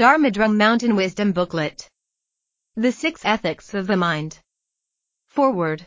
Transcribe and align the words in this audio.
Dharma 0.00 0.30
Drum 0.30 0.56
Mountain 0.56 0.96
Wisdom 0.96 1.32
Booklet. 1.32 1.86
The 2.74 2.90
Six 2.90 3.20
Ethics 3.22 3.74
of 3.74 3.86
the 3.86 3.98
Mind. 3.98 4.38
Foreword. 5.28 5.86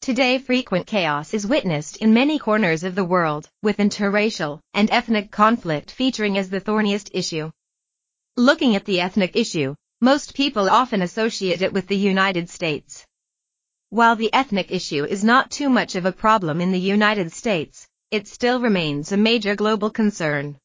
Today 0.00 0.38
frequent 0.38 0.86
chaos 0.86 1.34
is 1.34 1.44
witnessed 1.44 1.96
in 1.96 2.14
many 2.14 2.38
corners 2.38 2.84
of 2.84 2.94
the 2.94 3.04
world, 3.04 3.50
with 3.64 3.78
interracial 3.78 4.60
and 4.74 4.88
ethnic 4.92 5.32
conflict 5.32 5.90
featuring 5.90 6.38
as 6.38 6.50
the 6.50 6.60
thorniest 6.60 7.10
issue. 7.14 7.50
Looking 8.36 8.76
at 8.76 8.84
the 8.84 9.00
ethnic 9.00 9.34
issue, 9.34 9.74
most 10.00 10.36
people 10.36 10.70
often 10.70 11.02
associate 11.02 11.62
it 11.62 11.72
with 11.72 11.88
the 11.88 11.96
United 11.96 12.48
States. 12.48 13.04
While 13.90 14.14
the 14.14 14.32
ethnic 14.32 14.70
issue 14.70 15.02
is 15.02 15.24
not 15.24 15.50
too 15.50 15.68
much 15.68 15.96
of 15.96 16.06
a 16.06 16.12
problem 16.12 16.60
in 16.60 16.70
the 16.70 16.78
United 16.78 17.32
States, 17.32 17.88
it 18.12 18.28
still 18.28 18.60
remains 18.60 19.10
a 19.10 19.16
major 19.16 19.56
global 19.56 19.90
concern. 19.90 20.60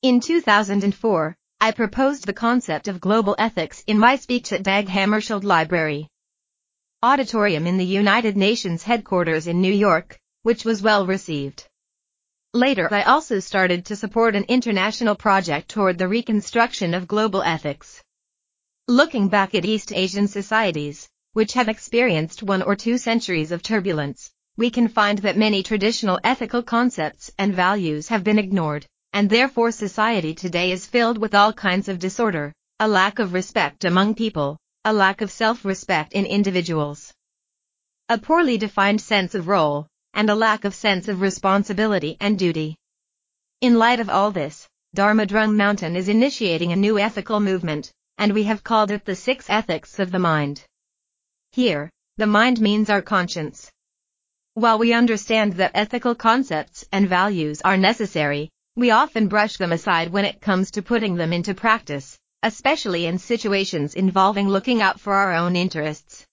In 0.00 0.20
2004, 0.20 1.36
I 1.64 1.70
proposed 1.70 2.26
the 2.26 2.34
concept 2.34 2.88
of 2.88 3.00
global 3.00 3.34
ethics 3.38 3.82
in 3.86 3.98
my 3.98 4.16
speech 4.16 4.52
at 4.52 4.62
Dag 4.62 4.86
Hammarskjöld 4.86 5.44
Library 5.44 6.08
Auditorium 7.02 7.66
in 7.66 7.78
the 7.78 7.86
United 7.86 8.36
Nations 8.36 8.82
headquarters 8.82 9.46
in 9.46 9.62
New 9.62 9.72
York, 9.72 10.18
which 10.42 10.66
was 10.66 10.82
well 10.82 11.06
received. 11.06 11.66
Later 12.52 12.92
I 12.92 13.04
also 13.04 13.40
started 13.40 13.86
to 13.86 13.96
support 13.96 14.36
an 14.36 14.44
international 14.44 15.14
project 15.14 15.70
toward 15.70 15.96
the 15.96 16.06
reconstruction 16.06 16.92
of 16.92 17.08
global 17.08 17.42
ethics. 17.42 18.02
Looking 18.86 19.28
back 19.28 19.54
at 19.54 19.64
East 19.64 19.90
Asian 19.90 20.28
societies, 20.28 21.08
which 21.32 21.54
have 21.54 21.70
experienced 21.70 22.42
one 22.42 22.60
or 22.60 22.76
two 22.76 22.98
centuries 22.98 23.52
of 23.52 23.62
turbulence, 23.62 24.30
we 24.58 24.68
can 24.68 24.88
find 24.88 25.20
that 25.20 25.38
many 25.38 25.62
traditional 25.62 26.20
ethical 26.22 26.62
concepts 26.62 27.30
and 27.38 27.54
values 27.54 28.08
have 28.08 28.22
been 28.22 28.38
ignored, 28.38 28.86
and 29.14 29.30
therefore 29.30 29.70
society 29.70 30.34
today 30.34 30.72
is 30.72 30.86
filled 30.86 31.18
with 31.18 31.36
all 31.36 31.52
kinds 31.52 31.88
of 31.88 32.00
disorder, 32.00 32.52
a 32.80 32.88
lack 32.88 33.20
of 33.20 33.32
respect 33.32 33.84
among 33.84 34.12
people, 34.12 34.58
a 34.84 34.92
lack 34.92 35.20
of 35.20 35.30
self-respect 35.30 36.12
in 36.14 36.26
individuals, 36.26 37.14
a 38.08 38.18
poorly 38.18 38.58
defined 38.58 39.00
sense 39.00 39.36
of 39.36 39.46
role, 39.46 39.86
and 40.14 40.28
a 40.28 40.34
lack 40.34 40.64
of 40.64 40.74
sense 40.74 41.06
of 41.06 41.20
responsibility 41.20 42.16
and 42.20 42.36
duty. 42.36 42.76
In 43.60 43.78
light 43.78 44.00
of 44.00 44.10
all 44.10 44.32
this, 44.32 44.68
Dharma 44.94 45.26
Drum 45.26 45.56
Mountain 45.56 45.94
is 45.94 46.08
initiating 46.08 46.72
a 46.72 46.76
new 46.76 46.98
ethical 46.98 47.38
movement, 47.38 47.92
and 48.18 48.32
we 48.32 48.42
have 48.42 48.64
called 48.64 48.90
it 48.90 49.04
the 49.04 49.14
Six 49.14 49.48
Ethics 49.48 50.00
of 50.00 50.10
the 50.10 50.18
Mind. 50.18 50.64
Here, 51.52 51.88
the 52.16 52.26
mind 52.26 52.60
means 52.60 52.90
our 52.90 53.02
conscience. 53.02 53.70
While 54.54 54.78
we 54.78 54.92
understand 54.92 55.52
that 55.54 55.70
ethical 55.74 56.16
concepts 56.16 56.84
and 56.90 57.08
values 57.08 57.62
are 57.62 57.76
necessary, 57.76 58.50
we 58.76 58.90
often 58.90 59.28
brush 59.28 59.56
them 59.56 59.70
aside 59.70 60.10
when 60.10 60.24
it 60.24 60.40
comes 60.40 60.72
to 60.72 60.82
putting 60.82 61.14
them 61.14 61.32
into 61.32 61.54
practice, 61.54 62.18
especially 62.42 63.06
in 63.06 63.16
situations 63.18 63.94
involving 63.94 64.48
looking 64.48 64.82
out 64.82 64.98
for 64.98 65.14
our 65.14 65.32
own 65.32 65.54
interests. 65.54 66.26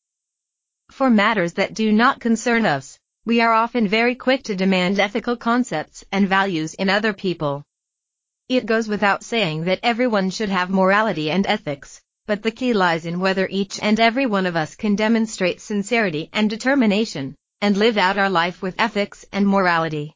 For 0.90 1.12
matters 1.12 1.54
that 1.54 1.76
do 1.76 1.92
not 1.92 2.20
concern 2.20 2.66
us, 2.66 2.98
we 3.26 3.42
are 3.42 3.54
often 3.54 3.88
very 3.88 4.16
quick 4.16 4.42
to 4.46 4.56
demand 4.56 5.00
ethical 5.00 5.38
concepts 5.38 6.04
and 6.12 6.28
values 6.28 6.74
in 6.74 6.90
other 6.90 7.14
people. 7.14 7.64
It 8.50 8.66
goes 8.66 8.88
without 8.88 9.24
saying 9.24 9.66
that 9.66 9.80
everyone 9.84 10.32
should 10.32 10.50
have 10.50 10.72
morality 10.72 11.30
and 11.30 11.46
ethics, 11.46 12.02
but 12.26 12.42
the 12.42 12.50
key 12.50 12.74
lies 12.74 13.06
in 13.06 13.20
whether 13.20 13.48
each 13.52 13.80
and 13.80 14.00
every 14.00 14.26
one 14.26 14.48
of 14.48 14.56
us 14.56 14.76
can 14.76 14.96
demonstrate 14.96 15.62
sincerity 15.62 16.30
and 16.34 16.50
determination, 16.50 17.36
and 17.62 17.78
live 17.78 17.98
out 17.98 18.18
our 18.18 18.32
life 18.32 18.64
with 18.64 18.76
ethics 18.80 19.26
and 19.32 19.48
morality. 19.48 20.16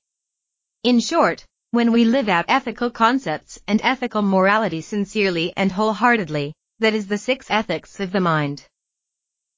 In 0.84 1.00
short, 1.00 1.46
when 1.76 1.92
we 1.92 2.06
live 2.06 2.30
out 2.30 2.46
ethical 2.48 2.90
concepts 2.90 3.60
and 3.68 3.80
ethical 3.84 4.22
morality 4.22 4.82
sincerely 4.82 5.54
and 5.56 5.72
wholeheartedly, 5.72 6.54
that 6.80 6.96
is 6.96 7.08
the 7.08 7.18
six 7.18 7.52
ethics 7.52 8.00
of 8.00 8.12
the 8.12 8.20
mind. 8.20 8.66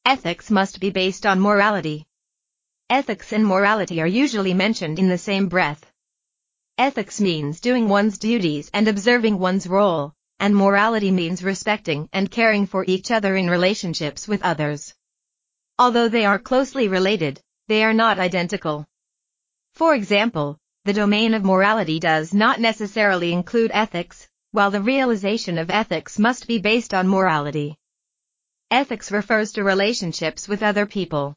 Ethics 0.05 0.51
must 0.51 0.79
be 0.79 0.89
based 0.89 1.25
on 1.25 1.39
morality, 1.39 2.07
Ethics 2.89 3.33
and 3.33 3.45
morality 3.45 3.99
are 3.99 4.07
usually 4.07 4.53
mentioned 4.53 4.97
in 4.97 5.09
the 5.09 5.17
same 5.17 5.49
breath. 5.49 5.91
Ethics 6.77 7.19
means 7.19 7.59
doing 7.59 7.89
one's 7.89 8.17
duties 8.17 8.71
and 8.73 8.87
observing 8.87 9.37
one's 9.37 9.67
role, 9.67 10.13
and 10.39 10.55
morality 10.55 11.11
means 11.11 11.43
respecting 11.43 12.07
and 12.13 12.31
caring 12.31 12.65
for 12.65 12.85
each 12.87 13.11
other 13.11 13.35
in 13.35 13.49
relationships 13.49 14.25
with 14.25 14.41
others. 14.41 14.93
Although 15.77 16.07
they 16.07 16.25
are 16.25 16.39
closely 16.39 16.87
related, 16.87 17.41
they 17.67 17.83
are 17.83 17.93
not 17.93 18.19
identical. 18.19 18.85
For 19.73 19.93
example, 19.93 20.57
the 20.87 20.93
domain 20.93 21.33
of 21.33 21.43
morality 21.43 21.99
does 21.99 22.33
not 22.33 22.61
necessarily 22.61 23.33
include 23.33 23.71
ethics, 23.73 24.25
while 24.51 24.71
the 24.71 24.79
realization 24.79 25.57
of 25.57 25.69
ethics 25.69 26.17
must 26.17 26.47
be 26.47 26.59
based 26.59 26.93
on 26.93 27.05
morality. 27.09 27.75
Ethics 28.71 29.11
refers 29.11 29.51
to 29.51 29.65
relationships 29.65 30.47
with 30.47 30.63
other 30.63 30.85
people. 30.85 31.35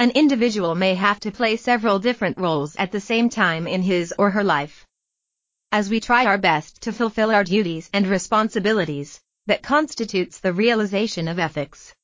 An 0.00 0.10
individual 0.10 0.74
may 0.74 0.96
have 0.96 1.20
to 1.20 1.30
play 1.30 1.56
several 1.56 2.00
different 2.00 2.38
roles 2.38 2.74
at 2.74 2.90
the 2.90 2.98
same 2.98 3.28
time 3.28 3.68
in 3.68 3.82
his 3.82 4.12
or 4.18 4.30
her 4.30 4.42
life. 4.42 4.84
As 5.70 5.88
we 5.88 6.00
try 6.00 6.26
our 6.26 6.36
best 6.36 6.82
to 6.82 6.92
fulfill 6.92 7.30
our 7.30 7.44
duties 7.44 7.88
and 7.92 8.04
responsibilities, 8.08 9.20
that 9.46 9.62
constitutes 9.62 10.40
the 10.40 10.52
realization 10.52 11.28
of 11.28 11.38
ethics. 11.38 11.94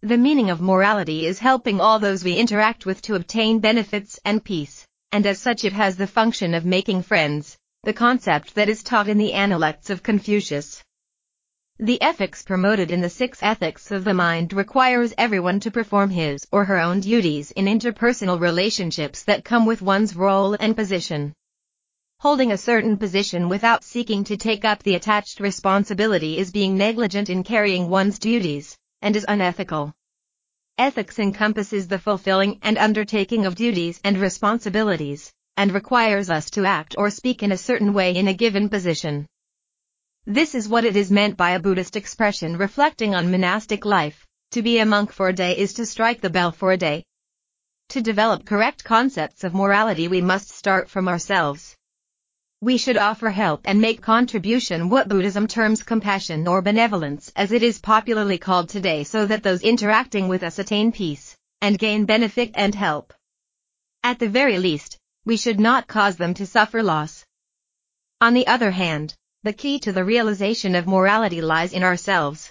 The 0.00 0.16
meaning 0.16 0.48
of 0.48 0.62
morality 0.62 1.26
is 1.26 1.38
helping 1.40 1.78
all 1.78 1.98
those 1.98 2.24
we 2.24 2.36
interact 2.36 2.86
with 2.86 3.02
to 3.02 3.16
obtain 3.16 3.58
benefits 3.58 4.18
and 4.24 4.42
peace, 4.42 4.86
and 5.14 5.26
as 5.26 5.38
such 5.38 5.62
it 5.62 5.72
has 5.72 5.96
the 5.96 6.08
function 6.08 6.54
of 6.54 6.64
making 6.64 7.00
friends, 7.00 7.56
the 7.84 7.92
concept 7.92 8.52
that 8.56 8.68
is 8.68 8.82
taught 8.82 9.08
in 9.08 9.16
the 9.16 9.32
Analects 9.32 9.88
of 9.88 10.02
Confucius. 10.02 10.82
The 11.78 12.02
ethics 12.02 12.42
promoted 12.42 12.90
in 12.90 13.00
the 13.00 13.08
six 13.08 13.38
ethics 13.40 13.92
of 13.92 14.02
the 14.02 14.12
mind 14.12 14.52
requires 14.52 15.14
everyone 15.16 15.60
to 15.60 15.70
perform 15.70 16.10
his 16.10 16.44
or 16.50 16.64
her 16.64 16.80
own 16.80 16.98
duties 16.98 17.52
in 17.52 17.66
interpersonal 17.66 18.40
relationships 18.40 19.22
that 19.22 19.44
come 19.44 19.66
with 19.66 19.82
one's 19.82 20.16
role 20.16 20.56
and 20.58 20.74
position. 20.74 21.32
Holding 22.18 22.50
a 22.50 22.58
certain 22.58 22.96
position 22.96 23.48
without 23.48 23.84
seeking 23.84 24.24
to 24.24 24.36
take 24.36 24.64
up 24.64 24.82
the 24.82 24.96
attached 24.96 25.38
responsibility 25.38 26.38
is 26.38 26.50
being 26.50 26.76
negligent 26.76 27.30
in 27.30 27.44
carrying 27.44 27.88
one's 27.88 28.18
duties, 28.18 28.76
and 29.00 29.14
is 29.14 29.24
unethical. 29.28 29.94
Ethics 30.76 31.20
encompasses 31.20 31.86
the 31.86 32.00
fulfilling 32.00 32.58
and 32.62 32.76
undertaking 32.78 33.46
of 33.46 33.54
duties 33.54 34.00
and 34.02 34.18
responsibilities, 34.18 35.32
and 35.56 35.70
requires 35.70 36.30
us 36.30 36.50
to 36.50 36.64
act 36.66 36.96
or 36.98 37.10
speak 37.10 37.44
in 37.44 37.52
a 37.52 37.56
certain 37.56 37.92
way 37.92 38.16
in 38.16 38.26
a 38.26 38.34
given 38.34 38.68
position. 38.68 39.24
This 40.26 40.52
is 40.52 40.68
what 40.68 40.84
it 40.84 40.96
is 40.96 41.12
meant 41.12 41.36
by 41.36 41.50
a 41.50 41.60
Buddhist 41.60 41.94
expression 41.94 42.56
reflecting 42.56 43.14
on 43.14 43.30
monastic 43.30 43.84
life. 43.84 44.26
To 44.50 44.62
be 44.62 44.80
a 44.80 44.86
monk 44.86 45.12
for 45.12 45.28
a 45.28 45.32
day 45.32 45.56
is 45.56 45.74
to 45.74 45.86
strike 45.86 46.20
the 46.20 46.30
bell 46.30 46.50
for 46.50 46.72
a 46.72 46.76
day. 46.76 47.04
To 47.90 48.00
develop 48.00 48.44
correct 48.44 48.82
concepts 48.82 49.44
of 49.44 49.54
morality 49.54 50.08
we 50.08 50.22
must 50.22 50.48
start 50.48 50.90
from 50.90 51.06
ourselves. 51.06 51.73
We 52.64 52.78
should 52.78 52.96
offer 52.96 53.28
help 53.28 53.60
and 53.66 53.78
make 53.78 54.00
contribution 54.00 54.88
what 54.88 55.06
Buddhism 55.06 55.46
terms 55.46 55.82
compassion 55.82 56.48
or 56.48 56.62
benevolence 56.62 57.30
as 57.36 57.52
it 57.52 57.62
is 57.62 57.78
popularly 57.78 58.38
called 58.38 58.70
today 58.70 59.04
so 59.04 59.26
that 59.26 59.42
those 59.42 59.60
interacting 59.60 60.28
with 60.28 60.42
us 60.42 60.58
attain 60.58 60.90
peace 60.90 61.36
and 61.60 61.78
gain 61.78 62.06
benefit 62.06 62.52
and 62.54 62.74
help. 62.74 63.12
At 64.02 64.18
the 64.18 64.30
very 64.30 64.56
least, 64.56 64.96
we 65.26 65.36
should 65.36 65.60
not 65.60 65.88
cause 65.88 66.16
them 66.16 66.32
to 66.32 66.46
suffer 66.46 66.82
loss. 66.82 67.26
On 68.22 68.32
the 68.32 68.46
other 68.46 68.70
hand, 68.70 69.14
the 69.42 69.52
key 69.52 69.78
to 69.80 69.92
the 69.92 70.02
realization 70.02 70.74
of 70.74 70.86
morality 70.86 71.42
lies 71.42 71.74
in 71.74 71.82
ourselves. 71.82 72.50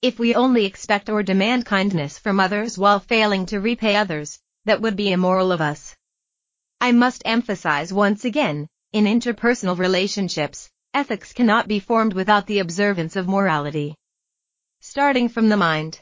If 0.00 0.18
we 0.18 0.34
only 0.34 0.64
expect 0.64 1.10
or 1.10 1.22
demand 1.22 1.66
kindness 1.66 2.18
from 2.18 2.40
others 2.40 2.78
while 2.78 2.98
failing 2.98 3.44
to 3.44 3.60
repay 3.60 3.94
others, 3.94 4.40
that 4.64 4.80
would 4.80 4.96
be 4.96 5.12
immoral 5.12 5.52
of 5.52 5.60
us. 5.60 5.94
I 6.80 6.92
must 6.92 7.20
emphasize 7.26 7.92
once 7.92 8.24
again, 8.24 8.68
in 8.92 9.04
interpersonal 9.04 9.78
relationships, 9.78 10.70
ethics 10.94 11.34
cannot 11.34 11.68
be 11.68 11.78
formed 11.78 12.14
without 12.14 12.46
the 12.46 12.60
observance 12.60 13.16
of 13.16 13.28
morality. 13.28 13.94
Starting 14.80 15.28
from 15.28 15.50
the 15.50 15.56
mind. 15.58 16.00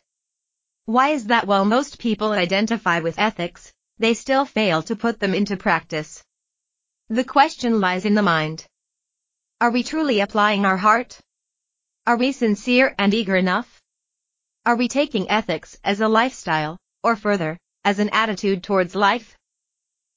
Why 0.85 1.09
is 1.09 1.27
that 1.27 1.49
while 1.49 1.65
most 1.65 1.99
people 1.99 2.31
identify 2.31 3.01
with 3.01 3.19
ethics, 3.19 3.73
they 3.99 4.15
still 4.15 4.45
fail 4.45 4.83
to 4.83 4.95
put 4.95 5.19
them 5.19 5.35
into 5.35 5.57
practice? 5.57 6.23
The 7.09 7.25
question 7.25 7.81
lies 7.81 8.05
in 8.05 8.15
the 8.15 8.23
mind. 8.23 8.65
Are 9.61 9.73
we 9.73 9.83
truly 9.83 10.21
applying 10.21 10.65
our 10.65 10.77
heart? 10.77 11.19
Are 12.07 12.17
we 12.17 12.31
sincere 12.31 12.95
and 12.99 13.13
eager 13.13 13.35
enough? 13.35 13.83
Are 14.65 14.77
we 14.77 14.87
taking 14.87 15.29
ethics 15.29 15.77
as 15.83 16.01
a 16.01 16.09
lifestyle, 16.09 16.79
or 17.03 17.17
further, 17.17 17.59
as 17.85 17.99
an 17.99 18.11
attitude 18.11 18.63
towards 18.63 18.95
life? 18.95 19.37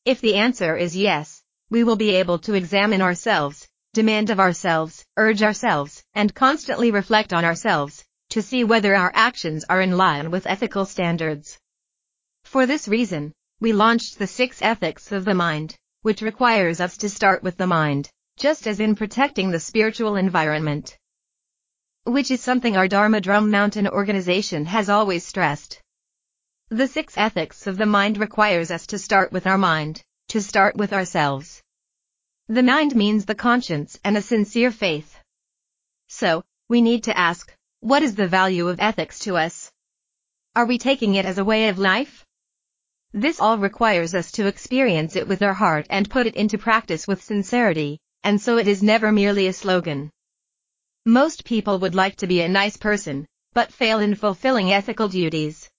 If 0.06 0.22
the 0.22 0.36
answer 0.36 0.78
is 0.78 0.96
yes, 0.96 1.39
we 1.70 1.84
will 1.84 1.96
be 1.96 2.16
able 2.16 2.40
to 2.40 2.54
examine 2.54 3.02
ourselves, 3.02 3.68
demand 3.94 4.30
of 4.30 4.40
ourselves, 4.40 5.06
urge 5.18 5.42
ourselves, 5.42 6.04
and 6.14 6.36
constantly 6.36 6.92
reflect 6.92 7.34
on 7.34 7.46
ourselves, 7.46 8.04
to 8.30 8.42
see 8.42 8.64
whether 8.64 8.96
our 8.96 9.12
actions 9.14 9.66
are 9.70 9.82
in 9.82 9.98
line 9.98 10.32
with 10.32 10.48
ethical 10.48 10.86
standards. 10.86 11.58
For 12.44 12.66
this 12.66 12.88
reason, 12.88 13.34
we 13.60 13.74
launched 13.74 14.20
the 14.20 14.28
six 14.28 14.62
ethics 14.62 15.12
of 15.12 15.26
the 15.26 15.34
mind, 15.34 15.76
which 16.02 16.22
requires 16.22 16.80
us 16.80 16.98
to 16.98 17.10
start 17.10 17.44
with 17.44 17.58
the 17.58 17.68
mind 17.68 18.10
just 18.40 18.68
as 18.68 18.80
in 18.80 18.96
protecting 18.96 19.52
the 19.52 19.60
spiritual 19.60 20.16
environment, 20.16 20.98
which 22.06 22.32
is 22.32 22.40
something 22.40 22.78
our 22.78 22.88
Dharma 22.88 23.20
Drum 23.20 23.52
Mountain 23.52 23.86
organization 23.90 24.66
has 24.66 24.88
always 24.88 25.26
stressed. 25.28 25.82
The 26.70 26.88
six 26.88 27.18
ethics 27.18 27.68
of 27.68 27.78
the 27.78 27.86
mind 27.86 28.18
requires 28.18 28.72
us 28.72 28.88
to 28.88 28.98
start 28.98 29.34
with 29.34 29.46
our 29.46 29.58
mind, 29.58 30.02
to 30.30 30.42
start 30.42 30.78
with 30.78 30.94
ourselves. 30.94 31.62
The 32.48 32.64
mind 32.64 32.96
means 32.96 33.26
the 33.26 33.36
conscience 33.36 34.00
and 34.04 34.16
a 34.16 34.22
sincere 34.22 34.72
faith. 34.72 35.18
So, 36.08 36.44
we 36.68 36.82
need 36.82 37.04
to 37.04 37.18
ask, 37.18 37.54
what 37.80 38.04
is 38.04 38.16
the 38.16 38.28
value 38.28 38.68
of 38.68 38.80
ethics 38.80 39.20
to 39.20 39.38
us? 39.38 39.72
Are 40.56 40.66
we 40.66 40.78
taking 40.78 41.16
it 41.16 41.26
as 41.26 41.38
a 41.38 41.44
way 41.44 41.70
of 41.70 41.80
life? 41.80 42.26
This 43.12 43.40
all 43.40 43.58
requires 43.58 44.14
us 44.14 44.32
to 44.34 44.46
experience 44.46 45.16
it 45.16 45.28
with 45.28 45.42
our 45.42 45.54
heart 45.54 45.88
and 45.90 46.10
put 46.10 46.28
it 46.28 46.36
into 46.36 46.58
practice 46.58 47.08
with 47.08 47.24
sincerity, 47.24 48.00
and 48.24 48.40
so 48.40 48.58
it 48.58 48.68
is 48.68 48.84
never 48.84 49.12
merely 49.12 49.48
a 49.48 49.54
slogan. 49.54 50.12
Most 51.06 51.44
people 51.44 51.80
would 51.80 51.96
like 51.96 52.18
to 52.18 52.28
be 52.28 52.42
a 52.42 52.50
nice 52.50 52.78
person, 52.78 53.26
but 53.54 53.74
fail 53.74 54.00
in 54.00 54.14
fulfilling 54.14 54.72
ethical 54.72 55.08
duties. 55.08 55.70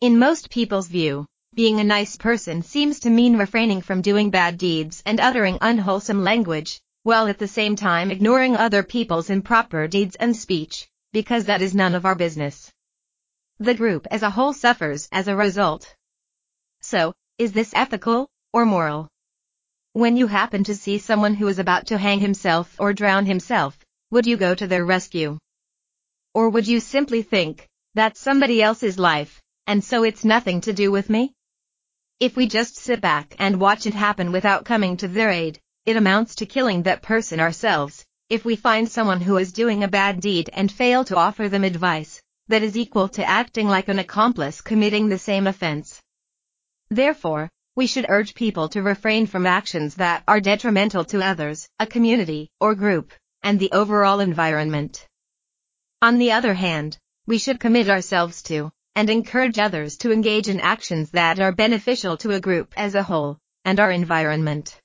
In 0.00 0.18
most 0.18 0.48
people's 0.48 0.88
view, 0.88 1.26
being 1.56 1.80
a 1.80 1.84
nice 1.84 2.16
person 2.16 2.60
seems 2.62 3.00
to 3.00 3.08
mean 3.08 3.38
refraining 3.38 3.80
from 3.80 4.02
doing 4.02 4.28
bad 4.28 4.58
deeds 4.58 5.02
and 5.06 5.18
uttering 5.18 5.56
unwholesome 5.62 6.22
language, 6.22 6.82
while 7.02 7.28
at 7.28 7.38
the 7.38 7.48
same 7.48 7.74
time 7.74 8.10
ignoring 8.10 8.54
other 8.54 8.82
people's 8.82 9.30
improper 9.30 9.88
deeds 9.88 10.16
and 10.16 10.36
speech, 10.36 10.86
because 11.14 11.46
that 11.46 11.62
is 11.62 11.74
none 11.74 11.94
of 11.94 12.04
our 12.04 12.14
business. 12.14 12.70
The 13.58 13.72
group 13.72 14.06
as 14.10 14.22
a 14.22 14.28
whole 14.28 14.52
suffers 14.52 15.08
as 15.10 15.28
a 15.28 15.34
result. 15.34 15.94
So, 16.82 17.14
is 17.38 17.52
this 17.52 17.72
ethical 17.74 18.28
or 18.52 18.66
moral? 18.66 19.08
When 19.94 20.18
you 20.18 20.26
happen 20.26 20.62
to 20.64 20.74
see 20.74 20.98
someone 20.98 21.32
who 21.32 21.48
is 21.48 21.58
about 21.58 21.86
to 21.86 21.96
hang 21.96 22.20
himself 22.20 22.76
or 22.78 22.92
drown 22.92 23.24
himself, 23.24 23.78
would 24.10 24.26
you 24.26 24.36
go 24.36 24.54
to 24.54 24.66
their 24.66 24.84
rescue? 24.84 25.38
Or 26.34 26.50
would 26.50 26.68
you 26.68 26.80
simply 26.80 27.22
think, 27.22 27.66
that's 27.94 28.20
somebody 28.20 28.62
else's 28.62 28.98
life, 28.98 29.40
and 29.66 29.82
so 29.82 30.04
it's 30.04 30.22
nothing 30.22 30.60
to 30.60 30.74
do 30.74 30.92
with 30.92 31.08
me? 31.08 31.32
If 32.18 32.34
we 32.34 32.46
just 32.46 32.76
sit 32.76 33.02
back 33.02 33.36
and 33.38 33.60
watch 33.60 33.84
it 33.84 33.92
happen 33.92 34.32
without 34.32 34.64
coming 34.64 34.96
to 34.96 35.08
their 35.08 35.28
aid, 35.28 35.60
it 35.84 35.98
amounts 35.98 36.36
to 36.36 36.46
killing 36.46 36.84
that 36.84 37.02
person 37.02 37.40
ourselves. 37.40 38.06
If 38.30 38.42
we 38.42 38.56
find 38.56 38.88
someone 38.88 39.20
who 39.20 39.36
is 39.36 39.52
doing 39.52 39.84
a 39.84 39.88
bad 39.88 40.20
deed 40.20 40.48
and 40.54 40.72
fail 40.72 41.04
to 41.04 41.16
offer 41.16 41.50
them 41.50 41.62
advice, 41.62 42.22
that 42.48 42.62
is 42.62 42.74
equal 42.74 43.08
to 43.10 43.28
acting 43.28 43.68
like 43.68 43.88
an 43.88 43.98
accomplice 43.98 44.62
committing 44.62 45.10
the 45.10 45.18
same 45.18 45.46
offense. 45.46 46.00
Therefore, 46.88 47.50
we 47.74 47.86
should 47.86 48.06
urge 48.08 48.34
people 48.34 48.70
to 48.70 48.82
refrain 48.82 49.26
from 49.26 49.44
actions 49.44 49.96
that 49.96 50.22
are 50.26 50.40
detrimental 50.40 51.04
to 51.04 51.22
others, 51.22 51.68
a 51.78 51.86
community, 51.86 52.48
or 52.58 52.74
group 52.74 53.12
and 53.42 53.60
the 53.60 53.72
overall 53.72 54.20
environment. 54.20 55.06
On 56.00 56.16
the 56.16 56.32
other 56.32 56.54
hand, 56.54 56.96
we 57.26 57.36
should 57.36 57.60
commit 57.60 57.90
ourselves 57.90 58.42
to 58.44 58.72
and 58.96 59.10
encourage 59.10 59.58
others 59.58 59.98
to 59.98 60.10
engage 60.10 60.48
in 60.48 60.58
actions 60.58 61.10
that 61.10 61.38
are 61.38 61.52
beneficial 61.52 62.16
to 62.16 62.32
a 62.32 62.40
group 62.40 62.72
as 62.76 62.94
a 62.94 63.02
whole 63.02 63.38
and 63.64 63.78
our 63.78 63.92
environment. 63.92 64.80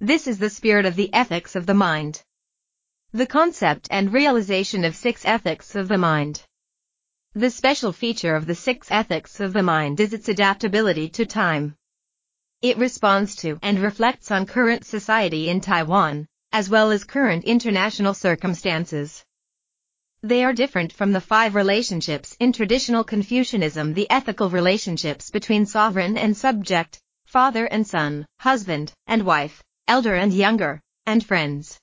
This 0.00 0.26
is 0.26 0.38
the 0.38 0.48
spirit 0.48 0.86
of 0.86 0.96
the 0.96 1.12
ethics 1.12 1.54
of 1.54 1.66
the 1.66 1.74
mind. 1.74 2.22
The 3.12 3.26
concept 3.26 3.86
and 3.90 4.12
realization 4.12 4.84
of 4.84 4.96
six 4.96 5.26
ethics 5.26 5.74
of 5.74 5.88
the 5.88 5.98
mind. 5.98 6.42
The 7.34 7.50
special 7.50 7.92
feature 7.92 8.34
of 8.34 8.46
the 8.46 8.54
six 8.54 8.90
ethics 8.90 9.40
of 9.40 9.52
the 9.52 9.62
mind 9.62 10.00
is 10.00 10.14
its 10.14 10.28
adaptability 10.28 11.10
to 11.10 11.26
time. 11.26 11.76
It 12.62 12.78
responds 12.78 13.36
to 13.36 13.58
and 13.62 13.78
reflects 13.78 14.30
on 14.30 14.46
current 14.46 14.86
society 14.86 15.50
in 15.50 15.60
Taiwan, 15.60 16.26
as 16.50 16.70
well 16.70 16.90
as 16.90 17.04
current 17.04 17.44
international 17.44 18.14
circumstances. 18.14 19.22
They 20.22 20.42
are 20.42 20.52
different 20.52 20.92
from 20.92 21.12
the 21.12 21.20
five 21.20 21.54
relationships 21.54 22.36
in 22.40 22.52
traditional 22.52 23.04
Confucianism 23.04 23.94
the 23.94 24.10
ethical 24.10 24.50
relationships 24.50 25.30
between 25.30 25.64
sovereign 25.64 26.18
and 26.18 26.36
subject, 26.36 26.98
father 27.26 27.66
and 27.66 27.86
son, 27.86 28.26
husband 28.40 28.92
and 29.06 29.22
wife, 29.22 29.62
elder 29.86 30.16
and 30.16 30.32
younger, 30.34 30.80
and 31.06 31.24
friends. 31.24 31.78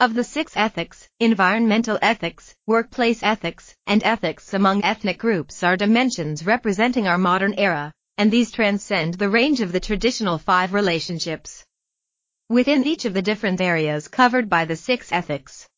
Of 0.00 0.14
the 0.14 0.24
six 0.24 0.56
ethics, 0.56 1.08
environmental 1.20 1.96
ethics, 2.02 2.56
workplace 2.66 3.22
ethics, 3.22 3.72
and 3.86 4.02
ethics 4.02 4.52
among 4.52 4.82
ethnic 4.82 5.18
groups 5.18 5.62
are 5.62 5.76
dimensions 5.76 6.44
representing 6.44 7.06
our 7.06 7.18
modern 7.18 7.54
era, 7.54 7.92
and 8.18 8.32
these 8.32 8.50
transcend 8.50 9.14
the 9.14 9.30
range 9.30 9.60
of 9.60 9.70
the 9.70 9.78
traditional 9.78 10.38
five 10.38 10.74
relationships 10.74 11.64
within 12.48 12.84
each 12.84 13.04
of 13.04 13.14
the 13.14 13.22
different 13.22 13.60
areas 13.60 14.08
covered 14.08 14.50
by 14.50 14.64
the 14.64 14.76
six 14.76 15.12
ethics. 15.12 15.68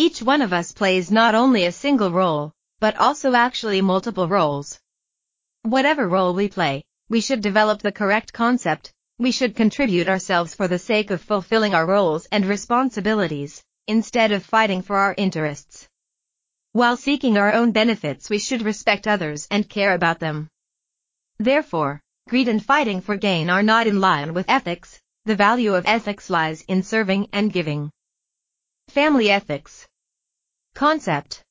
Each 0.00 0.22
one 0.22 0.42
of 0.42 0.52
us 0.52 0.70
plays 0.70 1.10
not 1.10 1.34
only 1.34 1.64
a 1.64 1.72
single 1.72 2.12
role, 2.12 2.52
but 2.78 2.96
also 2.98 3.34
actually 3.34 3.80
multiple 3.80 4.28
roles. 4.28 4.78
Whatever 5.62 6.06
role 6.06 6.34
we 6.34 6.48
play, 6.48 6.84
we 7.08 7.20
should 7.20 7.40
develop 7.40 7.82
the 7.82 7.90
correct 7.90 8.32
concept, 8.32 8.92
we 9.18 9.32
should 9.32 9.56
contribute 9.56 10.08
ourselves 10.08 10.54
for 10.54 10.68
the 10.68 10.78
sake 10.78 11.10
of 11.10 11.20
fulfilling 11.20 11.74
our 11.74 11.84
roles 11.84 12.26
and 12.26 12.46
responsibilities, 12.46 13.64
instead 13.88 14.30
of 14.30 14.44
fighting 14.46 14.82
for 14.82 14.96
our 14.96 15.16
interests. 15.18 15.88
While 16.70 16.96
seeking 16.96 17.36
our 17.36 17.52
own 17.52 17.72
benefits 17.72 18.30
we 18.30 18.38
should 18.38 18.62
respect 18.62 19.08
others 19.08 19.48
and 19.50 19.68
care 19.68 19.94
about 19.94 20.20
them. 20.20 20.46
Therefore, 21.40 22.00
greed 22.28 22.46
and 22.46 22.64
fighting 22.64 23.00
for 23.00 23.16
gain 23.16 23.50
are 23.50 23.64
not 23.64 23.88
in 23.88 24.00
line 24.00 24.32
with 24.32 24.48
ethics, 24.48 25.00
the 25.24 25.34
value 25.34 25.74
of 25.74 25.86
ethics 25.86 26.30
lies 26.30 26.62
in 26.68 26.84
serving 26.84 27.30
and 27.32 27.52
giving. 27.52 27.90
Family 28.90 29.28
ethics. 29.28 29.87
Concept. 30.78 31.42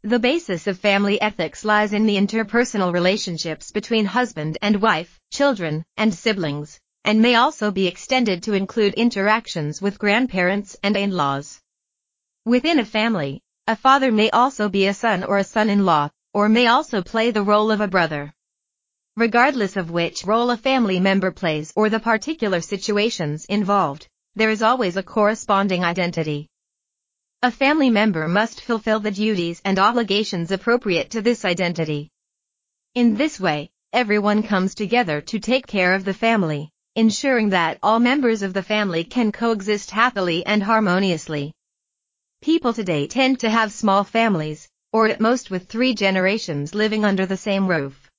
The 0.00 0.18
basis 0.18 0.66
of 0.66 0.78
family 0.78 1.20
ethics 1.20 1.66
lies 1.66 1.92
in 1.92 2.06
the 2.06 2.16
interpersonal 2.16 2.94
relationships 2.94 3.70
between 3.70 4.06
husband 4.06 4.56
and 4.62 4.80
wife, 4.80 5.20
children, 5.30 5.84
and 5.98 6.14
siblings, 6.14 6.80
and 7.04 7.20
may 7.20 7.34
also 7.34 7.70
be 7.70 7.86
extended 7.86 8.42
to 8.44 8.54
include 8.54 8.94
interactions 8.94 9.82
with 9.82 9.98
grandparents 9.98 10.78
and 10.82 10.96
in-laws. 10.96 11.60
Within 12.46 12.78
a 12.78 12.86
family, 12.86 13.42
a 13.66 13.76
father 13.76 14.10
may 14.10 14.30
also 14.30 14.70
be 14.70 14.86
a 14.86 14.94
son 14.94 15.24
or 15.24 15.36
a 15.36 15.44
son-in-law, 15.44 16.08
or 16.32 16.48
may 16.48 16.68
also 16.68 17.02
play 17.02 17.30
the 17.30 17.42
role 17.42 17.70
of 17.70 17.82
a 17.82 17.86
brother 17.96 18.32
regardless 19.14 19.76
of 19.76 19.90
which 19.90 20.24
role 20.24 20.50
a 20.50 20.56
family 20.56 20.98
member 20.98 21.32
plays 21.32 21.70
or 21.76 21.90
the 21.90 22.00
particular 22.00 22.62
situations 22.62 23.44
involved, 23.44 24.08
there 24.36 24.48
is 24.48 24.62
always 24.62 24.96
a 24.96 25.02
corresponding 25.02 25.84
identity. 25.84 26.48
A 27.40 27.52
family 27.52 27.88
member 27.88 28.26
must 28.26 28.62
fulfill 28.62 28.98
the 28.98 29.12
duties 29.12 29.62
and 29.64 29.78
obligations 29.78 30.50
appropriate 30.50 31.10
to 31.10 31.22
this 31.22 31.44
identity. 31.44 32.10
In 32.96 33.14
this 33.14 33.38
way, 33.38 33.70
everyone 33.92 34.42
comes 34.42 34.74
together 34.74 35.20
to 35.20 35.38
take 35.38 35.68
care 35.68 35.94
of 35.94 36.04
the 36.04 36.12
family, 36.12 36.72
ensuring 36.96 37.50
that 37.50 37.78
all 37.80 38.00
members 38.00 38.42
of 38.42 38.54
the 38.54 38.62
family 38.64 39.04
can 39.04 39.30
coexist 39.30 39.92
happily 39.92 40.44
and 40.44 40.64
harmoniously. 40.64 41.52
People 42.42 42.72
today 42.72 43.06
tend 43.06 43.38
to 43.38 43.50
have 43.50 43.70
small 43.70 44.02
families, 44.02 44.68
or 44.92 45.06
at 45.06 45.20
most 45.20 45.48
with 45.48 45.68
three 45.68 45.94
generations 45.94 46.74
living 46.74 47.04
under 47.04 47.24
the 47.24 47.36
same 47.36 47.68
roof. 47.68 48.10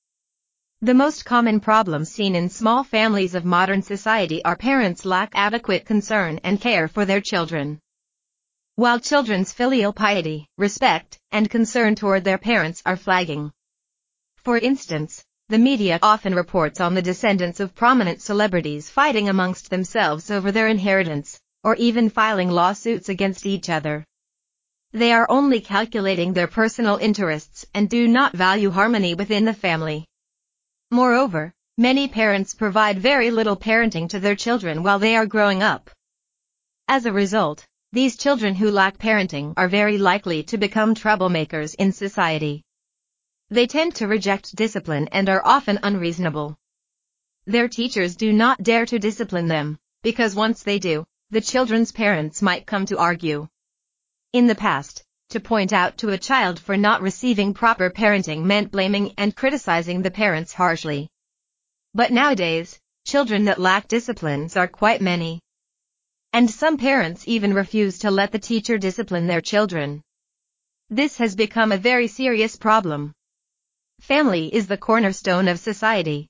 The 0.80 0.94
most 0.94 1.26
common 1.26 1.60
problems 1.60 2.10
seen 2.10 2.34
in 2.34 2.48
small 2.48 2.84
families 2.84 3.34
of 3.34 3.44
modern 3.44 3.82
society 3.82 4.42
are 4.46 4.56
parents 4.56 5.04
lack 5.04 5.32
adequate 5.34 5.84
concern 5.84 6.40
and 6.42 6.58
care 6.58 6.88
for 6.88 7.04
their 7.04 7.20
children. 7.20 7.80
While 8.80 8.98
children's 8.98 9.52
filial 9.52 9.92
piety, 9.92 10.48
respect, 10.56 11.18
and 11.30 11.50
concern 11.50 11.94
toward 11.96 12.24
their 12.24 12.38
parents 12.38 12.82
are 12.86 12.96
flagging. 12.96 13.52
For 14.36 14.56
instance, 14.56 15.22
the 15.50 15.58
media 15.58 15.98
often 16.00 16.34
reports 16.34 16.80
on 16.80 16.94
the 16.94 17.02
descendants 17.02 17.60
of 17.60 17.74
prominent 17.74 18.22
celebrities 18.22 18.88
fighting 18.88 19.28
amongst 19.28 19.68
themselves 19.68 20.30
over 20.30 20.50
their 20.50 20.66
inheritance, 20.66 21.38
or 21.62 21.76
even 21.76 22.08
filing 22.08 22.48
lawsuits 22.48 23.10
against 23.10 23.44
each 23.44 23.68
other. 23.68 24.06
They 24.92 25.12
are 25.12 25.30
only 25.30 25.60
calculating 25.60 26.32
their 26.32 26.48
personal 26.48 26.96
interests 26.96 27.66
and 27.74 27.86
do 27.86 28.08
not 28.08 28.32
value 28.32 28.70
harmony 28.70 29.12
within 29.12 29.44
the 29.44 29.52
family. 29.52 30.06
Moreover, 30.90 31.52
many 31.76 32.08
parents 32.08 32.54
provide 32.54 32.98
very 32.98 33.30
little 33.30 33.58
parenting 33.58 34.08
to 34.08 34.20
their 34.20 34.36
children 34.36 34.82
while 34.82 34.98
they 34.98 35.16
are 35.16 35.26
growing 35.26 35.62
up. 35.62 35.90
As 36.88 37.04
a 37.04 37.12
result, 37.12 37.66
these 37.92 38.16
children 38.16 38.54
who 38.54 38.70
lack 38.70 38.98
parenting 38.98 39.52
are 39.56 39.68
very 39.68 39.98
likely 39.98 40.44
to 40.44 40.56
become 40.56 40.94
troublemakers 40.94 41.74
in 41.76 41.90
society. 41.90 42.62
They 43.48 43.66
tend 43.66 43.96
to 43.96 44.06
reject 44.06 44.54
discipline 44.54 45.08
and 45.10 45.28
are 45.28 45.42
often 45.44 45.80
unreasonable. 45.82 46.56
Their 47.46 47.66
teachers 47.66 48.14
do 48.14 48.32
not 48.32 48.62
dare 48.62 48.86
to 48.86 49.00
discipline 49.00 49.48
them, 49.48 49.76
because 50.02 50.36
once 50.36 50.62
they 50.62 50.78
do, 50.78 51.04
the 51.30 51.40
children's 51.40 51.90
parents 51.90 52.42
might 52.42 52.64
come 52.64 52.86
to 52.86 52.98
argue. 52.98 53.48
In 54.32 54.46
the 54.46 54.54
past, 54.54 55.02
to 55.30 55.40
point 55.40 55.72
out 55.72 55.98
to 55.98 56.10
a 56.10 56.18
child 56.18 56.60
for 56.60 56.76
not 56.76 57.02
receiving 57.02 57.54
proper 57.54 57.90
parenting 57.90 58.44
meant 58.44 58.70
blaming 58.70 59.14
and 59.18 59.34
criticizing 59.34 60.02
the 60.02 60.12
parents 60.12 60.52
harshly. 60.52 61.08
But 61.92 62.12
nowadays, 62.12 62.78
children 63.04 63.46
that 63.46 63.58
lack 63.58 63.88
disciplines 63.88 64.56
are 64.56 64.68
quite 64.68 65.00
many. 65.00 65.40
And 66.32 66.50
some 66.50 66.76
parents 66.76 67.24
even 67.26 67.52
refuse 67.52 67.98
to 67.98 68.10
let 68.10 68.30
the 68.32 68.38
teacher 68.38 68.78
discipline 68.78 69.26
their 69.26 69.40
children. 69.40 70.00
This 70.88 71.16
has 71.18 71.34
become 71.34 71.72
a 71.72 71.76
very 71.76 72.06
serious 72.06 72.56
problem. 72.56 73.12
Family 74.00 74.54
is 74.54 74.66
the 74.66 74.76
cornerstone 74.76 75.48
of 75.48 75.58
society. 75.58 76.28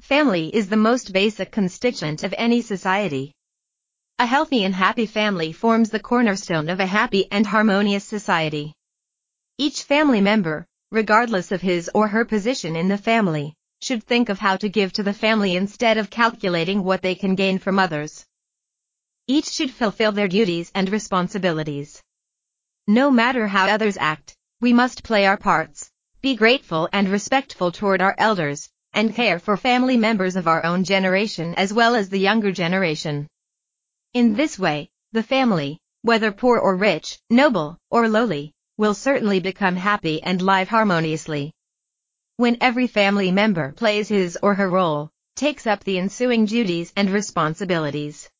Family 0.00 0.54
is 0.54 0.68
the 0.68 0.76
most 0.76 1.12
basic 1.12 1.50
constituent 1.50 2.22
of 2.22 2.34
any 2.36 2.60
society. 2.60 3.32
A 4.18 4.26
healthy 4.26 4.64
and 4.64 4.74
happy 4.74 5.06
family 5.06 5.52
forms 5.52 5.90
the 5.90 6.00
cornerstone 6.00 6.68
of 6.68 6.80
a 6.80 6.86
happy 6.86 7.26
and 7.30 7.46
harmonious 7.46 8.04
society. 8.04 8.72
Each 9.58 9.82
family 9.82 10.20
member, 10.20 10.66
regardless 10.90 11.52
of 11.52 11.60
his 11.60 11.90
or 11.94 12.08
her 12.08 12.24
position 12.24 12.76
in 12.76 12.88
the 12.88 12.98
family, 12.98 13.54
should 13.80 14.04
think 14.04 14.28
of 14.28 14.38
how 14.38 14.56
to 14.56 14.68
give 14.68 14.92
to 14.94 15.02
the 15.02 15.12
family 15.12 15.56
instead 15.56 15.98
of 15.98 16.10
calculating 16.10 16.84
what 16.84 17.02
they 17.02 17.14
can 17.14 17.34
gain 17.34 17.58
from 17.58 17.78
others. 17.78 18.24
Each 19.28 19.50
should 19.50 19.72
fulfill 19.72 20.12
their 20.12 20.28
duties 20.28 20.70
and 20.74 20.88
responsibilities. 20.88 22.00
No 22.86 23.10
matter 23.10 23.48
how 23.48 23.66
others 23.66 23.96
act, 23.96 24.36
we 24.60 24.72
must 24.72 25.02
play 25.02 25.26
our 25.26 25.36
parts, 25.36 25.90
be 26.22 26.36
grateful 26.36 26.88
and 26.92 27.08
respectful 27.08 27.72
toward 27.72 28.00
our 28.00 28.14
elders, 28.18 28.68
and 28.92 29.14
care 29.14 29.40
for 29.40 29.56
family 29.56 29.96
members 29.96 30.36
of 30.36 30.46
our 30.46 30.64
own 30.64 30.84
generation 30.84 31.54
as 31.56 31.72
well 31.72 31.96
as 31.96 32.08
the 32.08 32.20
younger 32.20 32.52
generation. 32.52 33.26
In 34.14 34.34
this 34.34 34.58
way, 34.58 34.90
the 35.10 35.24
family, 35.24 35.80
whether 36.02 36.30
poor 36.30 36.58
or 36.58 36.76
rich, 36.76 37.18
noble 37.28 37.78
or 37.90 38.08
lowly, 38.08 38.52
will 38.78 38.94
certainly 38.94 39.40
become 39.40 39.74
happy 39.74 40.22
and 40.22 40.40
live 40.40 40.68
harmoniously. 40.68 41.52
When 42.36 42.58
every 42.60 42.86
family 42.86 43.32
member 43.32 43.72
plays 43.72 44.08
his 44.08 44.38
or 44.40 44.54
her 44.54 44.70
role, 44.70 45.10
takes 45.34 45.66
up 45.66 45.82
the 45.82 45.98
ensuing 45.98 46.44
duties 46.44 46.92
and 46.94 47.10
responsibilities. 47.10 48.30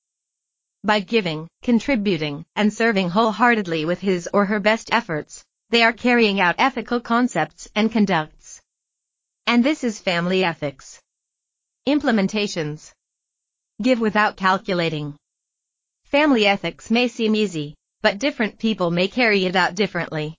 By 0.86 1.00
giving, 1.00 1.48
contributing, 1.62 2.46
and 2.54 2.72
serving 2.72 3.10
wholeheartedly 3.10 3.84
with 3.86 3.98
his 3.98 4.28
or 4.32 4.44
her 4.44 4.60
best 4.60 4.94
efforts, 4.94 5.44
they 5.70 5.82
are 5.82 5.92
carrying 5.92 6.38
out 6.38 6.54
ethical 6.58 7.00
concepts 7.00 7.66
and 7.74 7.90
conducts. 7.90 8.60
And 9.48 9.64
this 9.64 9.82
is 9.82 9.98
family 9.98 10.44
ethics. 10.44 11.00
Implementations. 11.88 12.92
Give 13.82 13.98
without 13.98 14.36
calculating. 14.36 15.16
Family 16.04 16.46
ethics 16.46 16.88
may 16.88 17.08
seem 17.08 17.34
easy, 17.34 17.74
but 18.00 18.20
different 18.20 18.56
people 18.56 18.92
may 18.92 19.08
carry 19.08 19.44
it 19.44 19.56
out 19.56 19.74
differently. 19.74 20.36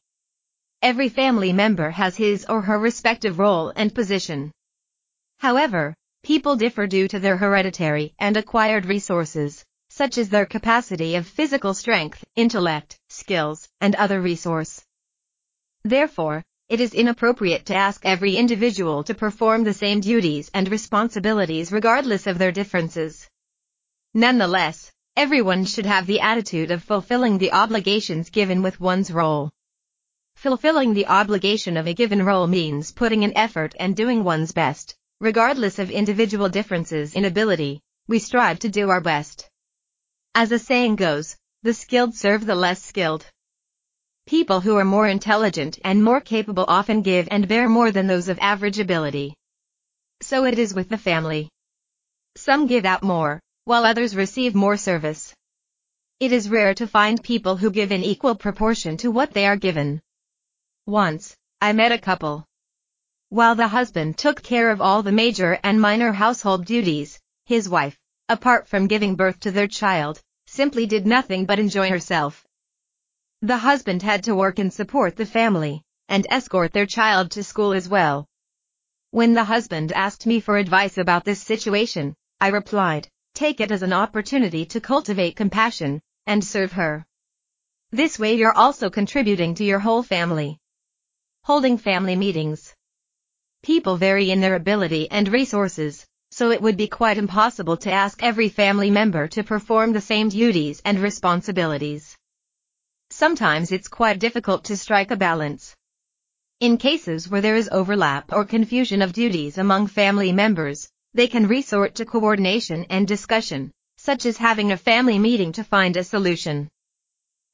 Every 0.82 1.10
family 1.10 1.52
member 1.52 1.90
has 1.90 2.16
his 2.16 2.46
or 2.46 2.62
her 2.62 2.80
respective 2.80 3.38
role 3.38 3.74
and 3.76 3.94
position. 3.94 4.54
However, 5.40 5.94
people 6.24 6.56
differ 6.56 6.88
due 6.88 7.10
to 7.10 7.20
their 7.20 7.36
hereditary 7.36 8.14
and 8.18 8.38
acquired 8.38 8.86
resources, 8.86 9.66
such 9.98 10.18
as 10.18 10.30
their 10.30 10.46
capacity 10.46 11.16
of 11.16 11.28
physical 11.38 11.74
strength, 11.74 12.24
intellect, 12.36 13.00
skills, 13.10 13.68
and 13.82 13.96
other 13.96 14.20
resource. 14.22 14.84
Therefore, 15.84 16.44
it 16.70 16.80
is 16.80 16.94
inappropriate 16.94 17.66
to 17.68 17.76
ask 17.76 18.06
every 18.06 18.36
individual 18.36 19.04
to 19.06 19.22
perform 19.24 19.64
the 19.64 19.80
same 19.84 20.00
duties 20.00 20.52
and 20.54 20.70
responsibilities 20.70 21.72
regardless 21.72 22.28
of 22.28 22.38
their 22.38 22.52
differences. 22.52 23.28
Nonetheless, 24.14 24.92
Everyone 25.18 25.66
should 25.66 25.88
have 25.88 26.06
the 26.06 26.20
attitude 26.20 26.70
of 26.70 26.84
fulfilling 26.84 27.40
the 27.40 27.52
obligations 27.52 28.30
given 28.30 28.62
with 28.62 28.80
one's 28.80 29.10
role. 29.10 29.50
Fulfilling 30.36 30.94
the 30.94 31.08
obligation 31.08 31.76
of 31.76 31.88
a 31.88 31.96
given 31.96 32.24
role 32.24 32.46
means 32.46 32.92
putting 32.92 33.24
in 33.24 33.36
effort 33.36 33.74
and 33.80 33.96
doing 33.96 34.24
one's 34.24 34.52
best. 34.52 34.96
Regardless 35.20 35.80
of 35.80 35.90
individual 35.90 36.50
differences 36.50 37.16
in 37.16 37.26
ability, 37.26 37.82
we 38.08 38.20
strive 38.20 38.60
to 38.60 38.70
do 38.70 38.92
our 38.92 39.02
best. 39.02 39.50
As 40.36 40.52
a 40.52 40.60
saying 40.60 40.98
goes, 40.98 41.36
the 41.64 41.74
skilled 41.74 42.16
serve 42.16 42.46
the 42.46 42.56
less 42.56 42.84
skilled. 42.84 43.26
People 44.28 44.62
who 44.62 44.76
are 44.76 44.86
more 44.86 45.08
intelligent 45.08 45.80
and 45.84 46.04
more 46.04 46.22
capable 46.22 46.66
often 46.68 47.02
give 47.02 47.28
and 47.32 47.48
bear 47.48 47.70
more 47.70 47.92
than 47.92 48.08
those 48.08 48.28
of 48.28 48.38
average 48.40 48.80
ability. 48.80 49.34
So 50.22 50.46
it 50.46 50.60
is 50.60 50.74
with 50.74 50.90
the 50.90 50.98
family. 50.98 51.50
Some 52.36 52.68
give 52.68 52.86
out 52.86 53.04
more, 53.04 53.40
while 53.64 53.86
others 53.86 54.16
receive 54.16 54.54
more 54.54 54.78
service. 54.78 55.34
It 56.20 56.32
is 56.32 56.50
rare 56.50 56.74
to 56.76 56.88
find 56.88 57.24
people 57.24 57.58
who 57.58 57.72
give 57.72 57.92
in 57.92 58.04
equal 58.04 58.36
proportion 58.36 58.98
to 58.98 59.12
what 59.12 59.34
they 59.34 59.46
are 59.46 59.56
given. 59.56 60.02
Once, 60.86 61.36
I 61.62 61.74
met 61.74 61.92
a 61.92 61.98
couple. 61.98 62.46
While 63.30 63.56
the 63.56 63.68
husband 63.68 64.18
took 64.18 64.42
care 64.42 64.72
of 64.72 64.82
all 64.82 65.04
the 65.04 65.12
major 65.12 65.60
and 65.64 65.82
minor 65.82 66.12
household 66.12 66.66
duties, 66.66 67.20
his 67.46 67.68
wife, 67.68 67.98
apart 68.30 68.68
from 68.68 68.88
giving 68.88 69.16
birth 69.16 69.40
to 69.40 69.52
their 69.52 69.68
child, 69.68 70.22
simply 70.46 70.86
did 70.86 71.06
nothing 71.06 71.46
but 71.46 71.60
enjoy 71.60 71.90
herself. 71.90 72.46
The 73.42 73.58
husband 73.58 74.02
had 74.02 74.24
to 74.24 74.36
work 74.36 74.60
and 74.60 74.74
support 74.74 75.16
the 75.16 75.26
family, 75.26 75.84
and 76.10 76.26
escort 76.30 76.74
their 76.74 76.86
child 76.86 77.32
to 77.32 77.44
school 77.44 77.74
as 77.74 77.88
well. 77.88 78.28
When 79.12 79.34
the 79.34 79.44
husband 79.44 79.92
asked 79.92 80.26
me 80.26 80.40
for 80.40 80.58
advice 80.58 80.98
about 80.98 81.24
this 81.24 81.42
situation, 81.42 82.16
I 82.42 82.48
replied, 82.50 83.08
Take 83.34 83.62
it 83.62 83.72
as 83.72 83.84
an 83.84 83.94
opportunity 83.94 84.66
to 84.66 84.82
cultivate 84.82 85.36
compassion 85.36 86.02
and 86.26 86.44
serve 86.44 86.72
her. 86.74 87.06
This 87.92 88.20
way 88.20 88.34
you're 88.34 88.58
also 88.58 88.90
contributing 88.90 89.56
to 89.56 89.64
your 89.64 89.80
whole 89.80 90.04
family. 90.04 90.58
Holding 91.44 91.78
family 91.78 92.16
meetings. 92.16 92.76
People 93.64 93.96
vary 93.98 94.32
in 94.32 94.42
their 94.42 94.56
ability 94.56 95.10
and 95.10 95.28
resources, 95.30 96.06
so 96.38 96.52
it 96.52 96.62
would 96.62 96.78
be 96.78 96.88
quite 96.88 97.18
impossible 97.18 97.76
to 97.76 97.92
ask 97.92 98.22
every 98.22 98.48
family 98.48 98.92
member 98.92 99.28
to 99.28 99.44
perform 99.44 99.92
the 99.92 100.08
same 100.12 100.30
duties 100.30 100.80
and 100.86 101.00
responsibilities. 101.00 102.16
Sometimes 103.10 103.72
it's 103.72 103.88
quite 103.88 104.20
difficult 104.20 104.66
to 104.66 104.78
strike 104.78 105.10
a 105.10 105.16
balance. 105.16 105.76
In 106.60 106.78
cases 106.78 107.28
where 107.28 107.42
there 107.42 107.56
is 107.56 107.70
overlap 107.72 108.32
or 108.32 108.46
confusion 108.46 109.02
of 109.02 109.14
duties 109.14 109.58
among 109.58 109.88
family 109.88 110.32
members, 110.32 110.88
they 111.16 111.26
can 111.26 111.48
resort 111.48 111.96
to 111.96 112.06
coordination 112.06 112.86
and 112.92 113.08
discussion, 113.08 113.72
such 113.98 114.28
as 114.28 114.38
having 114.38 114.72
a 114.72 114.78
family 114.78 115.18
meeting 115.18 115.54
to 115.54 115.64
find 115.64 115.98
a 115.98 116.04
solution. 116.04 116.70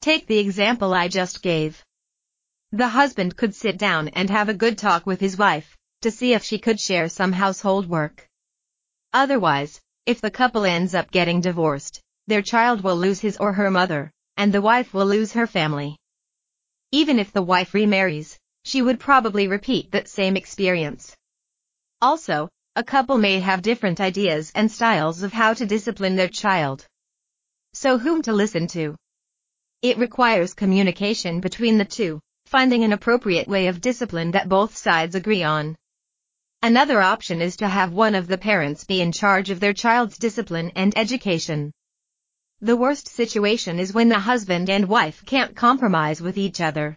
Take 0.02 0.26
the 0.26 0.40
example 0.40 0.92
I 0.92 1.08
just 1.08 1.40
gave. 1.40 1.82
The 2.72 2.88
husband 2.88 3.34
could 3.38 3.54
sit 3.54 3.78
down 3.78 4.08
and 4.08 4.28
have 4.28 4.50
a 4.50 4.60
good 4.62 4.76
talk 4.76 5.06
with 5.06 5.20
his 5.20 5.38
wife, 5.38 5.74
to 6.02 6.10
see 6.10 6.34
if 6.34 6.44
she 6.44 6.58
could 6.58 6.78
share 6.78 7.08
some 7.08 7.32
household 7.32 7.88
work. 7.88 8.28
Otherwise, 9.14 9.80
if 10.06 10.20
the 10.20 10.30
couple 10.30 10.64
ends 10.64 10.92
up 10.92 11.10
getting 11.12 11.40
divorced, 11.40 12.00
their 12.26 12.42
child 12.42 12.82
will 12.82 12.96
lose 12.96 13.20
his 13.20 13.36
or 13.36 13.52
her 13.52 13.70
mother, 13.70 14.10
and 14.36 14.52
the 14.52 14.60
wife 14.60 14.92
will 14.92 15.06
lose 15.06 15.32
her 15.32 15.46
family. 15.46 15.96
Even 16.90 17.20
if 17.20 17.32
the 17.32 17.42
wife 17.42 17.74
remarries, 17.74 18.36
she 18.64 18.82
would 18.82 18.98
probably 18.98 19.46
repeat 19.46 19.92
that 19.92 20.08
same 20.08 20.36
experience. 20.36 21.14
Also, 22.02 22.48
a 22.74 22.82
couple 22.82 23.16
may 23.16 23.38
have 23.38 23.62
different 23.62 24.00
ideas 24.00 24.50
and 24.56 24.70
styles 24.70 25.22
of 25.22 25.32
how 25.32 25.54
to 25.54 25.64
discipline 25.64 26.16
their 26.16 26.28
child. 26.28 26.84
So 27.72 27.98
whom 27.98 28.20
to 28.22 28.32
listen 28.32 28.66
to? 28.68 28.96
It 29.82 29.96
requires 29.96 30.54
communication 30.54 31.40
between 31.40 31.78
the 31.78 31.84
two, 31.84 32.18
finding 32.46 32.82
an 32.82 32.92
appropriate 32.92 33.46
way 33.46 33.68
of 33.68 33.80
discipline 33.80 34.32
that 34.32 34.48
both 34.48 34.76
sides 34.76 35.14
agree 35.14 35.44
on. 35.44 35.76
Another 36.64 37.02
option 37.02 37.42
is 37.42 37.56
to 37.58 37.68
have 37.68 37.92
one 37.92 38.14
of 38.14 38.26
the 38.26 38.38
parents 38.38 38.84
be 38.84 39.02
in 39.02 39.12
charge 39.12 39.50
of 39.50 39.60
their 39.60 39.74
child's 39.74 40.16
discipline 40.16 40.72
and 40.74 40.96
education. 40.96 41.70
The 42.62 42.74
worst 42.74 43.06
situation 43.06 43.78
is 43.78 43.92
when 43.92 44.08
the 44.08 44.18
husband 44.18 44.70
and 44.70 44.88
wife 44.88 45.22
can't 45.26 45.54
compromise 45.54 46.22
with 46.22 46.38
each 46.38 46.62
other 46.62 46.96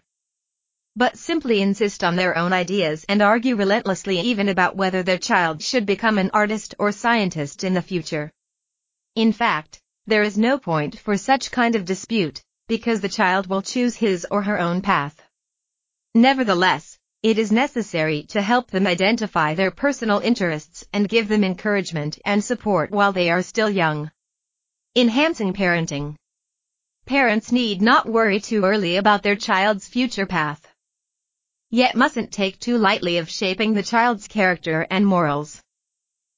but 0.96 1.18
simply 1.18 1.60
insist 1.60 2.02
on 2.02 2.16
their 2.16 2.36
own 2.36 2.54
ideas 2.54 3.04
and 3.10 3.20
argue 3.20 3.56
relentlessly 3.56 4.18
even 4.18 4.48
about 4.48 4.74
whether 4.74 5.02
their 5.02 5.18
child 5.18 5.62
should 5.62 5.84
become 5.84 6.16
an 6.16 6.30
artist 6.32 6.74
or 6.78 6.90
scientist 6.90 7.62
in 7.62 7.74
the 7.74 7.82
future. 7.82 8.32
In 9.14 9.32
fact, 9.32 9.80
there 10.06 10.22
is 10.22 10.38
no 10.38 10.58
point 10.58 10.98
for 10.98 11.16
such 11.18 11.52
kind 11.52 11.76
of 11.76 11.84
dispute, 11.84 12.42
because 12.66 13.00
the 13.02 13.08
child 13.20 13.46
will 13.46 13.62
choose 13.62 13.94
his 13.94 14.26
or 14.30 14.42
her 14.42 14.58
own 14.58 14.80
path. 14.80 15.22
Nevertheless, 16.14 16.97
it 17.22 17.38
is 17.38 17.50
necessary 17.52 18.22
to 18.28 18.42
help 18.42 18.70
them 18.70 18.86
identify 18.86 19.54
their 19.54 19.70
personal 19.70 20.18
interests 20.20 20.84
and 20.92 21.08
give 21.08 21.28
them 21.28 21.44
encouragement 21.44 22.18
and 22.24 22.42
support 22.42 22.90
while 22.90 23.12
they 23.12 23.30
are 23.30 23.42
still 23.42 23.70
young. 23.70 24.10
Enhancing 24.96 25.52
parenting. 25.52 26.16
Parents 27.06 27.52
need 27.52 27.82
not 27.82 28.08
worry 28.08 28.40
too 28.40 28.64
early 28.64 28.96
about 28.96 29.22
their 29.22 29.36
child's 29.36 29.86
future 29.86 30.26
path 30.26 30.66
yet 31.70 31.94
mustn't 31.94 32.32
take 32.32 32.58
too 32.58 32.78
lightly 32.78 33.18
of 33.18 33.28
shaping 33.28 33.74
the 33.74 33.82
child's 33.82 34.26
character 34.26 34.86
and 34.90 35.06
morals. 35.06 35.62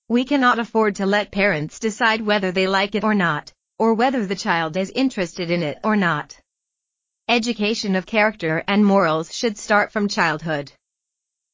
We 0.08 0.24
cannot 0.24 0.58
afford 0.58 0.96
to 0.96 1.06
let 1.06 1.30
parents 1.30 1.78
decide 1.78 2.20
whether 2.20 2.50
they 2.50 2.66
like 2.66 2.96
it 2.96 3.04
or 3.04 3.14
not, 3.14 3.52
or 3.78 3.94
whether 3.94 4.26
the 4.26 4.34
child 4.34 4.76
is 4.76 4.90
interested 4.90 5.50
in 5.52 5.62
it 5.62 5.78
or 5.84 5.94
not. 5.94 6.39
Education 7.30 7.94
of 7.94 8.06
character 8.06 8.64
and 8.66 8.84
morals 8.84 9.32
should 9.32 9.56
start 9.56 9.92
from 9.92 10.08
childhood. 10.08 10.72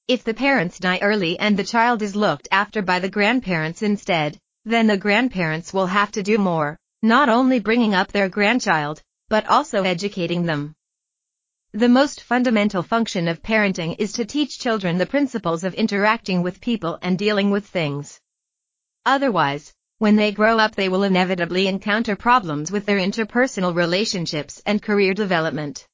If 0.09 0.25
the 0.25 0.33
parents 0.33 0.79
die 0.79 1.01
early 1.03 1.39
and 1.39 1.55
the 1.55 1.65
child 1.65 2.01
is 2.01 2.17
looked 2.17 2.49
after 2.51 2.81
by 2.81 2.99
the 2.99 3.11
grandparents 3.11 3.83
instead, 3.83 4.39
then 4.65 4.87
the 4.87 4.97
grandparents 4.97 5.75
will 5.75 5.89
have 5.89 6.11
to 6.13 6.23
do 6.23 6.39
more, 6.39 6.79
not 7.03 7.29
only 7.29 7.61
bringing 7.61 7.95
up 7.95 8.11
their 8.11 8.31
grandchild, 8.31 9.03
but 9.29 9.47
also 9.49 9.83
educating 9.83 10.47
them. 10.47 10.75
The 11.73 11.91
most 11.91 12.23
fundamental 12.23 12.83
function 12.83 13.29
of 13.29 13.43
parenting 13.43 13.97
is 13.99 14.15
to 14.15 14.25
teach 14.25 14.59
children 14.59 14.97
the 14.97 15.05
principles 15.05 15.63
of 15.63 15.75
interacting 15.75 16.41
with 16.41 16.63
people 16.63 16.99
and 17.03 17.19
dealing 17.19 17.51
with 17.51 17.67
things. 17.67 18.19
Otherwise, 19.05 19.75
when 19.99 20.17
they 20.17 20.31
grow 20.31 20.59
up 20.59 20.75
they 20.75 20.89
will 20.89 21.05
inevitably 21.05 21.67
encounter 21.67 22.15
problems 22.15 22.71
with 22.71 22.85
their 22.85 22.99
interpersonal 22.99 23.75
relationships 23.75 24.61
and 24.67 24.83
career 24.83 25.15
development. 25.15 25.87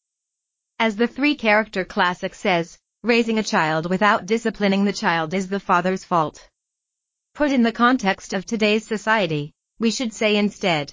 As 0.79 0.97
the 0.97 1.07
three 1.07 1.37
character 1.37 1.85
classic 1.85 2.35
says, 2.35 2.79
raising 3.03 3.39
a 3.39 3.43
child 3.43 3.89
without 3.89 4.27
disciplining 4.27 4.85
the 4.85 4.93
child 4.93 5.35
is 5.35 5.49
the 5.49 5.61
father's 5.61 6.05
fault. 6.05 6.49
Put 7.35 7.53
in 7.53 7.63
the 7.63 7.71
context 7.71 8.33
of 8.33 8.45
today's 8.45 8.87
society, 8.87 9.53
we 9.79 9.91
should 9.91 10.13
say 10.13 10.37
instead, 10.37 10.93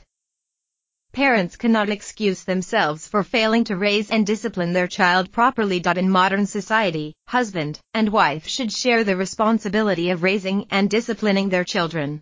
Parents 1.12 1.56
cannot 1.56 1.90
excuse 1.90 2.44
themselves 2.44 3.08
for 3.08 3.24
failing 3.24 3.64
to 3.64 3.76
raise 3.76 4.12
and 4.12 4.28
discipline 4.28 4.74
their 4.74 4.88
child 4.88 5.32
properly. 5.32 5.82
In 5.98 6.10
modern 6.12 6.46
society, 6.46 7.16
husband 7.28 7.80
and 7.96 8.10
wife 8.10 8.48
should 8.48 8.72
share 8.72 9.04
the 9.04 9.18
responsibility 9.18 10.12
of 10.12 10.22
raising 10.22 10.68
and 10.70 10.88
disciplining 10.88 11.50
their 11.50 11.64
children. 11.64 12.22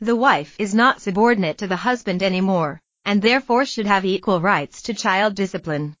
The 0.00 0.16
wife 0.16 0.54
is 0.58 0.74
not 0.74 1.00
subordinate 1.00 1.58
to 1.58 1.66
the 1.66 1.76
husband 1.76 2.22
anymore, 2.22 2.80
and 3.04 3.20
therefore 3.20 3.64
should 3.64 3.86
have 3.86 4.04
equal 4.04 4.40
rights 4.40 4.82
to 4.82 4.94
child 4.94 5.34
discipline. 5.34 5.96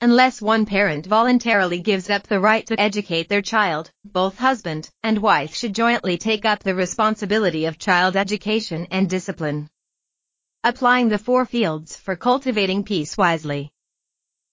Unless 0.00 0.40
one 0.40 0.66
parent 0.66 1.06
voluntarily 1.06 1.80
gives 1.80 2.10
up 2.10 2.24
the 2.26 2.40
right 2.40 2.66
to 2.66 2.80
educate 2.80 3.28
their 3.28 3.42
child, 3.42 3.90
both 4.04 4.38
husband 4.38 4.90
and 5.02 5.18
wife 5.18 5.54
should 5.54 5.74
jointly 5.74 6.16
take 6.16 6.44
up 6.44 6.62
the 6.62 6.74
responsibility 6.74 7.64
of 7.64 7.78
child 7.78 8.16
education 8.16 8.86
and 8.90 9.10
discipline 9.10 9.68
applying 10.64 11.08
the 11.08 11.18
four 11.18 11.46
fields 11.46 11.96
for 11.96 12.16
cultivating 12.16 12.82
peace 12.82 13.16
wisely. 13.16 13.70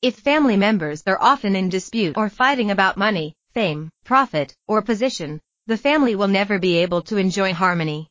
If 0.01 0.15
family 0.19 0.55
members 0.55 1.01
are 1.07 1.21
often 1.21 1.55
in 1.55 1.69
dispute 1.69 2.15
or 2.15 2.29
fighting 2.29 2.69
about 2.69 2.95
money, 2.95 3.33
fame, 3.53 3.89
profit, 4.03 4.55
or 4.67 4.83
position, 4.83 5.41
the 5.65 5.77
family 5.77 6.15
will 6.15 6.27
never 6.27 6.59
be 6.59 6.77
able 6.77 7.01
to 7.03 7.17
enjoy 7.17 7.53
harmony. 7.53 8.07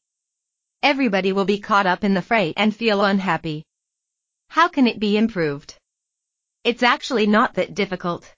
Everybody 0.84 1.32
will 1.32 1.46
be 1.46 1.60
caught 1.60 1.86
up 1.86 2.04
in 2.04 2.12
the 2.12 2.20
fray 2.20 2.52
and 2.58 2.76
feel 2.76 3.02
unhappy. 3.02 3.64
How 4.48 4.68
can 4.68 4.86
it 4.86 5.00
be 5.00 5.16
improved? 5.16 5.78
It's 6.62 6.82
actually 6.82 7.26
not 7.26 7.54
that 7.54 7.74
difficult. 7.74 8.30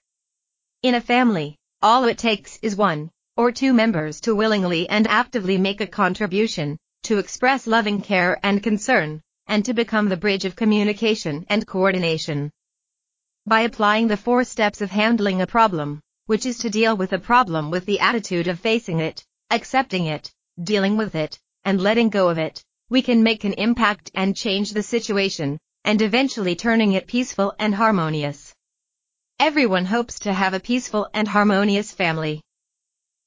In 0.81 0.95
a 0.95 1.01
family, 1.01 1.57
all 1.81 2.05
it 2.05 2.17
takes 2.17 2.57
is 2.61 2.77
one 2.77 3.11
or 3.35 3.51
two 3.51 3.73
members 3.73 4.21
to 4.21 4.33
willingly 4.33 4.87
and 4.87 5.07
actively 5.07 5.57
make 5.57 5.81
a 5.81 5.87
contribution, 5.87 6.77
to 7.03 7.17
express 7.17 7.67
loving 7.67 8.01
care 8.01 8.39
and 8.41 8.63
concern, 8.63 9.21
and 9.47 9.65
to 9.65 9.73
become 9.73 10.07
the 10.07 10.15
bridge 10.15 10.45
of 10.45 10.55
communication 10.55 11.45
and 11.49 11.67
coordination. 11.67 12.49
By 13.45 13.61
applying 13.63 14.07
the 14.07 14.15
four 14.15 14.45
steps 14.45 14.79
of 14.79 14.89
handling 14.89 15.41
a 15.41 15.47
problem, 15.47 15.99
which 16.27 16.45
is 16.45 16.59
to 16.59 16.69
deal 16.69 16.95
with 16.95 17.11
a 17.11 17.19
problem 17.19 17.71
with 17.71 17.85
the 17.85 17.99
attitude 17.99 18.47
of 18.47 18.57
facing 18.57 19.01
it, 19.01 19.25
accepting 19.49 20.05
it, 20.05 20.31
dealing 20.63 20.95
with 20.95 21.13
it, 21.13 21.37
and 21.65 21.81
letting 21.81 22.09
go 22.09 22.29
of 22.29 22.37
it, 22.37 22.63
we 22.89 23.01
can 23.01 23.23
make 23.23 23.43
an 23.43 23.53
impact 23.53 24.11
and 24.15 24.35
change 24.35 24.71
the 24.71 24.83
situation, 24.83 25.57
and 25.83 26.01
eventually 26.01 26.55
turning 26.55 26.93
it 26.93 27.07
peaceful 27.07 27.53
and 27.59 27.75
harmonious. 27.75 28.53
Everyone 29.39 29.85
hopes 29.85 30.19
to 30.19 30.33
have 30.33 30.53
a 30.53 30.59
peaceful 30.59 31.07
and 31.13 31.27
harmonious 31.27 31.91
family. 31.91 32.41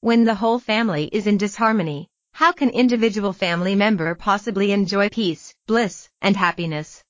When 0.01 0.23
the 0.25 0.35
whole 0.35 0.59
family 0.59 1.09
is 1.11 1.27
in 1.27 1.37
disharmony, 1.37 2.07
how 2.33 2.51
can 2.51 2.69
individual 2.69 3.33
family 3.33 3.75
member 3.75 4.15
possibly 4.15 4.71
enjoy 4.71 5.09
peace, 5.09 5.53
bliss, 5.67 6.09
and 6.21 6.35
happiness? 6.35 7.03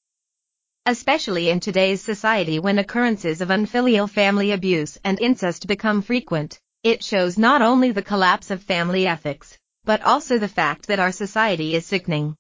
Especially 0.86 1.50
in 1.50 1.60
today's 1.60 2.02
society 2.02 2.60
when 2.60 2.80
occurrences 2.80 3.40
of 3.40 3.50
unfilial 3.50 4.08
family 4.08 4.52
abuse 4.52 4.98
and 5.04 5.20
incest 5.22 5.68
become 5.68 6.02
frequent, 6.02 6.60
it 6.84 7.04
shows 7.04 7.38
not 7.38 7.62
only 7.62 7.92
the 7.92 8.02
collapse 8.02 8.50
of 8.50 8.64
family 8.64 9.06
ethics, 9.06 9.58
but 9.84 10.02
also 10.02 10.38
the 10.38 10.48
fact 10.48 10.88
that 10.88 11.00
our 11.00 11.12
society 11.12 11.76
is 11.76 11.86
sickening. 11.86 12.36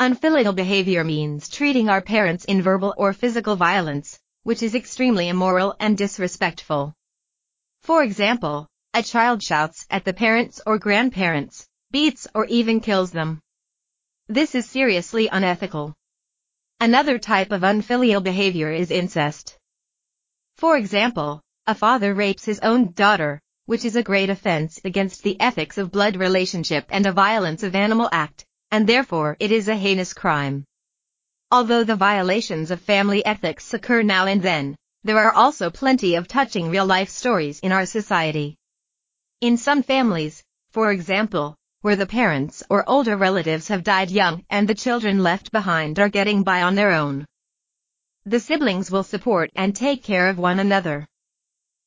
Unfilial 0.00 0.52
behavior 0.52 1.04
means 1.04 1.48
treating 1.48 1.88
our 1.88 2.00
parents 2.00 2.44
in 2.44 2.62
verbal 2.62 2.94
or 2.96 3.12
physical 3.12 3.56
violence, 3.56 4.18
which 4.42 4.62
is 4.62 4.74
extremely 4.74 5.28
immoral 5.28 5.74
and 5.80 5.98
disrespectful. 5.98 6.94
For 7.82 8.02
example, 8.02 8.66
a 8.94 9.02
child 9.02 9.42
shouts 9.42 9.86
at 9.90 10.04
the 10.04 10.12
parents 10.12 10.60
or 10.66 10.78
grandparents, 10.78 11.66
beats 11.90 12.26
or 12.34 12.44
even 12.46 12.80
kills 12.80 13.10
them. 13.10 13.40
This 14.28 14.54
is 14.54 14.68
seriously 14.68 15.28
unethical. 15.28 15.94
Another 16.80 17.18
type 17.18 17.50
of 17.50 17.64
unfilial 17.64 18.20
behavior 18.20 18.70
is 18.70 18.90
incest. 18.90 19.58
For 20.56 20.76
example, 20.76 21.40
a 21.66 21.74
father 21.74 22.14
rapes 22.14 22.44
his 22.44 22.60
own 22.60 22.92
daughter, 22.92 23.40
which 23.68 23.84
is 23.84 23.96
a 23.96 24.02
great 24.02 24.30
offense 24.30 24.80
against 24.82 25.22
the 25.22 25.38
ethics 25.38 25.76
of 25.76 25.90
blood 25.90 26.16
relationship 26.16 26.86
and 26.88 27.04
a 27.04 27.12
violence 27.12 27.62
of 27.62 27.74
animal 27.74 28.08
act, 28.12 28.46
and 28.70 28.86
therefore 28.86 29.36
it 29.40 29.52
is 29.52 29.68
a 29.68 29.76
heinous 29.76 30.14
crime. 30.14 30.64
Although 31.50 31.84
the 31.84 31.94
violations 31.94 32.70
of 32.70 32.80
family 32.80 33.22
ethics 33.26 33.74
occur 33.74 34.02
now 34.02 34.24
and 34.24 34.40
then, 34.40 34.74
there 35.04 35.18
are 35.18 35.32
also 35.32 35.68
plenty 35.68 36.14
of 36.14 36.26
touching 36.26 36.70
real-life 36.70 37.10
stories 37.10 37.60
in 37.60 37.70
our 37.70 37.84
society. 37.84 38.56
In 39.42 39.58
some 39.58 39.82
families, 39.82 40.42
for 40.70 40.90
example, 40.90 41.54
where 41.82 41.96
the 41.96 42.06
parents 42.06 42.62
or 42.70 42.88
older 42.88 43.18
relatives 43.18 43.68
have 43.68 43.84
died 43.84 44.10
young 44.10 44.46
and 44.48 44.66
the 44.66 44.74
children 44.74 45.22
left 45.22 45.52
behind 45.52 45.98
are 45.98 46.08
getting 46.08 46.42
by 46.42 46.62
on 46.62 46.74
their 46.74 46.92
own. 46.92 47.26
The 48.24 48.40
siblings 48.40 48.90
will 48.90 49.04
support 49.04 49.50
and 49.54 49.76
take 49.76 50.02
care 50.02 50.30
of 50.30 50.38
one 50.38 50.58
another. 50.58 51.06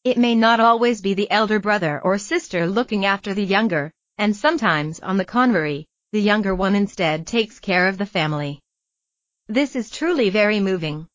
It 0.04 0.18
may 0.18 0.36
not 0.36 0.60
always 0.60 1.02
be 1.02 1.14
the 1.14 1.30
elder 1.32 1.60
brother 1.60 2.02
or 2.04 2.18
sister 2.18 2.68
looking 2.68 3.06
after 3.06 3.34
the 3.34 3.44
younger, 3.44 3.92
and 4.18 4.36
sometimes 4.36 5.00
on 5.00 5.18
the 5.18 5.26
contrary, 5.26 5.88
the 6.12 6.22
younger 6.22 6.56
one 6.56 6.76
instead 6.76 7.28
takes 7.28 7.60
care 7.60 7.88
of 7.88 7.98
the 7.98 8.06
family. 8.06 8.60
This 9.48 9.76
is 9.76 9.90
truly 9.90 10.30
very 10.30 10.60
moving. 10.60 11.08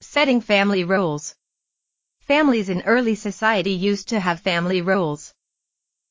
Setting 0.00 0.40
family 0.40 0.84
roles. 0.84 1.34
Families 2.20 2.68
in 2.68 2.82
early 2.82 3.14
society 3.14 3.72
used 3.72 4.08
to 4.08 4.20
have 4.20 4.40
family 4.40 4.82
roles. 4.82 5.34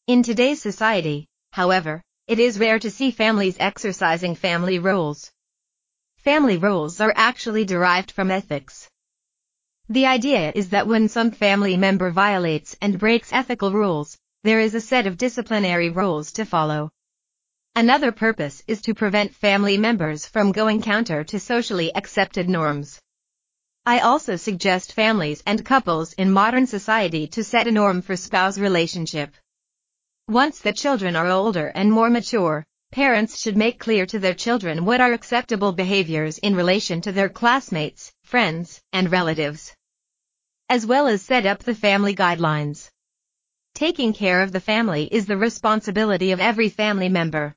In 0.08 0.24
today's 0.24 0.62
society, 0.62 1.28
However, 1.58 2.04
it 2.28 2.38
is 2.38 2.60
rare 2.60 2.78
to 2.78 2.92
see 2.92 3.10
families 3.10 3.58
exercising 3.60 4.36
family 4.36 4.78
roles. 4.78 5.32
Family 6.18 6.58
roles 6.58 7.02
are 7.02 7.14
actually 7.16 7.66
derived 7.66 8.12
from 8.12 8.30
ethics. 8.30 8.88
The 9.90 10.06
idea 10.06 10.52
is 10.54 10.70
that 10.70 10.86
when 10.86 11.08
some 11.08 11.32
family 11.32 11.78
member 11.78 12.12
violates 12.12 12.76
and 12.82 13.00
breaks 13.00 13.32
ethical 13.32 13.72
rules, 13.72 14.18
there 14.44 14.60
is 14.60 14.76
a 14.76 14.82
set 14.82 15.08
of 15.08 15.18
disciplinary 15.18 15.90
rules 15.90 16.34
to 16.34 16.44
follow. 16.44 16.92
Another 17.74 18.12
purpose 18.12 18.62
is 18.68 18.82
to 18.82 18.94
prevent 18.94 19.34
family 19.34 19.78
members 19.78 20.26
from 20.26 20.52
going 20.52 20.82
counter 20.82 21.24
to 21.24 21.40
socially 21.40 21.96
accepted 21.96 22.50
norms. 22.50 23.00
I 23.86 24.00
also 24.00 24.36
suggest 24.36 24.92
families 24.92 25.42
and 25.46 25.64
couples 25.64 26.12
in 26.14 26.34
modern 26.34 26.68
society 26.68 27.26
to 27.28 27.42
set 27.42 27.66
a 27.66 27.72
norm 27.72 28.02
for 28.02 28.18
spouse 28.18 28.58
relationship. 28.58 29.36
Once 30.28 30.60
the 30.60 30.74
children 30.74 31.16
are 31.16 31.30
older 31.30 31.68
and 31.68 31.90
more 31.90 32.10
mature, 32.10 32.66
parents 32.92 33.40
should 33.40 33.56
make 33.56 33.80
clear 33.80 34.06
to 34.08 34.20
their 34.20 34.34
children 34.34 34.84
what 34.84 35.00
are 35.00 35.14
acceptable 35.14 35.72
behaviors 35.72 36.40
in 36.40 36.56
relation 36.58 37.00
to 37.00 37.14
their 37.14 37.30
classmates, 37.30 38.12
friends, 38.24 38.82
and 38.92 39.10
relatives, 39.12 39.74
as 40.70 40.86
well 40.86 41.08
as 41.08 41.22
set 41.22 41.46
up 41.46 41.64
the 41.64 41.74
family 41.74 42.14
guidelines. 42.14 42.90
Taking 43.74 44.12
care 44.12 44.42
of 44.42 44.52
the 44.52 44.60
family 44.60 45.08
is 45.10 45.26
the 45.26 45.38
responsibility 45.38 46.32
of 46.32 46.42
every 46.42 46.68
family 46.68 47.08
member. 47.08 47.56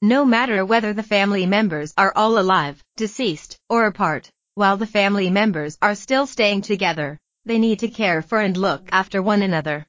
No 0.00 0.24
matter 0.24 0.64
whether 0.64 0.92
the 0.92 1.02
family 1.02 1.44
members 1.44 1.92
are 1.98 2.12
all 2.14 2.38
alive, 2.38 2.82
deceased, 2.96 3.58
or 3.68 3.86
apart, 3.86 4.30
while 4.54 4.76
the 4.76 4.86
family 4.86 5.28
members 5.28 5.76
are 5.82 5.94
still 5.94 6.26
staying 6.26 6.62
together, 6.62 7.18
they 7.44 7.58
need 7.58 7.80
to 7.80 7.88
care 7.88 8.22
for 8.22 8.40
and 8.40 8.56
look 8.56 8.88
after 8.92 9.20
one 9.20 9.42
another. 9.42 9.86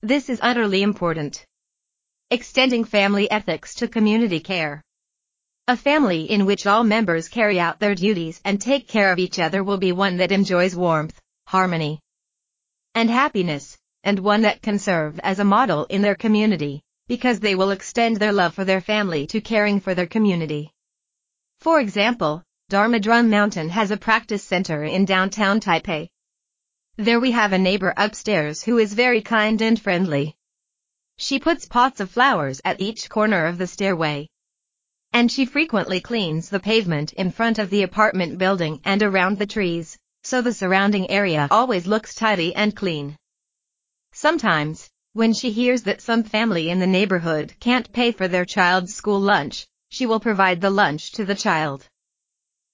This 0.00 0.30
is 0.30 0.40
utterly 0.42 0.82
important. 0.82 1.44
Extending 2.30 2.84
family 2.84 3.30
ethics 3.30 3.74
to 3.74 3.88
community 3.88 4.40
care. 4.40 4.82
A 5.68 5.76
family 5.76 6.22
in 6.30 6.46
which 6.46 6.66
all 6.66 6.84
members 6.84 7.28
carry 7.28 7.60
out 7.60 7.80
their 7.80 7.94
duties 7.94 8.40
and 8.44 8.58
take 8.60 8.88
care 8.88 9.12
of 9.12 9.18
each 9.18 9.38
other 9.38 9.62
will 9.62 9.78
be 9.78 9.92
one 9.92 10.16
that 10.16 10.32
enjoys 10.32 10.74
warmth, 10.74 11.19
harmony, 11.54 12.00
and 12.94 13.08
happiness, 13.10 13.76
and 14.04 14.18
one 14.18 14.42
that 14.42 14.62
can 14.62 14.78
serve 14.78 15.20
as 15.20 15.38
a 15.38 15.50
model 15.56 15.84
in 15.86 16.02
their 16.02 16.18
community, 16.24 16.80
because 17.08 17.40
they 17.40 17.54
will 17.54 17.72
extend 17.72 18.16
their 18.16 18.32
love 18.40 18.54
for 18.54 18.64
their 18.64 18.80
family 18.92 19.26
to 19.26 19.40
caring 19.40 19.80
for 19.80 19.94
their 19.94 20.06
community. 20.16 20.70
For 21.58 21.80
example, 21.80 22.42
Dharma 22.68 23.00
Drum 23.00 23.28
Mountain 23.28 23.68
has 23.70 23.90
a 23.90 23.96
practice 24.08 24.44
center 24.44 24.84
in 24.84 25.04
downtown 25.04 25.60
Taipei, 25.60 26.08
there 26.96 27.20
we 27.20 27.30
have 27.30 27.54
a 27.54 27.58
neighbor 27.58 27.94
upstairs 27.96 28.62
who 28.62 28.76
is 28.76 28.92
very 28.92 29.22
kind 29.22 29.62
and 29.62 29.80
friendly. 29.80 30.34
She 31.16 31.38
puts 31.38 31.64
pots 31.64 32.00
of 32.00 32.10
flowers 32.10 32.60
at 32.62 32.80
each 32.80 33.08
corner 33.08 33.46
of 33.46 33.56
the 33.56 33.66
stairway. 33.66 34.28
and 35.12 35.32
she 35.32 35.46
frequently 35.46 36.00
cleans 36.00 36.50
the 36.50 36.60
pavement 36.60 37.14
in 37.14 37.30
front 37.30 37.58
of 37.58 37.70
the 37.70 37.82
apartment 37.82 38.38
building 38.38 38.80
and 38.84 39.02
around 39.02 39.38
the 39.38 39.46
trees, 39.46 39.96
so 40.22 40.42
the 40.42 40.52
surrounding 40.52 41.10
area 41.10 41.48
always 41.50 41.86
looks 41.86 42.14
tidy 42.14 42.54
and 42.54 42.76
clean. 42.76 43.16
Sometimes, 44.12 44.90
when 45.12 45.32
she 45.32 45.50
hears 45.50 45.82
that 45.82 46.00
some 46.00 46.22
family 46.22 46.70
in 46.70 46.78
the 46.78 46.86
neighborhood 46.86 47.54
can't 47.60 47.92
pay 47.92 48.12
for 48.12 48.28
their 48.28 48.44
child's 48.44 48.94
school 48.94 49.20
lunch, 49.20 49.66
she 49.88 50.06
will 50.06 50.20
provide 50.20 50.60
the 50.60 50.70
lunch 50.70 51.12
to 51.12 51.24
the 51.24 51.34
child. 51.34 51.88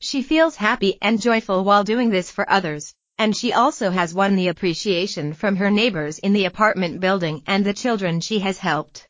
She 0.00 0.22
feels 0.22 0.56
happy 0.56 0.98
and 1.00 1.20
joyful 1.20 1.64
while 1.64 1.84
doing 1.84 2.10
this 2.10 2.30
for 2.30 2.50
others, 2.50 2.94
and 3.16 3.34
she 3.34 3.52
also 3.52 3.90
has 3.90 4.12
won 4.12 4.36
the 4.36 4.48
appreciation 4.48 5.32
from 5.32 5.56
her 5.56 5.70
neighbors 5.70 6.18
in 6.18 6.34
the 6.34 6.44
apartment 6.44 7.00
building 7.00 7.42
and 7.46 7.64
the 7.64 7.72
children 7.72 8.20
she 8.20 8.40
has 8.40 8.58
helped. 8.58 9.08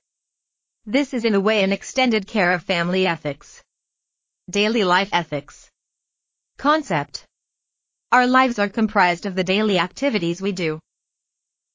This 0.84 1.12
is 1.12 1.24
in 1.24 1.34
a 1.34 1.40
way 1.40 1.64
an 1.64 1.72
extended 1.72 2.28
care 2.28 2.52
of 2.52 2.62
family 2.62 3.06
ethics. 3.06 3.64
Daily 4.48 4.84
life 4.84 5.08
ethics. 5.12 5.68
Concept. 6.58 7.26
Our 8.12 8.28
lives 8.28 8.60
are 8.60 8.68
comprised 8.68 9.26
of 9.26 9.34
the 9.34 9.42
daily 9.42 9.80
activities 9.80 10.40
we 10.40 10.52
do. 10.52 10.78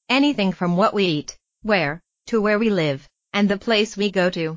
Anything 0.08 0.52
from 0.52 0.78
what 0.78 0.94
we 0.94 1.04
eat, 1.04 1.36
where, 1.60 2.00
to 2.28 2.40
where 2.40 2.58
we 2.58 2.70
live, 2.70 3.06
and 3.34 3.48
the 3.48 3.58
place 3.58 3.98
we 3.98 4.10
go 4.10 4.30
to. 4.30 4.56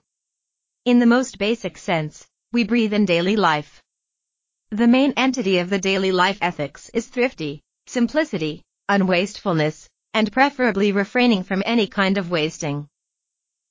In 0.86 1.00
the 1.00 1.06
most 1.06 1.38
basic 1.38 1.78
sense, 1.78 2.26
we 2.54 2.64
breathe 2.64 2.94
in 2.94 3.04
daily 3.04 3.36
life. 3.36 3.84
The 4.70 4.88
main 4.88 5.14
entity 5.18 5.58
of 5.58 5.70
the 5.70 5.78
daily 5.78 6.14
life 6.14 6.38
ethics 6.42 6.90
is 6.94 7.08
thrifty, 7.08 7.62
simplicity, 7.88 8.64
unwastefulness, 8.88 9.90
and 10.14 10.32
preferably 10.32 10.94
refraining 10.94 11.44
from 11.44 11.62
any 11.66 11.88
kind 11.88 12.18
of 12.18 12.32
wasting. 12.32 12.88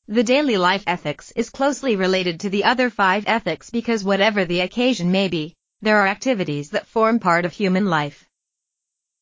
The 0.08 0.22
daily 0.22 0.58
life 0.58 0.84
ethics 0.86 1.32
is 1.34 1.48
closely 1.48 1.96
related 1.96 2.40
to 2.40 2.50
the 2.50 2.64
other 2.64 2.90
five 2.90 3.24
ethics 3.26 3.70
because 3.70 4.04
whatever 4.04 4.44
the 4.44 4.60
occasion 4.60 5.10
may 5.10 5.28
be, 5.28 5.54
there 5.84 5.98
are 5.98 6.06
activities 6.06 6.70
that 6.70 6.86
form 6.86 7.18
part 7.18 7.44
of 7.44 7.52
human 7.52 7.84
life. 7.84 8.26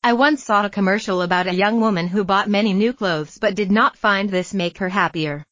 I 0.04 0.12
once 0.12 0.44
saw 0.44 0.64
a 0.64 0.70
commercial 0.70 1.22
about 1.22 1.48
a 1.48 1.54
young 1.54 1.80
woman 1.80 2.06
who 2.06 2.22
bought 2.22 2.48
many 2.48 2.72
new 2.72 2.92
clothes 2.92 3.36
but 3.38 3.56
did 3.56 3.72
not 3.72 3.96
find 3.96 4.30
this 4.30 4.54
make 4.54 4.78
her 4.78 4.88
happier. 4.88 5.44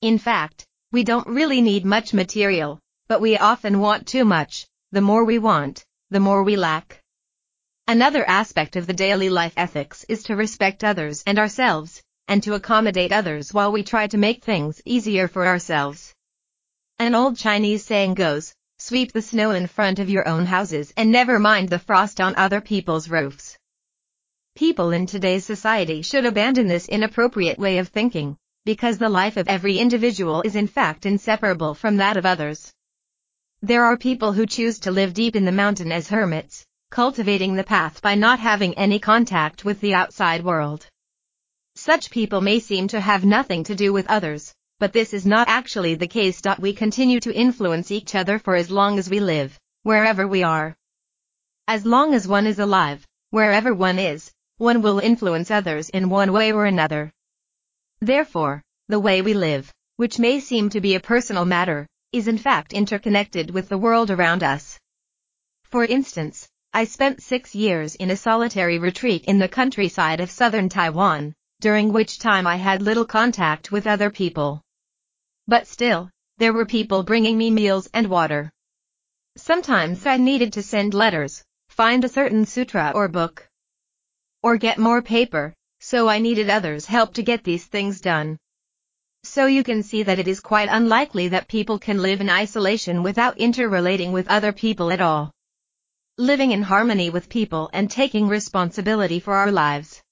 In 0.00 0.18
fact, 0.18 0.66
we 0.90 1.04
don't 1.04 1.26
really 1.28 1.60
need 1.60 1.84
much 1.84 2.12
material, 2.12 2.80
but 3.06 3.20
we 3.20 3.38
often 3.38 3.78
want 3.78 4.08
too 4.08 4.24
much. 4.24 4.66
The 4.90 5.00
more 5.00 5.24
we 5.24 5.38
want, 5.38 5.84
the 6.10 6.20
more 6.20 6.42
we 6.42 6.56
lack. 6.56 7.00
Another 7.86 8.28
aspect 8.28 8.74
of 8.74 8.88
the 8.88 8.92
daily 8.92 9.28
life 9.28 9.54
ethics 9.56 10.04
is 10.08 10.24
to 10.24 10.34
respect 10.34 10.82
others 10.82 11.22
and 11.26 11.38
ourselves, 11.38 12.02
and 12.26 12.42
to 12.42 12.54
accommodate 12.54 13.12
others 13.12 13.54
while 13.54 13.70
we 13.70 13.84
try 13.84 14.08
to 14.08 14.18
make 14.18 14.42
things 14.42 14.82
easier 14.84 15.28
for 15.28 15.46
ourselves. 15.46 16.12
An 16.98 17.14
old 17.14 17.36
Chinese 17.36 17.84
saying 17.84 18.14
goes, 18.14 18.54
sweep 18.86 19.12
the 19.12 19.22
snow 19.22 19.52
in 19.52 19.66
front 19.66 19.98
of 19.98 20.10
your 20.10 20.28
own 20.28 20.44
houses 20.44 20.92
and 20.98 21.10
never 21.10 21.38
mind 21.38 21.70
the 21.70 21.78
frost 21.78 22.20
on 22.20 22.36
other 22.36 22.60
people's 22.60 23.08
roofs. 23.08 23.56
People 24.54 24.90
in 24.90 25.06
today's 25.06 25.46
society 25.46 26.02
should 26.02 26.26
abandon 26.26 26.66
this 26.66 26.86
inappropriate 26.86 27.58
way 27.58 27.78
of 27.78 27.88
thinking, 27.88 28.36
because 28.66 28.98
the 28.98 29.08
life 29.08 29.38
of 29.38 29.48
every 29.48 29.78
individual 29.78 30.42
is 30.42 30.54
in 30.54 30.66
fact 30.66 31.06
inseparable 31.06 31.72
from 31.72 31.96
that 31.96 32.18
of 32.18 32.26
others. 32.26 32.74
There 33.62 33.84
are 33.84 33.96
people 33.96 34.34
who 34.34 34.44
choose 34.44 34.78
to 34.80 34.90
live 34.90 35.14
deep 35.14 35.34
in 35.34 35.46
the 35.46 35.60
mountain 35.62 35.90
as 35.90 36.10
hermits, 36.10 36.66
cultivating 36.90 37.54
the 37.54 37.64
path 37.64 38.02
by 38.02 38.16
not 38.16 38.38
having 38.38 38.74
any 38.74 38.98
contact 38.98 39.64
with 39.64 39.80
the 39.80 39.94
outside 39.94 40.44
world. 40.44 40.86
Such 41.74 42.10
people 42.10 42.42
may 42.42 42.60
seem 42.60 42.88
to 42.88 43.00
have 43.00 43.24
nothing 43.24 43.64
to 43.64 43.74
do 43.74 43.94
with 43.94 44.10
others, 44.10 44.54
but 44.78 44.92
this 44.92 45.14
is 45.14 45.24
not 45.24 45.48
actually 45.48 45.94
the 45.94 46.06
case. 46.06 46.42
We 46.58 46.72
continue 46.72 47.20
to 47.20 47.34
influence 47.34 47.90
each 47.90 48.14
other 48.14 48.38
for 48.38 48.54
as 48.54 48.70
long 48.70 48.98
as 48.98 49.08
we 49.08 49.20
live, 49.20 49.58
wherever 49.82 50.26
we 50.26 50.42
are. 50.42 50.76
As 51.66 51.86
long 51.86 52.12
as 52.14 52.28
one 52.28 52.46
is 52.46 52.58
alive, 52.58 53.06
wherever 53.30 53.72
one 53.72 53.98
is, 53.98 54.32
one 54.58 54.82
will 54.82 54.98
influence 54.98 55.50
others 55.50 55.88
in 55.90 56.08
one 56.08 56.32
way 56.32 56.52
or 56.52 56.66
another. 56.66 57.12
Therefore, 58.00 58.62
the 58.88 59.00
way 59.00 59.22
we 59.22 59.34
live, 59.34 59.72
which 59.96 60.18
may 60.18 60.40
seem 60.40 60.68
to 60.70 60.80
be 60.80 60.94
a 60.94 61.00
personal 61.00 61.44
matter, 61.44 61.86
is 62.12 62.28
in 62.28 62.38
fact 62.38 62.72
interconnected 62.72 63.50
with 63.50 63.68
the 63.68 63.78
world 63.78 64.10
around 64.10 64.42
us. 64.42 64.78
For 65.62 65.84
instance, 65.84 66.48
I 66.72 66.84
spent 66.84 67.22
six 67.22 67.54
years 67.54 67.94
in 67.94 68.10
a 68.10 68.16
solitary 68.16 68.78
retreat 68.78 69.24
in 69.24 69.38
the 69.38 69.48
countryside 69.48 70.20
of 70.20 70.30
southern 70.30 70.68
Taiwan, 70.68 71.34
during 71.64 71.94
which 71.94 72.18
time 72.18 72.46
I 72.46 72.56
had 72.56 72.82
little 72.82 73.06
contact 73.06 73.72
with 73.72 73.86
other 73.86 74.10
people. 74.10 74.60
But 75.48 75.66
still, 75.66 76.10
there 76.36 76.52
were 76.52 76.66
people 76.66 77.02
bringing 77.04 77.38
me 77.38 77.50
meals 77.50 77.88
and 77.94 78.06
water. 78.06 78.52
Sometimes 79.38 80.04
I 80.04 80.18
needed 80.18 80.52
to 80.52 80.62
send 80.62 80.92
letters, 80.92 81.42
find 81.70 82.04
a 82.04 82.14
certain 82.18 82.44
sutra 82.44 82.92
or 82.94 83.08
book, 83.08 83.48
or 84.42 84.58
get 84.58 84.76
more 84.76 85.00
paper, 85.00 85.54
so 85.80 86.06
I 86.06 86.18
needed 86.18 86.50
others' 86.50 86.84
help 86.84 87.14
to 87.14 87.22
get 87.22 87.44
these 87.44 87.64
things 87.64 88.02
done. 88.02 88.36
So 89.22 89.46
you 89.46 89.64
can 89.64 89.82
see 89.82 90.02
that 90.02 90.18
it 90.18 90.28
is 90.28 90.40
quite 90.40 90.68
unlikely 90.70 91.28
that 91.28 91.48
people 91.48 91.78
can 91.78 92.02
live 92.02 92.20
in 92.20 92.28
isolation 92.28 93.02
without 93.02 93.38
interrelating 93.38 94.12
with 94.12 94.28
other 94.28 94.52
people 94.52 94.92
at 94.92 95.00
all. 95.00 95.32
Living 96.18 96.50
in 96.52 96.60
harmony 96.60 97.08
with 97.08 97.30
people 97.30 97.70
and 97.72 97.90
taking 97.90 98.28
responsibility 98.28 99.18
for 99.18 99.32
our 99.32 99.50
lives. 99.50 100.03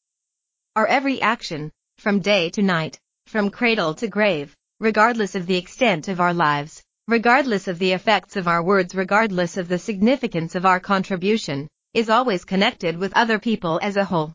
Our 0.75 0.87
every 0.87 1.21
action, 1.21 1.71
from 1.99 2.21
day 2.21 2.49
to 2.49 2.63
night, 2.63 2.99
from 3.27 3.51
cradle 3.51 3.93
to 3.97 4.09
grave, 4.09 4.57
regardless 4.81 5.35
of 5.35 5.45
the 5.45 5.59
extent 5.59 6.09
of 6.09 6.19
our 6.19 6.33
lives, 6.33 6.83
regardless 7.07 7.69
of 7.69 7.79
the 7.79 7.93
effects 7.93 8.37
of 8.37 8.49
our 8.49 8.63
words, 8.63 8.95
regardless 8.95 9.59
of 9.59 9.69
the 9.69 9.79
significance 9.79 10.55
of 10.55 10.65
our 10.65 10.81
contribution, 10.81 11.69
is 11.93 12.09
always 12.09 12.47
connected 12.47 12.97
with 12.97 13.13
other 13.13 13.39
people 13.39 13.81
as 13.83 13.99
a 13.99 14.05
whole. 14.07 14.33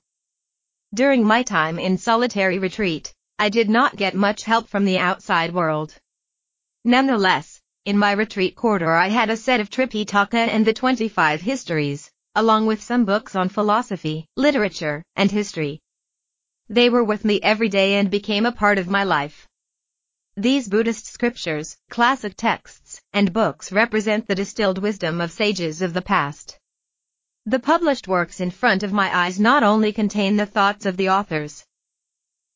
During 0.94 1.24
my 1.24 1.42
time 1.42 1.80
in 1.80 1.98
solitary 1.98 2.60
retreat, 2.60 3.12
I 3.40 3.50
did 3.50 3.68
not 3.68 3.96
get 3.96 4.14
much 4.14 4.44
help 4.44 4.68
from 4.68 4.86
the 4.86 5.00
outside 5.00 5.56
world. 5.56 5.96
Nonetheless, 6.86 7.60
in 7.86 7.98
my 7.98 8.12
retreat 8.12 8.56
quarter 8.56 8.94
I 8.94 9.08
had 9.08 9.32
a 9.32 9.38
set 9.38 9.60
of 9.60 9.72
Tripitaka 9.72 10.38
and 10.38 10.64
the 10.64 10.74
25 10.74 11.42
histories, 11.42 12.12
along 12.36 12.68
with 12.68 12.84
some 12.84 13.06
books 13.06 13.36
on 13.36 13.50
philosophy, 13.50 14.28
literature, 14.36 15.02
and 15.16 15.32
history. 15.32 15.82
They 16.70 16.90
were 16.90 17.04
with 17.04 17.24
me 17.24 17.40
every 17.42 17.70
day 17.70 17.96
and 17.96 18.12
became 18.12 18.46
a 18.46 18.52
part 18.52 18.78
of 18.78 18.90
my 18.90 19.04
life. 19.04 19.48
These 20.36 20.68
Buddhist 20.68 21.06
scriptures, 21.06 21.78
classic 21.90 22.36
texts, 22.36 23.02
and 23.14 23.34
books 23.34 23.72
represent 23.72 24.28
the 24.28 24.36
distilled 24.36 24.78
wisdom 24.78 25.22
of 25.22 25.32
sages 25.32 25.82
of 25.82 25.94
the 25.94 26.02
past. 26.02 26.60
The 27.46 27.60
published 27.60 28.08
works 28.08 28.42
in 28.42 28.52
front 28.52 28.84
of 28.84 28.92
my 28.92 29.16
eyes 29.16 29.40
not 29.40 29.64
only 29.64 29.94
contain 29.94 30.36
the 30.36 30.46
thoughts 30.46 30.86
of 30.86 30.98
the 30.98 31.10
authors, 31.10 31.66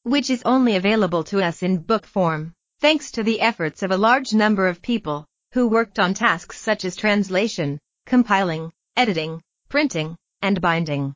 which 0.04 0.30
is 0.30 0.44
only 0.44 0.76
available 0.76 1.24
to 1.24 1.42
us 1.42 1.64
in 1.64 1.78
book 1.78 2.06
form, 2.06 2.54
thanks 2.80 3.12
to 3.12 3.24
the 3.24 3.40
efforts 3.40 3.82
of 3.84 3.92
a 3.92 3.98
large 3.98 4.34
number 4.34 4.68
of 4.68 4.82
people, 4.82 5.26
who 5.54 5.68
worked 5.68 6.00
on 6.00 6.14
tasks 6.14 6.60
such 6.60 6.84
as 6.86 6.96
translation, 6.96 7.80
compiling, 8.06 8.72
editing, 8.98 9.42
printing, 9.70 10.18
and 10.42 10.60
binding. 10.60 11.14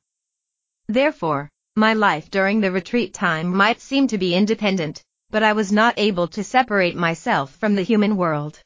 Therefore, 0.88 1.50
my 1.78 1.94
life 1.94 2.32
during 2.32 2.62
the 2.62 2.72
retreat 2.72 3.14
time 3.14 3.54
might 3.54 3.82
seem 3.82 4.08
to 4.08 4.18
be 4.18 4.34
independent, 4.34 5.04
but 5.30 5.44
I 5.44 5.52
was 5.52 5.74
not 5.74 6.00
able 6.00 6.28
to 6.30 6.44
separate 6.44 6.96
myself 6.96 7.54
from 7.58 7.76
the 7.76 7.82
human 7.82 8.16
world. 8.16 8.62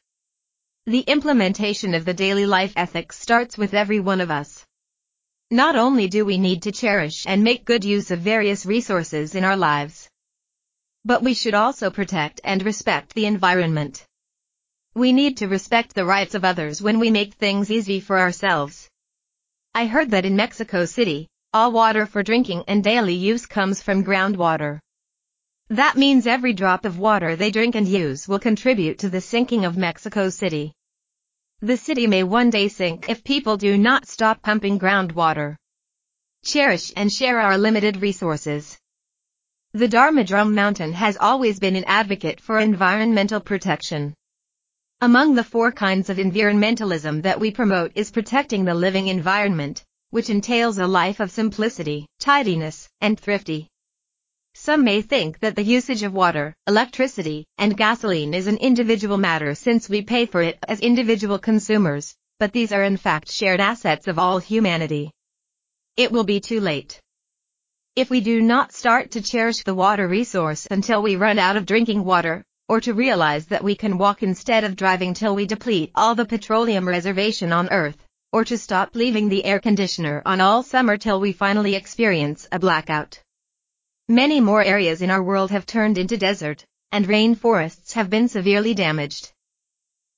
The 0.86 1.00
implementation 1.00 1.94
of 1.94 2.04
the 2.04 2.14
daily 2.14 2.46
life 2.46 2.72
ethics 2.76 3.18
starts 3.18 3.58
with 3.58 3.74
every 3.74 3.98
one 3.98 4.20
of 4.20 4.30
us. 4.30 4.64
Not 5.50 5.74
only 5.74 6.06
do 6.06 6.24
we 6.24 6.38
need 6.38 6.62
to 6.62 6.72
cherish 6.72 7.26
and 7.26 7.42
make 7.42 7.64
good 7.64 7.84
use 7.84 8.12
of 8.12 8.20
various 8.20 8.64
resources 8.64 9.34
in 9.34 9.42
our 9.42 9.56
lives, 9.56 10.08
but 11.04 11.22
we 11.22 11.34
should 11.34 11.54
also 11.54 11.90
protect 11.90 12.40
and 12.44 12.62
respect 12.62 13.14
the 13.14 13.26
environment. 13.26 14.06
We 14.94 15.12
need 15.12 15.38
to 15.38 15.48
respect 15.48 15.94
the 15.94 16.04
rights 16.04 16.36
of 16.36 16.44
others 16.44 16.80
when 16.80 17.00
we 17.00 17.10
make 17.10 17.34
things 17.34 17.70
easy 17.70 17.98
for 17.98 18.18
ourselves. 18.20 18.88
I 19.74 19.86
heard 19.86 20.10
that 20.10 20.24
in 20.24 20.36
Mexico 20.36 20.84
City, 20.84 21.26
all 21.52 21.72
water 21.72 22.06
for 22.06 22.22
drinking 22.22 22.62
and 22.68 22.84
daily 22.84 23.14
use 23.14 23.44
comes 23.44 23.82
from 23.82 24.04
groundwater. 24.04 24.78
That 25.68 25.96
means 25.96 26.28
every 26.28 26.52
drop 26.52 26.84
of 26.84 27.00
water 27.00 27.34
they 27.34 27.50
drink 27.50 27.74
and 27.74 27.88
use 27.88 28.28
will 28.28 28.38
contribute 28.38 29.00
to 29.00 29.08
the 29.08 29.20
sinking 29.20 29.64
of 29.64 29.76
Mexico 29.76 30.28
City. 30.28 30.72
The 31.60 31.76
city 31.76 32.06
may 32.06 32.22
one 32.22 32.50
day 32.50 32.68
sink 32.68 33.08
if 33.08 33.24
people 33.24 33.56
do 33.56 33.76
not 33.76 34.06
stop 34.06 34.42
pumping 34.42 34.78
groundwater. 34.78 35.56
Cherish 36.44 36.92
and 36.96 37.12
share 37.12 37.40
our 37.40 37.58
limited 37.58 38.00
resources. 38.00 38.78
The 39.72 39.88
Dharma 39.88 40.22
Drum 40.22 40.54
Mountain 40.54 40.92
has 40.92 41.16
always 41.16 41.58
been 41.58 41.74
an 41.74 41.84
advocate 41.84 42.40
for 42.40 42.60
environmental 42.60 43.40
protection. 43.40 44.14
Among 45.00 45.34
the 45.34 45.44
four 45.44 45.72
kinds 45.72 46.10
of 46.10 46.18
environmentalism 46.18 47.22
that 47.22 47.40
we 47.40 47.50
promote 47.50 47.92
is 47.96 48.12
protecting 48.12 48.64
the 48.64 48.74
living 48.74 49.08
environment, 49.08 49.84
which 50.10 50.30
entails 50.30 50.78
a 50.78 50.86
life 50.86 51.20
of 51.20 51.30
simplicity, 51.30 52.06
tidiness, 52.18 52.88
and 53.00 53.18
thrifty. 53.18 53.68
Some 54.54 54.84
may 54.84 55.00
think 55.00 55.38
that 55.38 55.56
the 55.56 55.62
usage 55.62 56.02
of 56.02 56.12
water, 56.12 56.54
electricity, 56.66 57.46
and 57.56 57.76
gasoline 57.76 58.34
is 58.34 58.46
an 58.46 58.56
individual 58.56 59.16
matter 59.16 59.54
since 59.54 59.88
we 59.88 60.02
pay 60.02 60.26
for 60.26 60.42
it 60.42 60.58
as 60.68 60.80
individual 60.80 61.38
consumers, 61.38 62.14
but 62.40 62.52
these 62.52 62.72
are 62.72 62.82
in 62.82 62.96
fact 62.96 63.30
shared 63.30 63.60
assets 63.60 64.08
of 64.08 64.18
all 64.18 64.38
humanity. 64.38 65.10
It 65.96 66.10
will 66.10 66.24
be 66.24 66.40
too 66.40 66.60
late. 66.60 67.00
If 67.94 68.10
we 68.10 68.20
do 68.20 68.40
not 68.40 68.72
start 68.72 69.12
to 69.12 69.22
cherish 69.22 69.62
the 69.62 69.74
water 69.74 70.08
resource 70.08 70.66
until 70.70 71.02
we 71.02 71.16
run 71.16 71.38
out 71.38 71.56
of 71.56 71.66
drinking 71.66 72.04
water, 72.04 72.44
or 72.68 72.80
to 72.80 72.94
realize 72.94 73.46
that 73.46 73.64
we 73.64 73.74
can 73.74 73.98
walk 73.98 74.22
instead 74.22 74.64
of 74.64 74.76
driving 74.76 75.12
till 75.12 75.34
we 75.34 75.46
deplete 75.46 75.90
all 75.94 76.14
the 76.14 76.24
petroleum 76.24 76.88
reservation 76.88 77.52
on 77.52 77.68
Earth, 77.70 77.96
or 78.32 78.44
to 78.44 78.56
stop 78.56 78.94
leaving 78.94 79.28
the 79.28 79.44
air 79.44 79.58
conditioner 79.58 80.22
on 80.24 80.40
all 80.40 80.62
summer 80.62 80.96
till 80.96 81.20
we 81.20 81.32
finally 81.32 81.74
experience 81.74 82.46
a 82.52 82.58
blackout. 82.58 83.20
Many 84.08 84.40
more 84.40 84.62
areas 84.62 85.02
in 85.02 85.10
our 85.10 85.22
world 85.22 85.50
have 85.50 85.66
turned 85.66 85.98
into 85.98 86.16
desert, 86.16 86.64
and 86.92 87.06
rainforests 87.06 87.92
have 87.92 88.10
been 88.10 88.28
severely 88.28 88.74
damaged. 88.74 89.32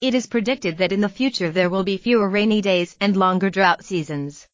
It 0.01 0.14
is 0.14 0.27
predicted 0.27 0.79
that 0.79 0.92
in 0.92 1.01
the 1.01 1.09
future 1.09 1.51
there 1.51 1.70
will 1.70 1.85
be 1.85 1.96
fewer 1.96 2.29
rainy 2.29 2.61
days 2.61 2.96
and 3.01 3.16
longer 3.16 3.51
drought 3.51 3.85
seasons. 3.85 4.46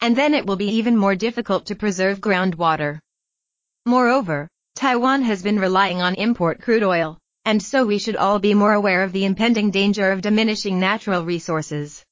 And 0.00 0.16
then 0.16 0.34
it 0.34 0.46
will 0.46 0.56
be 0.56 0.70
even 0.70 0.96
more 0.96 1.14
difficult 1.14 1.66
to 1.66 1.74
preserve 1.74 2.20
groundwater. 2.20 2.98
Moreover, 3.84 4.48
Taiwan 4.74 5.22
has 5.22 5.42
been 5.42 5.58
relying 5.58 6.00
on 6.00 6.14
import 6.14 6.60
crude 6.60 6.84
oil, 6.84 7.18
and 7.44 7.62
so 7.62 7.84
we 7.84 7.98
should 7.98 8.16
all 8.16 8.38
be 8.38 8.54
more 8.54 8.74
aware 8.74 9.02
of 9.02 9.12
the 9.12 9.24
impending 9.24 9.70
danger 9.70 10.12
of 10.12 10.22
diminishing 10.22 10.78
natural 10.78 11.24
resources. 11.24 12.04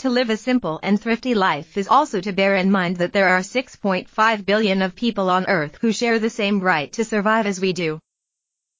To 0.00 0.10
live 0.10 0.28
a 0.28 0.36
simple 0.36 0.78
and 0.82 1.00
thrifty 1.00 1.34
life 1.34 1.78
is 1.78 1.88
also 1.88 2.20
to 2.20 2.32
bear 2.32 2.56
in 2.56 2.70
mind 2.70 2.98
that 2.98 3.14
there 3.14 3.28
are 3.28 3.40
6.5 3.40 4.44
billion 4.44 4.82
of 4.82 4.94
people 4.94 5.30
on 5.30 5.46
Earth 5.46 5.78
who 5.80 5.90
share 5.90 6.18
the 6.18 6.28
same 6.28 6.60
right 6.60 6.92
to 6.92 7.02
survive 7.02 7.46
as 7.46 7.60
we 7.60 7.72
do. 7.72 7.98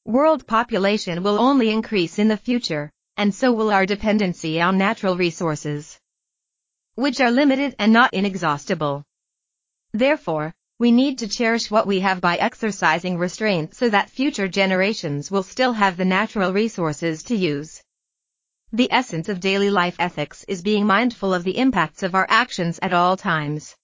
World 0.04 0.46
population 0.46 1.22
will 1.22 1.38
only 1.38 1.70
increase 1.70 2.18
in 2.18 2.28
the 2.28 2.36
future, 2.36 2.92
and 3.16 3.34
so 3.34 3.50
will 3.50 3.70
our 3.70 3.86
dependency 3.86 4.60
on 4.60 4.76
natural 4.76 5.16
resources, 5.16 5.98
which 6.96 7.18
are 7.18 7.30
limited 7.30 7.74
and 7.78 7.94
not 7.94 8.12
inexhaustible. 8.12 9.02
Therefore, 9.92 10.54
we 10.78 10.92
need 10.92 11.16
to 11.20 11.28
cherish 11.28 11.70
what 11.70 11.86
we 11.86 12.00
have 12.00 12.20
by 12.20 12.36
exercising 12.36 13.16
restraint 13.16 13.74
so 13.74 13.88
that 13.88 14.10
future 14.10 14.48
generations 14.48 15.30
will 15.30 15.42
still 15.42 15.72
have 15.72 15.96
the 15.96 16.04
natural 16.04 16.52
resources 16.52 17.22
to 17.22 17.34
use. 17.34 17.75
The 18.72 18.90
essence 18.90 19.28
of 19.28 19.38
daily 19.38 19.70
life 19.70 19.94
ethics 20.00 20.44
is 20.48 20.60
being 20.60 20.86
mindful 20.86 21.32
of 21.32 21.44
the 21.44 21.56
impacts 21.56 22.02
of 22.02 22.16
our 22.16 22.26
actions 22.28 22.80
at 22.82 22.92
all 22.92 23.16
times. 23.16 23.76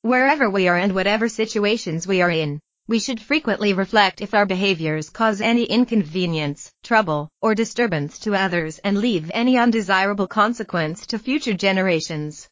Wherever 0.00 0.48
we 0.48 0.66
are 0.66 0.78
and 0.78 0.94
whatever 0.94 1.28
situations 1.28 2.06
we 2.06 2.22
are 2.22 2.30
in, 2.30 2.58
we 2.86 3.00
should 3.00 3.20
frequently 3.20 3.74
reflect 3.74 4.22
if 4.22 4.32
our 4.32 4.46
behaviors 4.46 5.10
cause 5.10 5.42
any 5.42 5.64
inconvenience, 5.64 6.72
trouble, 6.82 7.28
or 7.42 7.54
disturbance 7.54 8.18
to 8.20 8.34
others 8.34 8.78
and 8.78 8.96
leave 8.96 9.30
any 9.34 9.58
undesirable 9.58 10.26
consequence 10.26 11.06
to 11.08 11.18
future 11.18 11.52
generations. 11.52 12.48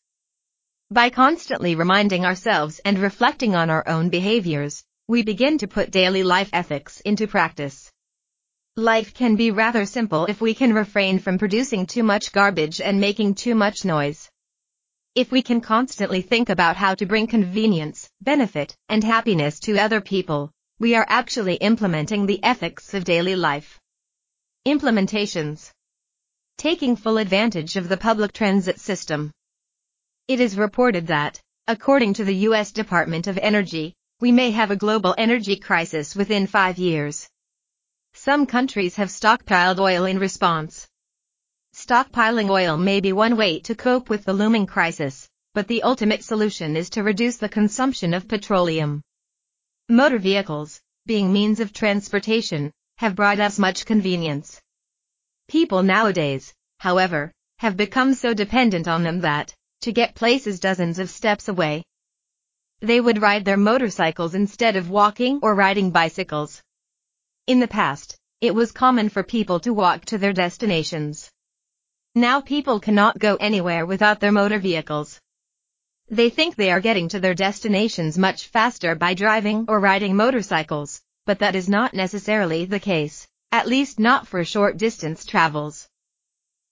By 0.90 1.08
constantly 1.08 1.74
reminding 1.74 2.26
ourselves 2.26 2.80
and 2.84 2.98
reflecting 2.98 3.54
on 3.54 3.70
our 3.70 3.88
own 3.88 4.10
behaviors, 4.10 4.84
we 5.08 5.22
begin 5.22 5.56
to 5.58 5.66
put 5.66 5.90
daily 5.90 6.22
life 6.22 6.50
ethics 6.52 7.00
into 7.00 7.26
practice. 7.26 7.90
Life 8.78 9.14
can 9.14 9.36
be 9.36 9.50
rather 9.50 9.86
simple 9.86 10.26
if 10.26 10.42
we 10.42 10.52
can 10.52 10.74
refrain 10.74 11.18
from 11.18 11.38
producing 11.38 11.86
too 11.86 12.02
much 12.02 12.30
garbage 12.30 12.78
and 12.78 13.00
making 13.00 13.34
too 13.34 13.54
much 13.54 13.86
noise. 13.86 14.28
If 15.14 15.32
we 15.32 15.40
can 15.40 15.62
constantly 15.62 16.20
think 16.20 16.50
about 16.50 16.76
how 16.76 16.94
to 16.96 17.06
bring 17.06 17.26
convenience, 17.26 18.06
benefit, 18.20 18.76
and 18.90 19.02
happiness 19.02 19.58
to 19.60 19.78
other 19.78 20.02
people, 20.02 20.50
we 20.78 20.94
are 20.94 21.06
actually 21.08 21.54
implementing 21.54 22.26
the 22.26 22.44
ethics 22.44 22.92
of 22.92 23.04
daily 23.04 23.34
life. 23.34 23.80
Implementations 24.66 25.70
Taking 26.58 26.96
full 26.96 27.16
advantage 27.16 27.76
of 27.76 27.88
the 27.88 27.96
public 27.96 28.34
transit 28.34 28.78
system. 28.78 29.30
It 30.28 30.38
is 30.38 30.58
reported 30.58 31.06
that, 31.06 31.40
according 31.66 32.12
to 32.14 32.24
the 32.24 32.36
U.S. 32.48 32.72
Department 32.72 33.26
of 33.26 33.38
Energy, 33.38 33.94
we 34.20 34.32
may 34.32 34.50
have 34.50 34.70
a 34.70 34.76
global 34.76 35.14
energy 35.16 35.56
crisis 35.56 36.14
within 36.14 36.46
five 36.46 36.76
years. 36.76 37.26
Some 38.18 38.46
countries 38.46 38.96
have 38.96 39.10
stockpiled 39.10 39.78
oil 39.78 40.06
in 40.06 40.18
response. 40.18 40.88
Stockpiling 41.74 42.48
oil 42.48 42.78
may 42.78 43.00
be 43.00 43.12
one 43.12 43.36
way 43.36 43.60
to 43.60 43.74
cope 43.74 44.08
with 44.08 44.24
the 44.24 44.32
looming 44.32 44.66
crisis, 44.66 45.28
but 45.52 45.68
the 45.68 45.82
ultimate 45.82 46.24
solution 46.24 46.76
is 46.76 46.88
to 46.90 47.02
reduce 47.02 47.36
the 47.36 47.50
consumption 47.50 48.14
of 48.14 48.26
petroleum. 48.26 49.02
Motor 49.90 50.18
vehicles, 50.18 50.80
being 51.04 51.30
means 51.30 51.60
of 51.60 51.74
transportation, 51.74 52.72
have 52.96 53.14
brought 53.14 53.38
us 53.38 53.58
much 53.58 53.84
convenience. 53.84 54.60
People 55.46 55.82
nowadays, 55.82 56.54
however, 56.80 57.30
have 57.58 57.76
become 57.76 58.14
so 58.14 58.32
dependent 58.32 58.88
on 58.88 59.02
them 59.02 59.20
that, 59.20 59.54
to 59.82 59.92
get 59.92 60.14
places 60.14 60.58
dozens 60.58 60.98
of 60.98 61.10
steps 61.10 61.48
away. 61.48 61.84
They 62.80 63.00
would 63.00 63.20
ride 63.20 63.44
their 63.44 63.58
motorcycles 63.58 64.34
instead 64.34 64.74
of 64.74 64.90
walking 64.90 65.38
or 65.42 65.54
riding 65.54 65.90
bicycles. 65.90 66.62
In 67.46 67.60
the 67.60 67.68
past, 67.68 68.16
it 68.40 68.56
was 68.56 68.72
common 68.72 69.08
for 69.08 69.22
people 69.22 69.60
to 69.60 69.72
walk 69.72 70.04
to 70.06 70.18
their 70.18 70.32
destinations. 70.32 71.30
Now 72.12 72.40
people 72.40 72.80
cannot 72.80 73.20
go 73.20 73.36
anywhere 73.36 73.86
without 73.86 74.18
their 74.18 74.32
motor 74.32 74.58
vehicles. 74.58 75.20
They 76.08 76.28
think 76.28 76.56
they 76.56 76.72
are 76.72 76.80
getting 76.80 77.06
to 77.10 77.20
their 77.20 77.34
destinations 77.34 78.18
much 78.18 78.48
faster 78.48 78.96
by 78.96 79.14
driving 79.14 79.66
or 79.68 79.78
riding 79.78 80.16
motorcycles, 80.16 81.00
but 81.24 81.38
that 81.38 81.54
is 81.54 81.68
not 81.68 81.94
necessarily 81.94 82.64
the 82.64 82.80
case, 82.80 83.28
at 83.52 83.68
least 83.68 84.00
not 84.00 84.26
for 84.26 84.44
short 84.44 84.76
distance 84.76 85.24
travels. 85.24 85.88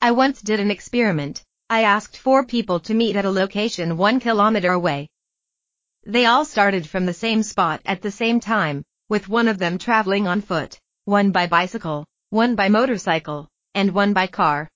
I 0.02 0.10
once 0.10 0.42
did 0.42 0.58
an 0.58 0.72
experiment, 0.72 1.44
I 1.70 1.84
asked 1.84 2.16
four 2.16 2.44
people 2.44 2.80
to 2.80 2.94
meet 2.94 3.14
at 3.14 3.24
a 3.24 3.30
location 3.30 3.96
one 3.96 4.18
kilometer 4.18 4.72
away. 4.72 5.08
They 6.04 6.26
all 6.26 6.44
started 6.44 6.88
from 6.88 7.06
the 7.06 7.14
same 7.14 7.44
spot 7.44 7.80
at 7.86 8.02
the 8.02 8.10
same 8.10 8.40
time, 8.40 8.84
with 9.14 9.28
one 9.28 9.46
of 9.46 9.58
them 9.58 9.78
traveling 9.78 10.26
on 10.26 10.40
foot, 10.40 10.76
one 11.04 11.30
by 11.30 11.46
bicycle, 11.46 12.04
one 12.30 12.56
by 12.56 12.68
motorcycle, 12.68 13.48
and 13.72 13.94
one 13.94 14.12
by 14.12 14.26
car. 14.26 14.68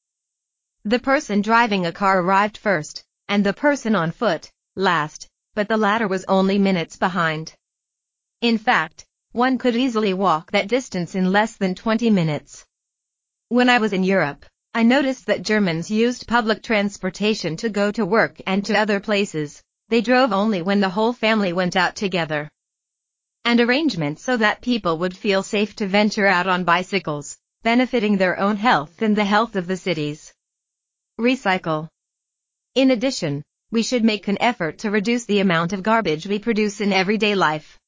The 0.84 1.00
person 1.00 1.40
driving 1.40 1.86
a 1.86 1.90
car 1.90 2.20
arrived 2.20 2.56
first, 2.56 3.02
and 3.26 3.44
the 3.44 3.52
person 3.52 3.96
on 3.96 4.12
foot, 4.12 4.48
last, 4.76 5.26
but 5.56 5.66
the 5.66 5.76
latter 5.76 6.06
was 6.06 6.24
only 6.28 6.56
minutes 6.56 6.96
behind. 6.96 7.52
In 8.40 8.58
fact, 8.58 9.04
one 9.32 9.58
could 9.58 9.74
easily 9.74 10.14
walk 10.14 10.52
that 10.52 10.68
distance 10.68 11.16
in 11.16 11.32
less 11.32 11.56
than 11.56 11.74
20 11.74 12.08
minutes. 12.10 12.64
When 13.48 13.68
I 13.68 13.78
was 13.78 13.92
in 13.92 14.04
Europe, 14.04 14.46
I 14.72 14.84
noticed 14.84 15.26
that 15.26 15.42
Germans 15.42 15.90
used 15.90 16.28
public 16.28 16.62
transportation 16.62 17.56
to 17.56 17.68
go 17.68 17.90
to 17.90 18.06
work 18.06 18.40
and 18.46 18.64
to 18.66 18.78
other 18.78 19.00
places. 19.00 19.64
They 19.88 20.00
drove 20.00 20.32
only 20.32 20.62
when 20.62 20.78
the 20.78 20.90
whole 20.90 21.12
family 21.12 21.52
went 21.52 21.74
out 21.74 21.96
together. 21.96 22.48
And 23.48 23.62
arrangements 23.62 24.22
so 24.22 24.36
that 24.36 24.60
people 24.60 24.98
would 24.98 25.16
feel 25.16 25.42
safe 25.42 25.74
to 25.76 25.86
venture 25.86 26.26
out 26.26 26.46
on 26.46 26.64
bicycles, 26.64 27.38
benefiting 27.62 28.18
their 28.18 28.38
own 28.38 28.58
health 28.58 29.00
and 29.00 29.16
the 29.16 29.24
health 29.24 29.56
of 29.56 29.66
the 29.66 29.78
cities. 29.78 30.34
Recycle. 31.18 31.88
In 32.74 32.90
addition, 32.90 33.42
we 33.70 33.82
should 33.82 34.04
make 34.04 34.28
an 34.28 34.36
effort 34.42 34.80
to 34.80 34.90
reduce 34.90 35.24
the 35.24 35.40
amount 35.40 35.72
of 35.72 35.82
garbage 35.82 36.26
we 36.26 36.38
produce 36.38 36.82
in 36.82 36.92
everyday 36.92 37.34
life. 37.34 37.78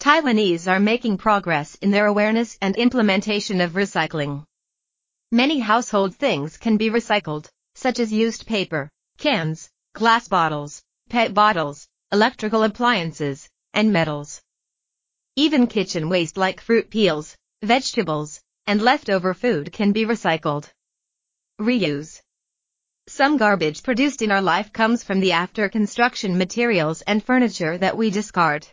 Taiwanese 0.00 0.70
are 0.70 0.80
making 0.80 1.16
progress 1.16 1.76
in 1.76 1.90
their 1.90 2.04
awareness 2.04 2.58
and 2.60 2.76
implementation 2.76 3.62
of 3.62 3.72
recycling. 3.72 4.44
Many 5.32 5.60
household 5.60 6.14
things 6.14 6.58
can 6.58 6.76
be 6.76 6.90
recycled, 6.90 7.48
such 7.74 7.98
as 7.98 8.12
used 8.12 8.46
paper, 8.46 8.90
cans, 9.16 9.70
glass 9.94 10.28
bottles, 10.28 10.82
PET 11.08 11.32
bottles, 11.32 11.88
electrical 12.12 12.64
appliances, 12.64 13.48
and 13.72 13.90
metals. 13.90 14.42
Even 15.36 15.66
kitchen 15.66 16.08
waste 16.08 16.36
like 16.36 16.60
fruit 16.60 16.90
peels, 16.90 17.36
vegetables, 17.60 18.40
and 18.68 18.80
leftover 18.80 19.34
food 19.34 19.72
can 19.72 19.90
be 19.90 20.06
recycled. 20.06 20.70
Reuse. 21.60 22.20
Some 23.08 23.36
garbage 23.36 23.82
produced 23.82 24.22
in 24.22 24.30
our 24.30 24.40
life 24.40 24.72
comes 24.72 25.02
from 25.02 25.18
the 25.18 25.32
after 25.32 25.68
construction 25.68 26.38
materials 26.38 27.02
and 27.02 27.20
furniture 27.20 27.76
that 27.78 27.96
we 27.96 28.10
discard. 28.10 28.64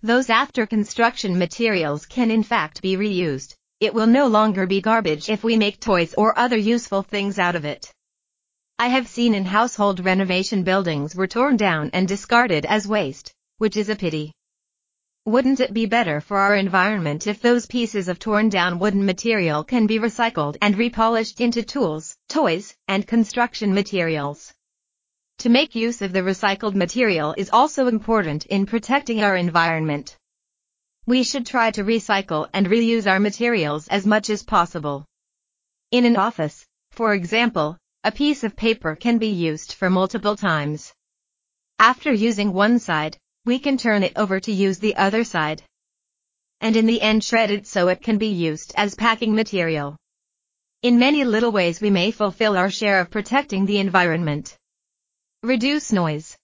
Those 0.00 0.30
after 0.30 0.64
construction 0.64 1.36
materials 1.36 2.06
can 2.06 2.30
in 2.30 2.44
fact 2.44 2.80
be 2.80 2.96
reused, 2.96 3.56
it 3.80 3.92
will 3.92 4.06
no 4.06 4.28
longer 4.28 4.66
be 4.66 4.80
garbage 4.80 5.28
if 5.28 5.42
we 5.42 5.56
make 5.56 5.80
toys 5.80 6.14
or 6.14 6.38
other 6.38 6.56
useful 6.56 7.02
things 7.02 7.40
out 7.40 7.56
of 7.56 7.64
it. 7.64 7.92
I 8.78 8.86
have 8.88 9.08
seen 9.08 9.34
in 9.34 9.44
household 9.44 10.04
renovation 10.04 10.62
buildings 10.62 11.16
were 11.16 11.26
torn 11.26 11.56
down 11.56 11.90
and 11.92 12.06
discarded 12.06 12.64
as 12.64 12.86
waste, 12.86 13.32
which 13.58 13.76
is 13.76 13.88
a 13.88 13.96
pity. 13.96 14.32
Wouldn't 15.26 15.60
it 15.60 15.72
be 15.72 15.86
better 15.86 16.20
for 16.20 16.36
our 16.36 16.54
environment 16.54 17.26
if 17.26 17.40
those 17.40 17.64
pieces 17.64 18.08
of 18.08 18.18
torn 18.18 18.50
down 18.50 18.78
wooden 18.78 19.06
material 19.06 19.64
can 19.64 19.86
be 19.86 19.98
recycled 19.98 20.58
and 20.60 20.76
repolished 20.76 21.40
into 21.40 21.62
tools, 21.62 22.14
toys, 22.28 22.76
and 22.88 23.06
construction 23.06 23.72
materials? 23.72 24.52
To 25.38 25.48
make 25.48 25.74
use 25.74 26.02
of 26.02 26.12
the 26.12 26.20
recycled 26.20 26.74
material 26.74 27.34
is 27.38 27.48
also 27.48 27.86
important 27.86 28.44
in 28.46 28.66
protecting 28.66 29.24
our 29.24 29.34
environment. 29.34 30.18
We 31.06 31.22
should 31.22 31.46
try 31.46 31.70
to 31.70 31.84
recycle 31.84 32.50
and 32.52 32.66
reuse 32.66 33.10
our 33.10 33.18
materials 33.18 33.88
as 33.88 34.06
much 34.06 34.28
as 34.28 34.42
possible. 34.42 35.06
In 35.90 36.04
an 36.04 36.16
office, 36.16 36.66
for 36.90 37.14
example, 37.14 37.78
a 38.04 38.12
piece 38.12 38.44
of 38.44 38.56
paper 38.56 38.94
can 38.94 39.16
be 39.16 39.28
used 39.28 39.72
for 39.72 39.88
multiple 39.88 40.36
times. 40.36 40.92
After 41.78 42.12
using 42.12 42.52
one 42.52 42.78
side, 42.78 43.16
we 43.44 43.58
can 43.58 43.76
turn 43.76 44.02
it 44.02 44.12
over 44.16 44.40
to 44.40 44.52
use 44.52 44.78
the 44.78 44.96
other 44.96 45.22
side. 45.24 45.62
And 46.60 46.76
in 46.76 46.86
the 46.86 47.02
end 47.02 47.22
shred 47.22 47.50
it 47.50 47.66
so 47.66 47.88
it 47.88 48.02
can 48.02 48.18
be 48.18 48.28
used 48.28 48.72
as 48.76 48.94
packing 48.94 49.34
material. 49.34 49.96
In 50.82 50.98
many 50.98 51.24
little 51.24 51.52
ways 51.52 51.80
we 51.80 51.90
may 51.90 52.10
fulfill 52.10 52.56
our 52.56 52.70
share 52.70 53.00
of 53.00 53.10
protecting 53.10 53.64
the 53.64 53.78
environment. 53.78 54.56
Reduce 55.42 55.92
noise. 55.92 56.36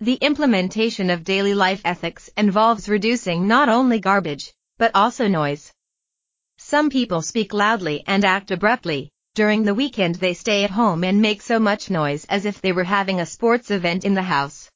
The 0.00 0.14
implementation 0.14 1.10
of 1.10 1.24
daily 1.24 1.52
life 1.52 1.82
ethics 1.84 2.30
involves 2.36 2.88
reducing 2.88 3.46
not 3.46 3.68
only 3.68 4.00
garbage, 4.00 4.52
but 4.78 4.90
also 4.94 5.28
noise. 5.28 5.72
Some 6.56 6.88
people 6.88 7.20
speak 7.20 7.52
loudly 7.52 8.02
and 8.06 8.24
act 8.24 8.50
abruptly. 8.50 9.10
During 9.34 9.62
the 9.62 9.74
weekend 9.74 10.14
they 10.14 10.32
stay 10.32 10.64
at 10.64 10.70
home 10.70 11.04
and 11.04 11.20
make 11.20 11.42
so 11.42 11.58
much 11.58 11.90
noise 11.90 12.24
as 12.30 12.46
if 12.46 12.62
they 12.62 12.72
were 12.72 12.84
having 12.84 13.20
a 13.20 13.26
sports 13.26 13.70
event 13.70 14.06
in 14.06 14.14
the 14.14 14.22
house. 14.22 14.69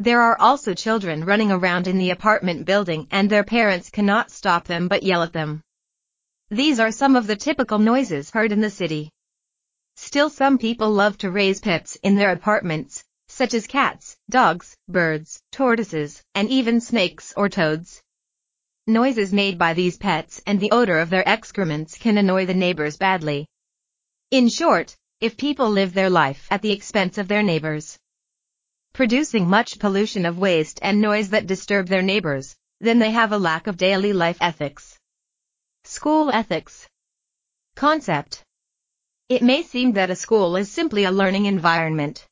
There 0.00 0.22
are 0.22 0.40
also 0.40 0.74
children 0.74 1.24
running 1.24 1.50
around 1.50 1.88
in 1.88 1.98
the 1.98 2.10
apartment 2.10 2.64
building 2.64 3.08
and 3.10 3.28
their 3.28 3.42
parents 3.42 3.90
cannot 3.90 4.30
stop 4.30 4.64
them 4.64 4.86
but 4.86 5.02
yell 5.02 5.24
at 5.24 5.32
them. 5.32 5.60
These 6.50 6.78
are 6.78 6.92
some 6.92 7.16
of 7.16 7.26
the 7.26 7.34
typical 7.34 7.80
noises 7.80 8.30
heard 8.30 8.52
in 8.52 8.60
the 8.60 8.70
city. 8.70 9.10
Still 9.96 10.30
some 10.30 10.56
people 10.56 10.92
love 10.92 11.18
to 11.18 11.32
raise 11.32 11.58
pets 11.58 11.96
in 11.96 12.14
their 12.14 12.30
apartments, 12.30 13.02
such 13.26 13.54
as 13.54 13.66
cats, 13.66 14.16
dogs, 14.30 14.76
birds, 14.88 15.42
tortoises, 15.50 16.22
and 16.32 16.48
even 16.48 16.80
snakes 16.80 17.34
or 17.36 17.48
toads. 17.48 18.00
Noises 18.86 19.32
made 19.32 19.58
by 19.58 19.74
these 19.74 19.96
pets 19.96 20.40
and 20.46 20.60
the 20.60 20.70
odor 20.70 21.00
of 21.00 21.10
their 21.10 21.28
excrements 21.28 21.98
can 21.98 22.16
annoy 22.18 22.46
the 22.46 22.54
neighbors 22.54 22.96
badly. 22.96 23.48
In 24.30 24.48
short, 24.48 24.96
if 25.20 25.36
people 25.36 25.68
live 25.68 25.92
their 25.92 26.08
life 26.08 26.46
at 26.52 26.62
the 26.62 26.70
expense 26.70 27.18
of 27.18 27.26
their 27.26 27.42
neighbors, 27.42 27.98
producing 28.98 29.48
much 29.48 29.78
pollution 29.78 30.26
of 30.26 30.40
waste 30.40 30.80
and 30.82 31.00
noise 31.00 31.28
that 31.30 31.46
disturb 31.46 31.86
their 31.86 32.02
neighbors, 32.02 32.56
then 32.80 32.98
they 32.98 33.12
have 33.12 33.30
a 33.30 33.38
lack 33.38 33.68
of 33.68 33.76
daily 33.76 34.12
life 34.12 34.38
ethics. 34.40 34.98
School 35.84 36.32
ethics. 36.32 36.84
Concept. 37.76 38.42
It 39.28 39.40
may 39.40 39.62
seem 39.62 39.92
that 39.92 40.10
a 40.10 40.16
school 40.16 40.56
is 40.56 40.68
simply 40.68 41.04
a 41.04 41.12
learning 41.12 41.46
environment. 41.46 42.26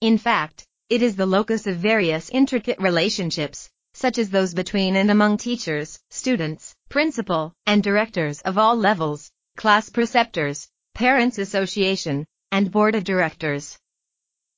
In 0.00 0.18
fact, 0.18 0.66
it 0.90 1.02
is 1.02 1.14
the 1.14 1.24
locus 1.24 1.68
of 1.68 1.76
various 1.76 2.30
intricate 2.30 2.80
relationships, 2.80 3.70
such 3.94 4.18
as 4.18 4.28
those 4.28 4.54
between 4.54 4.96
and 4.96 5.08
among 5.08 5.36
teachers, 5.36 6.00
students, 6.10 6.74
principal, 6.88 7.52
and 7.64 7.80
directors 7.80 8.40
of 8.40 8.58
all 8.58 8.74
levels, 8.74 9.30
class 9.56 9.88
preceptors, 9.88 10.66
parents 10.96 11.38
association, 11.38 12.26
and 12.50 12.72
board 12.72 12.96
of 12.96 13.04
directors. 13.04 13.78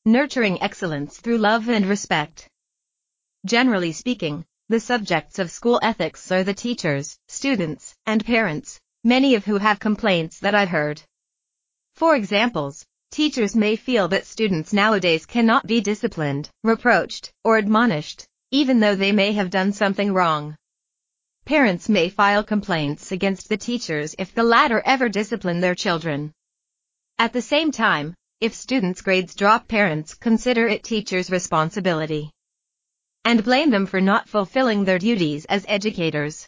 Nurturing 0.09 0.63
excellence 0.63 1.19
through 1.19 1.37
love 1.37 1.69
and 1.69 1.85
respect. 1.85 2.49
Generally 3.45 3.93
speaking, 3.93 4.47
the 4.71 4.81
subjects 4.81 5.39
of 5.39 5.51
school 5.51 5.79
ethics 5.83 6.33
are 6.33 6.43
the 6.43 6.55
teachers, 6.55 7.19
students, 7.29 7.95
and 8.07 8.25
parents, 8.25 8.81
many 9.05 9.35
of 9.35 9.45
who 9.45 9.59
have 9.59 9.79
complaints 9.79 10.41
that 10.41 10.55
I've 10.55 10.71
heard. 10.71 11.03
For 11.95 12.17
examples, 12.17 12.87
Teachers 13.11 13.57
may 13.57 13.75
feel 13.75 14.09
that 14.09 14.27
students 14.27 14.73
nowadays 14.73 15.25
cannot 15.25 15.67
be 15.67 15.81
disciplined, 15.81 16.51
reproached, 16.63 17.33
or 17.43 17.57
admonished, 17.57 18.27
even 18.51 18.81
though 18.81 18.95
they 18.95 19.13
may 19.13 19.33
have 19.33 19.51
done 19.51 19.73
something 19.73 20.13
wrong. 20.13 20.57
Parents 21.47 21.89
may 21.89 22.11
file 22.11 22.45
complaints 22.45 23.13
against 23.13 23.49
the 23.49 23.57
teachers 23.57 24.15
if 24.19 24.35
the 24.35 24.43
latter 24.43 24.83
ever 24.85 25.09
discipline 25.09 25.61
their 25.61 25.75
children. 25.75 26.33
At 27.19 27.33
the 27.33 27.43
same 27.43 27.73
time, 27.73 28.15
if 28.41 28.55
students' 28.55 29.03
grades 29.03 29.35
drop 29.35 29.67
parents 29.67 30.15
consider 30.15 30.69
it 30.69 30.85
teachers' 30.85 31.29
responsibility 31.29 32.31
and 33.25 33.43
blame 33.43 33.71
them 33.71 33.85
for 33.85 34.01
not 34.01 34.29
fulfilling 34.29 34.85
their 34.85 34.99
duties 34.99 35.45
as 35.47 35.65
educators. 35.67 36.47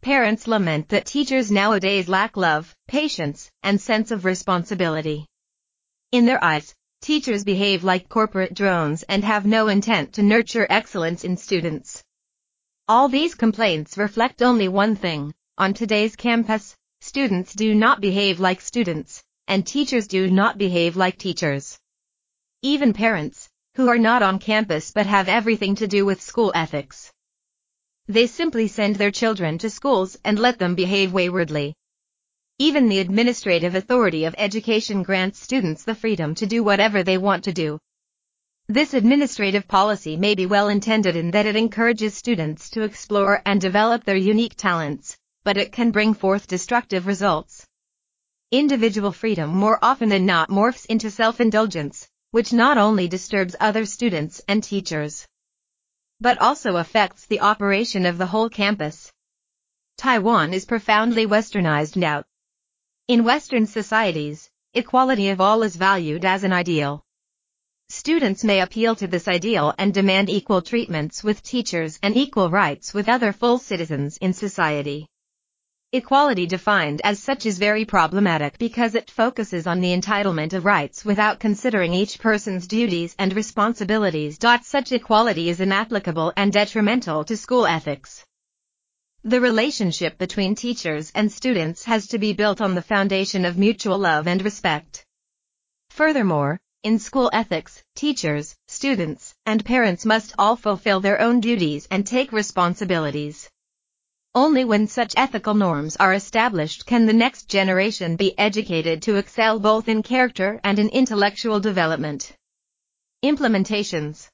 Parents 0.00 0.46
lament 0.46 0.88
that 0.88 1.04
teachers 1.04 1.50
nowadays 1.50 2.08
lack 2.08 2.38
love, 2.38 2.74
patience, 2.88 3.50
and 3.62 3.78
sense 3.78 4.10
of 4.10 4.24
responsibility. 4.24 5.26
In 6.10 6.24
their 6.24 6.42
eyes, 6.42 6.74
teachers 7.02 7.44
behave 7.44 7.84
like 7.84 8.08
corporate 8.08 8.54
drones 8.54 9.02
and 9.02 9.22
have 9.24 9.44
no 9.44 9.68
intent 9.68 10.14
to 10.14 10.22
nurture 10.22 10.66
excellence 10.70 11.22
in 11.22 11.36
students. 11.36 12.02
All 12.88 13.08
these 13.08 13.34
complaints 13.34 13.98
reflect 13.98 14.42
only 14.42 14.68
one 14.68 14.96
thing. 14.96 15.34
On 15.58 15.74
today's 15.74 16.16
campus, 16.16 16.74
students 17.02 17.52
do 17.54 17.74
not 17.74 18.00
behave 18.00 18.40
like 18.40 18.60
students, 18.62 19.22
and 19.48 19.66
teachers 19.66 20.06
do 20.06 20.30
not 20.30 20.58
behave 20.58 20.96
like 20.96 21.18
teachers. 21.18 21.78
Even 22.62 22.92
parents, 22.92 23.48
who 23.74 23.88
are 23.88 23.98
not 23.98 24.22
on 24.22 24.38
campus 24.38 24.92
but 24.92 25.06
have 25.06 25.28
everything 25.28 25.74
to 25.74 25.88
do 25.88 26.04
with 26.06 26.22
school 26.22 26.52
ethics. 26.54 27.12
They 28.06 28.26
simply 28.26 28.68
send 28.68 28.96
their 28.96 29.10
children 29.10 29.58
to 29.58 29.70
schools 29.70 30.16
and 30.24 30.38
let 30.38 30.58
them 30.58 30.74
behave 30.74 31.12
waywardly. 31.12 31.74
Even 32.58 32.88
the 32.88 33.00
administrative 33.00 33.74
authority 33.74 34.24
of 34.26 34.34
education 34.38 35.02
grants 35.02 35.40
students 35.40 35.82
the 35.82 35.94
freedom 35.94 36.34
to 36.36 36.46
do 36.46 36.62
whatever 36.62 37.02
they 37.02 37.18
want 37.18 37.42
to 37.44 37.52
do. 37.52 37.78
This 38.68 38.94
administrative 38.94 39.66
policy 39.66 40.16
may 40.16 40.34
be 40.34 40.46
well 40.46 40.68
intended 40.68 41.16
in 41.16 41.32
that 41.32 41.46
it 41.46 41.56
encourages 41.56 42.14
students 42.14 42.70
to 42.70 42.82
explore 42.82 43.42
and 43.44 43.60
develop 43.60 44.04
their 44.04 44.16
unique 44.16 44.54
talents, 44.54 45.16
but 45.42 45.56
it 45.56 45.72
can 45.72 45.90
bring 45.90 46.14
forth 46.14 46.46
destructive 46.46 47.06
results. 47.06 47.66
Individual 48.50 49.10
freedom 49.10 49.50
more 49.50 49.78
often 49.82 50.08
than 50.08 50.26
not 50.26 50.48
morphs 50.48 50.86
into 50.86 51.10
self-indulgence, 51.10 52.08
which 52.30 52.52
not 52.52 52.78
only 52.78 53.08
disturbs 53.08 53.56
other 53.58 53.84
students 53.84 54.40
and 54.46 54.62
teachers, 54.62 55.26
but 56.20 56.40
also 56.40 56.76
affects 56.76 57.26
the 57.26 57.40
operation 57.40 58.06
of 58.06 58.18
the 58.18 58.26
whole 58.26 58.48
campus. 58.48 59.12
Taiwan 59.96 60.52
is 60.54 60.64
profoundly 60.64 61.26
westernized 61.26 61.96
now. 61.96 62.24
In 63.08 63.24
Western 63.24 63.66
societies, 63.66 64.50
equality 64.72 65.28
of 65.28 65.40
all 65.40 65.62
is 65.62 65.76
valued 65.76 66.24
as 66.24 66.44
an 66.44 66.52
ideal. 66.52 67.04
Students 67.88 68.42
may 68.44 68.60
appeal 68.60 68.96
to 68.96 69.06
this 69.06 69.28
ideal 69.28 69.74
and 69.78 69.92
demand 69.92 70.30
equal 70.30 70.62
treatments 70.62 71.22
with 71.22 71.42
teachers 71.42 71.98
and 72.02 72.16
equal 72.16 72.50
rights 72.50 72.94
with 72.94 73.08
other 73.08 73.32
full 73.32 73.58
citizens 73.58 74.16
in 74.18 74.32
society. 74.32 75.06
Equality 75.94 76.44
defined 76.44 77.00
as 77.04 77.20
such 77.20 77.46
is 77.46 77.56
very 77.56 77.84
problematic 77.84 78.58
because 78.58 78.96
it 78.96 79.12
focuses 79.12 79.64
on 79.64 79.80
the 79.80 79.96
entitlement 79.96 80.52
of 80.52 80.64
rights 80.64 81.04
without 81.04 81.38
considering 81.38 81.94
each 81.94 82.18
person's 82.18 82.66
duties 82.66 83.14
and 83.16 83.32
responsibilities. 83.32 84.36
Such 84.62 84.90
equality 84.90 85.48
is 85.48 85.60
inapplicable 85.60 86.32
and 86.36 86.52
detrimental 86.52 87.22
to 87.26 87.36
school 87.36 87.64
ethics. 87.64 88.24
The 89.22 89.40
relationship 89.40 90.18
between 90.18 90.56
teachers 90.56 91.12
and 91.14 91.30
students 91.30 91.84
has 91.84 92.08
to 92.08 92.18
be 92.18 92.32
built 92.32 92.60
on 92.60 92.74
the 92.74 92.82
foundation 92.82 93.44
of 93.44 93.56
mutual 93.56 93.98
love 93.98 94.26
and 94.26 94.42
respect. 94.42 95.06
Furthermore, 95.90 96.58
in 96.82 96.98
school 96.98 97.30
ethics, 97.32 97.84
teachers, 97.94 98.56
students, 98.66 99.32
and 99.46 99.64
parents 99.64 100.04
must 100.04 100.34
all 100.40 100.56
fulfill 100.56 100.98
their 100.98 101.20
own 101.20 101.38
duties 101.38 101.86
and 101.88 102.04
take 102.04 102.32
responsibilities. 102.32 103.48
Only 104.36 104.64
when 104.64 104.88
such 104.88 105.14
ethical 105.16 105.54
norms 105.54 105.96
are 105.96 106.12
established 106.12 106.86
can 106.86 107.06
the 107.06 107.12
next 107.12 107.48
generation 107.48 108.16
be 108.16 108.36
educated 108.36 109.00
to 109.02 109.14
excel 109.14 109.60
both 109.60 109.88
in 109.88 110.02
character 110.02 110.60
and 110.64 110.78
in 110.80 110.88
intellectual 110.88 111.60
development. 111.60 112.32
Implementations 113.24 114.28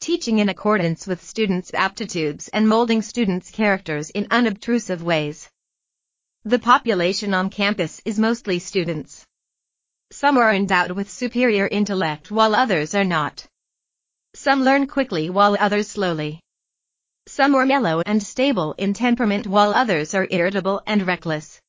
teaching 0.00 0.38
in 0.38 0.48
accordance 0.48 1.06
with 1.08 1.24
students' 1.24 1.74
aptitudes 1.74 2.46
and 2.48 2.68
molding 2.68 3.02
students' 3.02 3.50
characters 3.50 4.10
in 4.10 4.28
unobtrusive 4.30 5.02
ways. 5.02 5.50
The 6.44 6.60
population 6.60 7.34
on 7.34 7.50
campus 7.50 8.00
is 8.04 8.18
mostly 8.18 8.60
students. 8.60 9.26
Some 10.12 10.38
are 10.38 10.54
endowed 10.54 10.92
with 10.92 11.10
superior 11.10 11.66
intellect 11.66 12.30
while 12.30 12.54
others 12.54 12.94
are 12.94 13.04
not. 13.04 13.44
Some 14.34 14.62
learn 14.62 14.86
quickly 14.86 15.28
while 15.28 15.56
others 15.58 15.88
slowly. 15.88 16.40
Some 17.28 17.54
are 17.56 17.66
mellow 17.66 18.00
and 18.06 18.22
stable 18.22 18.74
in 18.78 18.94
temperament 18.94 19.46
while 19.46 19.74
others 19.74 20.14
are 20.14 20.26
irritable 20.30 20.80
and 20.86 21.06
reckless. 21.06 21.60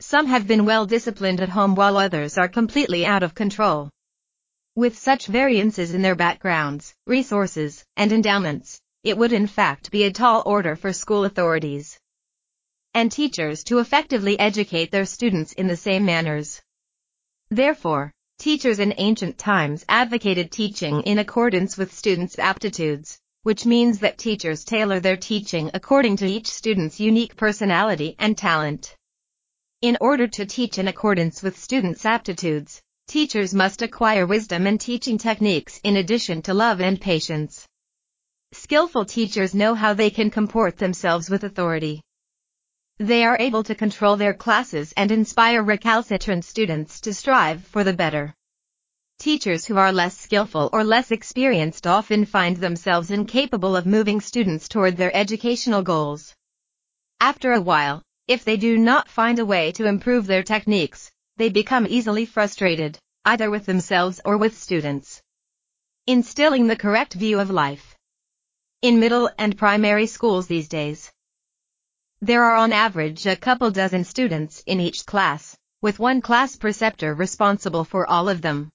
Some 0.00 0.26
have 0.26 0.48
been 0.48 0.64
well 0.64 0.86
disciplined 0.86 1.40
at 1.40 1.50
home 1.50 1.76
while 1.76 1.96
others 1.96 2.36
are 2.36 2.48
completely 2.48 3.06
out 3.06 3.22
of 3.22 3.32
control. 3.32 3.90
With 4.74 4.98
such 4.98 5.28
variances 5.28 5.94
in 5.94 6.02
their 6.02 6.16
backgrounds, 6.16 6.94
resources, 7.06 7.84
and 7.96 8.10
endowments, 8.10 8.80
it 9.04 9.16
would 9.16 9.32
in 9.32 9.46
fact 9.46 9.92
be 9.92 10.02
a 10.02 10.12
tall 10.12 10.42
order 10.44 10.74
for 10.74 10.92
school 10.92 11.24
authorities 11.24 11.96
and 12.92 13.10
teachers 13.10 13.62
to 13.64 13.78
effectively 13.78 14.36
educate 14.36 14.90
their 14.90 15.06
students 15.06 15.52
in 15.52 15.68
the 15.68 15.76
same 15.76 16.04
manners. 16.04 16.60
Therefore, 17.50 18.12
Teachers 18.42 18.80
in 18.80 18.92
ancient 18.98 19.38
times 19.38 19.84
advocated 19.88 20.50
teaching 20.50 21.02
in 21.02 21.18
accordance 21.18 21.78
with 21.78 21.94
students' 21.94 22.40
aptitudes, 22.40 23.20
which 23.42 23.66
means 23.66 23.98
that 23.98 24.18
teachers 24.18 24.64
tailor 24.64 25.00
their 25.00 25.16
teaching 25.16 25.70
according 25.74 26.16
to 26.16 26.26
each 26.26 26.46
student's 26.46 27.00
unique 27.00 27.36
personality 27.36 28.14
and 28.18 28.38
talent. 28.38 28.96
In 29.80 29.96
order 30.00 30.28
to 30.28 30.46
teach 30.46 30.78
in 30.78 30.86
accordance 30.86 31.42
with 31.42 31.58
students' 31.58 32.06
aptitudes, 32.06 32.80
teachers 33.08 33.52
must 33.52 33.82
acquire 33.82 34.26
wisdom 34.26 34.66
and 34.66 34.80
teaching 34.80 35.18
techniques 35.18 35.80
in 35.82 35.96
addition 35.96 36.40
to 36.42 36.54
love 36.54 36.80
and 36.80 37.00
patience. 37.00 37.66
Skillful 38.52 39.06
teachers 39.06 39.54
know 39.54 39.74
how 39.74 39.92
they 39.92 40.10
can 40.10 40.30
comport 40.30 40.76
themselves 40.76 41.28
with 41.28 41.42
authority. 41.42 42.00
They 42.98 43.24
are 43.24 43.36
able 43.40 43.64
to 43.64 43.74
control 43.74 44.16
their 44.16 44.34
classes 44.34 44.92
and 44.96 45.10
inspire 45.10 45.64
recalcitrant 45.64 46.44
students 46.44 47.00
to 47.00 47.12
strive 47.12 47.64
for 47.64 47.82
the 47.82 47.92
better. 47.92 48.34
Teachers 49.22 49.64
who 49.64 49.76
are 49.76 49.92
less 49.92 50.18
skillful 50.18 50.68
or 50.72 50.82
less 50.82 51.12
experienced 51.12 51.86
often 51.86 52.24
find 52.24 52.56
themselves 52.56 53.12
incapable 53.12 53.76
of 53.76 53.86
moving 53.86 54.20
students 54.20 54.66
toward 54.66 54.96
their 54.96 55.16
educational 55.16 55.80
goals. 55.80 56.34
After 57.20 57.52
a 57.52 57.60
while, 57.60 58.02
if 58.26 58.42
they 58.42 58.56
do 58.56 58.76
not 58.76 59.08
find 59.08 59.38
a 59.38 59.46
way 59.46 59.70
to 59.78 59.86
improve 59.86 60.26
their 60.26 60.42
techniques, 60.42 61.08
they 61.36 61.50
become 61.50 61.86
easily 61.88 62.26
frustrated, 62.26 62.98
either 63.24 63.48
with 63.48 63.64
themselves 63.64 64.20
or 64.24 64.38
with 64.38 64.58
students. 64.58 65.22
Instilling 66.08 66.66
the 66.66 66.74
correct 66.74 67.14
view 67.14 67.38
of 67.38 67.48
life. 67.48 67.94
In 68.80 68.98
middle 68.98 69.30
and 69.38 69.56
primary 69.56 70.06
schools 70.06 70.48
these 70.48 70.66
days, 70.66 71.12
there 72.20 72.42
are 72.42 72.56
on 72.56 72.72
average 72.72 73.24
a 73.26 73.36
couple 73.36 73.70
dozen 73.70 74.02
students 74.02 74.64
in 74.66 74.80
each 74.80 75.06
class, 75.06 75.56
with 75.80 76.00
one 76.00 76.20
class 76.20 76.56
preceptor 76.56 77.14
responsible 77.14 77.84
for 77.84 78.04
all 78.04 78.28
of 78.28 78.42
them. 78.42 78.71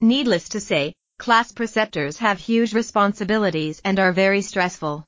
Needless 0.00 0.50
to 0.50 0.60
say, 0.60 0.92
class 1.18 1.52
preceptors 1.52 2.18
have 2.18 2.38
huge 2.38 2.74
responsibilities 2.74 3.80
and 3.82 3.98
are 3.98 4.12
very 4.12 4.42
stressful. 4.42 5.06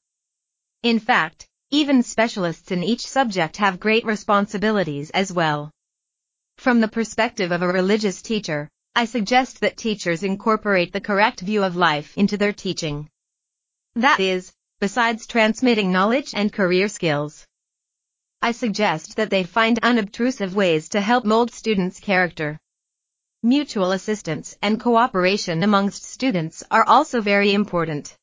In 0.83 0.99
fact, 0.99 1.47
even 1.71 2.03
specialists 2.03 2.71
in 2.71 2.83
each 2.83 3.07
subject 3.07 3.59
have 3.59 3.79
great 3.79 4.07
responsibilities 4.07 5.11
as 5.11 5.31
well. 5.31 5.71
From 6.57 6.81
the 6.81 6.89
perspective 6.89 7.53
of 7.53 7.61
a 7.61 7.69
religious 7.69 8.23
teacher, 8.23 8.71
I 8.97 9.05
suggest 9.05 9.61
that 9.61 9.77
teachers 9.77 10.23
incorporate 10.23 10.93
the 10.93 11.03
correct 11.03 11.41
view 11.41 11.63
of 11.63 11.77
life 11.77 12.17
into 12.17 12.39
their 12.39 12.55
teaching. 12.55 13.11
That 13.95 14.21
is, 14.21 14.53
besides 14.81 15.27
transmitting 15.27 15.93
knowledge 15.93 16.33
and 16.35 16.51
career 16.51 16.89
skills. 16.89 17.47
I 18.41 18.53
suggest 18.53 19.17
that 19.17 19.29
they 19.29 19.45
find 19.45 19.79
unobtrusive 19.83 20.57
ways 20.57 20.89
to 20.91 21.01
help 21.03 21.27
mold 21.27 21.51
students' 21.53 22.01
character. 22.01 22.59
Mutual 23.45 23.93
assistance 23.93 24.57
and 24.61 24.81
cooperation 24.81 25.63
amongst 25.63 26.03
students 26.03 26.65
are 26.73 26.83
also 26.85 27.21
very 27.21 27.53
important. 27.55 28.17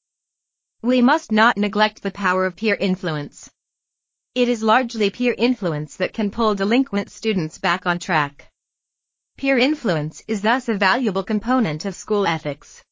We 0.82 1.02
must 1.02 1.32
not 1.32 1.56
neglect 1.56 2.04
the 2.04 2.12
power 2.12 2.46
of 2.46 2.58
peer 2.58 2.76
influence. 2.76 3.50
It 4.36 4.50
is 4.50 4.62
largely 4.62 5.10
peer 5.10 5.34
influence 5.38 5.96
that 5.96 6.12
can 6.12 6.32
pull 6.32 6.54
delinquent 6.54 7.10
students 7.10 7.58
back 7.58 7.86
on 7.86 7.98
track. 7.98 8.52
Peer 9.38 9.58
influence 9.58 10.22
is 10.28 10.42
thus 10.42 10.68
a 10.68 10.74
valuable 10.74 11.24
component 11.24 11.86
of 11.86 11.96
school 11.96 12.28
ethics. 12.28 12.84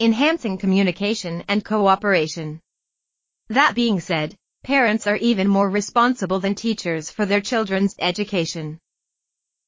Enhancing 0.00 0.58
communication 0.58 1.44
and 1.46 1.64
cooperation. 1.64 2.60
That 3.50 3.76
being 3.76 4.00
said, 4.00 4.34
parents 4.64 5.06
are 5.06 5.16
even 5.18 5.46
more 5.46 5.70
responsible 5.70 6.40
than 6.40 6.56
teachers 6.56 7.08
for 7.08 7.24
their 7.24 7.40
children's 7.40 7.94
education. 8.00 8.80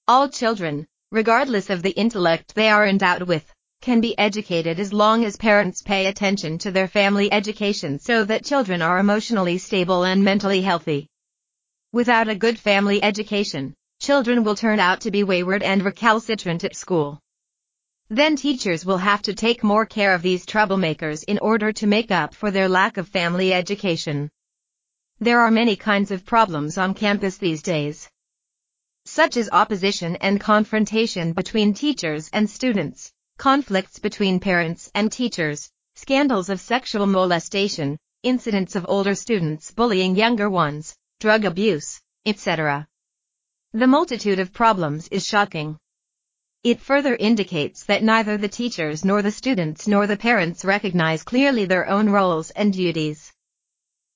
All 0.08 0.28
children, 0.28 0.88
regardless 1.10 1.70
of 1.70 1.82
the 1.82 1.90
intellect 1.90 2.54
they 2.54 2.68
are 2.68 2.86
endowed 2.86 3.22
with, 3.22 3.50
can 3.80 4.00
be 4.00 4.18
educated 4.18 4.78
as 4.78 4.92
long 4.92 5.24
as 5.24 5.36
parents 5.36 5.82
pay 5.82 6.06
attention 6.06 6.58
to 6.58 6.70
their 6.70 6.88
family 6.88 7.32
education 7.32 7.98
so 7.98 8.24
that 8.24 8.44
children 8.44 8.82
are 8.82 8.98
emotionally 8.98 9.56
stable 9.56 10.04
and 10.04 10.22
mentally 10.22 10.60
healthy. 10.60 11.06
Without 11.92 12.28
a 12.28 12.34
good 12.34 12.58
family 12.58 13.02
education, 13.02 13.72
children 14.00 14.44
will 14.44 14.54
turn 14.54 14.80
out 14.80 15.00
to 15.00 15.10
be 15.10 15.24
wayward 15.24 15.62
and 15.62 15.82
recalcitrant 15.82 16.64
at 16.64 16.76
school. 16.76 17.18
Then 18.10 18.36
teachers 18.36 18.84
will 18.84 18.98
have 18.98 19.22
to 19.22 19.34
take 19.34 19.62
more 19.64 19.86
care 19.86 20.14
of 20.14 20.22
these 20.22 20.44
troublemakers 20.44 21.24
in 21.26 21.38
order 21.38 21.72
to 21.72 21.86
make 21.86 22.10
up 22.10 22.34
for 22.34 22.50
their 22.50 22.68
lack 22.68 22.96
of 22.96 23.08
family 23.08 23.52
education. 23.52 24.28
There 25.20 25.40
are 25.40 25.50
many 25.50 25.76
kinds 25.76 26.10
of 26.10 26.26
problems 26.26 26.78
on 26.78 26.94
campus 26.94 27.38
these 27.38 27.62
days, 27.62 28.08
such 29.08 29.36
as 29.36 29.48
opposition 29.52 30.16
and 30.16 30.40
confrontation 30.40 31.32
between 31.32 31.72
teachers 31.72 32.28
and 32.32 32.48
students 32.48 33.10
conflicts 33.38 34.00
between 34.00 34.40
parents 34.40 34.90
and 34.94 35.12
teachers, 35.12 35.70
scandals 35.94 36.50
of 36.50 36.60
sexual 36.60 37.06
molestation, 37.06 37.96
incidents 38.24 38.74
of 38.74 38.84
older 38.88 39.14
students 39.14 39.70
bullying 39.70 40.16
younger 40.16 40.50
ones, 40.50 40.96
drug 41.20 41.44
abuse, 41.44 42.00
etc. 42.26 42.86
The 43.72 43.86
multitude 43.86 44.40
of 44.40 44.52
problems 44.52 45.06
is 45.08 45.26
shocking. 45.26 45.78
It 46.64 46.80
further 46.80 47.14
indicates 47.14 47.84
that 47.84 48.02
neither 48.02 48.36
the 48.36 48.48
teachers 48.48 49.04
nor 49.04 49.22
the 49.22 49.30
students 49.30 49.86
nor 49.86 50.08
the 50.08 50.16
parents 50.16 50.64
recognize 50.64 51.22
clearly 51.22 51.64
their 51.64 51.88
own 51.88 52.10
roles 52.10 52.50
and 52.50 52.72
duties. 52.72 53.32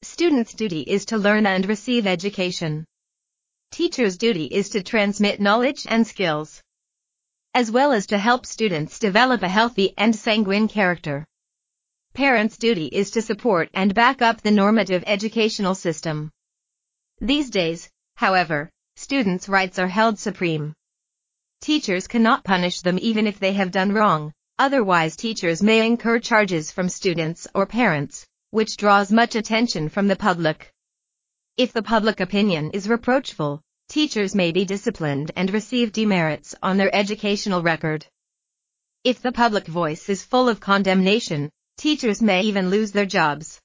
Students' 0.03 0.53
duty 0.53 0.80
is 0.80 1.05
to 1.07 1.16
learn 1.16 1.47
and 1.47 1.64
receive 1.66 2.09
education. 2.09 2.84
Teachers' 3.73 4.18
duty 4.18 4.45
is 4.45 4.68
to 4.68 4.83
transmit 4.83 5.41
knowledge 5.41 5.87
and 5.89 6.07
skills 6.07 6.62
as 7.55 7.70
well 7.70 7.93
as 7.93 8.07
to 8.07 8.18
help 8.18 8.47
students 8.47 8.99
develop 8.99 9.43
a 9.43 9.49
healthy 9.49 9.93
and 9.99 10.16
sanguine 10.16 10.68
character. 10.68 11.27
Parents' 12.14 12.57
duty 12.57 12.87
is 12.87 13.11
to 13.11 13.20
support 13.20 13.68
and 13.75 13.95
back 13.95 14.23
up 14.23 14.41
the 14.41 14.51
normative 14.51 15.05
educational 15.07 15.75
system. 15.75 16.31
These 17.20 17.51
days, 17.51 17.91
however, 18.16 18.70
students' 18.97 19.51
rights 19.51 19.79
are 19.79 19.89
held 19.89 20.18
supreme. 20.18 20.73
Teachers 21.61 22.09
cannot 22.09 22.45
punish 22.45 22.81
them 22.81 22.99
even 23.01 23.27
if 23.27 23.39
they 23.39 23.53
have 23.53 23.70
done 23.70 23.93
wrong, 23.93 24.33
otherwise 24.59 25.14
teachers 25.14 25.62
may 25.62 25.87
incur 25.87 26.18
charges 26.18 26.70
from 26.70 26.89
students 26.89 27.47
or 27.55 27.66
parents, 27.66 28.27
which 28.51 28.79
draws 28.79 29.12
much 29.12 29.35
attention 29.35 29.91
from 29.91 30.09
the 30.09 30.16
public. 30.16 30.72
If 31.59 31.74
the 31.74 31.82
public 31.82 32.18
opinion 32.20 32.70
is 32.70 32.88
reproachful, 32.88 33.61
teachers 33.86 34.34
may 34.34 34.53
be 34.53 34.64
disciplined 34.64 35.32
and 35.36 35.53
receive 35.53 35.92
demerits 35.92 36.55
on 36.62 36.78
their 36.78 36.94
educational 36.94 37.61
record. 37.61 38.07
If 39.05 39.20
the 39.20 39.32
public 39.32 39.66
voice 39.66 40.09
is 40.09 40.24
full 40.24 40.48
of 40.48 40.61
condemnation, 40.61 41.50
teachers 41.76 42.22
may 42.22 42.40
even 42.40 42.70
lose 42.70 42.92
their 42.92 43.05
jobs. 43.05 43.61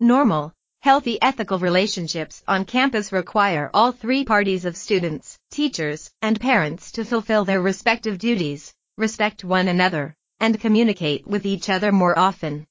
Normal, 0.00 0.52
healthy 0.80 1.22
ethical 1.22 1.60
relationships 1.60 2.42
on 2.48 2.64
campus 2.64 3.12
require 3.12 3.70
all 3.72 3.92
three 3.92 4.24
parties 4.24 4.64
of 4.64 4.76
students, 4.76 5.38
teachers, 5.52 6.10
and 6.22 6.40
parents 6.40 6.90
to 6.90 7.04
fulfill 7.04 7.44
their 7.44 7.62
respective 7.62 8.18
duties, 8.18 8.74
respect 8.98 9.44
one 9.44 9.68
another, 9.68 10.12
and 10.40 10.60
communicate 10.60 11.24
with 11.24 11.46
each 11.46 11.68
other 11.68 11.92
more 11.92 12.18
often. 12.18 12.66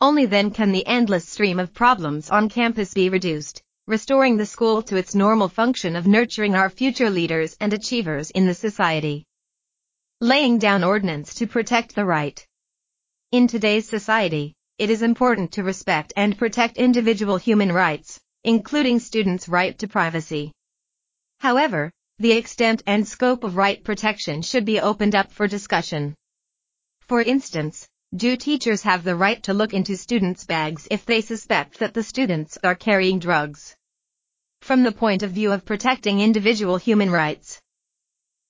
Only 0.00 0.26
then 0.26 0.50
can 0.50 0.72
the 0.72 0.86
endless 0.86 1.28
stream 1.28 1.58
of 1.58 1.72
problems 1.72 2.30
on 2.30 2.48
campus 2.48 2.94
be 2.94 3.08
reduced 3.08 3.62
restoring 3.88 4.36
the 4.36 4.46
school 4.46 4.82
to 4.82 4.96
its 4.96 5.14
normal 5.14 5.48
function 5.48 5.94
of 5.94 6.08
nurturing 6.08 6.56
our 6.56 6.68
future 6.68 7.08
leaders 7.08 7.56
and 7.60 7.72
achievers 7.72 8.32
in 8.32 8.44
the 8.44 8.54
society. 8.54 9.24
Laying 10.20 10.58
down 10.58 10.82
ordinance 10.82 11.34
to 11.34 11.46
protect 11.46 11.94
the 11.94 12.04
right. 12.04 12.44
In 13.30 13.46
today's 13.46 13.88
society, 13.88 14.54
it 14.78 14.90
is 14.90 15.02
important 15.02 15.52
to 15.52 15.62
respect 15.62 16.12
and 16.16 16.36
protect 16.36 16.78
individual 16.78 17.36
human 17.36 17.70
rights, 17.70 18.18
including 18.42 18.98
students' 18.98 19.48
right 19.48 19.78
to 19.78 19.86
privacy. 19.86 20.50
However, 21.38 21.92
the 22.18 22.32
extent 22.32 22.82
and 22.88 23.06
scope 23.06 23.44
of 23.44 23.56
right 23.56 23.84
protection 23.84 24.42
should 24.42 24.64
be 24.64 24.80
opened 24.80 25.14
up 25.14 25.30
for 25.30 25.46
discussion. 25.46 26.16
For 27.02 27.22
instance, 27.22 27.86
do 28.16 28.34
teachers 28.34 28.82
have 28.82 29.04
the 29.04 29.14
right 29.14 29.42
to 29.42 29.52
look 29.52 29.74
into 29.74 29.94
students' 29.94 30.46
bags 30.46 30.88
if 30.90 31.04
they 31.04 31.20
suspect 31.20 31.78
that 31.80 31.92
the 31.92 32.02
students 32.02 32.56
are 32.64 32.74
carrying 32.74 33.18
drugs? 33.18 33.76
From 34.62 34.84
the 34.84 34.92
point 34.92 35.22
of 35.22 35.32
view 35.32 35.52
of 35.52 35.66
protecting 35.66 36.20
individual 36.20 36.78
human 36.78 37.10
rights, 37.10 37.60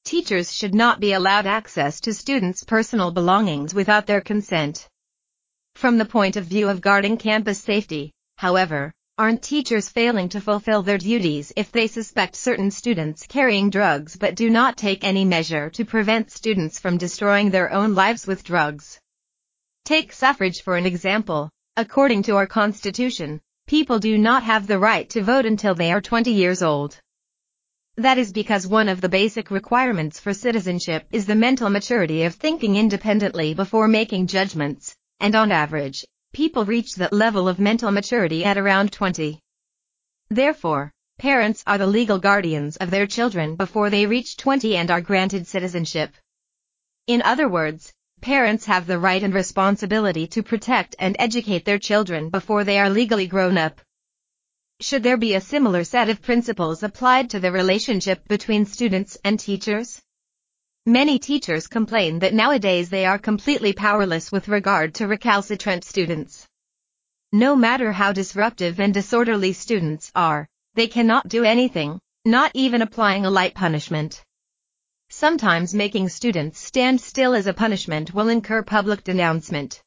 teachers 0.05 0.53
should 0.55 0.73
not 0.73 1.01
be 1.01 1.15
allowed 1.15 1.47
access 1.47 2.01
to 2.03 2.15
students' 2.15 2.63
personal 2.63 3.11
belongings 3.11 3.75
without 3.75 4.07
their 4.07 4.21
consent. 4.21 4.89
From 5.75 5.99
the 5.99 6.05
point 6.05 6.37
of 6.37 6.45
view 6.45 6.69
of 6.69 6.81
guarding 6.81 7.17
campus 7.17 7.59
safety, 7.59 8.13
however, 8.37 8.93
aren't 9.19 9.43
teachers 9.43 9.89
failing 9.89 10.29
to 10.29 10.41
fulfill 10.41 10.83
their 10.83 10.99
duties 10.99 11.53
if 11.57 11.73
they 11.73 11.89
suspect 11.89 12.37
certain 12.37 12.71
students 12.71 13.27
carrying 13.27 13.71
drugs 13.71 14.15
but 14.15 14.37
do 14.37 14.49
not 14.49 14.77
take 14.77 15.03
any 15.03 15.25
measure 15.25 15.71
to 15.71 15.85
prevent 15.85 16.31
students 16.31 16.79
from 16.79 16.99
destroying 16.99 17.51
their 17.51 17.73
own 17.73 17.95
lives 17.97 18.29
with 18.29 18.45
drugs? 18.45 19.01
Take 19.87 20.13
suffrage 20.13 20.63
for 20.63 20.77
an 20.77 20.85
example. 20.85 21.49
According 21.77 22.25
to 22.25 22.35
our 22.35 22.49
Constitution, 22.49 23.41
people 23.69 24.01
do 24.01 24.19
not 24.19 24.43
have 24.43 24.67
the 24.67 24.81
right 24.81 25.09
to 25.11 25.23
vote 25.23 25.47
until 25.47 25.77
they 25.77 25.93
are 25.93 26.01
20 26.01 26.33
years 26.33 26.61
old. 26.61 26.99
That 27.97 28.19
is 28.19 28.33
because 28.33 28.67
one 28.67 28.89
of 28.89 29.01
the 29.01 29.09
basic 29.09 29.49
requirements 29.49 30.19
for 30.19 30.35
citizenship 30.35 31.07
is 31.13 31.27
the 31.27 31.37
mental 31.37 31.71
maturity 31.71 32.25
of 32.25 32.35
thinking 32.35 32.75
independently 32.75 33.55
before 33.55 33.87
making 33.87 34.27
judgments, 34.27 34.93
and 35.21 35.37
on 35.37 35.53
average, 35.53 36.05
people 36.33 36.65
reach 36.65 36.97
that 36.97 37.13
level 37.13 37.47
of 37.47 37.61
mental 37.61 37.93
maturity 37.93 38.45
at 38.45 38.59
around 38.59 38.91
20. 38.91 39.39
Therefore, 40.31 40.91
parents 41.19 41.63
are 41.65 41.79
the 41.79 41.87
legal 41.87 42.19
guardians 42.19 42.77
of 42.79 42.91
their 42.91 43.07
children 43.07 43.55
before 43.55 43.89
they 43.89 44.07
reach 44.07 44.37
20 44.37 44.77
and 44.77 44.91
are 44.91 45.01
granted 45.01 45.47
citizenship. 45.47 46.13
In 47.07 47.23
other 47.23 47.49
words, 47.49 47.93
parents 48.21 48.67
have 48.67 48.89
the 48.89 48.99
right 48.99 49.23
and 49.23 49.33
responsibility 49.33 50.27
to 50.27 50.43
protect 50.43 50.97
and 50.99 51.15
educate 51.19 51.65
their 51.65 51.79
children 51.79 52.29
before 52.29 52.65
they 52.65 52.79
are 52.79 52.91
legally 52.91 53.29
grown 53.29 53.57
up. 53.57 53.81
Should 54.81 55.05
there 55.05 55.17
be 55.17 55.35
a 55.35 55.41
similar 55.41 55.85
set 55.85 56.09
of 56.09 56.21
principles 56.21 56.83
applied 56.83 57.31
to 57.31 57.41
the 57.41 57.53
relationship 57.53 58.27
between 58.27 58.67
students 58.67 59.17
and 59.25 59.39
teachers? 59.39 60.03
Many 60.85 61.19
teachers 61.19 61.67
complain 61.67 62.19
that 62.19 62.35
nowadays 62.35 62.91
they 62.91 63.07
are 63.07 63.19
completely 63.19 63.73
powerless 63.73 64.31
with 64.31 64.49
regard 64.49 64.95
to 64.97 65.07
recalcitrant 65.07 65.85
students. 65.85 66.47
No 67.33 67.57
matter 67.57 67.91
how 67.93 68.13
disruptive 68.13 68.81
and 68.81 68.93
disorderly 68.93 69.53
students 69.53 70.13
are, 70.15 70.47
they 70.75 70.89
cannot 70.89 71.29
do 71.29 71.45
anything, 71.45 72.01
not 72.25 72.51
even 72.55 72.83
applying 72.83 73.25
a 73.25 73.31
light 73.31 73.55
punishment. 73.55 74.26
Sometimes 75.19 75.73
making 75.73 76.11
students 76.11 76.61
stand 76.61 77.01
still 77.01 77.35
as 77.35 77.47
a 77.47 77.55
punishment 77.55 78.13
will 78.13 78.29
incur 78.29 78.63
public 78.63 79.03
denouncement. 79.03 79.83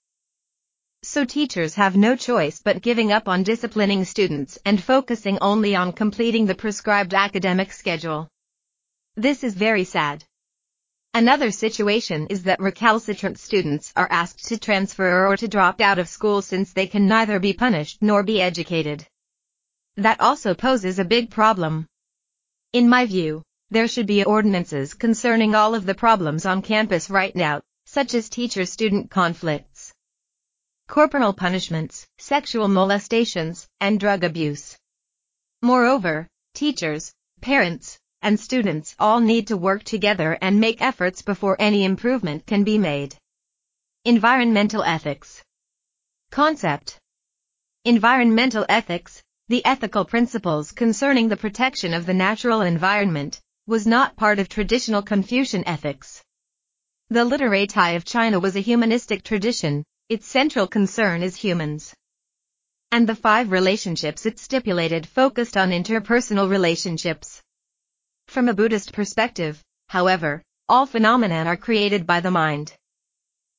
So 1.04 1.24
teachers 1.24 1.76
have 1.76 1.96
no 1.96 2.16
choice 2.16 2.64
but 2.64 2.82
giving 2.82 3.12
up 3.12 3.28
on 3.28 3.44
disciplining 3.44 4.06
students 4.06 4.58
and 4.66 4.84
focusing 4.84 5.38
only 5.40 5.76
on 5.76 5.94
completing 5.94 6.48
the 6.48 6.56
prescribed 6.56 7.14
academic 7.14 7.72
schedule. 7.72 8.28
This 9.16 9.44
is 9.44 9.54
very 9.54 9.84
sad. 9.84 10.26
Another 11.14 11.52
situation 11.52 12.26
is 12.32 12.42
that 12.46 12.60
recalcitrant 12.60 13.38
students 13.38 13.94
are 13.96 14.08
asked 14.10 14.48
to 14.48 14.58
transfer 14.58 15.28
or 15.28 15.38
to 15.38 15.48
drop 15.48 15.80
out 15.80 16.00
of 16.00 16.10
school 16.10 16.42
since 16.42 16.74
they 16.74 16.88
can 16.88 17.08
neither 17.08 17.38
be 17.38 17.54
punished 17.54 18.00
nor 18.02 18.24
be 18.24 18.42
educated. 18.42 19.06
That 19.96 20.22
also 20.22 20.56
poses 20.56 20.98
a 20.98 21.06
big 21.06 21.30
problem. 21.30 21.86
In 22.74 22.90
my 22.90 23.06
view, 23.06 23.44
there 23.72 23.88
should 23.88 24.08
be 24.08 24.24
ordinances 24.24 24.94
concerning 24.94 25.54
all 25.56 25.76
of 25.76 25.86
the 25.86 25.96
problems 25.96 26.46
on 26.46 26.62
campus 26.62 27.10
right 27.10 27.36
now, 27.36 27.62
such 27.86 28.14
as 28.14 28.30
teacher-student 28.30 29.12
conflicts 29.12 29.94
corporal 30.90 31.34
punishments, 31.34 32.08
sexual 32.18 32.68
molestations, 32.68 33.68
and 33.80 34.00
drug 34.00 34.24
abuse. 34.24 34.76
Moreover, 35.62 36.28
teachers, 36.56 37.14
parents, 37.42 38.00
and 38.24 38.40
students 38.40 38.96
all 39.00 39.20
need 39.20 39.46
to 39.48 39.56
work 39.56 39.84
together 39.84 40.36
and 40.42 40.60
make 40.60 40.82
efforts 40.82 41.22
before 41.22 41.56
any 41.60 41.84
improvement 41.86 42.44
can 42.48 42.64
be 42.64 42.80
made. 42.80 43.16
Environmental 44.04 44.82
ethics. 44.82 45.44
Concept. 46.32 46.98
Environmental 47.86 48.66
ethics, 48.68 49.22
the 49.48 49.64
ethical 49.66 50.06
principles 50.06 50.72
concerning 50.72 51.28
the 51.28 51.38
protection 51.38 51.94
of 51.94 52.08
the 52.08 52.16
natural 52.16 52.62
environment, 52.62 53.40
was 53.70 53.86
not 53.86 54.16
part 54.16 54.40
of 54.40 54.50
traditional 54.50 55.04
Confucian 55.04 55.64
ethics. 55.68 56.24
The 57.10 57.24
literati 57.24 57.96
of 57.96 58.04
China 58.04 58.40
was 58.40 58.56
a 58.56 58.62
humanistic 58.62 59.22
tradition, 59.22 59.84
its 60.10 60.26
central 60.26 60.66
concern 60.66 61.22
is 61.22 61.36
humans. 61.36 61.94
And 62.92 63.08
the 63.08 63.14
five 63.14 63.52
relationships 63.52 64.26
it 64.26 64.40
stipulated 64.40 65.06
focused 65.08 65.56
on 65.56 65.70
interpersonal 65.70 66.50
relationships. 66.50 67.44
From 68.26 68.50
a 68.50 68.56
Buddhist 68.56 68.92
perspective, 68.92 69.62
however, 69.88 70.42
all 70.68 70.88
phenomena 70.88 71.44
are 71.46 71.56
created 71.56 72.08
by 72.08 72.22
the 72.22 72.32
mind. 72.32 72.74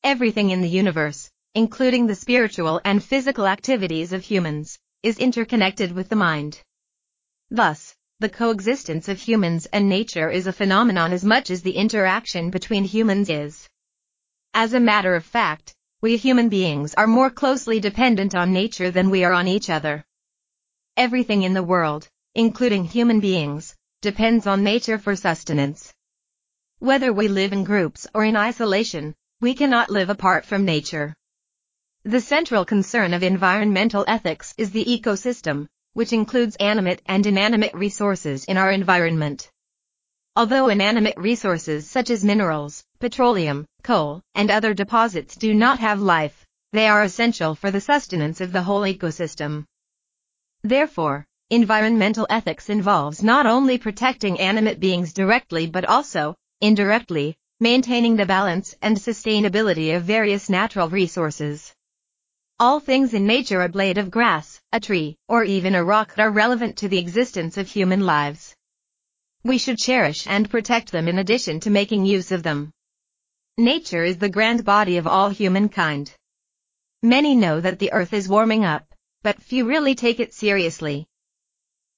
Everything 0.03 0.51
in 0.51 0.61
the 0.61 0.69
universe, 0.69 1.31
including 1.55 2.09
the 2.09 2.17
spiritual 2.17 2.81
and 2.85 3.05
physical 3.05 3.47
activities 3.47 4.13
of 4.13 4.25
humans, 4.25 4.77
is 5.05 5.21
interconnected 5.21 5.93
with 5.93 6.09
the 6.09 6.17
mind. 6.17 6.61
Thus, 7.49 7.95
the 8.21 8.29
coexistence 8.29 9.09
of 9.09 9.19
humans 9.19 9.65
and 9.73 9.89
nature 9.89 10.29
is 10.29 10.47
a 10.47 10.53
phenomenon 10.53 11.11
as 11.11 11.25
much 11.25 11.49
as 11.49 11.63
the 11.63 11.73
interaction 11.73 12.51
between 12.51 12.85
humans 12.85 13.31
is. 13.31 13.67
As 14.53 14.75
a 14.75 14.79
matter 14.79 15.15
of 15.15 15.25
fact, 15.25 15.75
we 16.03 16.19
human 16.19 16.51
beings 16.51 16.93
are 16.95 17.07
more 17.07 17.31
closely 17.31 17.81
dependent 17.81 18.35
on 18.35 18.53
nature 18.53 18.91
than 18.91 19.09
we 19.09 19.25
are 19.25 19.33
on 19.33 19.49
each 19.49 19.71
other. 19.71 20.05
Everything 20.99 21.45
in 21.45 21.55
the 21.55 21.63
world, 21.63 22.09
including 22.35 22.85
human 22.85 23.21
beings, 23.21 23.75
depends 24.03 24.47
on 24.47 24.63
nature 24.63 24.99
for 24.99 25.17
sustenance. 25.17 25.91
Whether 26.79 27.15
we 27.15 27.27
live 27.29 27.55
in 27.55 27.65
groups 27.65 28.07
or 28.13 28.23
in 28.27 28.37
isolation, 28.37 29.15
we 29.41 29.55
cannot 29.55 29.89
live 29.89 30.11
apart 30.11 30.45
from 30.45 30.67
nature. 30.67 31.15
The 32.03 32.21
central 32.21 32.67
concern 32.67 33.15
of 33.15 33.23
environmental 33.23 34.05
ethics 34.07 34.53
is 34.59 34.73
the 34.73 34.85
ecosystem, 34.85 35.69
which 35.95 36.13
includes 36.13 36.57
animate 36.57 37.03
and 37.07 37.27
inanimate 37.27 37.75
resources 37.75 38.45
in 38.45 38.57
our 38.57 38.71
environment. 38.71 39.51
Although 40.37 40.69
inanimate 40.69 41.17
resources 41.17 41.91
such 41.91 42.09
as 42.11 42.25
minerals, 42.25 42.85
petroleum, 43.01 43.67
coal, 43.83 44.23
and 44.35 44.51
other 44.51 44.75
deposits 44.75 45.35
do 45.35 45.53
not 45.53 45.81
have 45.81 46.01
life, 46.01 46.47
they 46.73 46.87
are 46.87 47.03
essential 47.03 47.55
for 47.55 47.71
the 47.71 47.81
sustenance 47.81 48.41
of 48.41 48.53
the 48.53 48.63
whole 48.63 48.83
ecosystem. 48.83 49.65
Therefore, 50.63 51.27
environmental 51.51 52.29
ethics 52.31 52.69
involves 52.69 53.25
not 53.25 53.45
only 53.45 53.77
protecting 53.77 54.39
animate 54.39 54.79
beings 54.79 55.13
directly 55.13 55.67
but 55.67 55.85
also, 55.85 56.37
indirectly, 56.61 57.37
maintaining 57.59 58.15
the 58.15 58.25
balance 58.25 58.77
and 58.81 58.97
sustainability 58.97 59.97
of 59.97 60.05
various 60.05 60.49
natural 60.49 60.89
resources. 60.89 61.75
All 62.61 62.79
things 62.79 63.15
in 63.15 63.27
nature 63.27 63.63
a 63.63 63.69
blade 63.69 63.99
of 63.99 64.11
grass, 64.11 64.60
a 64.73 64.79
tree, 64.79 65.17
or 65.27 65.43
even 65.43 65.75
a 65.75 65.83
rock 65.83 66.15
are 66.17 66.31
relevant 66.31 66.77
to 66.77 66.89
the 66.89 66.99
existence 66.99 67.57
of 67.57 67.69
human 67.69 68.01
lives. 68.01 68.55
We 69.43 69.59
should 69.59 69.79
cherish 69.79 70.29
and 70.29 70.49
protect 70.49 70.93
them 70.93 71.09
in 71.09 71.19
addition 71.19 71.59
to 71.61 71.71
making 71.71 72.05
use 72.05 72.31
of 72.31 72.45
them. 72.45 72.71
Nature 73.59 74.05
is 74.05 74.19
the 74.19 74.29
grand 74.29 74.65
body 74.65 74.97
of 74.97 75.09
all 75.09 75.31
humankind. 75.31 76.15
Many 77.03 77.35
know 77.35 77.61
that 77.61 77.79
the 77.81 77.93
earth 77.93 78.13
is 78.13 78.29
warming 78.29 78.65
up, 78.65 78.95
but 79.23 79.43
few 79.43 79.67
really 79.67 79.95
take 79.95 80.21
it 80.21 80.33
seriously. 80.33 81.07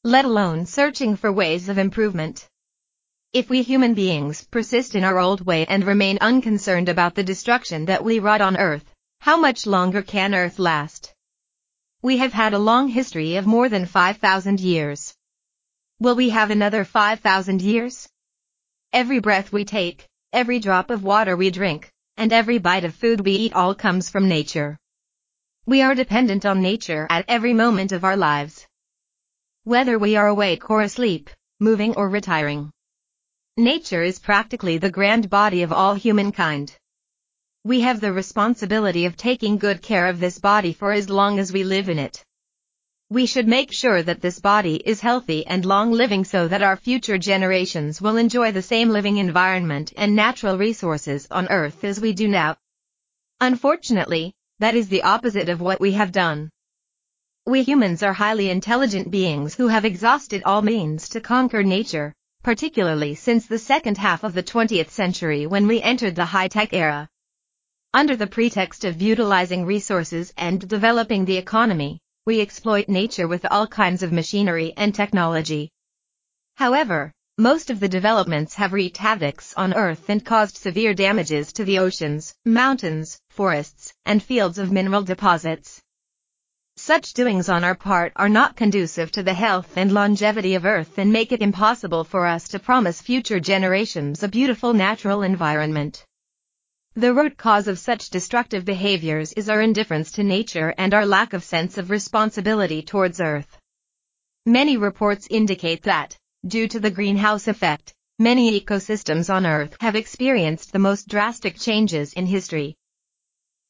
Let 0.02 0.24
alone 0.24 0.64
searching 0.64 1.16
for 1.16 1.30
ways 1.30 1.68
of 1.68 1.76
improvement. 1.76 2.48
If 3.34 3.50
we 3.50 3.62
human 3.62 3.94
beings 3.94 4.44
persist 4.50 4.94
in 4.94 5.04
our 5.04 5.18
old 5.18 5.44
way 5.44 5.66
and 5.66 5.84
remain 5.84 6.18
unconcerned 6.20 6.88
about 6.88 7.14
the 7.14 7.22
destruction 7.22 7.84
that 7.84 8.02
we 8.02 8.18
wrought 8.18 8.40
on 8.40 8.56
earth, 8.56 8.84
how 9.20 9.36
much 9.36 9.66
longer 9.66 10.00
can 10.02 10.34
earth 10.34 10.58
last? 10.58 11.11
We 12.04 12.16
have 12.16 12.32
had 12.32 12.52
a 12.52 12.58
long 12.58 12.88
history 12.88 13.36
of 13.36 13.46
more 13.46 13.68
than 13.68 13.86
5,000 13.86 14.58
years. 14.58 15.14
Will 16.00 16.16
we 16.16 16.30
have 16.30 16.50
another 16.50 16.84
5,000 16.84 17.62
years? 17.62 18.08
Every 18.92 19.20
breath 19.20 19.52
we 19.52 19.64
take, 19.64 20.08
every 20.32 20.58
drop 20.58 20.90
of 20.90 21.04
water 21.04 21.36
we 21.36 21.52
drink, 21.52 21.92
and 22.16 22.32
every 22.32 22.58
bite 22.58 22.82
of 22.82 22.96
food 22.96 23.20
we 23.20 23.30
eat 23.32 23.52
all 23.52 23.76
comes 23.76 24.10
from 24.10 24.28
nature. 24.28 24.76
We 25.64 25.80
are 25.82 25.94
dependent 25.94 26.44
on 26.44 26.60
nature 26.60 27.06
at 27.08 27.24
every 27.28 27.54
moment 27.54 27.92
of 27.92 28.02
our 28.02 28.16
lives. 28.16 28.66
Whether 29.62 29.96
we 29.96 30.16
are 30.16 30.26
awake 30.26 30.68
or 30.70 30.82
asleep, 30.82 31.30
moving 31.60 31.94
or 31.94 32.08
retiring. 32.08 32.72
Nature 33.56 34.02
is 34.02 34.18
practically 34.18 34.76
the 34.76 34.90
grand 34.90 35.30
body 35.30 35.62
of 35.62 35.72
all 35.72 35.94
humankind. 35.94 36.76
We 37.64 37.82
have 37.82 38.00
the 38.00 38.12
responsibility 38.12 39.04
of 39.04 39.16
taking 39.16 39.56
good 39.56 39.82
care 39.82 40.08
of 40.08 40.18
this 40.18 40.40
body 40.40 40.72
for 40.72 40.90
as 40.90 41.08
long 41.08 41.38
as 41.38 41.52
we 41.52 41.62
live 41.62 41.88
in 41.88 41.96
it. 41.96 42.24
We 43.08 43.24
should 43.24 43.46
make 43.46 43.72
sure 43.72 44.02
that 44.02 44.20
this 44.20 44.40
body 44.40 44.82
is 44.84 45.00
healthy 45.00 45.46
and 45.46 45.64
long 45.64 45.92
living 45.92 46.24
so 46.24 46.48
that 46.48 46.62
our 46.62 46.74
future 46.74 47.18
generations 47.18 48.02
will 48.02 48.16
enjoy 48.16 48.50
the 48.50 48.62
same 48.62 48.88
living 48.88 49.18
environment 49.18 49.92
and 49.96 50.16
natural 50.16 50.58
resources 50.58 51.28
on 51.30 51.46
earth 51.50 51.84
as 51.84 52.00
we 52.00 52.12
do 52.12 52.26
now. 52.26 52.56
Unfortunately, 53.40 54.34
that 54.58 54.74
is 54.74 54.88
the 54.88 55.04
opposite 55.04 55.48
of 55.48 55.60
what 55.60 55.80
we 55.80 55.92
have 55.92 56.10
done. 56.10 56.50
We 57.46 57.62
humans 57.62 58.02
are 58.02 58.12
highly 58.12 58.50
intelligent 58.50 59.08
beings 59.08 59.54
who 59.54 59.68
have 59.68 59.84
exhausted 59.84 60.42
all 60.44 60.62
means 60.62 61.08
to 61.10 61.20
conquer 61.20 61.62
nature, 61.62 62.12
particularly 62.42 63.14
since 63.14 63.46
the 63.46 63.58
second 63.58 63.98
half 63.98 64.24
of 64.24 64.34
the 64.34 64.42
20th 64.42 64.90
century 64.90 65.46
when 65.46 65.68
we 65.68 65.80
entered 65.80 66.16
the 66.16 66.24
high-tech 66.24 66.72
era. 66.72 67.08
Under 67.94 68.16
the 68.16 68.26
pretext 68.26 68.86
of 68.86 69.02
utilizing 69.02 69.66
resources 69.66 70.32
and 70.38 70.66
developing 70.66 71.26
the 71.26 71.36
economy, 71.36 72.00
we 72.24 72.40
exploit 72.40 72.88
nature 72.88 73.28
with 73.28 73.44
all 73.50 73.66
kinds 73.66 74.02
of 74.02 74.12
machinery 74.12 74.72
and 74.78 74.94
technology. 74.94 75.68
However, 76.56 77.12
most 77.36 77.68
of 77.68 77.80
the 77.80 77.90
developments 77.90 78.54
have 78.54 78.72
wreaked 78.72 78.96
havocs 78.96 79.52
on 79.58 79.74
Earth 79.74 80.08
and 80.08 80.24
caused 80.24 80.56
severe 80.56 80.94
damages 80.94 81.52
to 81.52 81.66
the 81.66 81.80
oceans, 81.80 82.34
mountains, 82.46 83.20
forests, 83.28 83.92
and 84.06 84.22
fields 84.22 84.56
of 84.56 84.72
mineral 84.72 85.02
deposits. 85.02 85.82
Such 86.78 87.12
doings 87.12 87.50
on 87.50 87.62
our 87.62 87.74
part 87.74 88.14
are 88.16 88.30
not 88.30 88.56
conducive 88.56 89.10
to 89.12 89.22
the 89.22 89.34
health 89.34 89.76
and 89.76 89.92
longevity 89.92 90.54
of 90.54 90.64
Earth 90.64 90.96
and 90.96 91.12
make 91.12 91.30
it 91.30 91.42
impossible 91.42 92.04
for 92.04 92.24
us 92.26 92.48
to 92.48 92.58
promise 92.58 93.02
future 93.02 93.38
generations 93.38 94.22
a 94.22 94.28
beautiful 94.28 94.72
natural 94.72 95.20
environment. 95.20 96.06
The 96.94 97.14
root 97.14 97.38
cause 97.38 97.68
of 97.68 97.78
such 97.78 98.10
destructive 98.10 98.66
behaviors 98.66 99.32
is 99.32 99.48
our 99.48 99.62
indifference 99.62 100.12
to 100.12 100.22
nature 100.22 100.74
and 100.76 100.92
our 100.92 101.06
lack 101.06 101.32
of 101.32 101.42
sense 101.42 101.78
of 101.78 101.88
responsibility 101.88 102.82
towards 102.82 103.18
Earth. 103.18 103.56
Many 104.44 104.76
reports 104.76 105.26
indicate 105.30 105.84
that, 105.84 106.14
due 106.46 106.68
to 106.68 106.78
the 106.78 106.90
greenhouse 106.90 107.48
effect, 107.48 107.94
many 108.18 108.60
ecosystems 108.60 109.32
on 109.32 109.46
Earth 109.46 109.74
have 109.80 109.96
experienced 109.96 110.72
the 110.72 110.78
most 110.78 111.08
drastic 111.08 111.58
changes 111.58 112.12
in 112.12 112.26
history. 112.26 112.76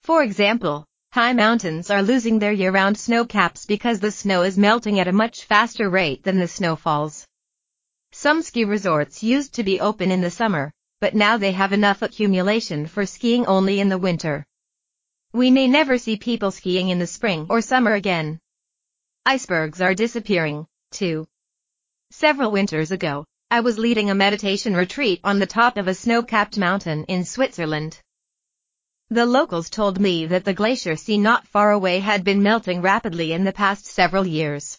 For 0.03 0.25
example, 0.25 0.85
High 1.13 1.35
mountains 1.35 1.91
are 1.91 2.03
losing 2.03 2.39
their 2.39 2.53
year-round 2.53 2.99
snow 2.99 3.27
caps 3.27 3.67
because 3.67 4.01
the 4.01 4.11
snow 4.11 4.43
is 4.43 4.57
melting 4.57 4.99
at 4.99 5.09
a 5.09 5.13
much 5.13 5.45
faster 5.45 5.91
rate 5.91 6.25
than 6.25 6.39
the 6.39 6.49
snowfalls. 6.49 7.27
Some 8.13 8.41
ski 8.41 8.65
resorts 8.65 9.23
used 9.23 9.53
to 9.55 9.63
be 9.63 9.79
open 9.79 10.11
in 10.11 10.23
the 10.23 10.31
summer, 10.31 10.73
but 11.03 11.17
now 11.17 11.37
they 11.37 11.51
have 11.51 11.73
enough 11.73 12.01
accumulation 12.01 12.87
for 12.87 13.05
skiing 13.05 13.45
only 13.47 13.81
in 13.81 13.89
the 13.89 13.99
winter. 13.99 14.47
We 15.33 15.51
may 15.51 15.67
never 15.67 15.99
see 15.99 16.17
people 16.17 16.53
skiing 16.53 16.91
in 16.91 17.01
the 17.01 17.09
spring 17.09 17.49
or 17.51 17.61
summer 17.61 17.95
again. 17.95 18.39
Icebergs 19.27 19.81
are 19.81 19.97
disappearing, 19.97 20.65
too. 20.93 21.27
Several 22.13 22.53
winters 22.53 22.93
ago, 22.93 23.25
I 23.51 23.59
was 23.67 23.81
leading 23.81 24.11
a 24.11 24.15
meditation 24.15 24.77
retreat 24.77 25.21
on 25.25 25.41
the 25.41 25.53
top 25.61 25.77
of 25.77 25.89
a 25.89 25.95
snow-capped 26.03 26.57
mountain 26.57 27.03
in 27.07 27.25
Switzerland. 27.25 27.99
The 29.11 29.27
locals 29.27 29.71
told 29.71 29.99
me 29.99 30.27
that 30.27 30.45
the 30.45 30.55
glacier 30.55 30.95
sea 30.95 31.19
not 31.19 31.49
far 31.49 31.73
away 31.73 31.99
had 31.99 32.23
been 32.23 32.45
melting 32.45 32.81
rapidly 32.81 33.33
in 33.33 33.43
the 33.43 33.53
past 33.53 33.87
several 33.87 34.25
years. 34.25 34.79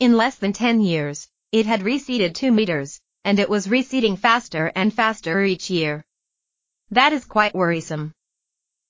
In 0.00 0.18
less 0.18 0.36
than 0.36 0.52
10 0.52 0.82
years, 0.82 1.28
it 1.50 1.64
had 1.64 1.82
receded 1.82 2.34
2 2.34 2.52
meters, 2.52 3.00
and 3.24 3.38
it 3.38 3.50
was 3.50 3.68
receding 3.68 4.16
faster 4.16 4.72
and 4.74 4.92
faster 4.92 5.42
each 5.42 5.70
year. 5.70 6.04
That 6.90 7.12
is 7.12 7.24
quite 7.24 7.54
worrisome. 7.54 8.12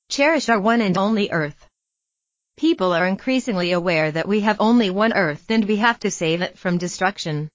Cherish 0.08 0.48
our 0.48 0.60
one 0.60 0.80
and 0.80 0.96
only 0.96 1.30
Earth. 1.30 1.66
People 2.56 2.92
are 2.92 3.06
increasingly 3.06 3.72
aware 3.72 4.10
that 4.10 4.28
we 4.28 4.40
have 4.40 4.60
only 4.60 4.90
one 4.90 5.12
Earth 5.12 5.50
and 5.50 5.64
we 5.64 5.76
have 5.76 5.98
to 6.00 6.10
save 6.10 6.42
it 6.42 6.58
from 6.58 6.78
destruction. 6.78 7.48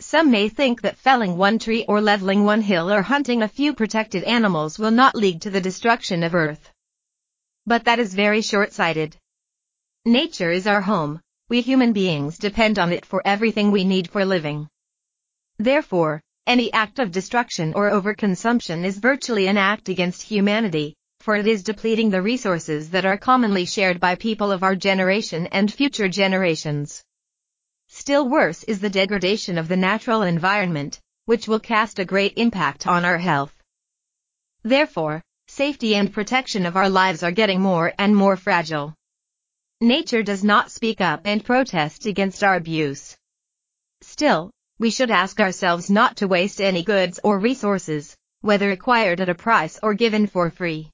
Some 0.00 0.30
may 0.30 0.48
think 0.48 0.82
that 0.82 0.98
felling 0.98 1.36
one 1.36 1.58
tree 1.58 1.84
or 1.86 2.00
leveling 2.00 2.44
one 2.44 2.62
hill 2.62 2.90
or 2.90 3.02
hunting 3.02 3.42
a 3.42 3.48
few 3.48 3.74
protected 3.74 4.24
animals 4.24 4.78
will 4.78 4.90
not 4.90 5.14
lead 5.14 5.42
to 5.42 5.50
the 5.50 5.60
destruction 5.60 6.22
of 6.22 6.34
Earth. 6.34 6.70
But 7.66 7.84
that 7.84 7.98
is 7.98 8.12
very 8.14 8.42
short-sighted. 8.42 9.16
Nature 10.04 10.50
is 10.50 10.66
our 10.66 10.82
home, 10.82 11.20
we 11.48 11.60
human 11.60 11.92
beings 11.92 12.36
depend 12.38 12.78
on 12.78 12.92
it 12.92 13.06
for 13.06 13.22
everything 13.24 13.70
we 13.70 13.84
need 13.84 14.10
for 14.10 14.24
living. 14.24 14.68
Therefore, 15.64 16.20
any 16.46 16.70
act 16.74 16.98
of 16.98 17.10
destruction 17.10 17.72
or 17.72 17.90
overconsumption 17.90 18.84
is 18.84 18.98
virtually 18.98 19.46
an 19.46 19.56
act 19.56 19.88
against 19.88 20.20
humanity, 20.20 20.94
for 21.20 21.36
it 21.36 21.46
is 21.46 21.62
depleting 21.62 22.10
the 22.10 22.20
resources 22.20 22.90
that 22.90 23.06
are 23.06 23.16
commonly 23.16 23.64
shared 23.64 23.98
by 23.98 24.14
people 24.14 24.52
of 24.52 24.62
our 24.62 24.76
generation 24.76 25.46
and 25.46 25.72
future 25.72 26.06
generations. 26.06 27.02
Still 27.88 28.28
worse 28.28 28.62
is 28.64 28.78
the 28.80 28.90
degradation 28.90 29.56
of 29.56 29.68
the 29.68 29.78
natural 29.78 30.20
environment, 30.20 31.00
which 31.24 31.48
will 31.48 31.60
cast 31.60 31.98
a 31.98 32.04
great 32.04 32.34
impact 32.36 32.86
on 32.86 33.06
our 33.06 33.16
health. 33.16 33.54
Therefore, 34.64 35.22
safety 35.48 35.94
and 35.94 36.12
protection 36.12 36.66
of 36.66 36.76
our 36.76 36.90
lives 36.90 37.22
are 37.22 37.38
getting 37.40 37.62
more 37.62 37.90
and 37.98 38.14
more 38.14 38.36
fragile. 38.36 38.92
Nature 39.80 40.22
does 40.22 40.44
not 40.44 40.70
speak 40.70 41.00
up 41.00 41.22
and 41.24 41.42
protest 41.42 42.04
against 42.04 42.44
our 42.44 42.56
abuse. 42.56 43.16
Still, 44.02 44.50
we 44.78 44.90
should 44.90 45.10
ask 45.10 45.40
ourselves 45.40 45.88
not 45.88 46.16
to 46.16 46.26
waste 46.26 46.60
any 46.60 46.82
goods 46.82 47.20
or 47.22 47.38
resources, 47.38 48.16
whether 48.40 48.70
acquired 48.70 49.20
at 49.20 49.28
a 49.28 49.34
price 49.34 49.78
or 49.82 49.94
given 49.94 50.26
for 50.26 50.50
free. 50.50 50.90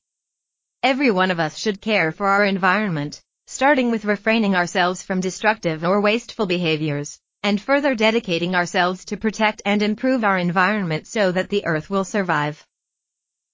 Every 0.83 1.11
one 1.11 1.31
of 1.31 1.41
us 1.41 1.57
should 1.57 1.81
care 1.81 2.13
for 2.13 2.29
our 2.29 2.45
environment, 2.45 3.23
starting 3.47 3.91
with 3.91 4.05
refraining 4.05 4.55
ourselves 4.55 5.03
from 5.03 5.21
destructive 5.21 5.83
or 5.83 6.01
wasteful 6.01 6.47
behaviors, 6.47 7.19
and 7.43 7.61
further 7.61 7.95
dedicating 7.95 8.55
ourselves 8.55 9.05
to 9.07 9.17
protect 9.17 9.63
and 9.65 9.83
improve 9.83 10.25
our 10.25 10.39
environment 10.39 11.07
so 11.07 11.33
that 11.33 11.49
the 11.49 11.65
earth 11.65 11.89
will 11.89 12.05
survive. 12.05 12.65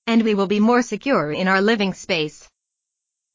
And 0.07 0.23
we 0.23 0.35
will 0.35 0.47
be 0.47 0.61
more 0.61 0.83
secure 0.83 1.33
in 1.33 1.49
our 1.49 1.63
living 1.63 1.95
space. 1.95 2.49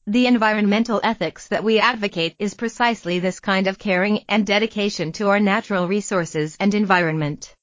The 0.08 0.26
environmental 0.26 1.00
ethics 1.04 1.46
that 1.46 1.62
we 1.62 1.78
advocate 1.78 2.34
is 2.40 2.54
precisely 2.54 3.20
this 3.20 3.38
kind 3.38 3.68
of 3.68 3.78
caring 3.78 4.24
and 4.28 4.44
dedication 4.44 5.12
to 5.12 5.28
our 5.28 5.38
natural 5.38 5.86
resources 5.86 6.56
and 6.58 6.74
environment. 6.74 7.54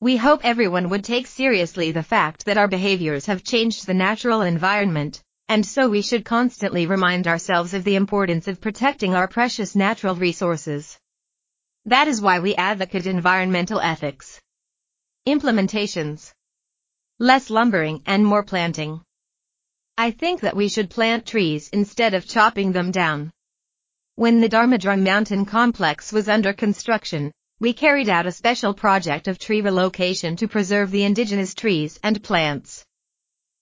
We 0.00 0.16
hope 0.16 0.40
everyone 0.42 0.88
would 0.88 1.04
take 1.04 1.28
seriously 1.28 1.92
the 1.92 2.02
fact 2.02 2.46
that 2.46 2.58
our 2.58 2.66
behaviors 2.66 3.26
have 3.26 3.44
changed 3.44 3.86
the 3.86 3.94
natural 3.94 4.42
environment, 4.42 5.22
and 5.48 5.64
so 5.64 5.88
we 5.88 6.02
should 6.02 6.24
constantly 6.24 6.86
remind 6.86 7.28
ourselves 7.28 7.74
of 7.74 7.84
the 7.84 7.94
importance 7.94 8.48
of 8.48 8.60
protecting 8.60 9.14
our 9.14 9.28
precious 9.28 9.76
natural 9.76 10.16
resources. 10.16 10.98
That 11.84 12.08
is 12.08 12.20
why 12.20 12.40
we 12.40 12.56
advocate 12.56 13.06
environmental 13.06 13.78
ethics. 13.78 14.40
Implementations. 15.28 16.32
Less 17.20 17.50
lumbering 17.50 18.02
and 18.04 18.26
more 18.26 18.42
planting. 18.42 19.02
I 20.02 20.10
think 20.10 20.40
that 20.40 20.56
we 20.56 20.68
should 20.68 20.90
plant 20.90 21.26
trees 21.26 21.68
instead 21.68 22.12
of 22.14 22.26
chopping 22.26 22.72
them 22.72 22.90
down. 22.90 23.30
When 24.16 24.40
the 24.40 24.48
Dharma 24.48 24.76
Drum 24.76 25.04
Mountain 25.04 25.44
complex 25.44 26.10
was 26.12 26.28
under 26.28 26.52
construction, 26.52 27.30
we 27.60 27.72
carried 27.72 28.08
out 28.08 28.26
a 28.26 28.32
special 28.32 28.74
project 28.74 29.28
of 29.28 29.38
tree 29.38 29.60
relocation 29.60 30.34
to 30.38 30.48
preserve 30.48 30.90
the 30.90 31.04
indigenous 31.04 31.54
trees 31.54 32.00
and 32.02 32.20
plants. 32.20 32.84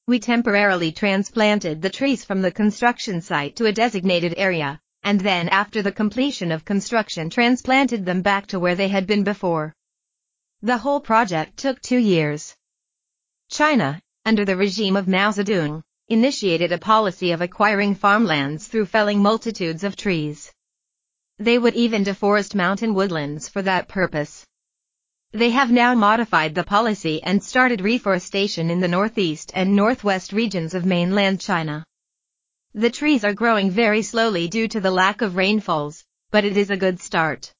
We 0.07 0.19
temporarily 0.19 0.93
transplanted 0.93 1.83
the 1.83 1.91
trees 1.91 2.25
from 2.25 2.41
the 2.41 2.51
construction 2.51 3.21
site 3.21 3.57
to 3.57 3.67
a 3.67 3.73
designated 3.73 4.33
area, 4.39 4.81
and 5.03 5.21
then 5.21 5.47
after 5.51 5.83
the 5.83 5.93
completion 5.93 6.53
of 6.53 6.65
construction 6.65 7.29
transplanted 7.29 8.07
them 8.07 8.23
back 8.23 8.47
to 8.47 8.59
where 8.59 8.77
they 8.77 8.89
had 8.89 9.07
been 9.07 9.25
before. 9.25 9.75
The 10.63 10.79
whole 10.79 11.01
project 11.01 11.59
took 11.59 11.83
two 11.83 11.99
years. 11.99 12.57
China, 13.51 14.01
under 14.25 14.47
the 14.47 14.57
regime 14.57 14.97
of 14.97 15.07
Mao 15.07 15.33
Zedong, 15.33 15.83
initiated 16.11 16.73
a 16.73 16.79
policy 16.79 17.31
of 17.31 17.41
acquiring 17.41 17.95
farmlands 17.95 18.67
through 18.67 18.85
felling 18.85 19.23
multitudes 19.23 19.85
of 19.85 19.95
trees. 19.95 20.53
They 21.39 21.57
would 21.57 21.75
even 21.75 22.03
deforest 22.03 22.57
mountain 22.57 22.95
woodlands 22.95 23.49
for 23.49 23.63
that 23.63 23.87
purpose. 23.87 24.45
They 25.31 25.51
have 25.51 25.71
now 25.71 25.95
modified 25.95 26.57
the 26.57 26.65
policy 26.65 27.23
and 27.23 27.41
started 27.41 27.81
reforestation 27.81 28.71
in 28.71 28.81
the 28.81 28.89
northeast 28.89 29.53
and 29.55 29.77
northwest 29.77 30.33
regions 30.33 30.75
of 30.75 30.85
mainland 30.85 31.41
China. 31.41 31.85
The 32.75 32.91
trees 32.91 33.23
are 33.23 33.33
growing 33.33 33.71
very 33.71 34.03
slowly 34.03 34.49
due 34.49 34.67
to 34.67 34.81
the 34.81 34.91
lack 34.91 35.23
of 35.23 35.37
rainfalls, 35.37 36.05
but 36.33 36.45
it 36.45 36.57
is 36.57 36.71
a 36.71 36.77
good 36.77 36.99
start. 36.99 37.53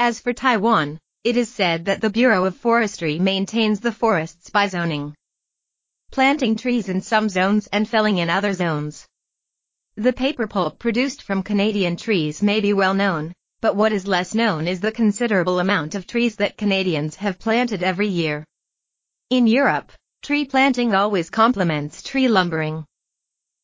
As 0.00 0.18
for 0.18 0.32
Taiwan, 0.32 0.98
it 1.22 1.36
is 1.36 1.48
said 1.48 1.84
that 1.84 2.00
the 2.00 2.10
Bureau 2.10 2.46
of 2.46 2.56
Forestry 2.56 3.20
maintains 3.20 3.78
the 3.78 3.92
forests 3.92 4.50
by 4.50 4.66
zoning. 4.66 5.14
Planting 6.12 6.56
trees 6.56 6.88
in 6.88 7.02
some 7.02 7.28
zones 7.28 7.68
and 7.68 7.88
felling 7.88 8.18
in 8.18 8.28
other 8.28 8.52
zones. 8.52 9.06
The 9.94 10.12
paper 10.12 10.48
pulp 10.48 10.80
produced 10.80 11.22
from 11.22 11.44
Canadian 11.44 11.96
trees 11.96 12.42
may 12.42 12.58
be 12.58 12.72
well 12.72 12.94
known, 12.94 13.32
but 13.60 13.76
what 13.76 13.92
is 13.92 14.08
less 14.08 14.34
known 14.34 14.66
is 14.66 14.80
the 14.80 14.90
considerable 14.90 15.60
amount 15.60 15.94
of 15.94 16.08
trees 16.08 16.34
that 16.36 16.56
Canadians 16.56 17.14
have 17.14 17.38
planted 17.38 17.84
every 17.84 18.08
year. 18.08 18.44
In 19.30 19.46
Europe, 19.46 19.92
tree 20.20 20.44
planting 20.44 20.96
always 20.96 21.30
complements 21.30 22.02
tree 22.02 22.26
lumbering. 22.26 22.84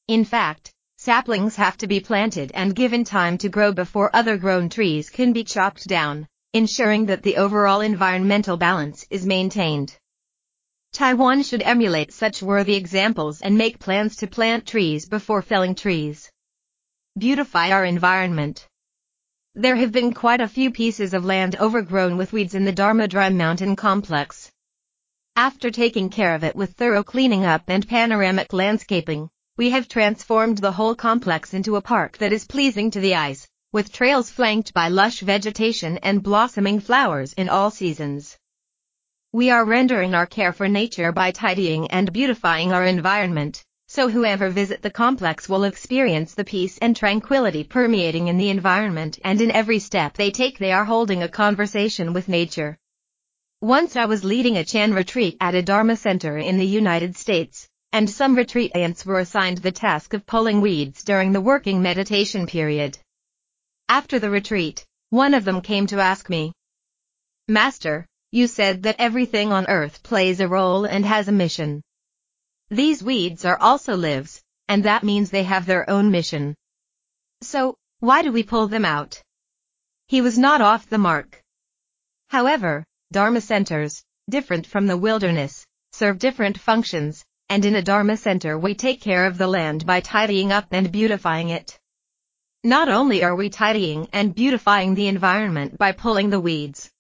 In 0.07 0.25
fact, 0.25 0.71
saplings 0.99 1.57
have 1.57 1.77
to 1.79 1.89
be 1.89 1.99
planted 1.99 2.53
and 2.55 2.77
given 2.77 3.03
time 3.03 3.39
to 3.39 3.49
grow 3.49 3.73
before 3.73 4.15
other 4.15 4.37
grown 4.37 4.69
trees 4.69 5.11
can 5.11 5.33
be 5.33 5.43
chopped 5.43 5.89
down, 5.89 6.29
ensuring 6.53 7.07
that 7.07 7.25
the 7.25 7.39
overall 7.39 7.81
environmental 7.81 8.57
balance 8.57 9.05
is 9.11 9.27
maintained. 9.27 9.99
Taiwan 10.97 11.43
should 11.43 11.61
emulate 11.61 12.11
such 12.11 12.43
worthy 12.43 12.75
examples 12.75 13.43
and 13.43 13.59
make 13.59 13.79
plans 13.79 14.17
to 14.17 14.27
plant 14.27 14.67
trees 14.67 15.07
before 15.07 15.43
felling 15.43 15.75
trees. 15.75 16.31
Beautify 17.19 17.71
our 17.71 17.85
environment. 17.85 18.67
There 19.55 19.77
have 19.77 19.93
been 19.93 20.15
quite 20.15 20.41
a 20.41 20.49
few 20.49 20.71
pieces 20.71 21.13
of 21.13 21.27
land 21.27 21.55
overgrown 21.61 22.17
with 22.17 22.33
weeds 22.33 22.55
in 22.55 22.65
the 22.65 22.73
Dharma 22.73 23.09
Drum 23.09 23.37
Mountain 23.37 23.77
complex. 23.77 24.51
After 25.37 25.71
taking 25.71 26.09
care 26.09 26.35
of 26.35 26.43
it 26.43 26.57
with 26.57 26.73
thorough 26.73 27.05
cleaning 27.05 27.45
up 27.45 27.65
and 27.69 27.87
panoramic 27.87 28.55
landscaping, 28.55 29.29
we 29.59 29.69
have 29.73 29.89
transformed 29.89 30.57
the 30.57 30.73
whole 30.73 30.95
complex 30.95 31.53
into 31.53 31.77
a 31.77 31.83
park 31.83 32.17
that 32.17 32.33
is 32.33 32.47
pleasing 32.47 32.91
to 32.93 33.01
the 33.01 33.17
eyes, 33.17 33.47
with 33.71 33.93
trails 33.93 34.31
flanked 34.31 34.73
by 34.73 34.89
lush 34.89 35.21
vegetation 35.21 35.99
and 35.99 36.23
blossoming 36.23 36.81
flowers 36.81 37.35
in 37.35 37.51
all 37.51 37.71
seasons. 37.71 38.39
We 39.37 39.51
are 39.51 39.67
rendering 39.67 40.15
our 40.15 40.25
care 40.25 40.55
for 40.55 40.67
nature 40.67 41.13
by 41.13 41.31
tidying 41.31 41.89
and 41.89 42.11
beautifying 42.11 42.73
our 42.73 42.87
environment, 42.87 43.63
so 43.87 44.09
whoever 44.09 44.49
visit 44.49 44.81
the 44.81 44.91
complex 44.91 45.47
will 45.47 45.65
experience 45.65 46.33
the 46.33 46.43
peace 46.43 46.79
and 46.79 46.97
tranquility 46.97 47.63
permeating 47.63 48.29
in 48.29 48.39
the 48.39 48.49
environment 48.49 49.19
and 49.23 49.39
in 49.43 49.51
every 49.51 49.79
step 49.79 50.15
they 50.15 50.31
take 50.31 50.57
they 50.57 50.73
are 50.73 50.87
holding 50.87 51.23
a 51.23 51.29
conversation 51.29 52.15
with 52.15 52.31
nature. 52.31 52.79
Once 53.61 53.95
I 53.95 54.07
was 54.07 54.25
leading 54.25 54.57
a 54.57 54.65
Chan 54.65 54.95
retreat 54.95 55.37
at 55.39 55.55
a 55.55 55.61
Dharma 55.61 55.97
center 55.97 56.39
in 56.39 56.57
the 56.57 56.65
United 56.65 57.15
States, 57.15 57.69
and 57.93 58.09
some 58.09 58.37
retreatants 58.37 59.05
were 59.05 59.21
assigned 59.21 59.59
the 59.59 59.71
task 59.71 60.15
of 60.15 60.25
pulling 60.25 60.63
weeds 60.63 61.05
during 61.05 61.33
the 61.33 61.43
working 61.43 61.83
meditation 61.83 62.47
period. 62.47 62.97
After 63.87 64.19
the 64.19 64.31
retreat, 64.31 64.87
one 65.11 65.35
of 65.35 65.45
them 65.45 65.61
came 65.61 65.87
to 65.89 66.01
ask 66.01 66.31
me, 66.31 66.55
Master, 67.49 68.07
you 68.37 68.47
said 68.47 68.83
that 68.83 68.97
everything 68.99 69.51
on 69.51 69.67
earth 69.67 70.03
plays 70.03 70.41
a 70.41 70.47
role 70.47 70.85
and 70.85 71.07
has 71.07 71.27
a 71.27 71.33
mission. 71.33 71.83
These 72.69 73.03
weeds 73.03 73.47
are 73.47 73.59
also 73.59 73.97
lives, 73.97 74.43
and 74.69 74.85
that 74.85 75.03
means 75.03 75.31
they 75.31 75.45
have 75.45 75.65
their 75.65 75.89
own 75.89 76.11
mission. 76.11 76.55
So, 77.41 77.77
why 78.01 78.21
do 78.21 78.31
we 78.31 78.43
pull 78.43 78.69
them 78.69 78.85
out? 78.85 79.23
He 80.07 80.21
was 80.21 80.37
not 80.37 80.61
off 80.61 80.87
the 80.87 80.99
mark. 80.99 81.41
However, 82.29 82.85
Dharma 83.11 83.41
centers, 83.41 84.05
different 84.29 84.67
from 84.67 84.87
the 84.87 84.99
wilderness, 84.99 85.65
serve 85.93 86.19
different 86.19 86.59
functions, 86.61 87.25
and 87.49 87.65
in 87.65 87.75
a 87.75 87.81
Dharma 87.91 88.19
center 88.19 88.59
we 88.59 88.75
take 88.75 89.01
care 89.01 89.25
of 89.25 89.39
the 89.39 89.49
land 89.49 89.87
by 89.87 90.01
tidying 90.01 90.53
up 90.53 90.67
and 90.73 90.93
beautifying 90.93 91.49
it. 91.49 91.79
Not 92.63 92.91
only 92.91 93.25
are 93.25 93.35
we 93.35 93.49
tidying 93.49 94.11
and 94.13 94.35
beautifying 94.35 94.95
the 94.95 95.09
environment 95.09 95.79
by 95.79 95.93
pulling 95.93 96.29
the 96.29 96.41
weeds, 96.41 96.91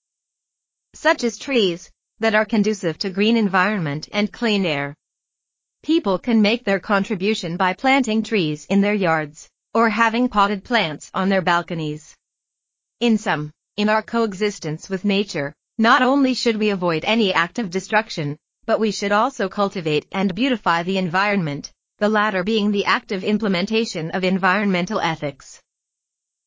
such 0.97 1.23
as 1.25 1.39
trees, 1.39 1.91
that 2.19 2.35
are 2.35 2.45
conducive 2.45 2.99
to 2.99 3.11
green 3.11 3.37
environment 3.37 4.09
and 4.13 4.33
clean 4.33 4.65
air. 4.65 4.95
People 5.83 6.19
can 6.19 6.43
make 6.43 6.65
their 6.65 6.81
contribution 6.81 7.57
by 7.57 7.75
planting 7.75 8.23
trees 8.23 8.67
in 8.67 8.81
their 8.81 8.95
yards, 8.95 9.49
or 9.75 9.91
having 9.91 10.29
potted 10.29 10.65
plants 10.65 11.11
on 11.13 11.29
their 11.29 11.43
balconies. 11.43 12.15
In 13.01 13.19
sum, 13.19 13.53
in 13.77 13.91
our 13.91 14.03
coexistence 14.03 14.89
with 14.89 15.05
nature, 15.05 15.53
not 15.79 16.01
only 16.01 16.33
should 16.33 16.57
we 16.57 16.71
avoid 16.71 17.05
any 17.05 17.33
act 17.35 17.59
of 17.59 17.69
destruction, 17.69 18.39
but 18.65 18.81
we 18.81 18.91
should 18.91 19.13
also 19.13 19.49
cultivate 19.49 20.07
and 20.13 20.35
beautify 20.35 20.83
the 20.83 20.97
environment, 20.97 21.71
the 21.99 22.09
latter 22.09 22.43
being 22.43 22.71
the 22.71 22.87
active 22.87 23.23
implementation 23.23 24.11
of 24.13 24.25
environmental 24.25 24.99
ethics. 24.99 25.61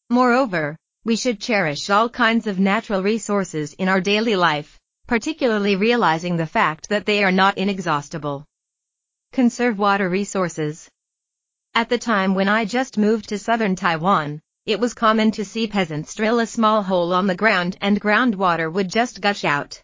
Moreover, 0.10 0.76
we 1.06 1.16
should 1.16 1.39
cherish 1.39 1.89
all 1.89 2.10
kinds 2.10 2.45
of 2.45 2.60
natural 2.60 3.02
resources 3.02 3.74
in 3.74 3.88
our 3.88 4.02
daily 4.02 4.36
life, 4.36 4.78
particularly 5.08 5.76
realizing 5.76 6.38
the 6.38 6.45
fact 6.45 6.89
that 6.89 7.06
they 7.06 7.24
are 7.24 7.32
not 7.32 7.58
inexhaustible. 7.58 8.45
Conserve 9.32 9.80
water 9.80 10.10
resources. 10.10 10.89
At 11.74 11.89
the 11.89 11.97
time 11.97 12.36
when 12.36 12.50
I 12.50 12.66
just 12.66 12.97
moved 12.97 13.30
to 13.30 13.39
southern 13.39 13.76
Taiwan, 13.76 14.41
it 14.66 14.80
was 14.80 14.93
common 14.93 15.32
to 15.32 15.45
see 15.45 15.68
peasants 15.68 16.14
drill 16.14 16.39
a 16.39 16.45
small 16.45 16.84
hole 16.84 17.14
on 17.14 17.28
the 17.28 17.36
ground 17.36 17.78
and 17.82 18.02
groundwater 18.02 18.72
would 18.72 18.89
just 18.89 19.22
gush 19.22 19.45
out. 19.45 19.82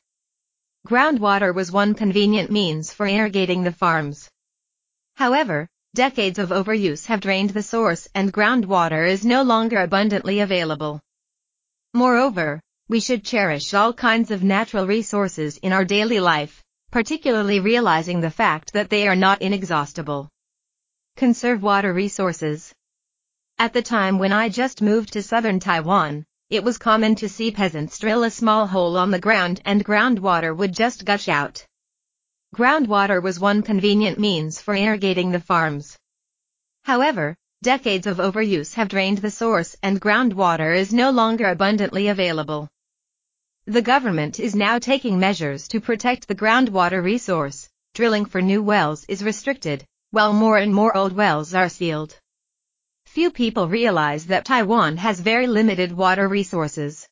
Groundwater 0.85 1.55
was 1.55 1.71
one 1.71 1.95
convenient 1.95 2.51
means 2.51 2.93
for 2.93 3.07
irrigating 3.07 3.63
the 3.63 3.71
farms. 3.71 4.29
However, 5.15 5.67
decades 5.95 6.37
of 6.37 6.49
overuse 6.49 7.05
have 7.05 7.21
drained 7.21 7.51
the 7.51 7.63
source 7.63 8.07
and 8.13 8.33
groundwater 8.33 9.07
is 9.07 9.25
no 9.25 9.41
longer 9.41 9.79
abundantly 9.79 10.41
available. 10.41 11.01
Moreover, 11.95 12.59
we 12.89 12.99
should 12.99 13.23
cherish 13.23 13.73
all 13.73 13.93
kinds 13.93 14.29
of 14.29 14.43
natural 14.43 14.85
resources 14.85 15.55
in 15.59 15.71
our 15.71 15.85
daily 15.85 16.19
life, 16.19 16.61
particularly 16.91 17.61
realizing 17.61 18.19
the 18.19 18.29
fact 18.29 18.73
that 18.73 18.89
they 18.89 19.07
are 19.07 19.15
not 19.15 19.41
inexhaustible. 19.41 20.27
Conserve 21.15 21.63
water 21.63 21.93
resources. 21.93 22.73
At 23.57 23.71
the 23.71 23.81
time 23.81 24.19
when 24.19 24.33
I 24.33 24.49
just 24.49 24.81
moved 24.81 25.13
to 25.13 25.23
southern 25.23 25.61
Taiwan, 25.61 26.25
it 26.49 26.65
was 26.65 26.77
common 26.77 27.15
to 27.15 27.29
see 27.29 27.49
peasants 27.49 27.97
drill 27.97 28.25
a 28.25 28.29
small 28.29 28.67
hole 28.67 28.97
on 28.97 29.09
the 29.09 29.25
ground 29.27 29.61
and 29.63 29.85
groundwater 29.85 30.53
would 30.53 30.73
just 30.73 31.05
gush 31.05 31.29
out. 31.29 31.65
Groundwater 32.53 33.23
was 33.23 33.39
one 33.39 33.61
convenient 33.61 34.19
means 34.19 34.59
for 34.59 34.75
irrigating 34.75 35.31
the 35.31 35.39
farms. 35.39 35.97
However, 36.83 37.37
decades 37.65 38.05
of 38.05 38.17
overuse 38.17 38.75
have 38.75 38.87
drained 38.89 39.17
the 39.17 39.31
source 39.31 39.75
and 39.81 39.99
groundwater 39.99 40.77
is 40.77 40.93
no 40.93 41.09
longer 41.09 41.49
abundantly 41.49 42.09
available. 42.09 42.69
The 43.65 43.81
government 43.81 44.39
is 44.39 44.53
now 44.53 44.77
taking 44.77 45.17
measures 45.17 45.67
to 45.69 45.81
protect 45.81 46.27
the 46.27 46.35
groundwater 46.35 47.03
resource. 47.03 47.67
Drilling 47.95 48.25
for 48.25 48.39
new 48.39 48.61
wells 48.61 49.03
is 49.07 49.23
restricted, 49.23 49.83
while 50.11 50.31
more 50.31 50.59
and 50.59 50.71
more 50.75 50.95
old 50.95 51.13
wells 51.13 51.55
are 51.55 51.67
sealed. 51.67 52.15
Few 53.07 53.31
people 53.31 53.67
realize 53.67 54.27
that 54.27 54.45
Taiwan 54.45 54.97
has 54.97 55.19
very 55.19 55.47
limited 55.47 55.91
water 55.91 56.27
resources. 56.27 57.07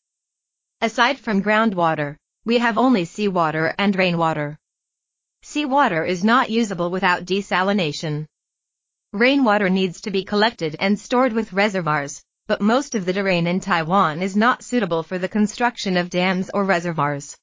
Aside 0.82 1.18
from 1.18 1.42
groundwater, 1.42 2.16
we 2.46 2.60
have 2.60 2.78
only 2.78 3.06
seawater 3.06 3.74
and 3.80 3.96
rainwater. 3.96 4.60
Seawater 5.42 6.06
is 6.06 6.24
not 6.24 6.52
usable 6.52 6.92
without 6.92 7.26
desalination. 7.26 8.28
Rainwater 9.14 9.70
needs 9.70 10.02
to 10.02 10.12
be 10.12 10.26
collected 10.26 10.76
and 10.80 11.00
stored 11.00 11.32
with 11.32 11.54
reservoirs, 11.54 12.22
but 12.48 12.60
most 12.60 12.96
of 12.96 13.06
the 13.06 13.14
terrain 13.14 13.48
in 13.48 13.62
Taiwan 13.62 14.22
is 14.22 14.36
not 14.36 14.64
suitable 14.64 15.04
for 15.04 15.18
the 15.18 15.30
construction 15.30 15.96
of 15.96 16.10
dams 16.10 16.52
or 16.54 16.66
reservoirs. 16.66 17.38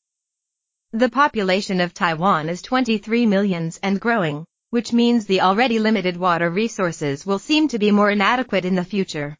The 0.92 1.08
population 1.08 1.80
of 1.80 1.94
Taiwan 1.94 2.50
is 2.50 2.60
23 2.60 3.24
millions 3.24 3.80
and 3.82 3.98
growing 3.98 4.44
which 4.70 4.92
means 4.92 5.26
the 5.26 5.40
already 5.40 5.80
limited 5.80 6.16
water 6.16 6.48
resources 6.48 7.26
will 7.26 7.40
seem 7.40 7.66
to 7.66 7.78
be 7.78 7.90
more 7.90 8.08
inadequate 8.08 8.64
in 8.64 8.76
the 8.76 8.84
future. 8.84 9.36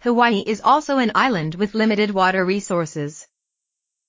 Hawaii 0.00 0.42
is 0.46 0.62
also 0.62 0.96
an 0.96 1.12
island 1.14 1.54
with 1.54 1.74
limited 1.74 2.10
water 2.10 2.46
resources. 2.46 3.26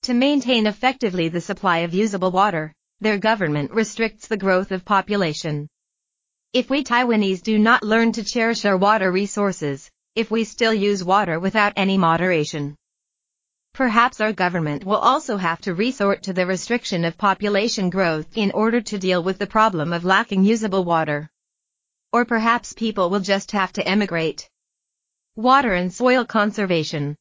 To 0.04 0.14
maintain 0.14 0.66
effectively 0.66 1.28
the 1.28 1.42
supply 1.42 1.80
of 1.80 1.94
usable 1.94 2.32
water, 2.32 2.74
their 3.02 3.18
government 3.18 3.72
restricts 3.72 4.28
the 4.28 4.38
growth 4.38 4.72
of 4.72 4.86
population. 4.86 5.68
If 6.52 6.70
we 6.70 6.84
Taiwanese 6.84 7.44
do 7.44 7.60
not 7.60 7.84
learn 7.84 8.12
to 8.14 8.24
cherish 8.24 8.66
our 8.66 8.76
water 8.76 9.12
resources, 9.12 9.90
if 10.16 10.32
we 10.32 10.44
still 10.44 10.74
use 10.74 11.04
water 11.04 11.40
without 11.40 11.74
any 11.76 11.98
moderation, 11.98 12.76
Perhaps 13.74 14.20
our 14.20 14.34
government 14.34 14.84
will 14.84 14.98
also 14.98 15.38
have 15.38 15.62
to 15.62 15.76
resort 15.76 16.24
to 16.24 16.34
the 16.34 16.46
restriction 16.48 17.06
of 17.06 17.18
population 17.18 17.90
growth 17.90 18.36
in 18.36 18.52
order 18.52 18.82
to 18.82 18.98
deal 18.98 19.22
with 19.24 19.38
the 19.38 19.48
problem 19.48 19.94
of 19.94 20.04
lacking 20.04 20.44
usable 20.44 20.84
water. 20.84 21.30
Or 22.12 22.26
perhaps 22.26 22.74
people 22.74 23.12
will 23.12 23.20
just 23.20 23.52
have 23.52 23.72
to 23.74 23.88
emigrate. 23.88 24.50
Water 25.36 25.76
and 25.76 25.94
soil 25.94 26.26
conservation. 26.26 27.16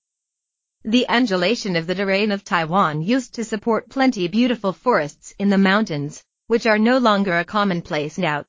The 0.84 1.06
undulation 1.06 1.76
of 1.76 1.86
the 1.86 1.94
terrain 1.94 2.32
of 2.32 2.44
Taiwan 2.44 3.02
used 3.02 3.34
to 3.34 3.44
support 3.44 3.90
plenty 3.90 4.26
beautiful 4.26 4.72
forests 4.72 5.34
in 5.38 5.50
the 5.50 5.58
mountains, 5.58 6.24
which 6.46 6.66
are 6.66 6.78
no 6.78 6.96
longer 6.98 7.38
a 7.38 7.44
commonplace 7.44 8.16
now. 8.16 8.46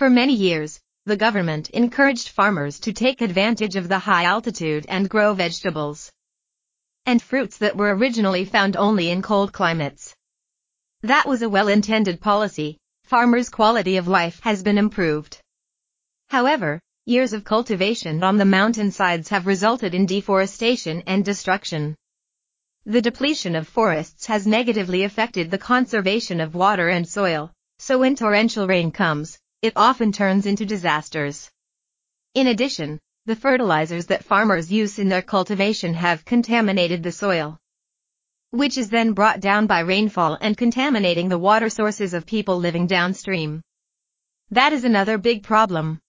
For 0.00 0.08
many 0.08 0.32
years, 0.32 0.80
the 1.04 1.18
government 1.18 1.68
encouraged 1.68 2.30
farmers 2.30 2.80
to 2.80 2.92
take 2.94 3.20
advantage 3.20 3.76
of 3.76 3.86
the 3.86 3.98
high 3.98 4.24
altitude 4.24 4.86
and 4.88 5.10
grow 5.10 5.34
vegetables 5.34 6.10
and 7.04 7.20
fruits 7.20 7.58
that 7.58 7.76
were 7.76 7.94
originally 7.94 8.46
found 8.46 8.78
only 8.78 9.10
in 9.10 9.20
cold 9.20 9.52
climates. 9.52 10.14
That 11.02 11.28
was 11.28 11.42
a 11.42 11.50
well-intended 11.50 12.18
policy, 12.18 12.78
farmers' 13.04 13.50
quality 13.50 13.98
of 13.98 14.08
life 14.08 14.40
has 14.40 14.62
been 14.62 14.78
improved. 14.78 15.38
However, 16.30 16.80
years 17.04 17.34
of 17.34 17.44
cultivation 17.44 18.22
on 18.22 18.38
the 18.38 18.46
mountainsides 18.46 19.28
have 19.28 19.46
resulted 19.46 19.94
in 19.94 20.06
deforestation 20.06 21.02
and 21.06 21.22
destruction. 21.26 21.94
The 22.86 23.02
depletion 23.02 23.54
of 23.54 23.68
forests 23.68 24.24
has 24.24 24.46
negatively 24.46 25.02
affected 25.02 25.50
the 25.50 25.58
conservation 25.58 26.40
of 26.40 26.54
water 26.54 26.88
and 26.88 27.06
soil, 27.06 27.52
so 27.78 27.98
when 27.98 28.16
torrential 28.16 28.66
rain 28.66 28.92
comes, 28.92 29.38
it 29.62 29.74
often 29.76 30.10
turns 30.10 30.46
into 30.46 30.64
disasters. 30.64 31.50
In 32.34 32.46
addition, 32.46 32.98
the 33.26 33.36
fertilizers 33.36 34.06
that 34.06 34.24
farmers 34.24 34.72
use 34.72 34.98
in 34.98 35.10
their 35.10 35.22
cultivation 35.22 35.92
have 35.94 36.24
contaminated 36.24 37.02
the 37.02 37.12
soil, 37.12 37.58
which 38.52 38.78
is 38.78 38.88
then 38.88 39.12
brought 39.12 39.40
down 39.40 39.66
by 39.66 39.80
rainfall 39.80 40.38
and 40.40 40.56
contaminating 40.56 41.28
the 41.28 41.38
water 41.38 41.68
sources 41.68 42.14
of 42.14 42.24
people 42.24 42.56
living 42.56 42.86
downstream. 42.86 43.60
That 44.50 44.72
is 44.72 44.84
another 44.84 45.18
big 45.18 45.42
problem. 45.42 46.00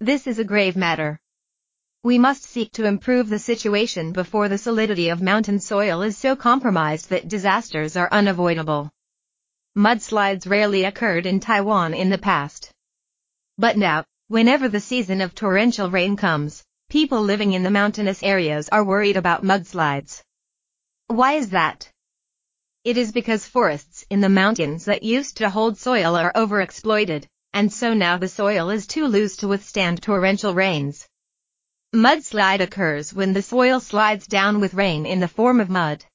This 0.00 0.26
is 0.26 0.38
a 0.38 0.44
grave 0.44 0.74
matter. 0.74 1.20
We 2.02 2.18
must 2.18 2.42
seek 2.42 2.72
to 2.72 2.86
improve 2.86 3.28
the 3.28 3.38
situation 3.38 4.12
before 4.12 4.48
the 4.48 4.58
solidity 4.58 5.10
of 5.10 5.22
mountain 5.22 5.60
soil 5.60 6.02
is 6.02 6.16
so 6.16 6.34
compromised 6.34 7.10
that 7.10 7.28
disasters 7.28 7.96
are 7.96 8.08
unavoidable. 8.10 8.90
Mudslides 9.76 10.46
rarely 10.46 10.84
occurred 10.84 11.26
in 11.26 11.40
Taiwan 11.40 11.94
in 11.94 12.10
the 12.10 12.18
past. 12.18 12.70
But 13.58 13.76
now, 13.76 14.04
Whenever 14.32 14.66
the 14.66 14.80
season 14.80 15.20
of 15.20 15.34
torrential 15.34 15.90
rain 15.90 16.16
comes, 16.16 16.64
people 16.88 17.20
living 17.20 17.52
in 17.52 17.62
the 17.62 17.70
mountainous 17.70 18.22
areas 18.22 18.66
are 18.70 18.82
worried 18.82 19.18
about 19.18 19.44
mudslides. 19.44 20.22
Why 21.08 21.34
is 21.34 21.50
that? 21.50 21.90
It 22.82 22.96
is 22.96 23.12
because 23.12 23.46
forests 23.46 24.06
in 24.08 24.22
the 24.22 24.30
mountains 24.30 24.86
that 24.86 25.02
used 25.02 25.36
to 25.36 25.50
hold 25.50 25.76
soil 25.76 26.16
are 26.16 26.32
overexploited, 26.32 27.26
and 27.52 27.70
so 27.70 27.92
now 27.92 28.16
the 28.16 28.26
soil 28.26 28.70
is 28.70 28.86
too 28.86 29.06
loose 29.06 29.36
to 29.36 29.48
withstand 29.48 30.02
torrential 30.02 30.54
rains. 30.54 31.06
Mudslide 31.94 32.62
occurs 32.62 33.12
when 33.12 33.34
the 33.34 33.42
soil 33.42 33.80
slides 33.80 34.26
down 34.26 34.60
with 34.60 34.72
rain 34.72 35.04
in 35.04 35.20
the 35.20 35.28
form 35.28 35.60
of 35.60 35.68
mud. 35.68 36.06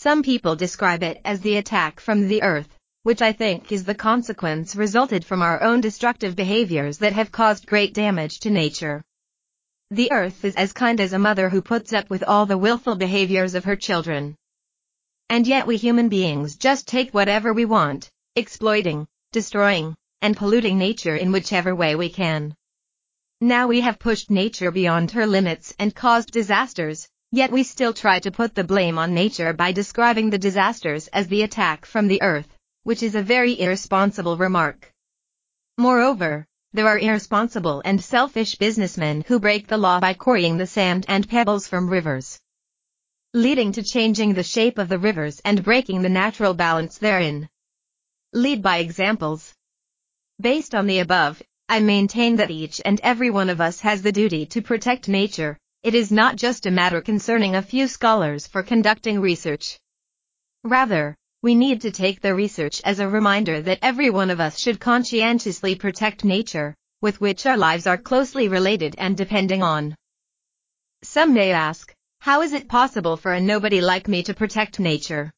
Some 0.00 0.22
people 0.22 0.54
describe 0.54 1.02
it 1.02 1.20
as 1.24 1.40
the 1.40 1.56
attack 1.56 1.98
from 1.98 2.28
the 2.28 2.44
earth, 2.44 2.68
which 3.02 3.20
I 3.20 3.32
think 3.32 3.72
is 3.72 3.82
the 3.82 3.96
consequence 3.96 4.76
resulted 4.76 5.24
from 5.24 5.42
our 5.42 5.60
own 5.60 5.80
destructive 5.80 6.36
behaviors 6.36 6.98
that 6.98 7.14
have 7.14 7.32
caused 7.32 7.66
great 7.66 7.94
damage 7.94 8.38
to 8.40 8.50
nature. 8.50 9.02
The 9.90 10.12
earth 10.12 10.44
is 10.44 10.54
as 10.54 10.72
kind 10.72 11.00
as 11.00 11.14
a 11.14 11.18
mother 11.18 11.48
who 11.48 11.60
puts 11.60 11.92
up 11.92 12.10
with 12.10 12.22
all 12.22 12.46
the 12.46 12.56
willful 12.56 12.94
behaviors 12.94 13.56
of 13.56 13.64
her 13.64 13.74
children. 13.74 14.36
And 15.28 15.48
yet 15.48 15.66
we 15.66 15.76
human 15.76 16.08
beings 16.08 16.54
just 16.54 16.86
take 16.86 17.12
whatever 17.12 17.52
we 17.52 17.64
want, 17.64 18.08
exploiting, 18.36 19.08
destroying, 19.32 19.96
and 20.22 20.36
polluting 20.36 20.78
nature 20.78 21.16
in 21.16 21.32
whichever 21.32 21.74
way 21.74 21.96
we 21.96 22.08
can. 22.08 22.54
Now 23.40 23.66
we 23.66 23.80
have 23.80 23.98
pushed 23.98 24.30
nature 24.30 24.70
beyond 24.70 25.10
her 25.10 25.26
limits 25.26 25.74
and 25.76 25.92
caused 25.92 26.30
disasters, 26.30 27.08
yet 27.30 27.52
we 27.52 27.62
still 27.62 27.92
try 27.92 28.18
to 28.18 28.30
put 28.30 28.54
the 28.54 28.64
blame 28.64 28.98
on 28.98 29.12
nature 29.12 29.52
by 29.52 29.72
describing 29.72 30.30
the 30.30 30.38
disasters 30.38 31.08
as 31.08 31.28
the 31.28 31.42
attack 31.42 31.84
from 31.84 32.08
the 32.08 32.22
earth, 32.22 32.48
which 32.84 33.02
is 33.02 33.14
a 33.14 33.22
very 33.22 33.58
irresponsible 33.60 34.36
remark. 34.36 34.90
Moreover, 35.76 36.46
there 36.72 36.86
are 36.86 36.98
irresponsible 36.98 37.82
and 37.84 38.02
selfish 38.02 38.54
businessmen 38.56 39.24
who 39.26 39.38
break 39.40 39.66
the 39.66 39.78
law 39.78 40.00
by 40.00 40.14
quarrying 40.14 40.56
the 40.56 40.66
sand 40.66 41.04
and 41.08 41.28
pebbles 41.28 41.66
from 41.66 41.88
rivers, 41.88 42.40
leading 43.34 43.72
to 43.72 43.82
changing 43.82 44.32
the 44.32 44.42
shape 44.42 44.78
of 44.78 44.88
the 44.88 44.98
rivers 44.98 45.40
and 45.44 45.62
breaking 45.62 46.02
the 46.02 46.08
natural 46.08 46.54
balance 46.54 46.98
therein. 46.98 47.48
Lead 48.32 48.62
by 48.62 48.78
examples. 48.78 49.54
Based 50.40 50.74
on 50.74 50.86
the 50.86 51.00
above, 51.00 51.42
I 51.68 51.80
maintain 51.80 52.36
that 52.36 52.50
each 52.50 52.80
and 52.84 53.00
every 53.02 53.30
one 53.30 53.50
of 53.50 53.60
us 53.60 53.80
has 53.80 54.00
the 54.00 54.12
duty 54.12 54.46
to 54.46 54.62
protect 54.62 55.08
nature. 55.08 55.58
It 55.84 55.94
is 55.94 56.10
not 56.10 56.34
just 56.34 56.66
a 56.66 56.72
matter 56.72 57.00
concerning 57.00 57.54
a 57.54 57.62
few 57.62 57.86
scholars 57.86 58.48
for 58.48 58.64
conducting 58.64 59.20
research. 59.20 59.78
Rather, 60.64 61.14
we 61.40 61.54
need 61.54 61.80
to 61.82 61.92
take 61.92 62.20
the 62.20 62.34
research 62.34 62.82
as 62.84 62.98
a 62.98 63.08
reminder 63.08 63.62
that 63.62 63.78
every 63.80 64.10
one 64.10 64.28
of 64.28 64.40
us 64.40 64.58
should 64.58 64.80
conscientiously 64.80 65.76
protect 65.76 66.24
nature, 66.24 66.74
with 67.00 67.20
which 67.20 67.46
our 67.46 67.56
lives 67.56 67.86
are 67.86 67.96
closely 67.96 68.48
related 68.48 68.96
and 68.98 69.16
depending 69.16 69.62
on. 69.62 69.94
Some 71.04 71.32
may 71.32 71.52
ask, 71.52 71.94
how 72.18 72.42
is 72.42 72.52
it 72.52 72.68
possible 72.68 73.16
for 73.16 73.32
a 73.34 73.40
nobody 73.40 73.80
like 73.80 74.08
me 74.08 74.24
to 74.24 74.34
protect 74.34 74.80
nature? 74.80 75.30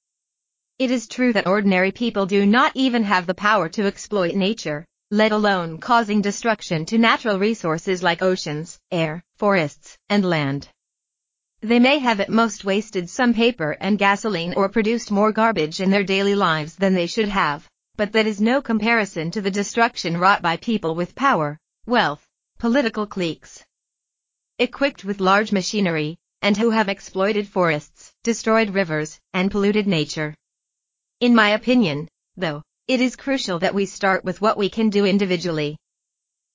It 0.79 0.91
is 0.91 1.07
true 1.07 1.35
that 1.35 1.47
ordinary 1.47 1.93
people 1.93 2.25
do 2.25 2.47
not 2.47 2.73
even 2.75 3.05
have 3.05 3.27
the 3.27 3.35
power 3.35 3.69
to 3.69 3.87
exploit 3.87 4.35
nature, 4.35 4.87
let 5.13 5.33
alone 5.33 5.79
causing 5.79 6.23
destruction 6.23 6.85
to 6.87 6.97
natural 6.97 7.39
resources 7.39 8.01
like 8.01 8.23
oceans, 8.23 8.79
air, 8.93 9.25
forests, 9.39 9.99
and 10.09 10.25
land. 10.25 10.69
They 11.63 11.81
may 11.81 11.99
have 11.99 12.21
at 12.21 12.31
most 12.31 12.65
wasted 12.65 13.11
some 13.11 13.35
paper 13.35 13.77
and 13.81 13.99
gasoline 13.99 14.55
or 14.55 14.69
produced 14.69 15.11
more 15.11 15.33
garbage 15.33 15.81
in 15.81 15.91
their 15.91 16.05
daily 16.05 16.37
lives 16.37 16.77
than 16.77 16.95
they 16.95 17.09
should 17.09 17.29
have, 17.29 17.69
but 17.97 18.13
that 18.13 18.27
is 18.27 18.41
no 18.41 18.63
comparison 18.63 19.33
to 19.33 19.41
the 19.41 19.51
destruction 19.51 20.17
wrought 20.17 20.43
by 20.43 20.57
people 20.57 20.95
with 20.95 21.17
power, 21.17 21.59
wealth, 21.87 22.25
political 22.59 23.07
cliques, 23.07 23.65
equipped 24.61 25.05
with 25.05 25.21
large 25.21 25.51
machinery, 25.51 26.17
and 26.41 26.57
who 26.57 26.71
have 26.71 26.89
exploited 26.89 27.49
forests, 27.49 28.13
destroyed 28.23 28.71
rivers, 28.71 29.19
and 29.35 29.51
polluted 29.51 29.87
nature. 29.87 30.35
In 31.19 31.35
my 31.35 31.51
opinion, 31.51 32.09
though, 32.37 32.63
it 32.91 33.01
is 33.01 33.15
crucial 33.15 33.61
that 33.61 33.75
we 33.75 33.87
start 33.87 34.25
with 34.25 34.41
what 34.41 34.59
we 34.59 34.69
can 34.69 34.91
do 34.91 35.05
individually, 35.05 35.77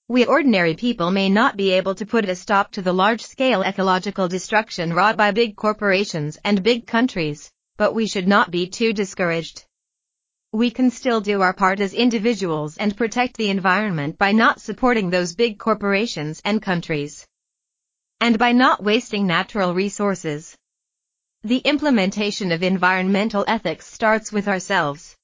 we 0.08 0.24
ordinary 0.24 0.76
people 0.76 1.10
may 1.10 1.30
not 1.30 1.58
be 1.58 1.72
able 1.72 1.96
to 1.96 2.06
put 2.06 2.30
a 2.30 2.36
stop 2.36 2.72
to 2.72 2.84
the 2.84 2.94
large-scale 2.94 3.64
ecological 3.64 4.28
destruction 4.28 4.94
wrought 4.94 5.18
by 5.18 5.32
big 5.32 5.56
corporations 5.56 6.38
and 6.44 6.62
big 6.62 6.86
countries, 6.86 7.50
but 7.78 7.96
we 7.96 8.06
should 8.06 8.28
not 8.28 8.52
be 8.52 8.68
too 8.68 8.94
discouraged. 8.94 9.66
We 10.52 10.70
can 10.70 10.92
still 10.92 11.22
do 11.22 11.42
our 11.42 11.54
part 11.54 11.80
as 11.80 11.96
individuals 11.96 12.78
and 12.78 12.96
protect 12.96 13.36
the 13.36 13.50
environment 13.50 14.20
by 14.20 14.32
not 14.32 14.62
supporting 14.62 15.10
those 15.10 15.34
big 15.34 15.58
corporations 15.58 16.40
and 16.46 16.62
countries. 16.62 17.26
And 18.22 18.38
by 18.38 18.52
not 18.52 18.84
wasting 18.84 19.26
natural 19.26 19.74
resources. 19.74 20.56
The 21.44 21.60
implementation 21.60 22.52
of 22.52 22.62
environmental 22.62 23.44
ethics 23.48 23.92
starts 23.92 24.32
with 24.32 24.48
ourselves. 24.48 25.15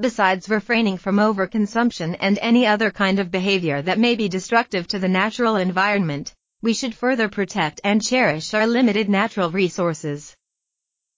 Besides 0.00 0.48
refraining 0.48 0.96
from 0.96 1.16
overconsumption 1.16 2.16
and 2.18 2.38
any 2.38 2.66
other 2.66 2.90
kind 2.90 3.18
of 3.18 3.30
behavior 3.30 3.82
that 3.82 3.98
may 3.98 4.14
be 4.14 4.26
destructive 4.26 4.88
to 4.88 4.98
the 4.98 5.08
natural 5.08 5.56
environment, 5.56 6.34
we 6.62 6.72
should 6.72 6.94
further 6.94 7.28
protect 7.28 7.78
and 7.84 8.02
cherish 8.02 8.54
our 8.54 8.66
limited 8.66 9.10
natural 9.10 9.50
resources. 9.50 10.34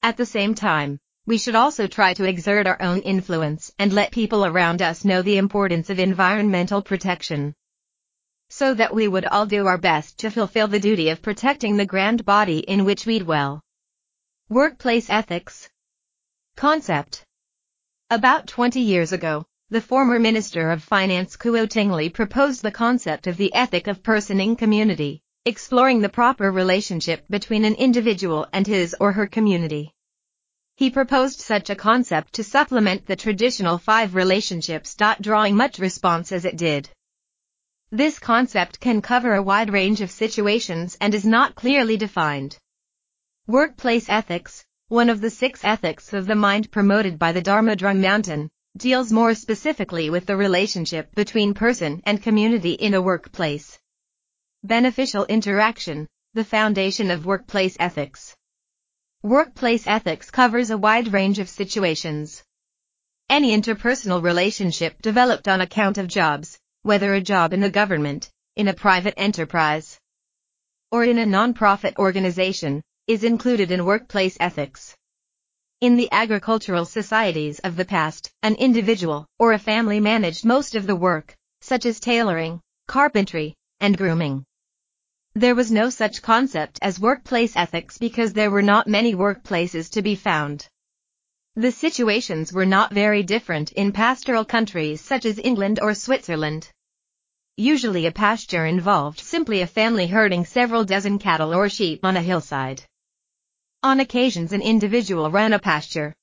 At 0.02 0.16
the 0.16 0.26
same 0.26 0.56
time, 0.56 0.98
we 1.24 1.38
should 1.38 1.54
also 1.54 1.86
try 1.86 2.14
to 2.14 2.24
exert 2.24 2.66
our 2.66 2.82
own 2.82 2.98
influence 3.02 3.72
and 3.78 3.92
let 3.92 4.10
people 4.10 4.44
around 4.44 4.82
us 4.82 5.04
know 5.04 5.22
the 5.22 5.38
importance 5.38 5.88
of 5.88 6.00
environmental 6.00 6.82
protection. 6.82 7.54
So 8.50 8.74
that 8.74 8.92
we 8.92 9.06
would 9.06 9.24
all 9.24 9.46
do 9.46 9.68
our 9.68 9.78
best 9.78 10.18
to 10.18 10.32
fulfill 10.32 10.66
the 10.66 10.80
duty 10.80 11.10
of 11.10 11.22
protecting 11.22 11.76
the 11.76 11.86
grand 11.86 12.24
body 12.24 12.58
in 12.58 12.84
which 12.84 13.06
we 13.06 13.20
dwell. 13.20 13.62
Workplace 14.48 15.08
Ethics 15.08 15.70
Concept 16.56 17.24
about 18.10 18.46
20 18.46 18.80
years 18.80 19.12
ago, 19.12 19.44
the 19.70 19.80
former 19.80 20.18
Minister 20.18 20.70
of 20.70 20.82
Finance 20.82 21.36
Kuo 21.36 21.68
Ting 21.68 22.10
proposed 22.10 22.62
the 22.62 22.70
concept 22.70 23.26
of 23.26 23.36
the 23.36 23.52
ethic 23.54 23.86
of 23.86 24.02
personing 24.02 24.56
community, 24.56 25.22
exploring 25.46 26.00
the 26.00 26.08
proper 26.08 26.52
relationship 26.52 27.24
between 27.28 27.64
an 27.64 27.74
individual 27.74 28.46
and 28.52 28.66
his 28.66 28.94
or 29.00 29.12
her 29.12 29.26
community. 29.26 29.90
He 30.76 30.90
proposed 30.90 31.40
such 31.40 31.70
a 31.70 31.74
concept 31.74 32.34
to 32.34 32.44
supplement 32.44 33.06
the 33.06 33.16
traditional 33.16 33.78
five 33.78 34.14
relationships. 34.14 34.96
Drawing 35.20 35.56
much 35.56 35.78
response 35.78 36.30
as 36.30 36.44
it 36.44 36.56
did. 36.56 36.90
This 37.90 38.18
concept 38.18 38.80
can 38.80 39.00
cover 39.00 39.34
a 39.34 39.42
wide 39.42 39.72
range 39.72 40.00
of 40.02 40.10
situations 40.10 40.96
and 41.00 41.14
is 41.14 41.24
not 41.24 41.54
clearly 41.54 41.96
defined. 41.96 42.58
Workplace 43.46 44.08
ethics, 44.08 44.64
one 44.94 45.10
of 45.10 45.20
the 45.20 45.28
six 45.28 45.64
ethics 45.64 46.12
of 46.12 46.24
the 46.24 46.36
mind 46.36 46.70
promoted 46.70 47.18
by 47.18 47.32
the 47.32 47.42
Dharma 47.42 47.74
Drum 47.74 48.00
Mountain, 48.00 48.48
deals 48.76 49.10
more 49.10 49.34
specifically 49.34 50.08
with 50.08 50.24
the 50.24 50.36
relationship 50.36 51.12
between 51.16 51.52
person 51.52 52.00
and 52.04 52.22
community 52.22 52.74
in 52.74 52.94
a 52.94 53.02
workplace. 53.02 53.76
Beneficial 54.62 55.24
interaction, 55.24 56.06
the 56.34 56.44
foundation 56.44 57.10
of 57.10 57.26
workplace 57.26 57.76
ethics. 57.80 58.36
Workplace 59.24 59.84
ethics 59.88 60.30
covers 60.30 60.70
a 60.70 60.78
wide 60.78 61.12
range 61.12 61.40
of 61.40 61.48
situations. 61.48 62.44
Any 63.28 63.50
interpersonal 63.50 64.22
relationship 64.22 65.02
developed 65.02 65.48
on 65.48 65.60
account 65.60 65.98
of 65.98 66.06
jobs, 66.06 66.56
whether 66.82 67.14
a 67.14 67.20
job 67.20 67.52
in 67.52 67.58
the 67.58 67.68
government, 67.80 68.30
in 68.54 68.68
a 68.68 68.74
private 68.74 69.14
enterprise, 69.16 69.98
or 70.92 71.02
in 71.02 71.18
a 71.18 71.26
non-profit 71.26 71.98
organization, 71.98 72.80
is 73.06 73.22
included 73.22 73.70
in 73.70 73.84
workplace 73.84 74.34
ethics. 74.40 74.96
In 75.82 75.96
the 75.96 76.08
agricultural 76.10 76.86
societies 76.86 77.58
of 77.58 77.76
the 77.76 77.84
past, 77.84 78.30
an 78.42 78.54
individual 78.54 79.26
or 79.38 79.52
a 79.52 79.58
family 79.58 80.00
managed 80.00 80.46
most 80.46 80.74
of 80.74 80.86
the 80.86 80.96
work, 80.96 81.36
such 81.60 81.84
as 81.84 82.00
tailoring, 82.00 82.62
carpentry, 82.88 83.54
and 83.80 83.98
grooming. 83.98 84.42
There 85.34 85.54
was 85.54 85.70
no 85.70 85.90
such 85.90 86.22
concept 86.22 86.78
as 86.80 86.98
workplace 86.98 87.54
ethics 87.56 87.98
because 87.98 88.32
there 88.32 88.50
were 88.50 88.62
not 88.62 88.86
many 88.86 89.14
workplaces 89.14 89.90
to 89.90 90.00
be 90.00 90.14
found. 90.14 90.66
The 91.56 91.72
situations 91.72 92.54
were 92.54 92.64
not 92.64 92.94
very 92.94 93.22
different 93.22 93.72
in 93.72 93.92
pastoral 93.92 94.46
countries 94.46 95.02
such 95.02 95.26
as 95.26 95.38
England 95.38 95.78
or 95.82 95.92
Switzerland. 95.92 96.70
Usually 97.58 98.06
a 98.06 98.12
pasture 98.12 98.64
involved 98.64 99.20
simply 99.20 99.60
a 99.60 99.66
family 99.66 100.06
herding 100.06 100.46
several 100.46 100.84
dozen 100.86 101.18
cattle 101.18 101.54
or 101.54 101.68
sheep 101.68 102.02
on 102.02 102.16
a 102.16 102.22
hillside. 102.22 102.82
On 103.84 104.00
occasions 104.00 104.54
an 104.54 104.62
individual 104.62 105.30
ran 105.30 105.52
a 105.52 105.58
pasture. 105.58 106.14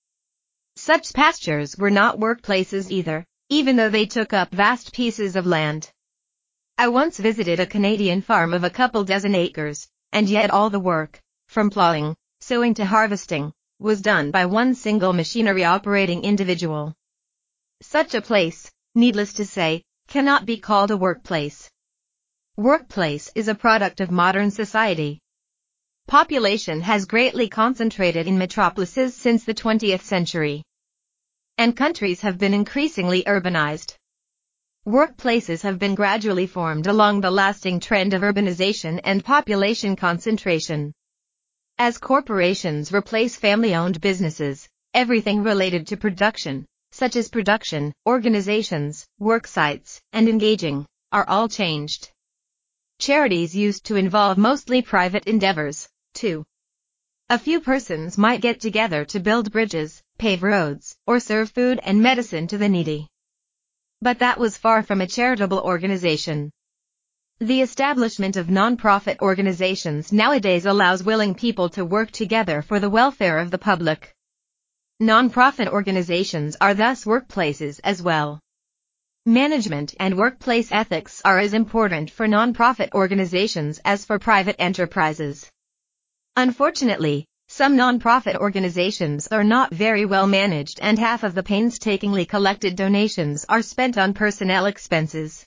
Such 0.77 1.13
pastures 1.13 1.77
were 1.77 1.91
not 1.91 2.17
workplaces 2.17 2.89
either, 2.89 3.23
even 3.49 3.75
though 3.75 3.91
they 3.91 4.07
took 4.07 4.33
up 4.33 4.49
vast 4.49 4.91
pieces 4.93 5.35
of 5.35 5.45
land. 5.45 5.91
I 6.79 6.87
once 6.87 7.19
visited 7.19 7.59
a 7.59 7.67
Canadian 7.67 8.23
farm 8.23 8.55
of 8.55 8.63
a 8.63 8.71
couple 8.71 9.03
dozen 9.03 9.35
acres, 9.35 9.87
and 10.11 10.27
yet 10.27 10.49
all 10.49 10.71
the 10.71 10.79
work, 10.79 11.21
from 11.49 11.69
plowing, 11.69 12.15
sowing 12.39 12.73
to 12.73 12.85
harvesting, 12.85 13.53
was 13.77 14.01
done 14.01 14.31
by 14.31 14.47
one 14.47 14.73
single 14.73 15.13
machinery 15.13 15.63
operating 15.63 16.23
individual. 16.23 16.95
Such 17.83 18.15
a 18.15 18.23
place, 18.23 18.71
needless 18.95 19.33
to 19.33 19.45
say, 19.45 19.83
cannot 20.07 20.47
be 20.47 20.57
called 20.57 20.89
a 20.89 20.97
workplace. 20.97 21.69
Workplace 22.57 23.31
is 23.35 23.47
a 23.47 23.53
product 23.53 24.01
of 24.01 24.09
modern 24.09 24.49
society, 24.49 25.20
Population 26.11 26.81
has 26.81 27.05
greatly 27.05 27.47
concentrated 27.47 28.27
in 28.27 28.37
metropolises 28.37 29.15
since 29.15 29.45
the 29.45 29.53
20th 29.53 30.01
century. 30.01 30.61
And 31.57 31.73
countries 31.73 32.19
have 32.19 32.37
been 32.37 32.53
increasingly 32.53 33.23
urbanized. 33.23 33.95
Workplaces 34.85 35.61
have 35.61 35.79
been 35.79 35.95
gradually 35.95 36.47
formed 36.47 36.87
along 36.87 37.21
the 37.21 37.31
lasting 37.31 37.79
trend 37.79 38.13
of 38.13 38.23
urbanization 38.23 38.99
and 39.05 39.23
population 39.23 39.95
concentration. 39.95 40.91
As 41.77 41.97
corporations 41.97 42.91
replace 42.91 43.37
family-owned 43.37 44.01
businesses, 44.01 44.67
everything 44.93 45.43
related 45.43 45.87
to 45.87 45.95
production, 45.95 46.65
such 46.91 47.15
as 47.15 47.29
production, 47.29 47.93
organizations, 48.05 49.07
work 49.17 49.47
sites, 49.47 50.01
and 50.11 50.27
engaging, 50.27 50.85
are 51.13 51.25
all 51.29 51.47
changed. 51.47 52.11
Charities 52.99 53.55
used 53.55 53.85
to 53.85 53.95
involve 53.95 54.37
mostly 54.37 54.81
private 54.81 55.25
endeavors, 55.25 55.87
too. 56.13 56.43
A 57.29 57.39
few 57.39 57.61
persons 57.61 58.17
might 58.17 58.41
get 58.41 58.59
together 58.59 59.05
to 59.05 59.19
build 59.19 59.51
bridges, 59.51 60.03
pave 60.17 60.43
roads, 60.43 60.97
or 61.07 61.19
serve 61.19 61.49
food 61.51 61.79
and 61.83 62.01
medicine 62.01 62.47
to 62.47 62.57
the 62.57 62.67
needy. 62.67 63.07
But 64.01 64.19
that 64.19 64.39
was 64.39 64.57
far 64.57 64.83
from 64.83 64.99
a 64.99 65.07
charitable 65.07 65.59
organization. 65.59 66.51
The 67.39 67.61
establishment 67.61 68.35
of 68.35 68.49
non-profit 68.49 69.21
organizations 69.21 70.11
nowadays 70.11 70.65
allows 70.65 71.03
willing 71.03 71.33
people 71.33 71.69
to 71.69 71.85
work 71.85 72.11
together 72.11 72.61
for 72.61 72.79
the 72.79 72.89
welfare 72.89 73.39
of 73.39 73.49
the 73.49 73.57
public. 73.57 74.13
Non-profit 74.99 75.67
organizations 75.67 76.57
are 76.61 76.73
thus 76.73 77.05
workplaces 77.05 77.79
as 77.83 78.01
well. 78.01 78.39
Management 79.25 79.95
and 79.99 80.17
workplace 80.17 80.71
ethics 80.71 81.21
are 81.23 81.39
as 81.39 81.53
important 81.53 82.11
for 82.11 82.27
non-profit 82.27 82.93
organizations 82.93 83.79
as 83.85 84.03
for 84.03 84.19
private 84.19 84.57
enterprises. 84.59 85.49
Unfortunately, 86.37 87.25
some 87.49 87.75
non-profit 87.75 88.37
organizations 88.37 89.27
are 89.27 89.43
not 89.43 89.73
very 89.73 90.05
well 90.05 90.27
managed 90.27 90.79
and 90.81 90.97
half 90.97 91.23
of 91.23 91.35
the 91.35 91.43
painstakingly 91.43 92.25
collected 92.25 92.77
donations 92.77 93.45
are 93.49 93.61
spent 93.61 93.97
on 93.97 94.13
personnel 94.13 94.65
expenses. 94.65 95.45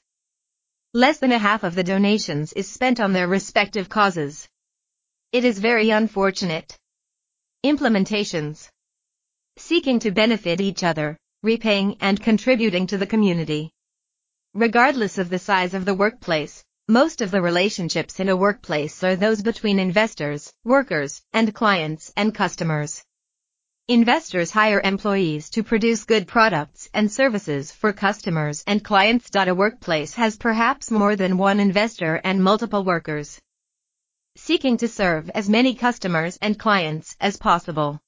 Less 0.93 1.19
than 1.19 1.33
a 1.33 1.39
half 1.39 1.65
of 1.65 1.75
the 1.75 1.83
donations 1.83 2.53
is 2.53 2.71
spent 2.71 3.01
on 3.01 3.15
their 3.15 3.27
respective 3.27 3.89
causes. 3.89 4.47
It 5.33 5.47
is 5.47 5.59
very 5.59 5.89
unfortunate. 5.89 6.77
Implementations. 7.65 8.69
Seeking 9.57 9.99
to 10.01 10.11
benefit 10.11 10.61
each 10.61 10.85
other, 10.85 11.17
repaying 11.43 11.97
and 12.03 12.23
contributing 12.23 12.87
to 12.89 12.99
the 12.99 13.07
community. 13.07 13.71
Regardless 14.53 15.17
of 15.17 15.31
the 15.31 15.39
size 15.39 15.73
of 15.73 15.87
the 15.87 15.95
workplace, 15.95 16.63
most 16.89 17.23
of 17.23 17.31
the 17.31 17.41
relationships 17.41 18.21
in 18.21 18.29
a 18.29 18.37
workplace 18.37 19.03
are 19.03 19.17
those 19.17 19.41
between 19.41 19.79
investors, 19.79 20.53
workers, 20.65 21.23
and 21.33 21.55
clients 21.55 22.13
and 22.15 22.35
customers. 22.35 23.03
Investors 23.89 24.51
hire 24.51 24.83
employees 24.85 25.49
to 25.51 25.63
produce 25.63 26.05
good 26.05 26.29
products 26.29 26.91
and 26.93 27.11
services 27.11 27.73
for 27.73 27.95
customers 27.95 28.63
and 28.67 28.85
clients. 28.85 29.31
A 29.35 29.55
workplace 29.55 30.13
has 30.15 30.37
perhaps 30.37 30.91
more 30.91 31.17
than 31.17 31.39
one 31.39 31.59
investor 31.59 32.21
and 32.23 32.45
multiple 32.45 32.85
workers, 32.85 33.41
seeking 34.37 34.77
to 34.77 34.89
serve 34.89 35.31
as 35.31 35.49
many 35.49 35.75
customers 35.75 36.37
and 36.43 36.59
clients 36.59 37.17
as 37.19 37.39
possible. 37.39 37.99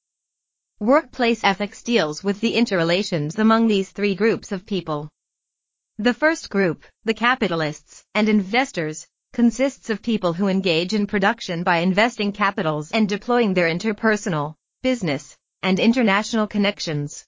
Workplace 0.79 1.43
ethics 1.43 1.81
deals 1.81 2.23
with 2.23 2.39
the 2.41 2.53
interrelations 2.53 3.39
among 3.39 3.67
these 3.67 3.89
three 3.89 4.13
groups 4.13 4.51
of 4.51 4.67
people. 4.67 5.09
The 5.99 6.13
first 6.13 6.51
group, 6.51 6.85
the 7.05 7.15
capitalists 7.15 8.05
and 8.13 8.29
investors, 8.29 9.07
consists 9.33 9.89
of 9.89 10.03
people 10.03 10.31
who 10.33 10.47
engage 10.47 10.93
in 10.93 11.07
production 11.07 11.63
by 11.63 11.77
investing 11.77 12.31
capitals 12.31 12.91
and 12.91 13.09
deploying 13.09 13.55
their 13.55 13.67
interpersonal, 13.67 14.53
business, 14.83 15.35
and 15.63 15.79
international 15.79 16.45
connections. 16.45 17.25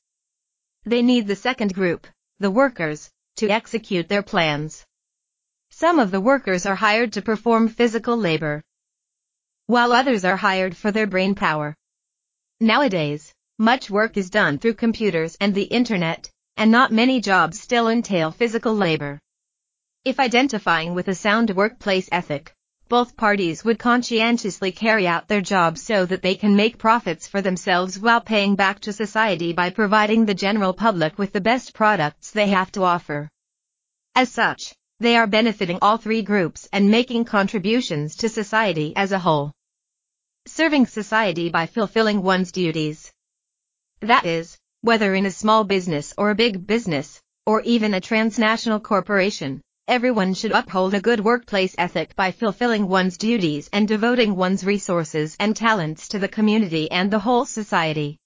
They 0.84 1.02
need 1.02 1.26
the 1.26 1.36
second 1.36 1.74
group, 1.74 2.06
the 2.38 2.52
workers, 2.52 3.10
to 3.38 3.50
execute 3.50 4.08
their 4.08 4.22
plans. 4.22 4.86
Some 5.72 5.98
of 5.98 6.12
the 6.12 6.22
workers 6.22 6.68
are 6.68 6.76
hired 6.76 7.14
to 7.14 7.24
perform 7.24 7.70
physical 7.70 8.18
labor, 8.18 8.64
while 9.66 9.94
others 9.94 10.24
are 10.24 10.38
hired 10.38 10.78
for 10.78 10.92
their 10.92 11.08
brain 11.08 11.34
power. 11.34 11.76
Nowadays, 12.60 13.34
much 13.58 13.90
work 13.90 14.16
is 14.16 14.30
done 14.30 14.60
through 14.60 14.76
computers 14.76 15.36
and 15.42 15.56
the 15.56 15.64
internet, 15.64 16.30
and 16.60 16.72
not 16.72 16.92
many 16.92 17.22
jobs 17.22 17.58
still 17.58 17.88
entail 17.88 18.32
physical 18.32 18.76
labor. 18.76 19.18
If 20.04 20.20
identifying 20.20 20.94
with 20.94 21.08
a 21.08 21.16
sound 21.16 21.52
workplace 21.52 22.10
ethic, 22.12 22.54
both 22.90 23.16
parties 23.16 23.64
would 23.64 23.80
conscientiously 23.80 24.74
carry 24.74 25.08
out 25.08 25.30
their 25.30 25.40
jobs 25.40 25.82
so 25.82 26.06
that 26.06 26.22
they 26.22 26.36
can 26.36 26.58
make 26.58 26.78
profits 26.78 27.30
for 27.30 27.42
themselves 27.42 27.98
while 27.98 28.20
paying 28.20 28.56
back 28.56 28.82
to 28.82 28.92
society 28.92 29.54
by 29.54 29.70
providing 29.70 30.26
the 30.26 30.34
general 30.34 30.74
public 30.74 31.18
with 31.18 31.32
the 31.32 31.40
best 31.40 31.74
products 31.74 32.32
they 32.32 32.50
have 32.50 32.74
to 32.74 32.84
offer. 32.84 33.30
As 34.14 34.30
such, 34.30 34.74
they 35.00 35.16
are 35.16 35.28
benefiting 35.28 35.80
all 35.82 35.96
three 35.96 36.24
groups 36.24 36.68
and 36.74 36.92
making 36.92 37.24
contributions 37.24 38.18
to 38.18 38.28
society 38.28 38.92
as 38.98 39.14
a 39.14 39.20
whole. 39.20 39.54
Serving 40.46 40.88
society 40.88 41.48
by 41.48 41.68
fulfilling 41.68 42.22
one's 42.22 42.52
duties. 42.52 43.14
That 44.02 44.26
is, 44.26 44.58
whether 44.82 45.14
in 45.14 45.26
a 45.26 45.32
small 45.32 45.64
business 45.64 46.14
or 46.18 46.30
a 46.30 46.36
big 46.36 46.66
business, 46.66 47.20
or 47.46 47.62
even 47.62 47.94
a 47.94 48.02
transnational 48.02 48.80
corporation, 48.80 49.62
everyone 49.88 50.34
should 50.34 50.52
uphold 50.52 50.94
a 50.94 51.02
good 51.02 51.20
workplace 51.20 51.76
ethic 51.78 52.16
by 52.16 52.32
fulfilling 52.32 52.88
one's 52.88 53.18
duties 53.18 53.70
and 53.74 53.88
devoting 53.88 54.36
one's 54.36 54.64
resources 54.64 55.36
and 55.40 55.56
talents 55.56 56.08
to 56.08 56.20
the 56.20 56.28
community 56.28 56.90
and 56.92 57.12
the 57.12 57.20
whole 57.20 57.46
society. 57.46 58.18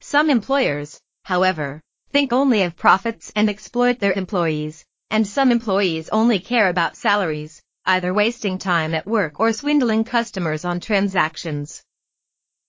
Some 0.00 0.30
employers, 0.30 0.98
however, 1.24 1.82
think 2.10 2.32
only 2.32 2.62
of 2.62 2.76
profits 2.76 3.32
and 3.36 3.50
exploit 3.50 3.98
their 3.98 4.12
employees, 4.12 4.84
and 5.10 5.26
some 5.26 5.52
employees 5.52 6.08
only 6.08 6.38
care 6.38 6.68
about 6.68 6.96
salaries, 6.96 7.60
either 7.84 8.14
wasting 8.14 8.56
time 8.58 8.94
at 8.94 9.06
work 9.06 9.40
or 9.40 9.52
swindling 9.52 10.04
customers 10.04 10.64
on 10.64 10.80
transactions. 10.80 11.82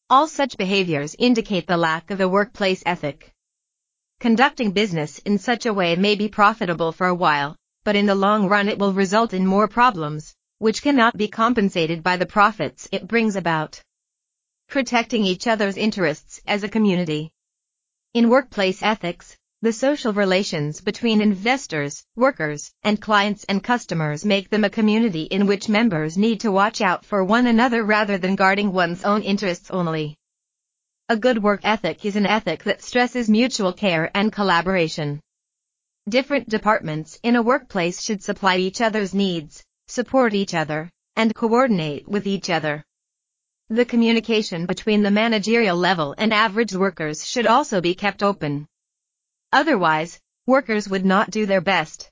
All 0.10 0.28
such 0.28 0.56
behaviors 0.56 1.18
indicate 1.20 1.68
the 1.68 1.76
lack 1.76 2.12
of 2.12 2.22
a 2.22 2.30
workplace 2.30 2.82
ethic. 2.86 3.34
Conducting 4.22 4.72
business 4.72 5.20
in 5.20 5.38
such 5.38 5.66
a 5.66 5.74
way 5.74 5.98
may 5.98 6.16
be 6.16 6.30
profitable 6.30 6.94
for 6.94 7.08
a 7.08 7.14
while, 7.14 7.58
but 7.84 7.98
in 7.98 8.06
the 8.06 8.16
long 8.16 8.48
run 8.48 8.70
it 8.70 8.80
will 8.80 8.94
result 8.94 9.34
in 9.34 9.46
more 9.46 9.68
problems, 9.68 10.34
which 10.60 10.82
cannot 10.82 11.18
be 11.18 11.28
compensated 11.28 12.04
by 12.04 12.16
the 12.16 12.26
profits 12.26 12.88
it 12.92 13.08
brings 13.08 13.36
about. 13.36 13.82
Protecting 14.70 15.26
each 15.26 15.46
other's 15.46 15.76
interests 15.76 16.42
as 16.48 16.64
a 16.64 16.70
community. 16.70 17.32
In 18.14 18.30
workplace 18.30 18.82
ethics, 18.82 19.37
the 19.64 19.74
social 19.74 20.14
relations 20.14 20.82
between 20.82 21.20
investors, 21.20 22.06
workers, 22.16 22.72
and 22.84 23.02
clients 23.02 23.44
and 23.46 23.64
customers 23.64 24.24
make 24.24 24.52
them 24.52 24.64
a 24.64 24.70
community 24.70 25.24
in 25.24 25.48
which 25.48 25.68
members 25.68 26.16
need 26.16 26.40
to 26.42 26.52
watch 26.52 26.80
out 26.80 27.04
for 27.04 27.24
one 27.24 27.48
another 27.48 27.84
rather 27.84 28.20
than 28.20 28.36
guarding 28.36 28.72
one's 28.72 29.04
own 29.04 29.24
interests 29.24 29.72
only. 29.72 30.16
A 31.10 31.18
good 31.18 31.42
work 31.42 31.62
ethic 31.64 32.06
is 32.06 32.16
an 32.16 32.28
ethic 32.28 32.66
that 32.66 32.84
stresses 32.84 33.32
mutual 33.32 33.74
care 33.74 34.12
and 34.14 34.32
collaboration. 34.32 35.20
Different 36.08 36.48
departments 36.48 37.20
in 37.24 37.36
a 37.36 37.42
workplace 37.42 38.04
should 38.04 38.22
supply 38.22 38.58
each 38.58 38.80
other's 38.80 39.16
needs, 39.16 39.64
support 39.88 40.36
each 40.36 40.54
other, 40.54 40.92
and 41.16 41.34
coordinate 41.34 42.08
with 42.08 42.28
each 42.28 42.52
other. 42.52 42.84
The 43.70 43.86
communication 43.86 44.68
between 44.68 45.02
the 45.02 45.10
managerial 45.10 45.78
level 45.78 46.14
and 46.16 46.32
average 46.32 46.76
workers 46.76 47.28
should 47.28 47.48
also 47.48 47.82
be 47.82 47.96
kept 47.96 48.22
open. 48.22 48.68
Otherwise, 49.52 50.20
workers 50.46 50.90
would 50.90 51.06
not 51.06 51.32
do 51.32 51.46
their 51.46 51.62
best. 51.62 52.10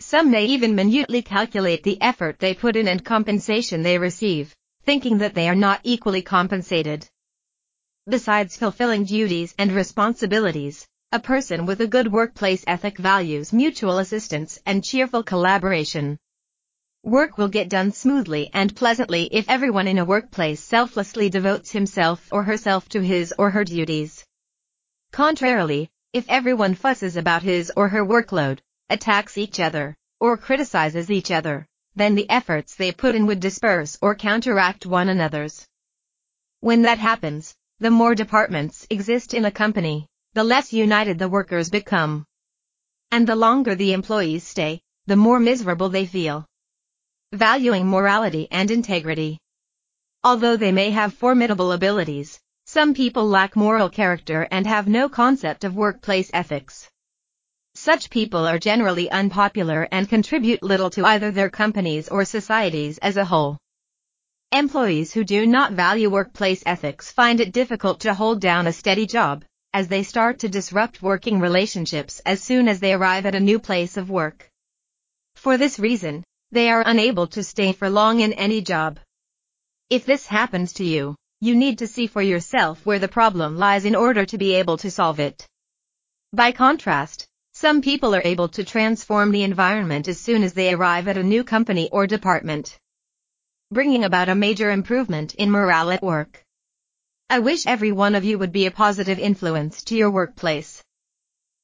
Some 0.00 0.30
may 0.30 0.46
even 0.46 0.74
minutely 0.74 1.22
calculate 1.22 1.82
the 1.82 2.00
effort 2.00 2.38
they 2.38 2.54
put 2.54 2.74
in 2.74 2.88
and 2.88 3.04
compensation 3.04 3.82
they 3.82 3.98
receive, 3.98 4.54
thinking 4.84 5.18
that 5.18 5.34
they 5.34 5.48
are 5.48 5.54
not 5.54 5.80
equally 5.84 6.22
compensated. 6.22 7.08
Besides 8.08 8.56
fulfilling 8.56 9.04
duties 9.04 9.54
and 9.58 9.72
responsibilities, 9.72 10.86
a 11.12 11.20
person 11.20 11.66
with 11.66 11.80
a 11.80 11.86
good 11.86 12.10
workplace 12.10 12.64
ethic 12.66 12.96
values 12.96 13.52
mutual 13.52 13.98
assistance 13.98 14.58
and 14.64 14.82
cheerful 14.82 15.22
collaboration. 15.22 16.18
Work 17.02 17.36
will 17.36 17.48
get 17.48 17.68
done 17.68 17.92
smoothly 17.92 18.50
and 18.52 18.74
pleasantly 18.74 19.28
if 19.32 19.48
everyone 19.48 19.88
in 19.88 19.98
a 19.98 20.04
workplace 20.04 20.60
selflessly 20.60 21.30
devotes 21.30 21.70
himself 21.70 22.28
or 22.32 22.42
herself 22.42 22.88
to 22.90 23.00
his 23.00 23.34
or 23.38 23.50
her 23.50 23.64
duties. 23.64 24.24
Contrarily, 25.12 25.90
if 26.12 26.24
everyone 26.28 26.74
fusses 26.74 27.16
about 27.16 27.44
his 27.44 27.70
or 27.76 27.88
her 27.88 28.04
workload, 28.04 28.58
attacks 28.88 29.38
each 29.38 29.60
other, 29.60 29.96
or 30.18 30.36
criticizes 30.36 31.08
each 31.08 31.30
other, 31.30 31.66
then 31.94 32.16
the 32.16 32.28
efforts 32.28 32.74
they 32.74 32.90
put 32.90 33.14
in 33.14 33.26
would 33.26 33.38
disperse 33.38 33.96
or 34.02 34.14
counteract 34.16 34.86
one 34.86 35.08
another's. 35.08 35.66
When 36.60 36.82
that 36.82 36.98
happens, 36.98 37.54
the 37.78 37.92
more 37.92 38.16
departments 38.16 38.86
exist 38.90 39.34
in 39.34 39.44
a 39.44 39.52
company, 39.52 40.08
the 40.34 40.44
less 40.44 40.72
united 40.72 41.18
the 41.18 41.28
workers 41.28 41.70
become. 41.70 42.24
And 43.12 43.26
the 43.26 43.36
longer 43.36 43.76
the 43.76 43.92
employees 43.92 44.44
stay, 44.44 44.80
the 45.06 45.16
more 45.16 45.38
miserable 45.38 45.90
they 45.90 46.06
feel. 46.06 46.44
Valuing 47.32 47.86
morality 47.86 48.48
and 48.50 48.70
integrity. 48.70 49.38
Although 50.24 50.56
they 50.56 50.72
may 50.72 50.90
have 50.90 51.14
formidable 51.14 51.72
abilities, 51.72 52.40
some 52.72 52.94
people 52.94 53.26
lack 53.26 53.56
moral 53.56 53.88
character 53.88 54.46
and 54.52 54.64
have 54.64 54.86
no 54.86 55.08
concept 55.08 55.64
of 55.64 55.74
workplace 55.74 56.30
ethics. 56.32 56.88
Such 57.74 58.10
people 58.10 58.46
are 58.46 58.60
generally 58.60 59.10
unpopular 59.10 59.88
and 59.90 60.08
contribute 60.08 60.62
little 60.62 60.88
to 60.90 61.04
either 61.04 61.32
their 61.32 61.50
companies 61.50 62.08
or 62.08 62.24
societies 62.24 62.98
as 62.98 63.16
a 63.16 63.24
whole. 63.24 63.58
Employees 64.52 65.12
who 65.12 65.24
do 65.24 65.48
not 65.48 65.72
value 65.72 66.08
workplace 66.08 66.62
ethics 66.64 67.10
find 67.10 67.40
it 67.40 67.52
difficult 67.52 67.98
to 68.02 68.14
hold 68.14 68.40
down 68.40 68.68
a 68.68 68.72
steady 68.72 69.04
job, 69.04 69.44
as 69.74 69.88
they 69.88 70.04
start 70.04 70.38
to 70.38 70.48
disrupt 70.48 71.02
working 71.02 71.40
relationships 71.40 72.20
as 72.24 72.40
soon 72.40 72.68
as 72.68 72.78
they 72.78 72.92
arrive 72.92 73.26
at 73.26 73.34
a 73.34 73.46
new 73.50 73.58
place 73.58 73.96
of 73.96 74.10
work. 74.10 74.48
For 75.34 75.58
this 75.58 75.80
reason, 75.80 76.22
they 76.52 76.70
are 76.70 76.84
unable 76.86 77.26
to 77.34 77.42
stay 77.42 77.72
for 77.72 77.90
long 77.90 78.20
in 78.20 78.32
any 78.32 78.60
job. 78.60 79.00
If 79.88 80.06
this 80.06 80.24
happens 80.24 80.74
to 80.74 80.84
you, 80.84 81.16
you 81.40 81.54
need 81.54 81.78
to 81.78 81.86
see 81.86 82.06
for 82.06 82.20
yourself 82.20 82.84
where 82.84 82.98
the 82.98 83.08
problem 83.08 83.56
lies 83.56 83.86
in 83.86 83.96
order 83.96 84.26
to 84.26 84.36
be 84.36 84.54
able 84.54 84.76
to 84.76 84.90
solve 84.90 85.18
it. 85.18 85.46
By 86.34 86.52
contrast, 86.52 87.26
some 87.52 87.80
people 87.80 88.14
are 88.14 88.22
able 88.24 88.48
to 88.48 88.62
transform 88.62 89.32
the 89.32 89.42
environment 89.42 90.06
as 90.06 90.20
soon 90.20 90.42
as 90.42 90.52
they 90.52 90.72
arrive 90.72 91.08
at 91.08 91.16
a 91.16 91.22
new 91.22 91.42
company 91.42 91.88
or 91.90 92.06
department, 92.06 92.78
bringing 93.70 94.04
about 94.04 94.28
a 94.28 94.34
major 94.34 94.70
improvement 94.70 95.34
in 95.34 95.50
morale 95.50 95.90
at 95.90 96.02
work. 96.02 96.44
I 97.30 97.38
wish 97.38 97.66
every 97.66 97.92
one 97.92 98.14
of 98.14 98.24
you 98.24 98.38
would 98.38 98.52
be 98.52 98.66
a 98.66 98.70
positive 98.70 99.18
influence 99.18 99.82
to 99.84 99.96
your 99.96 100.10
workplace. 100.10 100.82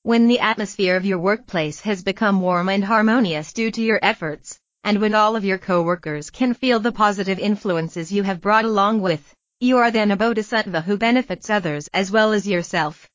When 0.04 0.26
the 0.26 0.40
atmosphere 0.40 0.96
of 0.96 1.04
your 1.04 1.18
workplace 1.18 1.80
has 1.82 2.02
become 2.02 2.40
warm 2.40 2.70
and 2.70 2.82
harmonious 2.82 3.52
due 3.52 3.70
to 3.72 3.82
your 3.82 3.98
efforts, 4.02 4.58
and 4.84 5.00
when 5.02 5.14
all 5.14 5.36
of 5.36 5.44
your 5.44 5.58
coworkers 5.58 6.30
can 6.30 6.54
feel 6.54 6.80
the 6.80 6.92
positive 6.92 7.38
influences 7.38 8.10
you 8.10 8.22
have 8.22 8.40
brought 8.40 8.64
along 8.64 9.02
with, 9.02 9.35
you 9.58 9.78
are 9.78 9.90
then 9.90 10.10
a 10.10 10.16
bodhisattva 10.16 10.82
who 10.82 10.98
benefits 10.98 11.48
others 11.48 11.88
as 11.94 12.10
well 12.10 12.34
as 12.34 12.46
yourself. 12.46 13.08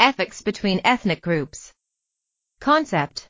Ethics 0.00 0.42
between 0.42 0.80
ethnic 0.82 1.22
groups. 1.22 1.72
Concept 2.60 3.28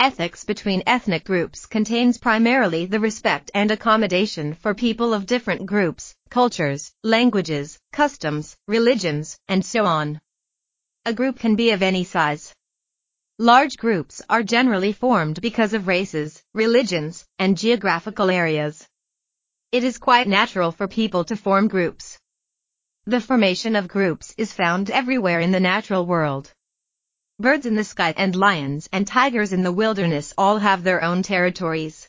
Ethics 0.00 0.42
between 0.42 0.82
ethnic 0.84 1.24
groups 1.24 1.64
contains 1.64 2.18
primarily 2.18 2.86
the 2.86 2.98
respect 2.98 3.52
and 3.54 3.70
accommodation 3.70 4.54
for 4.54 4.74
people 4.74 5.14
of 5.14 5.26
different 5.26 5.64
groups, 5.64 6.12
cultures, 6.28 6.90
languages, 7.04 7.78
customs, 7.92 8.56
religions, 8.66 9.38
and 9.46 9.64
so 9.64 9.86
on. 9.86 10.20
A 11.04 11.12
group 11.12 11.38
can 11.38 11.54
be 11.54 11.70
of 11.70 11.82
any 11.82 12.02
size. 12.02 12.52
Large 13.38 13.76
groups 13.76 14.20
are 14.28 14.42
generally 14.42 14.92
formed 14.92 15.40
because 15.40 15.72
of 15.72 15.86
races, 15.86 16.42
religions, 16.52 17.24
and 17.38 17.56
geographical 17.56 18.28
areas. 18.28 18.87
It 19.70 19.84
is 19.84 19.98
quite 19.98 20.26
natural 20.26 20.72
for 20.72 20.88
people 20.88 21.24
to 21.24 21.36
form 21.36 21.68
groups. 21.68 22.18
The 23.04 23.20
formation 23.20 23.76
of 23.76 23.86
groups 23.86 24.34
is 24.38 24.50
found 24.50 24.90
everywhere 24.90 25.40
in 25.40 25.50
the 25.50 25.60
natural 25.60 26.06
world. 26.06 26.50
Birds 27.38 27.66
in 27.66 27.74
the 27.74 27.84
sky 27.84 28.14
and 28.16 28.34
lions 28.34 28.88
and 28.92 29.06
tigers 29.06 29.52
in 29.52 29.62
the 29.62 29.70
wilderness 29.70 30.32
all 30.38 30.56
have 30.56 30.84
their 30.84 31.04
own 31.04 31.22
territories. 31.22 32.08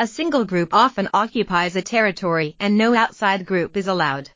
A 0.00 0.08
single 0.08 0.44
group 0.44 0.74
often 0.74 1.08
occupies 1.14 1.76
a 1.76 1.82
territory 1.82 2.56
and 2.58 2.76
no 2.76 2.96
outside 2.96 3.46
group 3.46 3.76
is 3.76 3.86
allowed. 3.86 4.28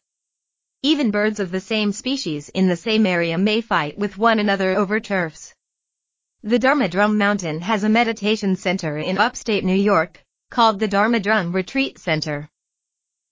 Even 0.84 1.10
birds 1.10 1.40
of 1.40 1.50
the 1.50 1.60
same 1.60 1.90
species 1.90 2.48
in 2.50 2.68
the 2.68 2.76
same 2.76 3.06
area 3.06 3.38
may 3.38 3.60
fight 3.60 3.98
with 3.98 4.16
one 4.18 4.38
another 4.38 4.76
over 4.76 5.00
turfs. 5.00 5.52
The 6.44 6.60
Dharma 6.60 6.88
Drum 6.88 7.18
Mountain 7.18 7.62
has 7.62 7.82
a 7.82 7.88
meditation 7.88 8.54
center 8.54 8.96
in 8.98 9.18
upstate 9.18 9.64
New 9.64 9.74
York, 9.74 10.24
called 10.50 10.80
the 10.80 10.88
Dharma 10.88 11.20
Drum 11.20 11.52
Retreat 11.52 11.98
Center. 11.98 12.48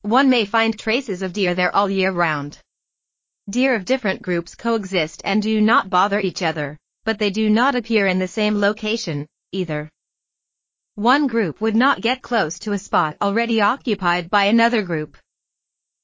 One 0.03 0.31
may 0.31 0.45
find 0.45 0.79
traces 0.79 1.21
of 1.23 1.33
deer 1.33 1.55
there 1.55 1.75
all 1.75 1.91
year 1.91 2.13
round. 2.13 2.59
Deer 3.51 3.75
of 3.75 3.85
different 3.85 4.23
groups 4.23 4.55
coexist 4.55 5.21
and 5.25 5.43
do 5.43 5.61
not 5.61 5.91
bother 5.91 6.21
each 6.21 6.43
other, 6.43 6.79
but 7.05 7.19
they 7.19 7.31
do 7.31 7.51
not 7.51 7.75
appear 7.75 8.07
in 8.07 8.21
the 8.21 8.29
same 8.29 8.61
location, 8.61 9.27
either. 9.51 9.91
One 10.95 11.27
group 11.27 11.61
would 11.61 11.75
not 11.75 12.01
get 12.01 12.23
close 12.23 12.59
to 12.61 12.73
a 12.73 12.79
spot 12.79 13.17
already 13.21 13.61
occupied 13.61 14.31
by 14.31 14.45
another 14.45 14.83
group. 14.83 15.17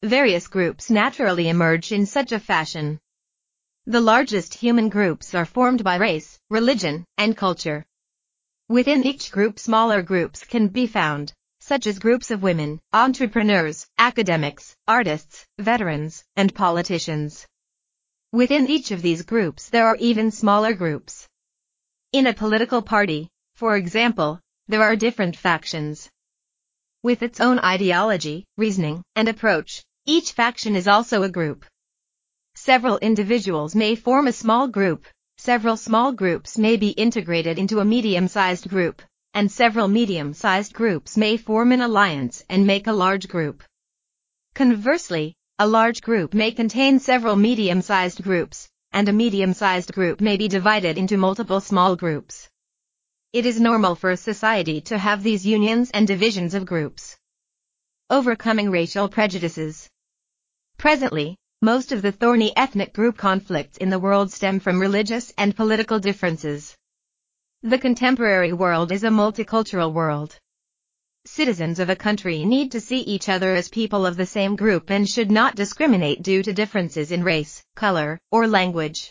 Various 0.02 0.48
groups 0.48 0.90
naturally 0.90 1.48
emerge 1.48 1.92
in 1.92 2.06
such 2.06 2.32
a 2.32 2.40
fashion. 2.40 2.98
The 3.86 4.00
largest 4.00 4.54
human 4.54 4.88
groups 4.88 5.34
are 5.34 5.44
formed 5.44 5.84
by 5.84 5.96
race, 5.96 6.38
religion, 6.50 7.04
and 7.18 7.36
culture. 7.36 7.84
Within 8.74 9.06
each 9.06 9.30
group 9.30 9.60
smaller 9.60 10.02
groups 10.02 10.42
can 10.42 10.66
be 10.66 10.88
found, 10.88 11.32
such 11.60 11.86
as 11.86 12.00
groups 12.00 12.32
of 12.32 12.42
women, 12.42 12.80
entrepreneurs, 12.92 13.86
academics, 13.98 14.74
artists, 14.88 15.46
veterans, 15.60 16.24
and 16.34 16.52
politicians. 16.52 17.46
Within 18.32 18.68
each 18.68 18.90
of 18.90 19.00
these 19.00 19.22
groups 19.22 19.68
there 19.68 19.86
are 19.86 19.96
even 20.00 20.32
smaller 20.32 20.72
groups. 20.72 21.28
In 22.10 22.26
a 22.26 22.34
political 22.34 22.82
party, 22.82 23.28
for 23.54 23.76
example, 23.76 24.40
there 24.66 24.82
are 24.82 24.96
different 24.96 25.36
factions. 25.36 26.10
With 27.04 27.22
its 27.22 27.40
own 27.40 27.60
ideology, 27.60 28.44
reasoning, 28.56 29.04
and 29.14 29.28
approach, 29.28 29.84
each 30.04 30.32
faction 30.32 30.74
is 30.74 30.88
also 30.88 31.22
a 31.22 31.28
group. 31.38 31.64
Several 32.56 32.98
individuals 32.98 33.76
may 33.76 33.94
form 33.94 34.26
a 34.26 34.32
small 34.32 34.66
group, 34.66 35.06
several 35.44 35.76
small 35.76 36.10
groups 36.10 36.56
may 36.56 36.74
be 36.74 36.88
integrated 36.88 37.58
into 37.58 37.78
a 37.78 37.84
medium-sized 37.84 38.66
group, 38.66 39.02
and 39.34 39.52
several 39.52 39.88
medium-sized 39.88 40.72
groups 40.72 41.18
may 41.18 41.36
form 41.36 41.70
an 41.70 41.82
alliance 41.82 42.42
and 42.48 42.66
make 42.66 42.86
a 42.86 42.92
large 42.92 43.28
group. 43.28 43.62
Conversely, 44.54 45.34
a 45.58 45.66
large 45.66 46.00
group 46.00 46.32
may 46.32 46.50
contain 46.50 46.98
several 46.98 47.36
medium-sized 47.36 48.22
groups, 48.22 48.70
and 48.92 49.06
a 49.06 49.12
medium-sized 49.12 49.92
group 49.92 50.22
may 50.22 50.38
be 50.38 50.48
divided 50.48 50.96
into 50.96 51.18
multiple 51.18 51.60
small 51.60 51.94
groups. 51.94 52.48
It 53.34 53.44
is 53.44 53.60
normal 53.60 53.96
for 53.96 54.12
a 54.12 54.16
society 54.16 54.80
to 54.88 54.96
have 54.96 55.22
these 55.22 55.44
unions 55.44 55.90
and 55.92 56.06
divisions 56.06 56.54
of 56.54 56.64
groups. 56.64 57.18
Overcoming 58.08 58.70
racial 58.70 59.10
prejudices. 59.10 59.90
Presently, 60.78 61.36
most 61.64 61.92
of 61.92 62.02
the 62.02 62.12
thorny 62.12 62.54
ethnic 62.58 62.92
group 62.92 63.16
conflicts 63.16 63.78
in 63.78 63.88
the 63.88 63.98
world 63.98 64.30
stem 64.30 64.60
from 64.60 64.78
religious 64.78 65.32
and 65.38 65.56
political 65.56 65.98
differences. 65.98 66.76
The 67.62 67.78
contemporary 67.78 68.52
world 68.52 68.92
is 68.92 69.02
a 69.02 69.08
multicultural 69.08 69.90
world. 69.90 70.38
Citizens 71.24 71.78
of 71.78 71.88
a 71.88 71.96
country 71.96 72.44
need 72.44 72.72
to 72.72 72.82
see 72.82 72.98
each 72.98 73.30
other 73.30 73.54
as 73.54 73.70
people 73.70 74.04
of 74.04 74.18
the 74.18 74.26
same 74.26 74.56
group 74.56 74.90
and 74.90 75.08
should 75.08 75.30
not 75.30 75.56
discriminate 75.56 76.22
due 76.22 76.42
to 76.42 76.52
differences 76.52 77.10
in 77.10 77.24
race, 77.24 77.64
color, 77.74 78.18
or 78.30 78.46
language. 78.46 79.10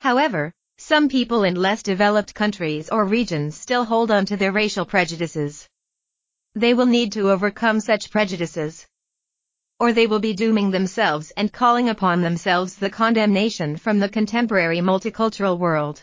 However, 0.00 0.52
some 0.78 1.08
people 1.08 1.42
in 1.42 1.56
less 1.56 1.82
developed 1.82 2.32
countries 2.32 2.90
or 2.90 3.04
regions 3.04 3.58
still 3.58 3.84
hold 3.84 4.12
on 4.12 4.24
to 4.26 4.36
their 4.36 4.52
racial 4.52 4.86
prejudices. 4.86 5.66
They 6.54 6.74
will 6.74 6.86
need 6.86 7.10
to 7.14 7.32
overcome 7.32 7.80
such 7.80 8.12
prejudices. 8.12 8.86
Or 9.78 9.92
they 9.92 10.06
will 10.06 10.20
be 10.20 10.32
dooming 10.32 10.70
themselves 10.70 11.32
and 11.36 11.52
calling 11.52 11.88
upon 11.88 12.22
themselves 12.22 12.76
the 12.76 12.88
condemnation 12.88 13.76
from 13.76 13.98
the 13.98 14.08
contemporary 14.08 14.78
multicultural 14.78 15.58
world. 15.58 16.02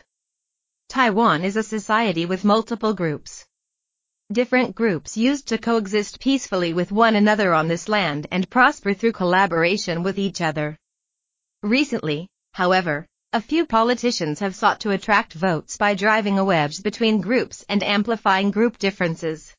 Taiwan 0.89 1.43
is 1.43 1.55
a 1.55 1.63
society 1.63 2.27
with 2.27 2.45
multiple 2.45 2.93
groups. 2.93 3.45
Different 4.31 4.75
groups 4.75 5.17
used 5.17 5.47
to 5.47 5.57
coexist 5.57 6.19
peacefully 6.19 6.73
with 6.73 6.91
one 6.91 7.15
another 7.15 7.53
on 7.53 7.67
this 7.67 7.89
land 7.89 8.27
and 8.31 8.49
prosper 8.49 8.93
through 8.93 9.13
collaboration 9.13 10.03
with 10.03 10.19
each 10.19 10.39
other. 10.39 10.77
Recently, 11.63 12.29
however, 12.51 13.07
a 13.31 13.41
few 13.41 13.65
politicians 13.65 14.39
have 14.39 14.55
sought 14.55 14.81
to 14.81 14.91
attract 14.91 15.33
votes 15.33 15.77
by 15.77 15.95
driving 15.95 16.37
a 16.37 16.45
wedge 16.45 16.83
between 16.83 17.21
groups 17.21 17.65
and 17.67 17.81
amplifying 17.81 18.51
group 18.51 18.77
differences. 18.77 19.55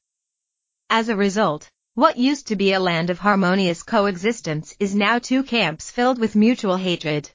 As 0.89 1.09
a 1.09 1.17
result, 1.17 1.69
what 1.97 2.19
used 2.19 2.49
to 2.49 2.57
be 2.57 2.73
a 2.73 2.81
land 2.81 3.09
of 3.09 3.21
harmonious 3.21 3.85
coexistence 3.85 4.75
is 4.81 4.97
now 4.97 5.17
two 5.17 5.45
camps 5.45 5.93
filled 5.93 6.19
with 6.19 6.35
mutual 6.35 6.77
hatred. 6.77 7.31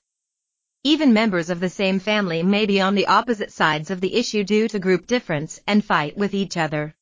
Even 0.84 1.14
members 1.14 1.50
of 1.50 1.62
the 1.62 1.70
same 1.70 1.98
family 1.98 2.44
may 2.44 2.66
be 2.66 2.82
on 2.82 2.94
the 2.94 3.08
opposite 3.08 3.54
sides 3.54 3.90
of 3.90 4.02
the 4.02 4.14
issue 4.14 4.44
due 4.44 4.68
to 4.68 4.78
group 4.78 5.08
difference 5.08 5.62
and 5.66 5.86
fight 5.86 6.18
with 6.18 6.34
each 6.34 6.58
other. 6.58 6.94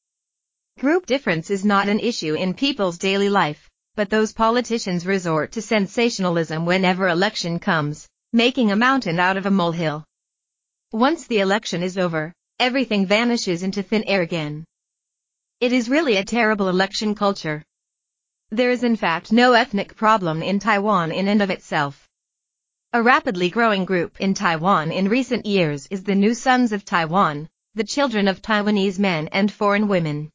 Group 0.79 1.07
difference 1.07 1.49
is 1.49 1.65
not 1.65 1.89
an 1.89 1.99
issue 1.99 2.35
in 2.35 2.53
people's 2.53 2.99
daily 2.99 3.29
life, 3.29 3.67
but 3.95 4.11
those 4.11 4.33
politicians 4.33 5.07
resort 5.07 5.51
to 5.53 5.59
sensationalism 5.59 6.63
whenever 6.63 7.07
election 7.07 7.57
comes, 7.57 8.07
making 8.33 8.69
a 8.69 8.75
mountain 8.75 9.19
out 9.19 9.35
of 9.35 9.47
a 9.47 9.51
molehill. 9.51 10.03
Once 10.91 11.25
the 11.25 11.39
election 11.39 11.81
is 11.81 11.97
over, 11.97 12.31
everything 12.59 13.07
vanishes 13.07 13.63
into 13.63 13.81
thin 13.81 14.03
air 14.03 14.21
again. 14.21 14.63
It 15.59 15.73
is 15.73 15.89
really 15.89 16.17
a 16.17 16.23
terrible 16.23 16.69
election 16.69 17.15
culture. 17.15 17.63
There 18.51 18.69
is 18.69 18.83
in 18.83 18.95
fact 18.95 19.31
no 19.31 19.53
ethnic 19.53 19.95
problem 19.95 20.43
in 20.43 20.59
Taiwan 20.59 21.11
in 21.11 21.27
and 21.27 21.41
of 21.41 21.49
itself. 21.49 22.07
A 22.93 23.01
rapidly 23.01 23.49
growing 23.49 23.83
group 23.83 24.21
in 24.21 24.35
Taiwan 24.35 24.91
in 24.91 25.09
recent 25.09 25.47
years 25.47 25.87
is 25.89 26.03
the 26.03 26.13
New 26.13 26.35
Sons 26.35 26.71
of 26.73 26.85
Taiwan, 26.85 27.49
the 27.73 27.83
children 27.83 28.27
of 28.27 28.43
Taiwanese 28.43 28.99
men 28.99 29.29
and 29.29 29.51
foreign 29.51 29.87
women. 29.87 30.29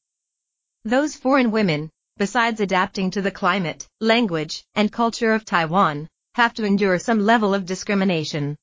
Those 0.84 1.14
foreign 1.14 1.52
women, 1.52 1.88
besides 2.16 2.60
adapting 2.60 3.12
to 3.12 3.22
the 3.22 3.30
climate, 3.30 3.86
language, 4.00 4.64
and 4.74 4.90
culture 4.90 5.34
of 5.34 5.44
Taiwan, 5.44 6.08
have 6.34 6.52
to 6.54 6.64
endure 6.64 6.98
some 6.98 7.20
level 7.20 7.54
of 7.54 7.64
discrimination. 7.64 8.56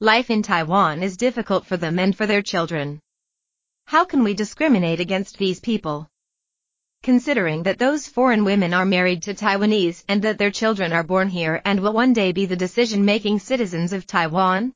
life 0.00 0.28
in 0.28 0.42
Taiwan 0.42 1.02
is 1.02 1.16
difficult 1.16 1.64
for 1.64 1.78
them 1.78 1.98
and 1.98 2.14
for 2.14 2.26
their 2.26 2.42
children. 2.42 3.00
How 3.90 4.04
can 4.04 4.22
we 4.22 4.34
discriminate 4.34 5.00
against 5.00 5.36
these 5.36 5.58
people? 5.58 6.06
Considering 7.02 7.64
that 7.64 7.80
those 7.80 8.06
foreign 8.06 8.44
women 8.44 8.72
are 8.72 8.84
married 8.84 9.24
to 9.24 9.34
Taiwanese 9.34 10.04
and 10.06 10.22
that 10.22 10.38
their 10.38 10.52
children 10.52 10.92
are 10.92 11.02
born 11.02 11.28
here 11.28 11.60
and 11.64 11.80
will 11.80 11.92
one 11.92 12.12
day 12.12 12.30
be 12.30 12.46
the 12.46 12.54
decision-making 12.54 13.40
citizens 13.40 13.92
of 13.92 14.06
Taiwan? 14.06 14.72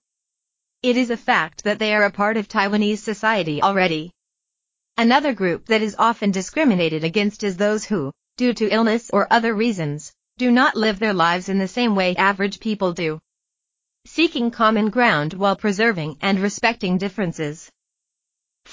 It 0.82 0.97
is 0.97 1.11
a 1.11 1.16
fact 1.16 1.62
that 1.62 1.78
they 1.78 1.95
are 1.95 2.03
a 2.03 2.11
part 2.11 2.36
of 2.36 2.49
Taiwanese 2.49 2.99
society 2.99 3.62
already. 3.62 4.11
Another 4.97 5.32
group 5.32 5.66
that 5.66 5.81
is 5.81 5.95
often 5.97 6.32
discriminated 6.32 7.05
against 7.05 7.45
is 7.45 7.57
those 7.57 7.85
who, 7.85 8.11
due 8.36 8.53
to 8.55 8.69
illness 8.69 9.11
or 9.12 9.32
other 9.32 9.55
reasons, 9.55 10.12
do 10.39 10.51
not 10.51 10.74
live 10.74 10.99
their 10.99 11.15
lives 11.15 11.49
in 11.49 11.61
the 11.61 11.69
same 11.69 11.95
way 11.95 12.16
average 12.16 12.59
people 12.59 12.93
do. 12.93 13.20
Seeking 14.07 14.51
common 14.51 14.91
ground 14.91 15.35
while 15.35 15.55
preserving 15.55 16.19
and 16.20 16.41
respecting 16.41 16.99
differences. 16.99 17.70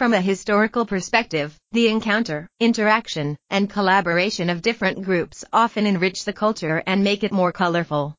From 0.01 0.15
a 0.15 0.21
historical 0.21 0.83
perspective, 0.83 1.55
the 1.73 1.87
encounter, 1.87 2.49
interaction, 2.59 3.37
and 3.51 3.69
collaboration 3.69 4.49
of 4.49 4.63
different 4.63 5.03
groups 5.03 5.45
often 5.53 5.85
enrich 5.85 6.25
the 6.25 6.33
culture 6.33 6.81
and 6.87 7.03
make 7.03 7.23
it 7.23 7.31
more 7.31 7.51
colorful. 7.51 8.15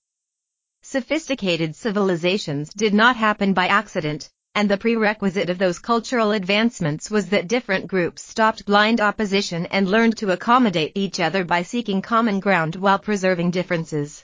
Sophisticated 0.83 1.75
civilizations 1.75 2.73
did 2.73 2.95
not 2.95 3.17
happen 3.17 3.53
by 3.53 3.67
accident, 3.67 4.31
and 4.55 4.71
the 4.71 4.79
prerequisite 4.79 5.51
of 5.51 5.59
those 5.59 5.81
cultural 5.81 6.31
advancements 6.31 7.11
was 7.11 7.31
that 7.31 7.49
different 7.49 7.89
groups 7.89 8.23
stopped 8.23 8.65
blind 8.65 9.01
opposition 9.01 9.67
and 9.67 9.91
learned 9.91 10.17
to 10.19 10.31
accommodate 10.31 10.93
each 10.95 11.19
other 11.19 11.43
by 11.43 11.63
seeking 11.63 12.01
common 12.01 12.39
ground 12.39 12.77
while 12.77 12.99
preserving 13.01 13.51
differences. 13.51 14.23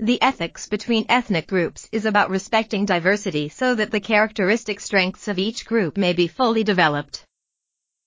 The 0.00 0.22
ethics 0.22 0.68
between 0.68 1.06
ethnic 1.08 1.48
groups 1.48 1.88
is 1.90 2.04
about 2.04 2.30
respecting 2.30 2.86
diversity 2.86 3.48
so 3.48 3.74
that 3.74 3.90
the 3.90 3.98
characteristic 3.98 4.78
strengths 4.78 5.26
of 5.26 5.40
each 5.40 5.66
group 5.66 5.96
may 5.96 6.12
be 6.12 6.28
fully 6.28 6.62
developed. 6.62 7.24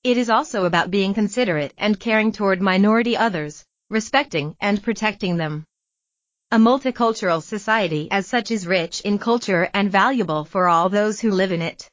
It 0.02 0.16
is 0.16 0.30
also 0.30 0.64
about 0.64 0.90
being 0.90 1.14
considerate 1.14 1.74
and 1.78 2.00
caring 2.00 2.32
toward 2.32 2.62
minority 2.62 3.18
others, 3.18 3.66
respecting 3.90 4.56
and 4.62 4.82
protecting 4.82 5.36
them. 5.36 5.66
A 6.50 6.58
multicultural 6.58 7.44
society 7.44 8.08
as 8.10 8.26
such 8.26 8.52
is 8.52 8.66
rich 8.66 9.02
in 9.02 9.20
culture 9.20 9.70
and 9.74 9.92
valuable 9.92 10.46
for 10.46 10.70
all 10.70 10.88
those 10.88 11.20
who 11.20 11.32
live 11.32 11.52
in 11.52 11.62
it. 11.62 11.90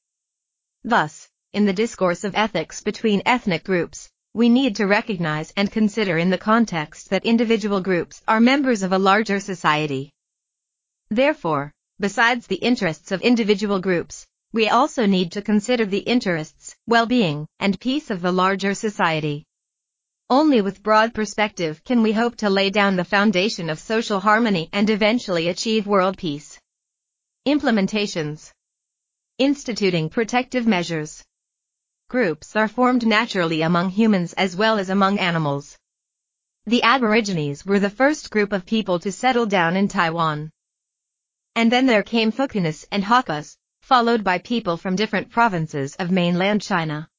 Thus, 0.85 1.29
in 1.53 1.65
the 1.65 1.73
discourse 1.73 2.23
of 2.23 2.37
ethics 2.37 2.83
between 2.83 3.23
ethnic 3.27 3.65
groups, 3.65 4.09
we 4.39 4.49
need 4.49 4.77
to 4.77 4.87
recognize 4.87 5.53
and 5.57 5.69
consider 5.73 6.17
in 6.17 6.31
the 6.31 6.39
context 6.39 7.11
that 7.11 7.25
individual 7.25 7.81
groups 7.81 8.23
are 8.29 8.39
members 8.39 8.85
of 8.85 8.93
a 8.93 9.05
larger 9.11 9.41
society. 9.41 10.13
Therefore, 11.11 11.73
besides 11.99 12.47
the 12.47 12.63
interests 12.71 13.11
of 13.11 13.21
individual 13.23 13.81
groups, 13.81 14.29
we 14.53 14.69
also 14.69 15.07
need 15.07 15.33
to 15.33 15.43
consider 15.43 15.85
the 15.87 16.05
interests, 16.15 16.77
well-being, 16.87 17.49
and 17.59 17.81
peace 17.81 18.13
of 18.13 18.23
the 18.23 18.31
larger 18.31 18.75
society. 18.75 19.45
Only 20.31 20.61
with 20.61 20.85
broad 20.85 21.15
perspective 21.15 21.83
can 21.83 22.05
we 22.05 22.13
hope 22.13 22.37
to 22.37 22.49
lay 22.49 22.71
down 22.71 22.95
the 22.95 23.11
foundation 23.17 23.69
of 23.69 23.81
social 23.81 24.21
harmony 24.21 24.69
and 24.73 24.89
eventually 24.89 25.49
achieve 25.49 25.89
world 25.89 26.17
peace. 26.17 26.61
Implementations 27.45 28.53
Instituting 29.39 30.09
protective 30.09 30.65
measures 30.65 31.25
Groups 32.11 32.57
are 32.57 32.69
formed 32.69 33.07
naturally 33.07 33.61
among 33.61 33.91
humans 33.91 34.33
as 34.33 34.57
well 34.57 34.79
as 34.79 34.89
among 34.89 35.19
animals. 35.19 35.77
The 36.65 36.83
Aborigines 36.83 37.67
were 37.67 37.79
the 37.79 37.91
first 37.91 38.31
group 38.31 38.51
of 38.51 38.65
people 38.65 38.99
to 39.01 39.13
settle 39.13 39.45
down 39.45 39.77
in 39.77 39.89
Taiwan. 39.89 40.51
And 41.55 41.71
then 41.71 41.85
there 41.85 42.03
came 42.03 42.33
Fukienese 42.33 42.87
and 42.91 43.05
Hakkas, 43.05 43.59
followed 43.83 44.25
by 44.25 44.39
people 44.39 44.79
from 44.79 44.97
different 44.97 45.29
provinces 45.29 45.97
of 45.97 46.11
mainland 46.11 46.63
China. 46.63 47.11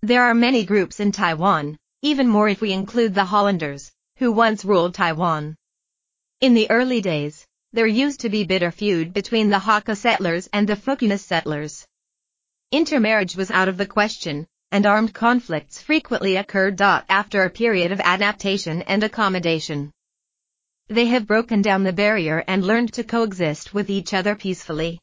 There 0.00 0.22
are 0.22 0.34
many 0.34 0.64
groups 0.64 1.00
in 1.00 1.10
Taiwan, 1.10 1.76
even 2.02 2.28
more 2.28 2.48
if 2.48 2.60
we 2.60 2.70
include 2.70 3.14
the 3.14 3.24
Hollanders, 3.24 3.90
who 4.18 4.30
once 4.30 4.64
ruled 4.64 4.94
Taiwan. 4.94 5.56
In 6.40 6.54
the 6.54 6.70
early 6.70 7.00
days, 7.00 7.44
there 7.72 7.88
used 7.88 8.20
to 8.20 8.28
be 8.28 8.44
bitter 8.44 8.70
feud 8.70 9.12
between 9.12 9.50
the 9.50 9.58
Hakka 9.58 9.96
settlers 9.96 10.48
and 10.52 10.68
the 10.68 10.76
Fukienese 10.76 11.24
settlers. 11.24 11.84
Intermarriage 12.70 13.36
was 13.36 13.50
out 13.50 13.68
of 13.68 13.76
the 13.76 13.86
question, 13.86 14.46
and 14.72 14.86
armed 14.86 15.14
conflicts 15.14 15.80
frequently 15.80 16.36
occurred. 16.36 16.80
After 16.80 17.44
a 17.44 17.50
period 17.50 17.92
of 17.92 18.00
adaptation 18.00 18.82
and 18.82 19.04
accommodation, 19.04 19.92
they 20.88 21.06
have 21.06 21.26
broken 21.26 21.62
down 21.62 21.84
the 21.84 21.92
barrier 21.92 22.44
and 22.46 22.66
learned 22.66 22.92
to 22.94 23.04
coexist 23.04 23.72
with 23.72 23.88
each 23.88 24.12
other 24.12 24.34
peacefully. 24.34 25.00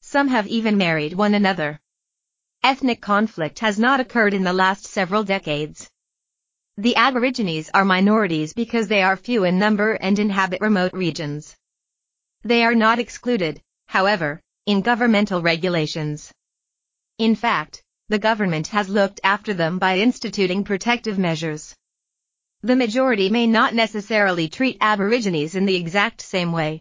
Some 0.00 0.28
have 0.28 0.46
even 0.46 0.76
married 0.76 1.14
one 1.14 1.34
another. 1.34 1.78
Ethnic 2.62 3.00
conflict 3.00 3.60
has 3.60 3.78
not 3.78 4.00
occurred 4.00 4.34
in 4.34 4.42
the 4.42 4.52
last 4.52 4.84
several 4.84 5.24
decades. 5.24 5.88
The 6.76 6.96
Aborigines 6.96 7.70
are 7.72 7.84
minorities 7.84 8.52
because 8.52 8.88
they 8.88 9.02
are 9.02 9.16
few 9.16 9.44
in 9.44 9.58
number 9.58 9.92
and 9.92 10.18
inhabit 10.18 10.60
remote 10.60 10.92
regions. 10.92 11.56
They 12.42 12.64
are 12.64 12.74
not 12.74 12.98
excluded, 12.98 13.62
however, 13.86 14.40
in 14.66 14.82
governmental 14.82 15.40
regulations. 15.42 16.32
In 17.20 17.34
fact, 17.34 17.82
the 18.08 18.18
government 18.18 18.68
has 18.68 18.88
looked 18.88 19.20
after 19.22 19.52
them 19.52 19.78
by 19.78 19.98
instituting 19.98 20.64
protective 20.64 21.18
measures. 21.18 21.76
The 22.62 22.74
majority 22.74 23.28
may 23.28 23.46
not 23.46 23.74
necessarily 23.74 24.48
treat 24.48 24.78
Aborigines 24.80 25.54
in 25.54 25.66
the 25.66 25.76
exact 25.76 26.22
same 26.22 26.50
way. 26.50 26.80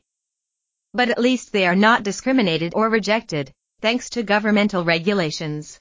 But 0.93 1.09
at 1.09 1.19
least 1.19 1.51
they 1.51 1.67
are 1.67 1.75
not 1.75 2.03
discriminated 2.03 2.71
or 2.73 2.87
rejected, 2.87 3.51
thanks 3.81 4.09
to 4.11 4.23
governmental 4.23 4.85
regulations. 4.85 5.77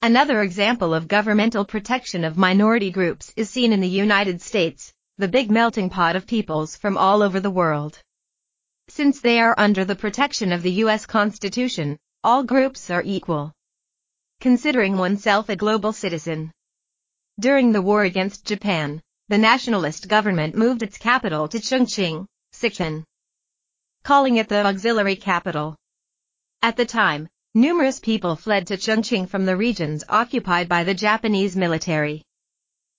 Another 0.00 0.40
example 0.40 0.94
of 0.94 1.06
governmental 1.06 1.66
protection 1.66 2.24
of 2.24 2.38
minority 2.38 2.90
groups 2.90 3.30
is 3.36 3.50
seen 3.50 3.74
in 3.74 3.80
the 3.80 4.00
United 4.04 4.40
States, 4.40 4.90
the 5.18 5.28
big 5.28 5.50
melting 5.50 5.90
pot 5.90 6.16
of 6.16 6.26
peoples 6.26 6.76
from 6.76 6.96
all 6.96 7.22
over 7.22 7.40
the 7.40 7.50
world. 7.50 8.00
Since 8.88 9.20
they 9.20 9.38
are 9.38 9.54
under 9.58 9.84
the 9.84 9.96
protection 9.96 10.50
of 10.50 10.62
the 10.62 10.72
U.S. 10.84 11.04
Constitution, 11.04 11.98
all 12.24 12.42
groups 12.42 12.88
are 12.88 13.02
equal 13.04 13.52
considering 14.40 14.96
oneself 14.96 15.48
a 15.48 15.56
global 15.56 15.92
citizen. 15.92 16.52
During 17.40 17.72
the 17.72 17.82
war 17.82 18.02
against 18.04 18.46
Japan, 18.46 19.02
the 19.28 19.38
nationalist 19.38 20.08
government 20.08 20.54
moved 20.54 20.82
its 20.82 20.98
capital 20.98 21.48
to 21.48 21.58
Chongqing, 21.58 22.26
Sichuan, 22.52 23.04
calling 24.04 24.36
it 24.36 24.48
the 24.48 24.64
auxiliary 24.64 25.16
capital. 25.16 25.74
At 26.62 26.76
the 26.76 26.86
time, 26.86 27.28
numerous 27.54 27.98
people 27.98 28.36
fled 28.36 28.68
to 28.68 28.76
Chongqing 28.76 29.28
from 29.28 29.46
the 29.46 29.56
regions 29.56 30.04
occupied 30.08 30.68
by 30.68 30.84
the 30.84 30.94
Japanese 30.94 31.56
military. 31.56 32.22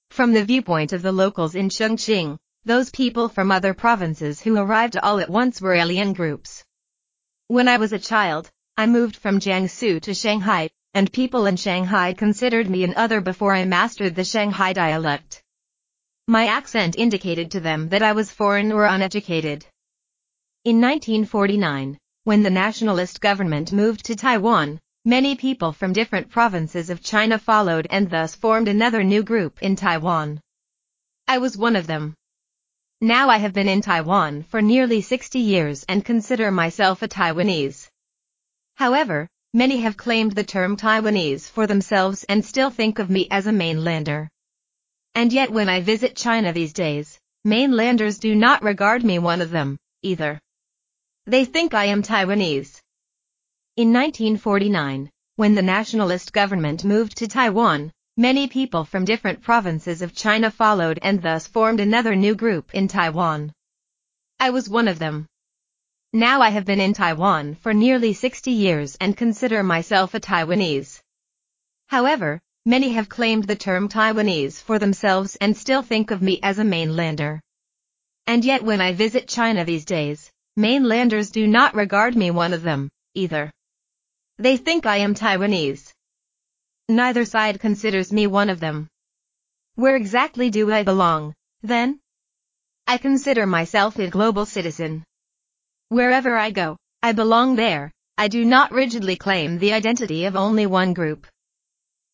From 0.09 0.33
the 0.33 0.43
viewpoint 0.43 0.91
of 0.91 1.01
the 1.01 1.11
locals 1.11 1.55
in 1.55 1.69
Chongqing, 1.69 2.37
those 2.65 2.89
people 2.89 3.29
from 3.29 3.51
other 3.51 3.73
provinces 3.73 4.41
who 4.41 4.57
arrived 4.57 4.97
all 4.97 5.19
at 5.19 5.29
once 5.29 5.61
were 5.61 5.75
alien 5.75 6.11
groups. 6.11 6.63
When 7.47 7.69
I 7.69 7.77
was 7.77 7.93
a 7.93 7.99
child, 7.99 8.51
I 8.75 8.85
moved 8.85 9.15
from 9.15 9.39
Jiangsu 9.39 10.01
to 10.01 10.13
Shanghai, 10.13 10.69
and 10.93 11.11
people 11.11 11.45
in 11.45 11.55
Shanghai 11.55 12.13
considered 12.13 12.69
me 12.69 12.83
an 12.83 12.93
other 12.95 13.21
before 13.21 13.53
I 13.53 13.65
mastered 13.65 14.15
the 14.15 14.23
Shanghai 14.23 14.73
dialect. 14.73 15.43
My 16.27 16.47
accent 16.47 16.95
indicated 16.97 17.51
to 17.51 17.59
them 17.59 17.89
that 17.89 18.03
I 18.03 18.11
was 18.11 18.31
foreign 18.31 18.71
or 18.71 18.85
uneducated. 18.85 19.65
In 20.65 20.81
1949, 20.81 21.97
when 22.25 22.43
the 22.43 22.49
nationalist 22.49 23.21
government 23.21 23.71
moved 23.71 24.03
to 24.05 24.15
Taiwan, 24.15 24.79
many 25.05 25.35
people 25.35 25.71
from 25.71 25.93
different 25.93 26.29
provinces 26.29 26.89
of 26.89 27.01
China 27.01 27.39
followed 27.39 27.87
and 27.89 28.09
thus 28.09 28.35
formed 28.35 28.67
another 28.67 29.03
new 29.03 29.23
group 29.23 29.61
in 29.61 29.77
Taiwan. 29.77 30.41
I 31.27 31.37
was 31.37 31.57
one 31.57 31.77
of 31.77 31.87
them. 31.87 32.13
Now 32.99 33.29
I 33.29 33.37
have 33.37 33.53
been 33.53 33.69
in 33.69 33.81
Taiwan 33.81 34.43
for 34.43 34.61
nearly 34.61 34.99
60 34.99 35.39
years 35.39 35.85
and 35.87 36.03
consider 36.03 36.51
myself 36.51 37.01
a 37.01 37.07
Taiwanese. 37.07 37.87
However, 38.75 39.29
Many 39.53 39.77
have 39.77 39.95
claimed 39.95 40.33
the 40.33 40.43
term 40.43 40.75
Taiwanese 40.75 41.49
for 41.49 41.67
themselves 41.67 42.25
and 42.25 42.43
still 42.43 42.69
think 42.69 42.99
of 42.99 43.09
me 43.09 43.27
as 43.31 43.47
a 43.47 43.51
mainlander. 43.51 44.27
And 45.15 45.31
yet 45.31 45.49
when 45.49 45.69
I 45.69 45.79
visit 45.81 46.15
China 46.15 46.51
these 46.51 46.73
days, 46.73 47.17
mainlanders 47.45 48.19
do 48.19 48.35
not 48.35 48.61
regard 48.61 49.03
me 49.03 49.19
one 49.19 49.41
of 49.41 49.49
them, 49.49 49.77
either. 50.01 50.39
They 51.25 51.45
think 51.45 51.73
I 51.73 51.85
am 51.85 52.03
Taiwanese. 52.03 52.81
In 53.77 53.93
1949, 53.93 55.09
when 55.37 55.55
the 55.55 55.61
nationalist 55.61 56.33
government 56.33 56.83
moved 56.83 57.17
to 57.17 57.27
Taiwan, 57.27 57.91
many 58.17 58.47
people 58.47 58.83
from 58.83 59.05
different 59.05 59.41
provinces 59.41 60.01
of 60.01 60.13
China 60.13 60.51
followed 60.51 60.99
and 61.01 61.21
thus 61.21 61.47
formed 61.47 61.79
another 61.79 62.15
new 62.15 62.35
group 62.35 62.75
in 62.75 62.87
Taiwan. 62.87 63.53
I 64.39 64.49
was 64.49 64.69
one 64.69 64.87
of 64.87 64.99
them. 64.99 65.25
Now 66.13 66.41
I 66.41 66.49
have 66.49 66.65
been 66.65 66.79
in 66.79 66.93
Taiwan 66.93 67.55
for 67.55 67.73
nearly 67.73 68.13
60 68.13 68.51
years 68.51 68.95
and 69.01 69.15
consider 69.17 69.63
myself 69.63 70.13
a 70.13 70.19
Taiwanese. 70.19 71.01
However, 71.87 72.39
many 72.65 72.89
have 72.93 73.09
claimed 73.09 73.45
the 73.45 73.55
term 73.55 73.89
Taiwanese 73.89 74.61
for 74.61 74.79
themselves 74.79 75.35
and 75.37 75.55
still 75.55 75.81
think 75.81 76.11
of 76.11 76.21
me 76.21 76.39
as 76.41 76.59
a 76.59 76.63
mainlander. 76.63 77.39
And 78.25 78.43
yet 78.43 78.63
when 78.63 78.81
I 78.81 78.93
visit 78.93 79.27
China 79.27 79.65
these 79.65 79.85
days, 79.85 80.31
Mainlanders 80.59 81.29
do 81.29 81.45
not 81.45 81.75
regard 81.75 82.15
me 82.15 82.31
one 82.31 82.51
of 82.51 82.63
them, 82.63 82.89
either. 83.13 83.51
They 84.39 84.57
think 84.57 84.87
I 84.87 84.97
am 84.97 85.13
Taiwanese. 85.13 85.93
Neither 86.89 87.25
side 87.25 87.59
considers 87.59 88.11
me 88.11 88.25
one 88.25 88.49
of 88.49 88.59
them. 88.59 88.87
Where 89.75 89.95
exactly 89.95 90.49
do 90.49 90.71
I 90.73 90.81
belong, 90.81 91.35
then? 91.61 91.99
I 92.87 92.97
consider 92.97 93.45
myself 93.45 93.99
a 93.99 94.09
global 94.09 94.47
citizen. 94.47 95.03
Wherever 95.89 96.35
I 96.35 96.51
go, 96.51 96.75
I 97.01 97.13
belong 97.13 97.55
there. 97.55 97.91
I 98.17 98.27
do 98.27 98.43
not 98.43 98.71
rigidly 98.71 99.15
claim 99.15 99.57
the 99.57 99.71
identity 99.71 100.25
of 100.25 100.35
only 100.35 100.65
one 100.65 100.93
group. 100.93 101.25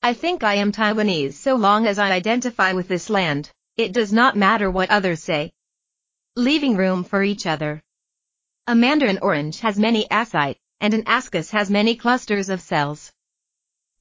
I 0.04 0.14
think 0.14 0.44
I 0.44 0.56
am 0.56 0.72
Taiwanese 0.72 1.34
so 1.34 1.56
long 1.56 1.88
as 1.88 1.98
I 1.98 2.12
identify 2.12 2.74
with 2.74 2.88
this 2.88 3.10
land. 3.10 3.50
It 3.76 3.92
does 3.92 4.14
not 4.14 4.36
matter 4.36 4.70
what 4.70 4.92
others 4.92 5.24
say. 5.24 5.52
Leaving 6.36 6.78
room 6.78 7.04
for 7.04 7.24
each 7.24 7.48
other. 7.48 7.82
A 8.68 8.76
mandarin 8.76 9.18
orange 9.24 9.60
has 9.62 9.80
many 9.80 10.06
asci, 10.10 10.56
and 10.80 10.94
an 10.94 11.04
ascus 11.06 11.50
has 11.50 11.72
many 11.72 11.96
clusters 11.96 12.50
of 12.50 12.62
cells. 12.62 13.12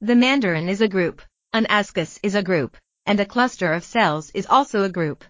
The 0.03 0.17
mandarin 0.17 0.69
is 0.69 0.83
a 0.83 0.89
group, 0.89 1.23
an 1.55 1.65
ascus 1.71 2.19
is 2.23 2.35
a 2.35 2.43
group, 2.43 2.77
and 3.07 3.19
a 3.21 3.25
cluster 3.25 3.73
of 3.73 3.85
cells 3.85 4.31
is 4.35 4.47
also 4.47 4.83
a 4.83 4.91
group. 4.91 5.25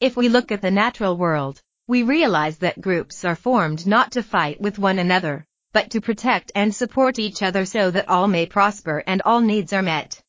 If 0.00 0.16
we 0.16 0.28
look 0.28 0.50
at 0.50 0.62
the 0.62 0.70
natural 0.72 1.16
world, 1.16 1.62
we 1.88 2.02
realize 2.02 2.58
that 2.58 2.80
groups 2.80 3.24
are 3.24 3.36
formed 3.36 3.86
not 3.86 4.12
to 4.12 4.22
fight 4.22 4.60
with 4.60 4.78
one 4.78 4.98
another, 4.98 5.44
but 5.72 5.90
to 5.90 6.00
protect 6.00 6.50
and 6.54 6.74
support 6.74 7.18
each 7.18 7.42
other 7.42 7.64
so 7.64 7.90
that 7.90 8.08
all 8.08 8.26
may 8.26 8.46
prosper 8.46 9.04
and 9.06 9.22
all 9.24 9.40
needs 9.40 9.72
are 9.72 9.82
met. 9.82 10.20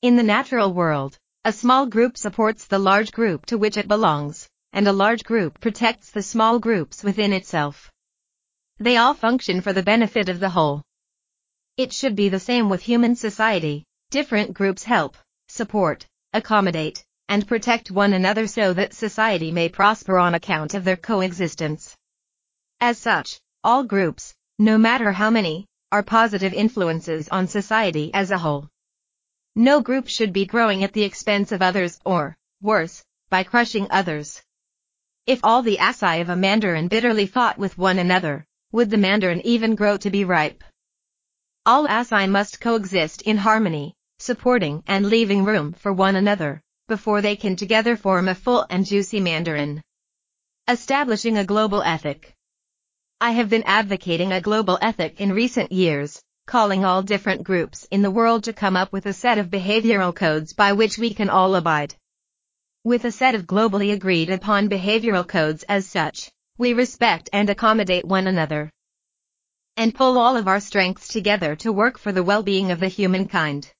In 0.00 0.16
the 0.16 0.22
natural 0.22 0.72
world, 0.72 1.18
a 1.44 1.52
small 1.52 1.86
group 1.86 2.16
supports 2.16 2.66
the 2.66 2.78
large 2.78 3.12
group 3.12 3.44
to 3.46 3.58
which 3.58 3.76
it 3.76 3.88
belongs, 3.88 4.48
and 4.72 4.88
a 4.88 4.92
large 4.92 5.24
group 5.24 5.60
protects 5.60 6.10
the 6.10 6.22
small 6.22 6.58
groups 6.58 7.02
within 7.02 7.32
itself. 7.32 7.90
They 8.78 8.96
all 8.96 9.14
function 9.14 9.60
for 9.60 9.74
the 9.74 9.82
benefit 9.82 10.30
of 10.30 10.40
the 10.40 10.48
whole. 10.48 10.82
It 11.76 11.92
should 11.92 12.16
be 12.16 12.30
the 12.30 12.40
same 12.40 12.70
with 12.70 12.82
human 12.82 13.16
society. 13.16 13.84
Different 14.10 14.54
groups 14.54 14.82
help, 14.82 15.16
support, 15.48 16.06
accommodate, 16.32 17.04
and 17.30 17.46
protect 17.46 17.92
one 17.92 18.12
another 18.12 18.48
so 18.48 18.72
that 18.72 18.92
society 18.92 19.52
may 19.52 19.68
prosper 19.68 20.18
on 20.18 20.34
account 20.34 20.74
of 20.74 20.82
their 20.82 20.96
coexistence. 20.96 21.96
As 22.80 22.98
such, 22.98 23.40
all 23.62 23.84
groups, 23.84 24.34
no 24.58 24.76
matter 24.76 25.12
how 25.12 25.30
many, 25.30 25.64
are 25.92 26.02
positive 26.02 26.52
influences 26.52 27.28
on 27.28 27.46
society 27.46 28.12
as 28.12 28.32
a 28.32 28.38
whole. 28.38 28.68
No 29.54 29.80
group 29.80 30.08
should 30.08 30.32
be 30.32 30.44
growing 30.44 30.82
at 30.82 30.92
the 30.92 31.04
expense 31.04 31.52
of 31.52 31.62
others 31.62 32.00
or, 32.04 32.36
worse, 32.60 33.04
by 33.28 33.44
crushing 33.44 33.86
others. 33.90 34.42
If 35.24 35.38
all 35.44 35.62
the 35.62 35.76
asci 35.76 36.20
of 36.20 36.30
a 36.30 36.36
mandarin 36.36 36.88
bitterly 36.88 37.26
fought 37.26 37.58
with 37.58 37.78
one 37.78 38.00
another, 38.00 38.44
would 38.72 38.90
the 38.90 38.96
mandarin 38.96 39.40
even 39.46 39.76
grow 39.76 39.96
to 39.98 40.10
be 40.10 40.24
ripe? 40.24 40.64
All 41.64 41.86
asci 41.86 42.28
must 42.28 42.60
coexist 42.60 43.22
in 43.22 43.36
harmony, 43.36 43.94
supporting 44.18 44.82
and 44.88 45.06
leaving 45.06 45.44
room 45.44 45.72
for 45.72 45.92
one 45.92 46.16
another, 46.16 46.60
before 46.90 47.22
they 47.22 47.36
can 47.36 47.54
together 47.54 47.96
form 47.96 48.26
a 48.26 48.34
full 48.34 48.66
and 48.68 48.84
juicy 48.84 49.20
mandarin. 49.20 49.80
Establishing 50.66 51.38
a 51.38 51.50
global 51.52 51.82
ethic. 51.82 52.34
I 53.20 53.30
have 53.30 53.48
been 53.48 53.62
advocating 53.62 54.32
a 54.32 54.40
global 54.40 54.76
ethic 54.82 55.20
in 55.20 55.32
recent 55.32 55.70
years, 55.70 56.20
calling 56.48 56.84
all 56.84 57.02
different 57.04 57.44
groups 57.44 57.86
in 57.92 58.02
the 58.02 58.10
world 58.10 58.42
to 58.44 58.52
come 58.52 58.76
up 58.76 58.92
with 58.92 59.06
a 59.06 59.12
set 59.12 59.38
of 59.38 59.50
behavioral 59.50 60.12
codes 60.12 60.52
by 60.52 60.72
which 60.72 60.98
we 60.98 61.14
can 61.14 61.30
all 61.30 61.54
abide. 61.54 61.94
With 62.82 63.04
a 63.04 63.12
set 63.12 63.36
of 63.36 63.46
globally 63.46 63.92
agreed 63.92 64.28
upon 64.28 64.68
behavioral 64.68 65.28
codes 65.28 65.62
as 65.68 65.86
such, 65.86 66.28
we 66.58 66.72
respect 66.72 67.30
and 67.32 67.48
accommodate 67.48 68.04
one 68.04 68.26
another. 68.26 68.68
And 69.76 69.94
pull 69.94 70.18
all 70.18 70.36
of 70.36 70.48
our 70.48 70.58
strengths 70.58 71.06
together 71.06 71.54
to 71.62 71.72
work 71.72 71.98
for 71.98 72.10
the 72.10 72.24
well-being 72.24 72.72
of 72.72 72.80
the 72.80 72.88
humankind. 72.88 73.70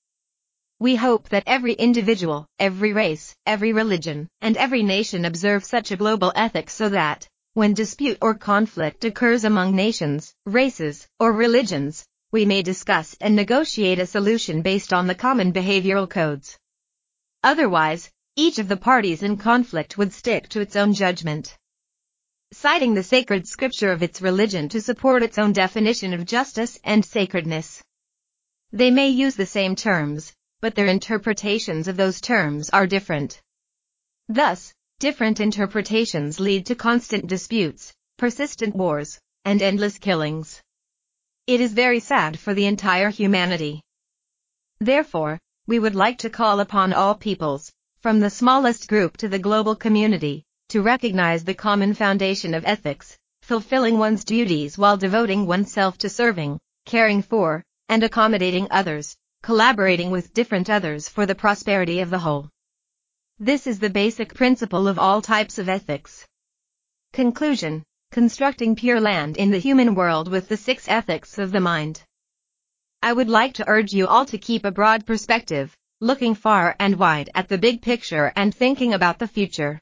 We 0.81 0.95
hope 0.95 1.29
that 1.29 1.43
every 1.45 1.73
individual, 1.73 2.47
every 2.57 2.91
race, 2.91 3.35
every 3.45 3.71
religion, 3.71 4.27
and 4.41 4.57
every 4.57 4.81
nation 4.81 5.25
observe 5.25 5.63
such 5.63 5.91
a 5.91 5.95
global 5.95 6.33
ethic 6.35 6.71
so 6.71 6.89
that, 6.89 7.27
when 7.53 7.75
dispute 7.75 8.17
or 8.19 8.33
conflict 8.33 9.05
occurs 9.05 9.43
among 9.43 9.75
nations, 9.75 10.33
races, 10.47 11.07
or 11.19 11.33
religions, 11.33 12.03
we 12.31 12.45
may 12.45 12.63
discuss 12.63 13.15
and 13.21 13.35
negotiate 13.35 13.99
a 13.99 14.07
solution 14.07 14.63
based 14.63 14.91
on 14.91 15.05
the 15.05 15.13
common 15.13 15.53
behavioral 15.53 16.09
codes. 16.09 16.57
Otherwise, 17.43 18.09
each 18.35 18.57
of 18.57 18.67
the 18.67 18.75
parties 18.75 19.21
in 19.21 19.37
conflict 19.37 19.99
would 19.99 20.11
stick 20.11 20.49
to 20.49 20.61
its 20.61 20.75
own 20.75 20.95
judgment. 20.95 21.55
Citing 22.53 22.95
the 22.95 23.03
sacred 23.03 23.47
scripture 23.47 23.91
of 23.91 24.01
its 24.01 24.19
religion 24.19 24.67
to 24.69 24.81
support 24.81 25.21
its 25.21 25.37
own 25.37 25.53
definition 25.53 26.11
of 26.15 26.25
justice 26.25 26.79
and 26.83 27.05
sacredness. 27.05 27.83
They 28.71 28.89
may 28.89 29.09
use 29.09 29.35
the 29.35 29.45
same 29.45 29.75
terms, 29.75 30.33
but 30.61 30.75
their 30.75 30.87
interpretations 30.87 31.87
of 31.87 31.97
those 31.97 32.21
terms 32.21 32.69
are 32.69 32.87
different. 32.87 33.41
Thus, 34.29 34.73
different 34.99 35.39
interpretations 35.39 36.39
lead 36.39 36.67
to 36.67 36.75
constant 36.75 37.27
disputes, 37.27 37.91
persistent 38.17 38.75
wars, 38.75 39.19
and 39.43 39.61
endless 39.61 39.97
killings. 39.97 40.61
It 41.47 41.59
is 41.59 41.73
very 41.73 41.99
sad 41.99 42.39
for 42.39 42.53
the 42.53 42.67
entire 42.67 43.09
humanity. 43.09 43.81
Therefore, 44.79 45.39
we 45.67 45.79
would 45.79 45.95
like 45.95 46.19
to 46.19 46.29
call 46.29 46.59
upon 46.59 46.93
all 46.93 47.15
peoples, 47.15 47.71
from 47.99 48.19
the 48.19 48.29
smallest 48.29 48.87
group 48.87 49.17
to 49.17 49.27
the 49.27 49.39
global 49.39 49.75
community, 49.75 50.43
to 50.69 50.81
recognize 50.81 51.43
the 51.43 51.53
common 51.53 51.93
foundation 51.93 52.53
of 52.53 52.65
ethics, 52.65 53.17
fulfilling 53.41 53.97
one's 53.97 54.23
duties 54.23 54.77
while 54.77 54.97
devoting 54.97 55.45
oneself 55.45 55.97
to 55.97 56.09
serving, 56.09 56.59
caring 56.85 57.21
for, 57.21 57.63
and 57.89 58.03
accommodating 58.03 58.67
others, 58.71 59.17
collaborating 59.43 60.11
with 60.11 60.33
different 60.33 60.69
others 60.69 61.09
for 61.09 61.25
the 61.25 61.35
prosperity 61.35 61.99
of 61.99 62.09
the 62.09 62.19
whole. 62.19 62.49
This 63.39 63.65
is 63.65 63.79
the 63.79 63.89
basic 63.89 64.35
principle 64.35 64.87
of 64.87 64.99
all 64.99 65.21
types 65.21 65.57
of 65.57 65.67
ethics. 65.67 66.25
Conclusion 67.11 67.83
Constructing 68.11 68.75
Pure 68.75 69.01
Land 69.01 69.37
in 69.37 69.51
the 69.51 69.57
Human 69.57 69.95
World 69.95 70.29
with 70.29 70.47
the 70.47 70.57
Six 70.57 70.87
Ethics 70.87 71.39
of 71.39 71.51
the 71.51 71.59
Mind. 71.59 72.03
I 73.01 73.13
would 73.13 73.29
like 73.29 73.53
to 73.55 73.67
urge 73.67 73.93
you 73.93 74.05
all 74.05 74.25
to 74.25 74.37
keep 74.37 74.63
a 74.63 74.71
broad 74.71 75.07
perspective, 75.07 75.75
looking 76.01 76.35
far 76.35 76.75
and 76.79 76.97
wide 76.97 77.29
at 77.33 77.47
the 77.47 77.57
big 77.57 77.81
picture 77.81 78.31
and 78.35 78.53
thinking 78.53 78.93
about 78.93 79.17
the 79.17 79.27
future. 79.27 79.79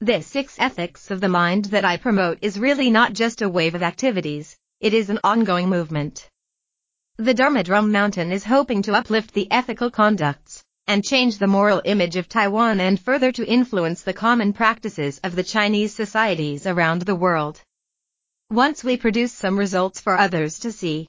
This 0.00 0.26
six 0.26 0.56
ethics 0.58 1.12
of 1.12 1.20
the 1.20 1.28
mind 1.28 1.66
that 1.66 1.84
I 1.84 1.96
promote 1.96 2.38
is 2.42 2.58
really 2.58 2.90
not 2.90 3.12
just 3.12 3.40
a 3.40 3.48
wave 3.48 3.76
of 3.76 3.82
activities, 3.82 4.56
it 4.80 4.92
is 4.94 5.10
an 5.10 5.20
ongoing 5.22 5.68
movement. 5.68 6.28
The 7.18 7.32
Dharma 7.32 7.62
Drum 7.62 7.92
Mountain 7.92 8.32
is 8.32 8.42
hoping 8.42 8.82
to 8.82 8.94
uplift 8.94 9.34
the 9.34 9.46
ethical 9.48 9.88
conducts 9.88 10.64
and 10.88 11.04
change 11.04 11.38
the 11.38 11.46
moral 11.46 11.80
image 11.84 12.16
of 12.16 12.28
Taiwan 12.28 12.80
and 12.80 13.00
further 13.00 13.30
to 13.30 13.46
influence 13.46 14.02
the 14.02 14.12
common 14.12 14.52
practices 14.52 15.20
of 15.22 15.36
the 15.36 15.44
Chinese 15.44 15.94
societies 15.94 16.66
around 16.66 17.02
the 17.02 17.14
world. 17.14 17.62
Once 18.50 18.82
we 18.82 18.96
produce 18.96 19.32
some 19.32 19.56
results 19.56 20.00
for 20.00 20.18
others 20.18 20.58
to 20.58 20.72
see, 20.72 21.06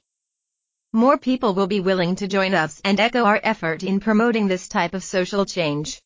more 0.92 1.18
people 1.18 1.54
will 1.54 1.66
be 1.66 1.80
willing 1.80 2.14
to 2.14 2.28
join 2.28 2.54
us 2.54 2.80
and 2.84 3.00
echo 3.00 3.24
our 3.24 3.40
effort 3.42 3.82
in 3.82 3.98
promoting 3.98 4.46
this 4.46 4.68
type 4.68 4.94
of 4.94 5.02
social 5.02 5.44
change. 5.44 6.00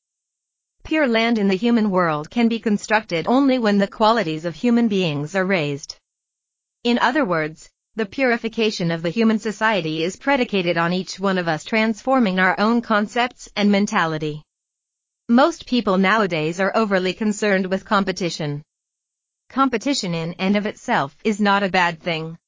Pure 0.82 1.08
land 1.08 1.36
in 1.38 1.48
the 1.48 1.56
human 1.56 1.90
world 1.90 2.30
can 2.30 2.48
be 2.48 2.58
constructed 2.58 3.26
only 3.28 3.58
when 3.58 3.76
the 3.76 3.86
qualities 3.86 4.46
of 4.46 4.54
human 4.54 4.88
beings 4.88 5.34
are 5.34 5.44
raised. 5.44 5.98
In 6.84 6.98
other 7.00 7.26
words, 7.26 7.68
the 7.96 8.06
purification 8.06 8.92
of 8.92 9.02
the 9.02 9.10
human 9.10 9.38
society 9.38 10.04
is 10.04 10.16
predicated 10.16 10.78
on 10.78 10.92
each 10.92 11.18
one 11.18 11.38
of 11.38 11.48
us 11.48 11.64
transforming 11.64 12.38
our 12.38 12.58
own 12.58 12.80
concepts 12.80 13.48
and 13.56 13.70
mentality. 13.70 14.42
Most 15.28 15.66
people 15.66 15.98
nowadays 15.98 16.60
are 16.60 16.76
overly 16.76 17.12
concerned 17.12 17.66
with 17.66 17.84
competition. 17.84 18.62
Competition 19.48 20.14
in 20.14 20.34
and 20.38 20.56
of 20.56 20.66
itself 20.66 21.16
is 21.24 21.40
not 21.40 21.64
a 21.64 21.68
bad 21.68 22.00
thing. 22.00 22.38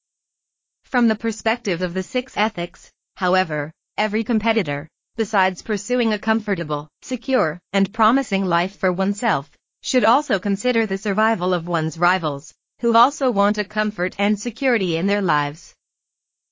From 0.84 1.08
the 1.08 1.16
perspective 1.16 1.82
of 1.82 1.92
the 1.92 2.04
six 2.04 2.36
ethics, 2.36 2.92
however, 3.16 3.72
every 3.98 4.22
competitor, 4.22 4.88
besides 5.16 5.60
pursuing 5.60 6.12
a 6.12 6.18
comfortable, 6.18 6.88
secure, 7.02 7.60
and 7.72 7.92
promising 7.92 8.44
life 8.44 8.78
for 8.78 8.92
oneself, 8.92 9.50
should 9.82 10.04
also 10.04 10.38
consider 10.38 10.86
the 10.86 10.96
survival 10.98 11.52
of 11.52 11.66
one's 11.66 11.98
rivals, 11.98 12.54
who 12.82 12.96
also 12.96 13.30
want 13.30 13.58
a 13.58 13.64
comfort 13.64 14.12
and 14.18 14.36
security 14.36 14.96
in 14.96 15.06
their 15.06 15.22
lives. 15.22 15.72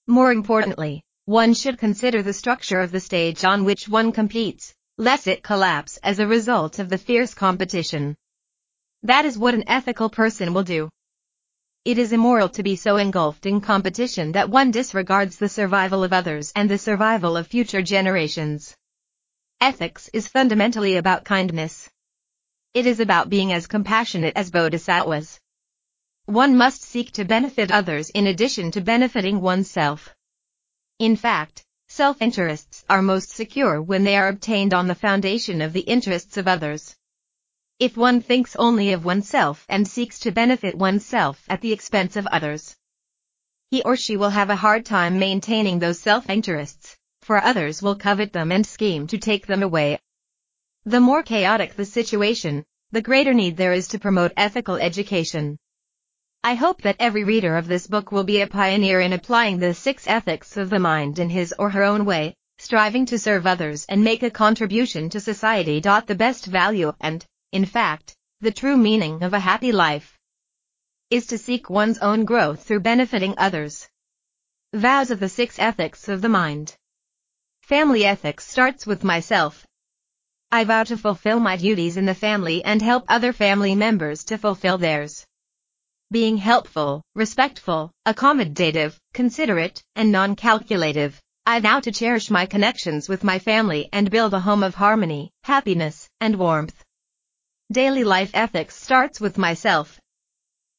More 0.07 0.31
importantly, 0.31 1.03
one 1.25 1.55
should 1.55 1.77
consider 1.77 2.23
the 2.23 2.33
structure 2.33 2.81
of 2.81 2.93
the 2.93 3.01
stage 3.01 3.45
on 3.45 3.65
which 3.65 3.89
one 3.89 4.13
competes, 4.13 4.73
lest 4.97 5.27
it 5.27 5.43
collapse 5.43 5.97
as 6.05 6.21
a 6.21 6.29
result 6.29 6.79
of 6.79 6.89
the 6.89 6.99
fierce 6.99 7.35
competition. 7.35 8.15
That 9.03 9.25
is 9.25 9.37
what 9.37 9.55
an 9.55 9.65
ethical 9.67 10.09
person 10.09 10.55
will 10.55 10.63
do. 10.63 10.89
It 11.85 11.99
is 11.99 12.13
immoral 12.13 12.49
to 12.51 12.63
be 12.63 12.77
so 12.77 12.97
engulfed 12.97 13.45
in 13.45 13.61
competition 13.61 14.31
that 14.33 14.51
one 14.51 14.71
disregards 14.71 15.37
the 15.37 15.49
survival 15.49 16.05
of 16.05 16.13
others 16.13 16.53
and 16.55 16.71
the 16.71 16.79
survival 16.79 17.37
of 17.37 17.49
future 17.49 17.83
generations. 17.83 18.77
Ethics 19.61 20.09
is 20.13 20.29
fundamentally 20.29 20.95
about 20.95 21.25
kindness. 21.25 21.91
It 22.73 22.87
is 22.87 23.01
about 23.01 23.31
being 23.31 23.53
as 23.53 23.67
compassionate 23.67 24.37
as 24.37 24.53
bodhisattvas. 24.53 25.40
One 26.27 26.57
must 26.57 26.83
seek 26.83 27.11
to 27.11 27.25
benefit 27.25 27.73
others 27.73 28.11
in 28.11 28.29
addition 28.29 28.71
to 28.71 28.81
benefiting 28.81 29.41
oneself. 29.41 30.15
In 31.01 31.17
fact, 31.17 31.65
self-interests 31.89 32.85
are 32.89 33.03
most 33.03 33.31
secure 33.31 33.83
when 33.83 34.05
they 34.05 34.17
are 34.17 34.29
obtained 34.29 34.73
on 34.73 34.87
the 34.87 34.95
foundation 34.95 35.61
of 35.61 35.73
the 35.73 35.81
interests 35.81 36.37
of 36.37 36.47
others. 36.47 36.95
If 37.81 37.97
one 37.97 38.21
thinks 38.21 38.55
only 38.57 38.93
of 38.93 39.05
oneself 39.05 39.67
and 39.69 39.89
seeks 39.89 40.21
to 40.21 40.31
benefit 40.31 40.77
oneself 40.77 41.43
at 41.49 41.63
the 41.63 41.73
expense 41.73 42.15
of 42.15 42.29
others, 42.29 42.77
he 43.71 43.83
or 43.83 43.97
she 43.97 44.17
will 44.17 44.31
have 44.31 44.51
a 44.51 44.57
hard 44.57 44.85
time 44.85 45.19
maintaining 45.19 45.79
those 45.79 45.99
self-interests, 45.99 46.97
for 47.23 47.43
others 47.43 47.83
will 47.83 47.97
covet 47.97 48.33
them 48.33 48.53
and 48.53 48.67
scheme 48.67 49.07
to 49.09 49.19
take 49.19 49.47
them 49.47 49.63
away. 49.63 49.99
The 50.85 51.01
more 51.01 51.23
chaotic 51.23 51.75
the 51.75 51.85
situation, 51.85 52.65
the 52.93 53.03
greater 53.03 53.35
need 53.35 53.57
there 53.57 53.73
is 53.73 53.89
to 53.89 53.99
promote 53.99 54.33
ethical 54.37 54.77
education. 54.77 55.59
I 56.43 56.55
hope 56.55 56.81
that 56.83 56.97
every 56.99 57.23
reader 57.23 57.59
of 57.59 57.69
this 57.69 57.87
book 57.87 58.11
will 58.11 58.25
be 58.25 58.41
a 58.41 58.47
pioneer 58.47 58.99
in 59.01 59.13
applying 59.13 59.59
the 59.59 59.75
six 59.75 60.07
ethics 60.07 60.57
of 60.57 60.71
the 60.71 60.79
mind 60.79 61.19
in 61.19 61.29
his 61.29 61.55
or 61.59 61.69
her 61.69 61.83
own 61.83 62.07
way, 62.07 62.35
striving 62.57 63.05
to 63.07 63.19
serve 63.19 63.47
others 63.47 63.85
and 63.91 64.03
make 64.03 64.23
a 64.23 64.31
contribution 64.31 65.11
to 65.11 65.21
society. 65.21 65.81
The 65.81 66.15
best 66.17 66.47
value 66.47 66.95
and, 66.99 67.27
in 67.53 67.67
fact, 67.67 68.17
the 68.41 68.51
true 68.51 68.79
meaning 68.79 69.23
of 69.23 69.35
a 69.35 69.39
happy 69.39 69.71
life 69.71 70.19
is 71.11 71.27
to 71.27 71.37
seek 71.37 71.69
one's 71.69 71.99
own 71.99 72.25
growth 72.25 72.65
through 72.65 72.81
benefiting 72.81 73.35
others. 73.37 73.87
Vows 74.73 75.11
of 75.11 75.21
the 75.21 75.29
Six 75.29 75.59
Ethics 75.59 76.09
of 76.09 76.23
the 76.23 76.31
Mind 76.31 76.75
Family 77.61 78.07
ethics 78.07 78.47
starts 78.47 78.87
with 78.87 79.05
myself. 79.05 79.67
I 80.51 80.65
vow 80.65 80.85
to 80.85 80.97
fulfill 80.97 81.39
my 81.39 81.57
duties 81.57 81.99
in 81.99 82.07
the 82.07 82.15
family 82.15 82.65
and 82.65 82.81
help 82.81 83.05
other 83.09 83.35
family 83.35 83.75
members 83.75 84.25
to 84.25 84.39
fulfill 84.39 84.79
theirs. 84.79 85.27
Being 86.13 86.39
helpful, 86.39 87.03
respectful, 87.15 87.93
accommodative, 88.05 88.97
considerate, 89.15 89.81
and 89.95 90.11
non-calculative, 90.11 91.21
I 91.47 91.61
vow 91.61 91.79
to 91.79 91.93
cherish 91.93 92.31
my 92.31 92.47
connections 92.47 93.09
with 93.09 93.23
my 93.23 93.39
family 93.39 93.89
and 93.93 94.11
build 94.11 94.35
a 94.35 94.41
home 94.41 94.65
of 94.65 94.75
harmony, 94.75 95.31
happiness, 95.45 96.09
and 96.21 96.35
warmth. 96.35 96.83
Daily 97.71 98.03
life 98.03 98.33
ethics 98.35 98.75
starts 98.75 99.21
with 99.21 99.39
myself. 99.39 100.01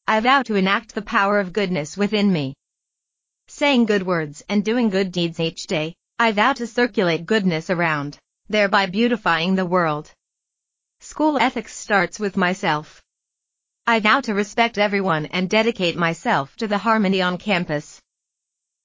I 0.06 0.20
vow 0.20 0.41
to 0.44 0.56
enact 0.56 0.94
the 0.94 1.02
power 1.02 1.40
of 1.40 1.53
goodness 1.53 1.95
within 1.95 2.34
me. 2.34 2.53
Saying 3.48 3.86
good 3.86 4.06
words 4.06 4.44
and 4.49 4.66
doing 4.66 4.90
good 4.90 5.14
deeds 5.14 5.40
each 5.40 5.66
day, 5.66 5.95
I 6.20 6.34
vow 6.34 6.52
to 6.53 6.68
circulate 6.68 7.26
goodness 7.26 7.70
around, 7.70 8.18
thereby 8.49 8.88
beautifying 8.88 9.56
the 9.56 9.66
world. 9.66 10.12
School 10.99 11.38
ethics 11.40 11.74
starts 11.74 12.20
with 12.20 12.36
myself. 12.36 13.02
I 13.88 13.99
vow 13.99 14.22
to 14.22 14.34
respect 14.34 14.78
everyone 14.78 15.26
and 15.26 15.49
dedicate 15.49 15.98
myself 15.98 16.56
to 16.58 16.68
the 16.68 16.78
harmony 16.78 17.22
on 17.22 17.38
campus. 17.38 17.99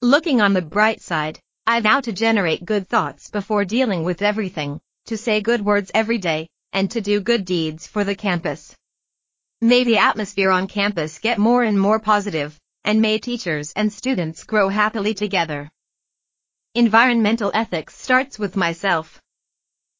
Looking 0.01 0.41
on 0.41 0.53
the 0.53 0.61
bright 0.61 1.01
side, 1.01 1.39
I 1.67 1.81
vow 1.81 2.01
to 2.01 2.11
generate 2.11 2.65
good 2.65 2.89
thoughts 2.89 3.29
before 3.29 3.63
dealing 3.63 4.03
with 4.03 4.21
everything, 4.21 4.79
to 5.05 5.15
say 5.15 5.39
good 5.39 5.63
words 5.63 5.91
every 5.93 6.17
day, 6.17 6.47
and 6.73 6.89
to 6.91 7.01
do 7.01 7.21
good 7.21 7.45
deeds 7.45 7.85
for 7.85 8.03
the 8.03 8.15
campus. 8.15 8.75
May 9.61 9.83
the 9.83 9.99
atmosphere 9.99 10.49
on 10.49 10.67
campus 10.67 11.19
get 11.19 11.37
more 11.37 11.63
and 11.63 11.79
more 11.79 11.99
positive, 11.99 12.57
and 12.83 13.01
may 13.01 13.19
teachers 13.19 13.73
and 13.75 13.93
students 13.93 14.43
grow 14.45 14.67
happily 14.67 15.13
together. 15.13 15.69
Environmental 16.73 17.51
ethics 17.53 17.95
starts 17.97 18.39
with 18.39 18.55
myself. 18.55 19.21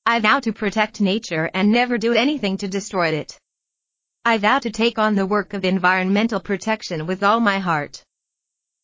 I 0.05 0.19
vow 0.19 0.39
to 0.39 0.53
protect 0.53 1.01
nature 1.01 1.49
and 1.53 1.71
never 1.71 1.97
do 1.97 2.13
anything 2.13 2.57
to 2.57 2.67
destroy 2.67 3.09
it. 3.09 3.37
I 4.29 4.37
vow 4.39 4.59
to 4.59 4.71
take 4.71 4.99
on 4.99 5.15
the 5.15 5.25
work 5.25 5.53
of 5.53 5.63
environmental 5.63 6.41
protection 6.41 7.07
with 7.07 7.23
all 7.23 7.39
my 7.39 7.59
heart. 7.59 8.03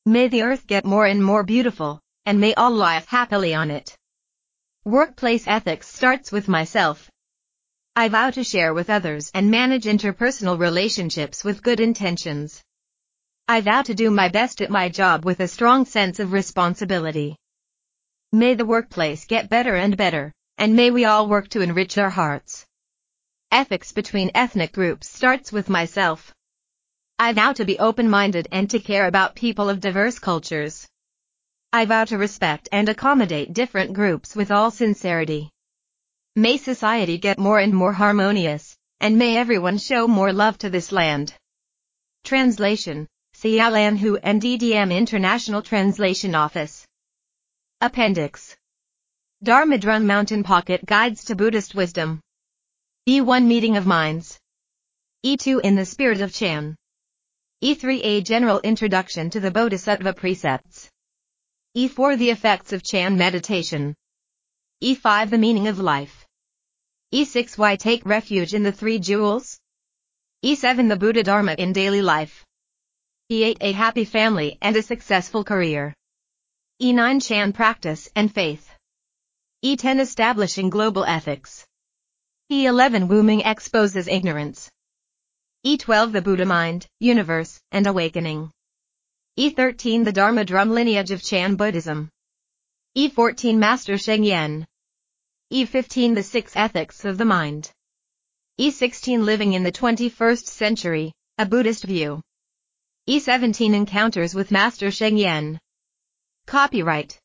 May 0.05 0.29
the 0.29 0.41
earth 0.41 0.65
get 0.67 0.85
more 0.85 1.05
and 1.05 1.21
more 1.21 1.43
beautiful, 1.43 1.99
and 2.25 2.39
may 2.39 2.53
all 2.53 2.71
live 2.71 3.05
happily 3.07 3.53
on 3.53 3.69
it. 3.69 3.93
Workplace 4.85 5.45
ethics 5.45 5.89
starts 5.89 6.31
with 6.31 6.47
myself, 6.47 7.11
I 7.93 8.07
vow 8.07 8.29
to 8.29 8.43
share 8.45 8.73
with 8.73 8.89
others 8.89 9.31
and 9.33 9.51
manage 9.51 9.83
interpersonal 9.83 10.57
relationships 10.57 11.43
with 11.43 11.61
good 11.61 11.81
intentions. 11.81 12.63
I 13.49 13.59
vow 13.59 13.81
to 13.81 13.93
do 13.93 14.09
my 14.11 14.29
best 14.29 14.61
at 14.61 14.71
my 14.71 14.87
job 14.87 15.25
with 15.25 15.41
a 15.41 15.49
strong 15.49 15.85
sense 15.85 16.21
of 16.21 16.31
responsibility. 16.31 17.35
May 18.31 18.53
the 18.53 18.65
workplace 18.65 19.25
get 19.25 19.49
better 19.49 19.75
and 19.75 19.97
better, 19.97 20.31
and 20.57 20.73
may 20.73 20.89
we 20.89 21.03
all 21.03 21.27
work 21.27 21.49
to 21.49 21.59
enrich 21.59 21.97
our 21.97 22.09
hearts. 22.09 22.65
Ethics 23.53 23.91
between 23.91 24.31
ethnic 24.33 24.71
groups 24.71 25.07
starts 25.07 25.51
with 25.51 25.69
myself. 25.69 26.33
I 27.19 27.33
vow 27.33 27.53
to 27.53 27.65
be 27.65 27.77
open-minded 27.77 28.47
and 28.51 28.67
to 28.71 28.79
care 28.79 29.05
about 29.05 29.35
people 29.35 29.69
of 29.69 29.79
diverse 29.79 30.17
cultures. 30.17 30.87
I 31.71 31.85
vow 31.85 32.05
to 32.05 32.17
respect 32.17 32.67
and 32.71 32.89
accommodate 32.89 33.53
different 33.53 33.93
groups 33.93 34.35
with 34.35 34.49
all 34.49 34.71
sincerity. 34.71 35.51
May 36.35 36.57
society 36.57 37.19
get 37.19 37.37
more 37.37 37.59
and 37.59 37.75
more 37.75 37.93
harmonious, 37.93 38.75
and 38.99 39.19
may 39.19 39.37
everyone 39.37 39.77
show 39.77 40.07
more 40.07 40.33
love 40.33 40.57
to 40.57 40.71
this 40.71 40.91
land. 40.91 41.35
Translation 42.23 43.07
Hu 43.39 44.17
and 44.23 44.41
DDM 44.41 44.91
International 44.91 45.61
Translation 45.61 46.33
Office. 46.33 46.87
Appendix 47.81 48.57
Dharma 49.43 49.77
Drum 49.77 50.07
Mountain 50.07 50.41
Pocket 50.41 50.83
Guides 50.87 51.25
to 51.25 51.35
Buddhist 51.35 51.75
Wisdom. 51.75 52.22
E1 53.05 53.45
Meeting 53.45 53.75
of 53.75 53.85
Minds. 53.85 54.39
E2 55.25 55.59
In 55.59 55.75
the 55.75 55.85
Spirit 55.85 56.21
of 56.21 56.33
Chan. 56.33 56.73
E3 57.61 57.99
A 58.01 58.21
General 58.21 58.61
Introduction 58.61 59.29
to 59.29 59.41
the 59.41 59.51
Bodhisattva 59.51 60.13
Precepts. 60.13 60.89
E4 61.75 62.17
The 62.17 62.29
Effects 62.29 62.71
of 62.71 62.81
Chan 62.81 63.17
Meditation. 63.17 63.93
E5 64.81 65.31
The 65.31 65.37
Meaning 65.37 65.67
of 65.67 65.79
Life. 65.79 66.25
E6 67.13 67.57
Why 67.57 67.75
take 67.75 68.05
refuge 68.05 68.53
in 68.53 68.63
the 68.63 68.71
three 68.71 68.99
jewels? 68.99 69.59
E7 70.45 70.87
The 70.87 70.95
Buddha 70.95 71.23
Dharma 71.23 71.55
in 71.57 71.73
daily 71.73 72.01
life. 72.01 72.45
E8 73.29 73.57
A 73.59 73.73
happy 73.73 74.05
family 74.05 74.57
and 74.61 74.77
a 74.77 74.81
successful 74.81 75.43
career. 75.43 75.93
E9 76.81 77.21
Chan 77.21 77.51
practice 77.51 78.07
and 78.15 78.33
faith. 78.33 78.71
E10 79.61 79.99
Establishing 79.99 80.69
global 80.69 81.03
ethics. 81.03 81.65
E11 82.53 83.07
Wu-Ming 83.07 83.41
exposes 83.41 84.07
ignorance. 84.07 84.69
E12 85.65 86.11
The 86.11 86.21
Buddha 86.21 86.45
mind, 86.45 86.85
universe, 86.99 87.59
and 87.71 87.87
awakening. 87.87 88.51
E13 89.39 90.05
The 90.05 90.11
Dharma 90.11 90.45
drum 90.45 90.69
lineage 90.69 91.09
of 91.09 91.23
Chan 91.23 91.55
Buddhism. 91.55 92.11
E14 92.95 93.57
Master 93.57 93.97
Sheng 93.97 94.23
Yen. 94.23 94.67
E15 95.51 96.13
The 96.13 96.21
Six 96.21 96.55
Ethics 96.55 97.05
of 97.05 97.17
the 97.17 97.25
Mind. 97.25 97.71
E16 98.61 99.23
Living 99.23 99.53
in 99.53 99.63
the 99.63 99.71
21st 99.71 100.45
Century, 100.45 101.11
a 101.39 101.47
Buddhist 101.47 101.85
View. 101.85 102.21
E17 103.09 103.73
Encounters 103.73 104.35
with 104.35 104.51
Master 104.51 104.91
Sheng 104.91 105.17
Yen. 105.17 105.59
Copyright. 106.45 107.17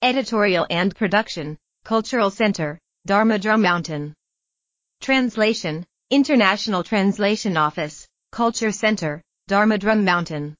Editorial 0.02 0.68
and 0.70 0.96
Production, 0.96 1.58
Cultural 1.86 2.30
Center, 2.30 2.80
Dharma 3.06 3.40
Drum 3.40 3.62
Mountain. 3.62 4.14
Translation, 5.02 5.86
International 6.10 6.84
Translation 6.84 7.56
Office, 7.58 8.08
Culture 8.32 8.72
Center, 8.72 9.22
Dharma 9.48 9.78
Drum 9.78 10.04
Mountain. 10.04 10.56